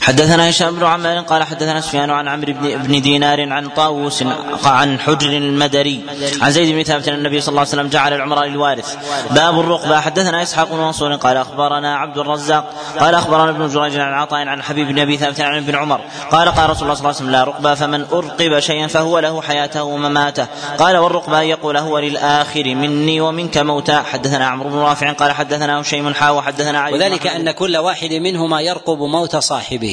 حدثنا 0.00 0.50
هشام 0.50 0.74
بن 0.74 0.84
عمار 0.84 1.18
قال 1.18 1.42
حدثنا 1.42 1.80
سفيان 1.80 2.10
عن 2.10 2.28
عمرو 2.28 2.52
بن, 2.52 2.82
بن 2.82 3.00
دينار 3.00 3.52
عن 3.52 3.68
طاووس 3.68 4.24
عن 4.64 5.00
حجر 5.00 5.28
المدري 5.28 6.04
عن 6.42 6.50
زيد 6.50 6.74
بن 6.74 6.82
ثابت 6.82 7.08
النبي 7.08 7.40
صلى 7.40 7.48
الله 7.48 7.60
عليه 7.60 7.70
وسلم 7.70 7.88
جعل 7.88 8.12
العمر 8.12 8.44
للوارث. 8.44 8.96
باب 9.30 9.60
الرقبة. 9.60 10.00
حدثنا 10.00 10.42
إسحاق 10.42 10.72
بن 10.72 10.78
منصور 10.78 11.14
قال 11.14 11.36
أخبرنا 11.36 11.96
عبد 11.96 12.18
الرزاق 12.18 12.74
قال 13.00 13.14
أخبرنا 13.14 13.50
ابن 13.50 13.68
جريج 13.68 13.96
عن 13.96 14.12
عطاء 14.12 14.48
عن 14.48 14.62
حبيب 14.62 14.88
بن 14.88 14.98
أبي 14.98 15.16
ثابت 15.16 15.40
عن 15.40 15.56
ابن 15.56 15.74
عمر 15.74 16.00
قال 16.30 16.48
قال 16.48 16.70
رسول 16.70 16.82
الله 16.82 16.94
صلى 16.94 17.00
الله 17.00 17.16
عليه 17.16 17.16
وسلم 17.16 17.30
لا 17.30 17.44
رقبة 17.44 17.74
فمن 17.74 18.04
أرقب 18.12 18.58
شيئا 18.58 18.86
فهو 18.86 19.18
له 19.18 19.42
حياته 19.42 19.82
ومماته. 19.82 20.46
قال 20.78 20.96
والرقبة 20.96 21.40
يقول 21.40 21.76
هو 21.76 21.98
للآخر 21.98 22.74
مني 22.74 23.20
ومنك 23.20 23.58
موتى. 23.58 24.00
حدثنا 24.12 24.46
عمرو 24.46 24.70
بن 24.70 24.78
رافع 24.78 25.12
قال 25.12 25.32
حدثنا 25.32 25.80
هشيم 25.80 26.14
حا 26.14 26.30
وحدثنا 26.30 26.80
علي 26.80 26.94
وذلك 26.94 27.26
أن 27.26 27.50
كل 27.50 27.76
واحد 27.76 28.12
منهما 28.12 28.60
يرقب 28.60 28.98
موت 28.98 29.36
صاحبه. 29.36 29.89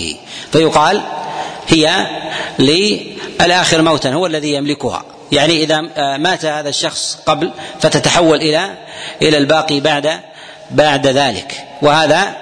فيقال 0.52 1.02
هي 1.68 2.08
للآخر 2.60 3.82
موتا 3.82 4.14
هو 4.14 4.26
الذي 4.26 4.54
يملكها. 4.54 5.04
يعني 5.32 5.64
إذا 5.64 5.82
مات 6.18 6.46
هذا 6.46 6.70
الشخص 6.70 7.18
قبل 7.26 7.52
فتتحول 7.80 8.38
إلى 8.38 8.78
إلى 9.22 9.38
الباقي 9.38 9.80
بعد 9.80 10.20
بعد 10.72 11.08
ذلك. 11.08 11.64
وهذا 11.82 12.36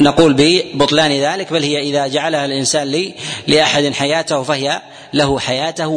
نقول 0.00 0.34
ببطلان 0.38 1.12
ذلك 1.12 1.52
بل 1.52 1.62
هي 1.62 1.80
إذا 1.80 2.06
جعلها 2.06 2.44
الإنسان 2.44 2.86
لي 2.86 3.14
لأحد 3.46 3.92
حياته 3.92 4.42
فهي 4.42 4.82
له 5.12 5.38
حياته 5.38 5.88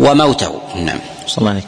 وموته. 0.00 0.60
نعم. 0.76 1.00
صلى 1.26 1.38
الله 1.38 1.50
عليه 1.50 1.62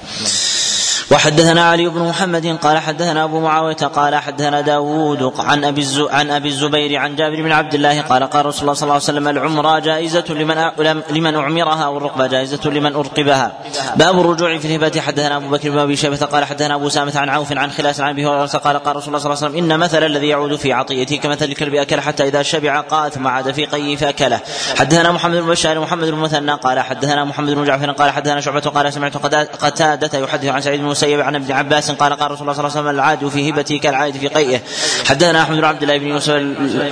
وحدثنا 1.15 1.65
علي 1.65 1.89
بن 1.89 2.01
محمد 2.01 2.47
قال 2.47 2.79
حدثنا 2.79 3.25
أبو 3.25 3.41
معاوية 3.41 3.75
قال 3.75 4.15
حدثنا 4.15 4.61
داوود 4.61 5.33
عن 5.39 5.65
أبي 5.65 5.87
عن 6.11 6.31
أبي 6.31 6.49
الزبير 6.49 6.97
عن 6.99 7.17
جابر 7.17 7.43
بن 7.43 7.53
عبد 7.53 7.75
الله 7.75 8.01
قال 8.01 8.25
قال 8.25 8.47
رسول 8.47 8.63
الله 8.63 8.75
صلى 8.75 8.83
الله 8.83 8.95
عليه 8.95 9.05
وسلم 9.05 9.29
العمرة 9.29 9.79
جائزة 9.79 10.25
لمن 10.29 10.71
لمن 11.11 11.35
أعمرها 11.35 11.87
والرقبة 11.87 12.27
جائزة 12.27 12.71
لمن 12.71 12.95
أرقبها. 12.95 13.53
باب 13.97 14.21
الرجوع 14.21 14.59
في 14.59 14.67
الهبة. 14.67 15.01
حدثنا 15.01 15.37
أبو 15.37 15.49
بكر 15.49 15.71
بن 15.71 15.79
أبي 15.79 15.97
شيبة 15.97 16.17
قال 16.17 16.45
حدثنا 16.45 16.75
أبو 16.75 16.89
سامة 16.89 17.13
عن 17.17 17.29
عوف 17.29 17.53
عن 17.53 17.71
خلاس 17.71 18.01
عن 18.01 18.11
أبي 18.11 18.27
هريرة 18.27 18.47
قال 18.47 18.79
قال 18.79 18.97
رسول 18.97 19.09
الله 19.09 19.19
صلى 19.19 19.33
الله 19.33 19.45
عليه 19.45 19.55
وسلم 19.57 19.73
إن 19.73 19.79
مثل 19.79 20.05
الذي 20.05 20.29
يعود 20.29 20.57
في 20.57 20.73
عطيته 20.73 21.17
كمثل 21.17 21.45
الكلب 21.45 21.75
أكل 21.75 22.01
حتى 22.01 22.29
إذا 22.29 22.43
شبع 22.43 22.81
قال 22.81 23.13
ثم 23.13 23.27
عاد 23.27 23.51
في 23.51 23.67
قيه 23.67 23.97
فأكله. 23.97 24.41
حدثنا 24.79 25.13
محمد 25.13 25.37
بن 25.37 25.47
بشار 25.47 25.81
محمد 25.81 26.09
بن 26.09 26.19
مثنى 26.19 26.53
قال 26.53 26.81
حدثنا 26.81 27.25
محمد 27.25 27.51
بن 27.51 27.65
جعفر 27.65 27.91
قال 27.91 28.11
حدثنا 28.11 28.41
شعبة 28.41 28.61
قال 28.61 28.93
سمعت 28.93 29.17
قتادة 29.63 30.19
يحدث 30.19 30.49
عن 30.49 30.61
سعيد 30.61 30.81
بن 30.81 30.95
المسيب 31.05 31.21
عن 31.21 31.35
ابن 31.35 31.53
عباس 31.53 31.91
قال 31.91 32.13
قال 32.13 32.31
رسول 32.31 32.43
الله 32.43 32.53
صلى 32.53 32.67
الله 32.67 32.79
عليه 32.79 32.81
وسلم 32.81 32.89
العاد 32.89 33.29
في 33.29 33.51
هبته 33.51 33.79
كالعاد 33.79 34.17
في 34.17 34.29
قيئه 34.29 34.61
حدثنا 35.09 35.43
أحمد 35.43 35.57
بن 35.57 35.65
عبد 35.65 35.83
الله 35.83 35.99
بن 35.99 36.09
يوسف 36.09 36.31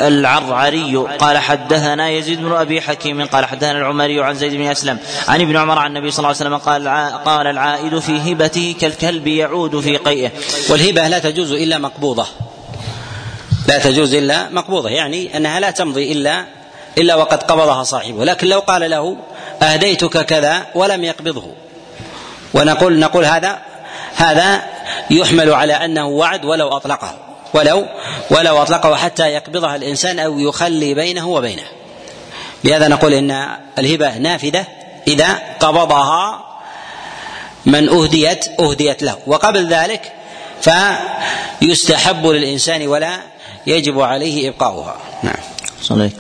العرعري 0.03 0.97
قال 0.97 1.39
حدثنا 1.39 2.11
يزيد 2.11 2.41
بن 2.41 2.53
أبي 2.53 2.81
حكيم 2.81 3.25
قال 3.25 3.45
حدثنا 3.45 3.79
العمري 3.79 4.23
عن 4.23 4.35
زيد 4.35 4.55
بن 4.55 4.67
أسلم 4.67 4.99
عن 5.29 5.41
ابن 5.41 5.57
عمر 5.57 5.79
عن 5.79 5.97
النبي 5.97 6.11
صلى 6.11 6.19
الله 6.19 6.29
عليه 6.29 6.37
وسلم 6.37 6.57
قال 6.57 6.89
قال 7.25 7.47
العائد 7.47 7.99
في 7.99 8.33
هبته 8.33 8.75
كالكلب 8.81 9.27
يعود 9.27 9.81
في 9.81 9.97
قيئه 9.97 10.31
والهبة 10.71 11.09
لا 11.09 11.19
تجوز 11.19 11.53
إلا 11.53 11.79
مقبوضة. 11.79 12.27
لا 13.69 13.79
تجوز 13.79 14.15
إلا 14.15 14.49
مقبوضة. 14.49 14.89
يعني 14.89 15.37
أنها 15.37 15.61
لا 15.61 15.71
تمضي 15.71 16.13
الا 16.13 16.45
إلا 16.99 17.15
وقد 17.15 17.43
قبضها 17.43 17.83
صاحبه. 17.83 18.25
لكن 18.25 18.47
لو 18.47 18.61
قال 18.61 18.91
له 18.91 19.17
أهديتك 19.63 20.27
كذا 20.27 20.67
ولم 20.75 21.05
يقبضه. 21.05 21.45
ونقول 22.55 22.99
نقول 22.99 23.25
هذا 23.25 23.59
هذا 24.17 24.63
يحمل 25.11 25.55
على 25.55 25.73
أنه 25.73 26.07
وعد 26.07 26.45
ولو 26.45 26.69
أطلقه. 26.69 27.15
ولو 27.55 27.87
ولو 28.31 28.63
أطلقه 28.63 28.97
حتى 28.97 29.23
يقبضها 29.23 29.77
الإنسان 29.77 30.19
أو 30.19 30.39
يخلي 30.39 30.95
بينه 30.95 31.29
وبينه. 31.29 31.65
لهذا 32.65 32.89
نقول 32.89 33.13
إن 33.13 33.49
الهبة 33.79 34.19
نافذة 34.19 34.67
إذا 35.09 35.39
قبضها 35.61 36.45
من 37.67 37.89
اهديت 37.89 38.61
أهديت 38.61 39.03
له. 39.03 39.19
وقبل 39.27 39.69
ذلك 39.69 40.13
فيستحب 41.61 42.27
للإنسان 42.27 42.89
ولا 42.89 43.19
يجب 43.67 44.01
عليه 44.01 44.49
إبقاؤها. 44.49 44.97
نعم. 45.23 45.35
صليك. 45.83 46.13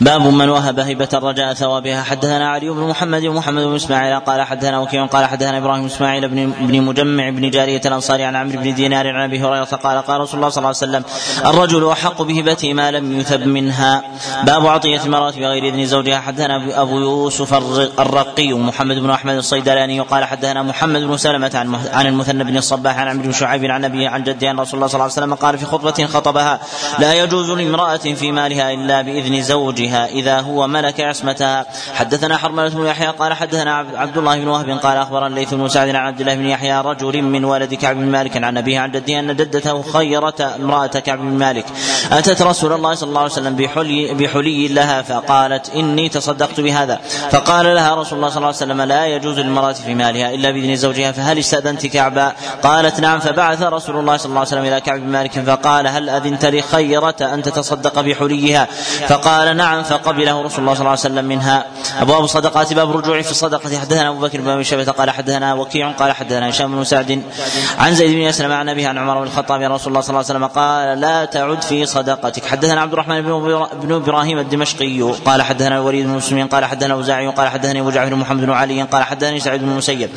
باب 0.00 0.26
من 0.26 0.48
وهب 0.48 0.80
هبة 0.80 1.08
الرجاء 1.14 1.54
ثوابها. 1.54 2.02
حدثنا 2.02 2.48
علي 2.48 2.68
بن 2.68 2.80
محمد 2.80 3.24
ومحمد 3.24 3.62
بن 3.62 3.74
إسماعيل 3.74 4.20
قال 4.20 4.42
حدثنا 4.42 4.78
وكيع 4.78 5.06
قال 5.06 5.26
حدثنا 5.26 5.58
إبراهيم 5.58 5.86
إسماعيل 5.86 6.28
بن 6.28 6.52
بن 6.60 6.82
مجمع 6.82 7.30
بن 7.30 7.50
جارية 7.50 7.80
الأنصاري 7.86 8.24
عن 8.24 8.36
عمرو 8.36 8.58
بن 8.58 8.74
دينار 8.74 9.08
عن 9.08 9.22
أبي 9.24 9.40
هريرة 9.40 9.64
قال 9.64 9.98
قال 9.98 10.20
رسول 10.20 10.36
الله 10.36 10.48
صلى 10.48 10.58
الله 10.58 10.68
عليه 10.68 10.76
وسلم 10.76 11.04
الرجل 11.46 11.90
أحق 11.90 12.22
بهبته 12.22 12.74
ما 12.74 12.90
لم 12.90 13.20
يثب 13.20 13.46
منها. 13.46 14.02
باب 14.44 14.66
عطية 14.66 15.00
المرأة 15.04 15.30
بغير 15.30 15.74
إذن 15.74 15.86
زوجها. 15.86 16.20
حدثنا 16.20 16.82
أبو 16.82 16.98
يوسف 16.98 17.54
الرقي 18.00 18.52
محمد 18.52 18.96
بن 18.96 19.10
أحمد 19.10 19.34
الصيدلاني 19.34 20.00
قال 20.00 20.24
حدثنا 20.24 20.62
محمد 20.62 21.00
بن 21.00 21.16
سلمة 21.16 21.50
عن 21.54 21.74
عن 21.92 22.06
المثنى 22.06 22.44
بن 22.44 22.56
الصباح 22.56 22.98
عن 22.98 23.08
عمرو 23.08 23.22
بن 23.22 23.32
شعيب 23.32 23.64
عن 23.64 23.84
ابي 23.84 24.06
عن 24.06 24.22
جده 24.22 24.48
عن 24.48 24.60
رسول 24.60 24.74
الله 24.74 24.86
صلى 24.86 24.94
الله 24.94 25.02
عليه 25.02 25.12
وسلم 25.12 25.34
قال 25.34 25.58
في 25.58 25.64
خطبة 25.66 26.06
خطبها 26.06 26.60
لا 26.98 27.14
يجوز 27.14 27.50
لامرأة 27.50 27.96
في 27.96 28.32
مالها 28.32 28.72
إلا 28.72 29.02
بإذن 29.02 29.42
زوجها. 29.42 29.81
إذا 29.90 30.40
هو 30.40 30.66
ملك 30.66 31.00
عصمتها 31.00 31.66
حدثنا 31.94 32.36
حرملة 32.36 32.68
بن 32.68 32.86
يحيى 32.86 33.06
قال 33.06 33.32
حدثنا 33.32 33.74
عبد 33.76 34.18
الله 34.18 34.38
بن 34.38 34.48
وهب 34.48 34.70
قال 34.70 34.96
أخبرنا 34.96 35.26
الليث 35.26 35.54
بن 35.54 35.68
سعد 35.68 35.88
عن 35.88 35.96
عبد 35.96 36.20
الله 36.20 36.34
بن 36.34 36.46
يحيى 36.46 36.80
رجل 36.80 37.22
من 37.22 37.44
ولد 37.44 37.74
كعب 37.74 37.96
بن 37.96 38.06
مالك 38.06 38.44
عن 38.44 38.56
أبيه 38.56 38.78
عن 38.80 38.90
جده 38.92 39.18
أن 39.18 39.36
جدته 39.36 39.82
خيرت 39.82 40.40
امرأة 40.40 40.86
كعب 40.86 41.18
بن 41.18 41.38
مالك. 41.38 41.64
أتت 42.12 42.42
رسول 42.42 42.72
الله 42.72 42.94
صلى 42.94 43.08
الله 43.08 43.20
عليه 43.20 43.32
وسلم 43.32 43.56
بحلي 43.56 44.14
بحلي 44.14 44.68
لها 44.68 45.02
فقالت 45.02 45.70
إني 45.70 46.08
تصدقت 46.08 46.60
بهذا. 46.60 47.00
فقال 47.30 47.74
لها 47.74 47.94
رسول 47.94 48.18
الله 48.18 48.28
صلى 48.28 48.36
الله 48.36 48.46
عليه 48.46 48.56
وسلم 48.56 48.82
لا 48.82 49.06
يجوز 49.06 49.38
للمرأة 49.38 49.72
في 49.72 49.94
مالها 49.94 50.34
إلا 50.34 50.50
بإذن 50.50 50.76
زوجها 50.76 51.12
فهل 51.12 51.38
استأذنت 51.38 51.86
كعبا؟ 51.86 52.32
قالت 52.62 53.00
نعم 53.00 53.20
فبعث 53.20 53.62
رسول 53.62 53.96
الله 53.98 54.16
صلى 54.16 54.30
الله 54.30 54.40
عليه 54.40 54.48
وسلم 54.48 54.64
إلى 54.64 54.80
كعب 54.80 55.00
بن 55.00 55.08
مالك 55.08 55.40
فقال 55.40 55.86
هل 55.86 56.08
أذنت 56.08 56.44
لخيرة 56.44 57.16
أن 57.20 57.42
تتصدق 57.42 58.00
بحليها؟ 58.00 58.68
فقال 59.08 59.56
نعم 59.56 59.61
فقبله 59.82 60.42
رسول 60.42 60.60
الله 60.60 60.74
صلى 60.74 60.80
الله 60.80 60.90
عليه 60.90 61.00
وسلم 61.00 61.24
منها. 61.24 61.66
أبواب 62.00 62.24
الصدقات 62.24 62.72
باب 62.72 62.90
الرجوع 62.90 63.22
في 63.22 63.30
الصدقة. 63.30 63.78
حدثنا 63.78 64.08
أبو 64.08 64.20
بكر 64.20 64.40
بن 64.40 64.48
أبي 64.48 64.84
قال 64.84 65.10
حدثنا 65.10 65.54
وكيع 65.54 65.90
قال 65.92 66.12
حدثنا 66.12 66.50
هشام 66.50 66.76
بن 66.76 66.84
سعد 66.84 67.22
عن 67.78 67.94
زيد 67.94 68.10
بن 68.10 68.26
أسلم 68.26 68.52
عن 68.52 68.68
أبيه 68.68 68.88
عن 68.88 68.98
عمر 68.98 69.18
بن 69.18 69.26
الخطاب. 69.26 69.60
رسول 69.60 69.88
الله 69.88 70.00
صلى 70.00 70.10
الله 70.10 70.24
عليه 70.28 70.30
وسلم 70.30 70.46
قال 70.46 71.00
لا 71.00 71.24
تعد 71.24 71.62
في 71.62 71.86
صدقتك. 71.86 72.46
حدثنا 72.46 72.80
عبد 72.80 72.92
الرحمن 72.92 73.22
بن 73.82 73.92
إبراهيم 73.92 74.38
الدمشقي 74.38 75.00
قال 75.00 75.42
حدثنا 75.42 75.76
الوليد 75.76 76.06
بن 76.06 76.12
مسلم 76.12 76.46
قال 76.46 76.64
حدثنا 76.64 76.94
اوزاعي 76.94 77.28
قال 77.28 77.48
حدثني 77.48 77.80
أبو 77.80 77.90
جعفر 77.90 78.14
محمد 78.14 78.44
بن 78.44 78.52
علي 78.52 78.82
قال 78.82 79.02
حدثني 79.02 79.40
سعيد 79.40 79.62
بن 79.62 79.68
المسيب 79.68 80.10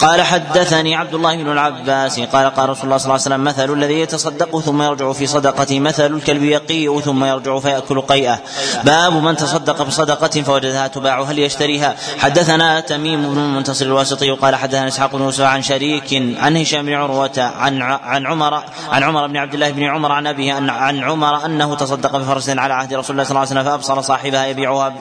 قال 0.00 0.22
حدثني 0.22 0.96
عبد 0.96 1.14
الله 1.14 1.36
بن 1.36 1.52
العباس 1.52 2.20
قال 2.20 2.50
قال 2.50 2.68
رسول 2.68 2.84
الله 2.84 2.96
صلى 2.96 3.14
الله 3.14 3.24
عليه 3.24 3.34
وسلم 3.34 3.44
مثل 3.44 3.72
الذي 3.72 4.00
يتصدق 4.00 4.60
ثم 4.60 4.82
يرجع 4.82 5.12
في 5.12 5.26
صدقته 5.26 5.80
مثل 5.80 6.14
الكلب 6.14 6.42
يقيء 6.42 7.00
ثم 7.00 7.24
يرجع 7.24 7.58
فيأكل 7.58 8.00
قيئه. 8.00 8.38
باب 8.84 9.12
من 9.12 9.36
تصدق 9.36 9.82
بصدقة 9.82 10.42
فوجدها 10.42 10.86
تباع 10.86 11.22
هل 11.22 11.38
يشتريها. 11.38 11.96
حدثنا 12.18 12.80
تميم 12.80 13.34
بن 13.34 13.38
المنتصر 13.38 13.86
الواسطي 13.86 14.30
قال 14.30 14.54
حدثنا 14.56 14.88
إسحاق 14.88 15.16
بن 15.16 15.22
يوسف 15.22 15.44
عن 15.44 15.62
شريك 15.62 16.22
عن 16.40 16.56
هشام 16.56 16.86
بن 16.86 16.92
عروة 16.92 17.52
عن 17.58 17.82
عن 17.82 18.26
عمر 18.26 18.62
عن 18.90 19.02
عمر 19.02 19.26
بن 19.26 19.36
عبد 19.36 19.54
الله 19.54 19.70
بن 19.70 19.82
عمر 19.82 20.12
عن 20.12 20.26
أبيه 20.26 20.52
عن, 20.52 20.70
عن 20.70 21.04
عمر 21.04 21.44
أنه 21.44 21.74
تصدق 21.74 22.16
بفرس 22.16 22.50
على 22.50 22.74
عهد 22.74 22.94
رسول 22.94 23.10
الله 23.10 23.24
صلى 23.24 23.30
الله 23.30 23.40
عليه 23.40 23.50
وسلم 23.50 23.64
فأبصر 23.64 24.00
صاحبها 24.02 24.46
يبيعها 24.46 24.94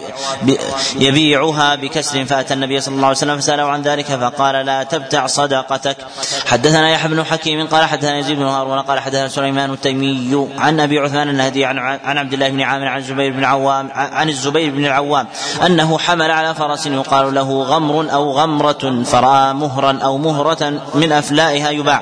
يبيعها 0.95 1.75
بكسر 1.75 2.25
فأتى 2.25 2.53
النبي 2.53 2.81
صلى 2.81 2.95
الله 2.95 3.07
عليه 3.07 3.17
وسلم 3.17 3.37
فسأله 3.37 3.63
عن 3.63 3.81
ذلك 3.81 4.05
فقال 4.05 4.65
لا 4.65 4.83
تبتع 4.83 5.27
صدقتك. 5.27 5.97
حدثنا 6.45 6.89
يحيى 6.89 7.11
بن 7.11 7.23
حكيم 7.23 7.67
قال 7.67 7.85
حدثنا 7.85 8.17
يزيد 8.17 8.37
بن 8.37 8.45
هارون 8.45 8.79
قال 8.79 8.99
حدثنا 8.99 9.27
سليمان 9.27 9.71
التيمي 9.71 10.47
عن 10.57 10.79
أبي 10.79 10.99
عثمان 10.99 11.29
النهدي 11.29 11.65
عن 11.65 12.17
عبد 12.17 12.33
الله 12.33 12.49
بن 12.49 12.61
عامر 12.61 12.87
عن 12.87 12.97
الزبير 12.97 13.31
بن 13.31 13.43
عوام 13.43 13.66
عن 13.93 14.29
الزبير 14.29 14.71
بن 14.71 14.85
العوام 14.85 15.27
أنه 15.65 15.97
حمل 15.97 16.31
على 16.31 16.55
فرس 16.55 16.85
يقال 16.85 17.33
له 17.33 17.63
غمر 17.63 18.13
أو 18.13 18.31
غمرة 18.31 19.03
فرأى 19.05 19.53
مهرا 19.53 19.99
أو 20.03 20.17
مهرة 20.17 20.81
من 20.95 21.11
أفلائها 21.11 21.69
يباع. 21.69 22.01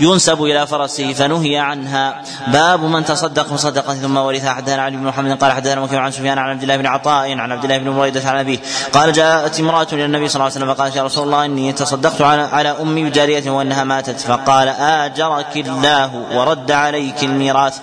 ينسب 0.00 0.42
إلى 0.42 0.66
فرسه 0.66 1.12
فنهي 1.12 1.58
عنها. 1.58 2.22
باب 2.46 2.84
من 2.84 3.04
تصدق 3.04 3.52
بصدقه 3.52 3.94
ثم 3.94 4.16
ورثها 4.16 4.50
حدثنا 4.50 4.82
علي 4.82 4.96
بن 4.96 5.04
محمد 5.04 5.38
قال 5.42 5.52
حدثنا 5.52 5.80
وكيع 5.80 6.00
عن 6.00 6.10
سفيان 6.10 6.38
عن 6.38 6.50
عبد 6.50 6.62
الله 6.62 6.76
بن 6.76 6.86
عطاء 6.86 7.38
عن 7.38 7.52
عبد 7.52 7.64
الله 7.64 7.78
بن 7.78 7.96
بريدة 7.96 8.28
عن 8.30 8.38
أبيه. 8.38 8.58
قال 8.92 9.12
جاءت 9.12 9.60
امرأة 9.60 9.86
إلى 9.92 10.04
النبي 10.04 10.28
صلى 10.28 10.34
الله 10.34 10.44
عليه 10.44 10.54
وسلم 10.54 10.74
فقالت 10.74 10.96
يا 10.96 11.02
رسول 11.02 11.24
الله 11.24 11.44
إني 11.44 11.72
تصدقت 11.72 12.22
على 12.22 12.42
على 12.42 12.68
أمي 12.68 13.04
بجارية 13.04 13.50
وأنها 13.50 13.84
ماتت. 13.84 14.20
فقال 14.20 14.68
آجرك 14.68 15.56
الله 15.56 16.14
ورد 16.34 16.70
عليك 16.70 17.24
الميراث. 17.24 17.78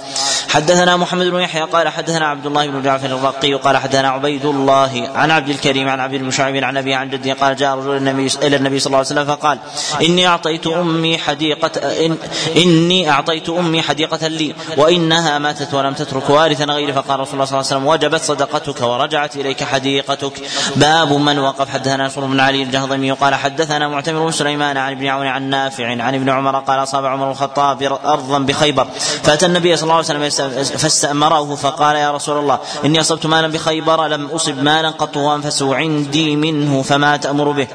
حدثنا 0.50 0.98
محمد 0.98 1.26
بن 1.26 1.40
يحيى 1.40 1.64
قال 1.64 1.90
حدثنا 1.90 2.28
عبد 2.28 2.46
الله 2.46 2.68
بن 2.68 2.82
جعفر 2.82 3.16
الرقي 3.24 3.54
قال 3.54 3.78
حدثنا 3.78 4.10
عبيد 4.10 4.46
الله 4.46 5.10
عن 5.16 5.32
عبد 5.32 5.50
الكريم 5.50 5.90
عن 5.90 6.00
عبد 6.00 6.30
شعيب 6.30 6.64
عن 6.64 6.78
أبي 6.78 6.94
عن 6.94 7.10
جدي 7.10 7.32
قال 7.32 7.56
جاء 7.56 7.76
رجل 7.76 7.98
النبي 7.98 8.28
إلى 8.44 8.56
النبي 8.56 8.80
صلى 8.80 8.88
الله 8.88 8.98
عليه 8.98 9.08
وسلم 9.08 9.26
فقال 9.26 9.58
إني 10.02 10.28
أعطيت 10.28 10.68
أمي 10.68 11.18
حديقه 11.18 11.72
إن 12.06 12.18
إني 12.58 13.10
أعطيت 13.10 13.50
أمي 13.50 13.82
حديقة 13.82 14.28
لي 14.28 14.56
وإنها 14.78 15.40
ماتت 15.40 15.74
ولم 15.74 15.94
تترك 15.94 16.30
وارثا 16.30 16.66
غيري. 16.66 16.94
فقال 16.94 17.20
رسول 17.20 17.34
الله 17.34 17.46
صلى 17.46 17.60
الله 17.60 17.68
عليه 17.68 17.78
وسلم 17.78 17.88
وجبت 17.88 18.22
صدقتك 18.22 18.82
ورجعت 18.82 19.36
إليك 19.36 19.64
حديقتك. 19.64 20.34
باب 20.76 21.14
من 21.14 21.40
وقف. 21.40 21.70
حدثنا 21.70 22.06
نصر 22.06 22.26
بن 22.26 22.40
علي 22.40 22.64
الجهضمي 22.64 23.12
قال 23.12 23.36
حدثنا 23.36 23.88
معتمر 23.88 24.26
بن 24.26 24.32
سليمان 24.32 24.78
عن 24.78 24.92
ابن 24.92 25.08
عون 25.08 25.28
عن 25.28 25.50
نافع 25.50 25.88
عن 25.88 26.16
ابن 26.16 26.30
عمر 26.30 26.60
قال 26.60 26.84
أصاب 26.84 27.06
عمر 27.06 27.32
الخطاب 27.32 27.84
أرضا 28.06 28.40
بخيبر. 28.40 28.88
فأتى 29.24 29.46
النبي 29.46 29.76
صلى 29.76 29.84
الله 29.84 29.96
عليه 29.96 30.06
وسلم 30.06 30.54
فاستأمره 30.78 31.56
فقال 31.56 31.96
يا 31.96 32.12
رسول 32.12 32.38
الله 32.38 32.60
إني 32.86 33.04
أصبت 33.14 33.26
مالا 33.26 33.48
بخيبر 33.48 34.08
لم 34.08 34.26
أصب 34.26 34.64
مالا 34.64 34.90
قط 34.90 35.18
وأنفسه 35.18 35.76
عندي 35.76 36.36
منه 36.36 36.82
فما 36.82 37.18
تأمر 37.18 37.52
به. 37.52 37.68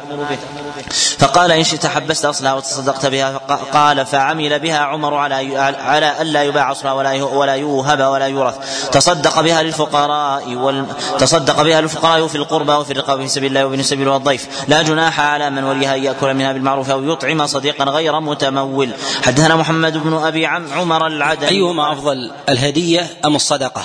فقال 1.18 1.52
إن 1.52 1.64
شئت 1.64 1.86
حبست 1.86 2.24
أصلها 2.24 2.54
وتصدقت 2.54 3.06
بها. 3.06 3.36
قال 3.72 4.06
فعمل 4.06 4.58
بها 4.58 4.78
عمر 4.78 5.14
على 5.14 5.58
على 5.58 6.22
ألا 6.22 6.42
يباع 6.42 6.72
أصلها 6.72 6.92
ولا 6.92 7.22
ولا 7.22 7.54
يوهب 7.54 8.00
ولا 8.00 8.26
يورث. 8.26 8.54
تصدق 8.92 9.40
بها 9.40 9.62
للفقراء 9.62 10.54
وال... 10.54 10.86
تصدق 11.18 11.62
بها 11.62 11.80
للفقراء 11.80 12.20
وفي 12.20 12.34
القربى 12.34 12.72
وفي 12.72 12.92
الرقاب 12.92 13.20
في 13.20 13.28
سبيل 13.28 13.50
الله 13.50 13.64
وابن 13.64 13.80
السبيل 13.80 14.08
والضيف. 14.08 14.48
لا 14.68 14.82
جناح 14.82 15.20
على 15.20 15.50
من 15.50 15.64
وليها 15.64 15.96
أن 15.96 16.04
يأكل 16.04 16.34
منها 16.34 16.52
بالمعروف 16.52 16.90
أو 16.90 17.04
يطعم 17.04 17.46
صديقا 17.46 17.84
غير 17.84 18.20
متمول. 18.20 18.90
حدثنا 19.24 19.56
محمد 19.56 19.96
بن 19.96 20.14
أبي 20.14 20.46
عمر 20.46 21.06
العدني 21.06 21.48
أيهما 21.48 21.92
أفضل 21.92 22.30
الهدية 22.48 23.06
أم 23.24 23.36
الصدقة؟ 23.36 23.82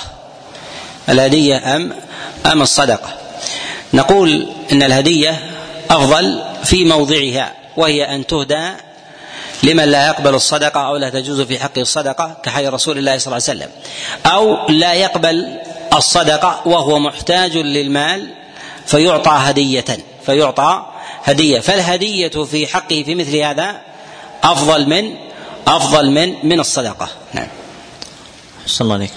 الهدية 1.08 1.76
ام 1.76 1.92
أم 2.46 2.62
الصدقة. 2.62 3.14
نقول 3.92 4.46
إن 4.72 4.82
الهدية 4.82 5.50
أفضل 5.90 6.42
في 6.64 6.84
موضعها 6.84 7.52
وهي 7.76 8.14
أن 8.14 8.26
تهدى 8.26 8.70
لمن 9.62 9.84
لا 9.84 10.06
يقبل 10.06 10.34
الصدقة 10.34 10.80
أو 10.80 10.96
لا 10.96 11.10
تجوز 11.10 11.40
في 11.40 11.58
حقه 11.58 11.80
الصدقة 11.80 12.36
كحي 12.42 12.68
رسول 12.68 12.98
الله 12.98 13.18
صلى 13.18 13.36
الله 13.36 13.48
عليه 13.48 13.58
وسلم. 13.58 13.70
أو 14.26 14.68
لا 14.68 14.92
يقبل 14.94 15.58
الصدقة 15.96 16.62
وهو 16.64 16.98
محتاج 16.98 17.56
للمال 17.56 18.28
فيعطى 18.86 19.32
هدية 19.34 19.98
فيعطى 20.26 20.86
هدية. 21.24 21.60
فالهدية 21.60 22.44
في 22.44 22.66
حقه 22.66 23.02
في 23.06 23.14
مثل 23.14 23.36
هذا 23.36 23.80
أفضل 24.42 24.86
من 24.86 25.14
أفضل 25.66 26.10
من 26.10 26.34
من 26.42 26.60
الصدقة. 26.60 27.08
نعم. 27.32 27.48
صلى 28.66 28.84
الله 28.84 28.94
عليك. 28.94 29.10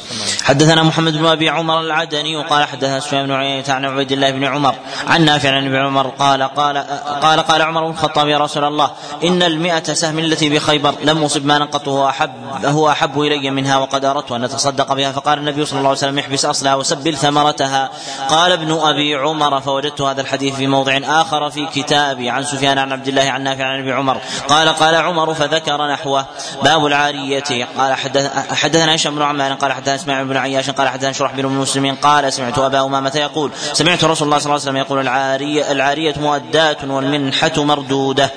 حدثنا 0.47 0.83
محمد 0.83 1.17
بن 1.17 1.25
أبي 1.25 1.49
عمر 1.49 1.81
العدني 1.81 2.35
وقال 2.35 2.63
حدثنا 2.63 2.99
سفيان 2.99 3.27
بن 3.27 3.33
عيينة 3.33 3.63
عن 3.69 3.85
عبيد 3.85 4.11
الله 4.11 4.31
بن 4.31 4.43
عمر 4.43 4.75
عن 5.07 5.25
نافع 5.25 5.51
عن 5.51 5.65
ابن 5.65 5.75
عمر 5.75 6.07
قال 6.07 6.43
قال 6.43 6.77
قال 7.21 7.39
قال 7.39 7.61
عمر 7.61 7.83
بن 7.83 7.91
الخطاب 7.91 8.27
يا 8.27 8.37
رسول 8.37 8.63
الله 8.63 8.91
إن 9.23 9.43
المئة 9.43 9.93
سهم 9.93 10.19
التي 10.19 10.49
بخيبر 10.49 10.95
لم 11.03 11.23
أصب 11.23 11.45
مالا 11.45 11.65
قط 11.65 11.87
هو 11.87 12.09
أحب 12.09 12.31
هو 12.65 12.89
أحب 12.89 13.21
إلي 13.21 13.49
منها 13.49 13.77
وقد 13.77 14.05
أردت 14.05 14.31
أن 14.31 14.43
أتصدق 14.43 14.93
بها 14.93 15.11
فقال 15.11 15.39
النبي 15.39 15.65
صلى 15.65 15.77
الله 15.77 15.89
عليه 15.89 15.99
وسلم 15.99 16.19
احبس 16.19 16.45
أصلها 16.45 16.75
وسبل 16.75 17.17
ثمرتها 17.17 17.89
قال 18.29 18.51
ابن 18.51 18.71
أبي 18.71 19.15
عمر 19.15 19.61
فوجدت 19.61 20.01
هذا 20.01 20.21
الحديث 20.21 20.55
في 20.55 20.67
موضع 20.67 20.99
آخر 21.03 21.49
في 21.49 21.65
كتابي 21.65 22.29
عن 22.29 22.43
سفيان 22.43 22.77
عن 22.77 22.91
عبد 22.91 23.07
الله 23.07 23.31
عن 23.31 23.43
نافع 23.43 23.65
عن 23.65 23.79
ابي 23.79 23.93
عمر 23.93 24.17
قال 24.47 24.69
قال 24.69 24.95
عمر 24.95 25.33
فذكر 25.33 25.87
نحوه 25.87 26.25
باب 26.63 26.85
العارية 26.85 27.67
قال 27.77 27.93
حدثنا 28.51 28.95
هشام 28.95 29.15
بن 29.15 29.21
عمان 29.21 29.53
قال 29.53 29.73
حدثنا 29.73 29.95
إسماعيل 29.95 30.25
بن 30.25 30.36
عياش 30.37 30.69
قال 30.69 30.87
حدثنا 30.89 31.11
شرحبيل 31.11 31.47
بن 31.47 31.53
مسلم 31.53 31.95
قال 31.95 32.33
سمعت 32.33 32.59
أبا 32.59 32.85
أمامة 32.85 33.11
يقول 33.15 33.51
سمعت 33.73 34.03
رسول 34.03 34.27
الله 34.27 34.37
صلى 34.37 34.45
الله 34.45 34.61
عليه 34.61 34.63
وسلم 34.63 34.77
يقول 34.77 34.99
العاريه 34.99 35.71
العارية 35.71 36.13
مؤدات 36.17 36.83
والمنحة 36.83 37.63
مردودة. 37.63 38.31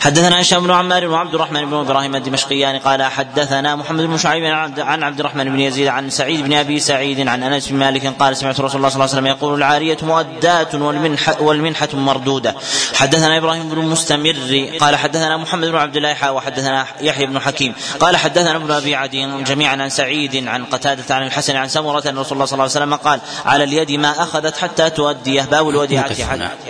حدثنا 0.00 0.40
هشام 0.40 0.64
بن 0.64 0.70
عمار 0.70 1.06
وعبد 1.06 1.34
الرحمن 1.34 1.70
بن 1.70 1.74
إبراهيم 1.74 2.16
الدمشقيان 2.16 2.78
قال 2.78 3.02
حدثنا 3.02 3.76
محمد 3.76 4.04
بن 4.04 4.18
شعيب 4.18 4.44
عن 4.78 5.02
عبد 5.02 5.20
الرحمن 5.20 5.44
بن 5.44 5.60
يزيد 5.60 5.86
عن 5.86 6.10
سعيد 6.10 6.44
بن 6.44 6.52
أبي 6.52 6.80
سعيد 6.80 7.28
عن 7.28 7.42
أنس 7.42 7.68
بن 7.68 7.76
مالك 7.76 8.06
قال 8.06 8.36
سمعت 8.36 8.60
رسول 8.60 8.76
الله 8.76 8.88
صلى 8.88 8.96
الله 8.96 9.10
عليه 9.10 9.14
وسلم 9.14 9.26
يقول 9.26 9.58
العارية 9.58 9.96
مؤداة 10.02 10.68
والمنحة, 10.74 11.42
والمنحة 11.42 11.88
مردودة. 11.94 12.54
حدثنا 12.94 13.38
إبراهيم 13.38 13.68
بن 13.68 13.78
مستمر 13.78 14.68
قال 14.80 14.96
حدثنا 14.96 15.36
محمد 15.36 15.68
بن 15.68 15.76
عبد 15.76 15.96
الله 15.96 16.32
وحدثنا 16.32 16.86
يحيى 17.00 17.26
بن 17.26 17.38
حكيم 17.38 17.74
قال 18.00 18.16
حدثنا 18.16 18.56
ابن 18.56 18.70
أبي 18.70 18.94
عدي 18.94 19.42
جميعا 19.42 19.82
عن 19.82 19.88
سعيد 19.88 20.48
عن 20.48 20.64
قتادة 20.64 21.14
عن 21.14 21.26
الحسن 21.26 21.56
عن 21.56 21.68
سمرة 21.68 22.08
أن 22.08 22.18
رسول 22.18 22.32
الله 22.32 22.44
صلى 22.44 22.52
الله 22.52 22.62
عليه 22.62 22.72
وسلم 22.72 22.94
قال 22.94 23.20
على 23.46 23.64
اليد 23.64 23.90
ما 23.90 24.22
أخذت 24.22 24.56
حتى 24.56 24.90
تؤديه 24.90 25.42
باب 25.42 25.68
الوديعة. 25.68 26.10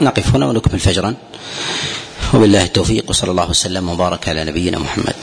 نقف 0.00 0.34
هنا 0.34 0.46
ونكمل 0.46 0.78
فجرا. 0.78 1.14
وبالله 2.34 2.64
التوفيق 2.64 3.04
وصلى 3.10 3.30
الله 3.30 3.50
وسلم 3.50 3.88
وبارك 3.88 4.28
على 4.28 4.44
نبينا 4.44 4.78
محمد. 4.78 5.14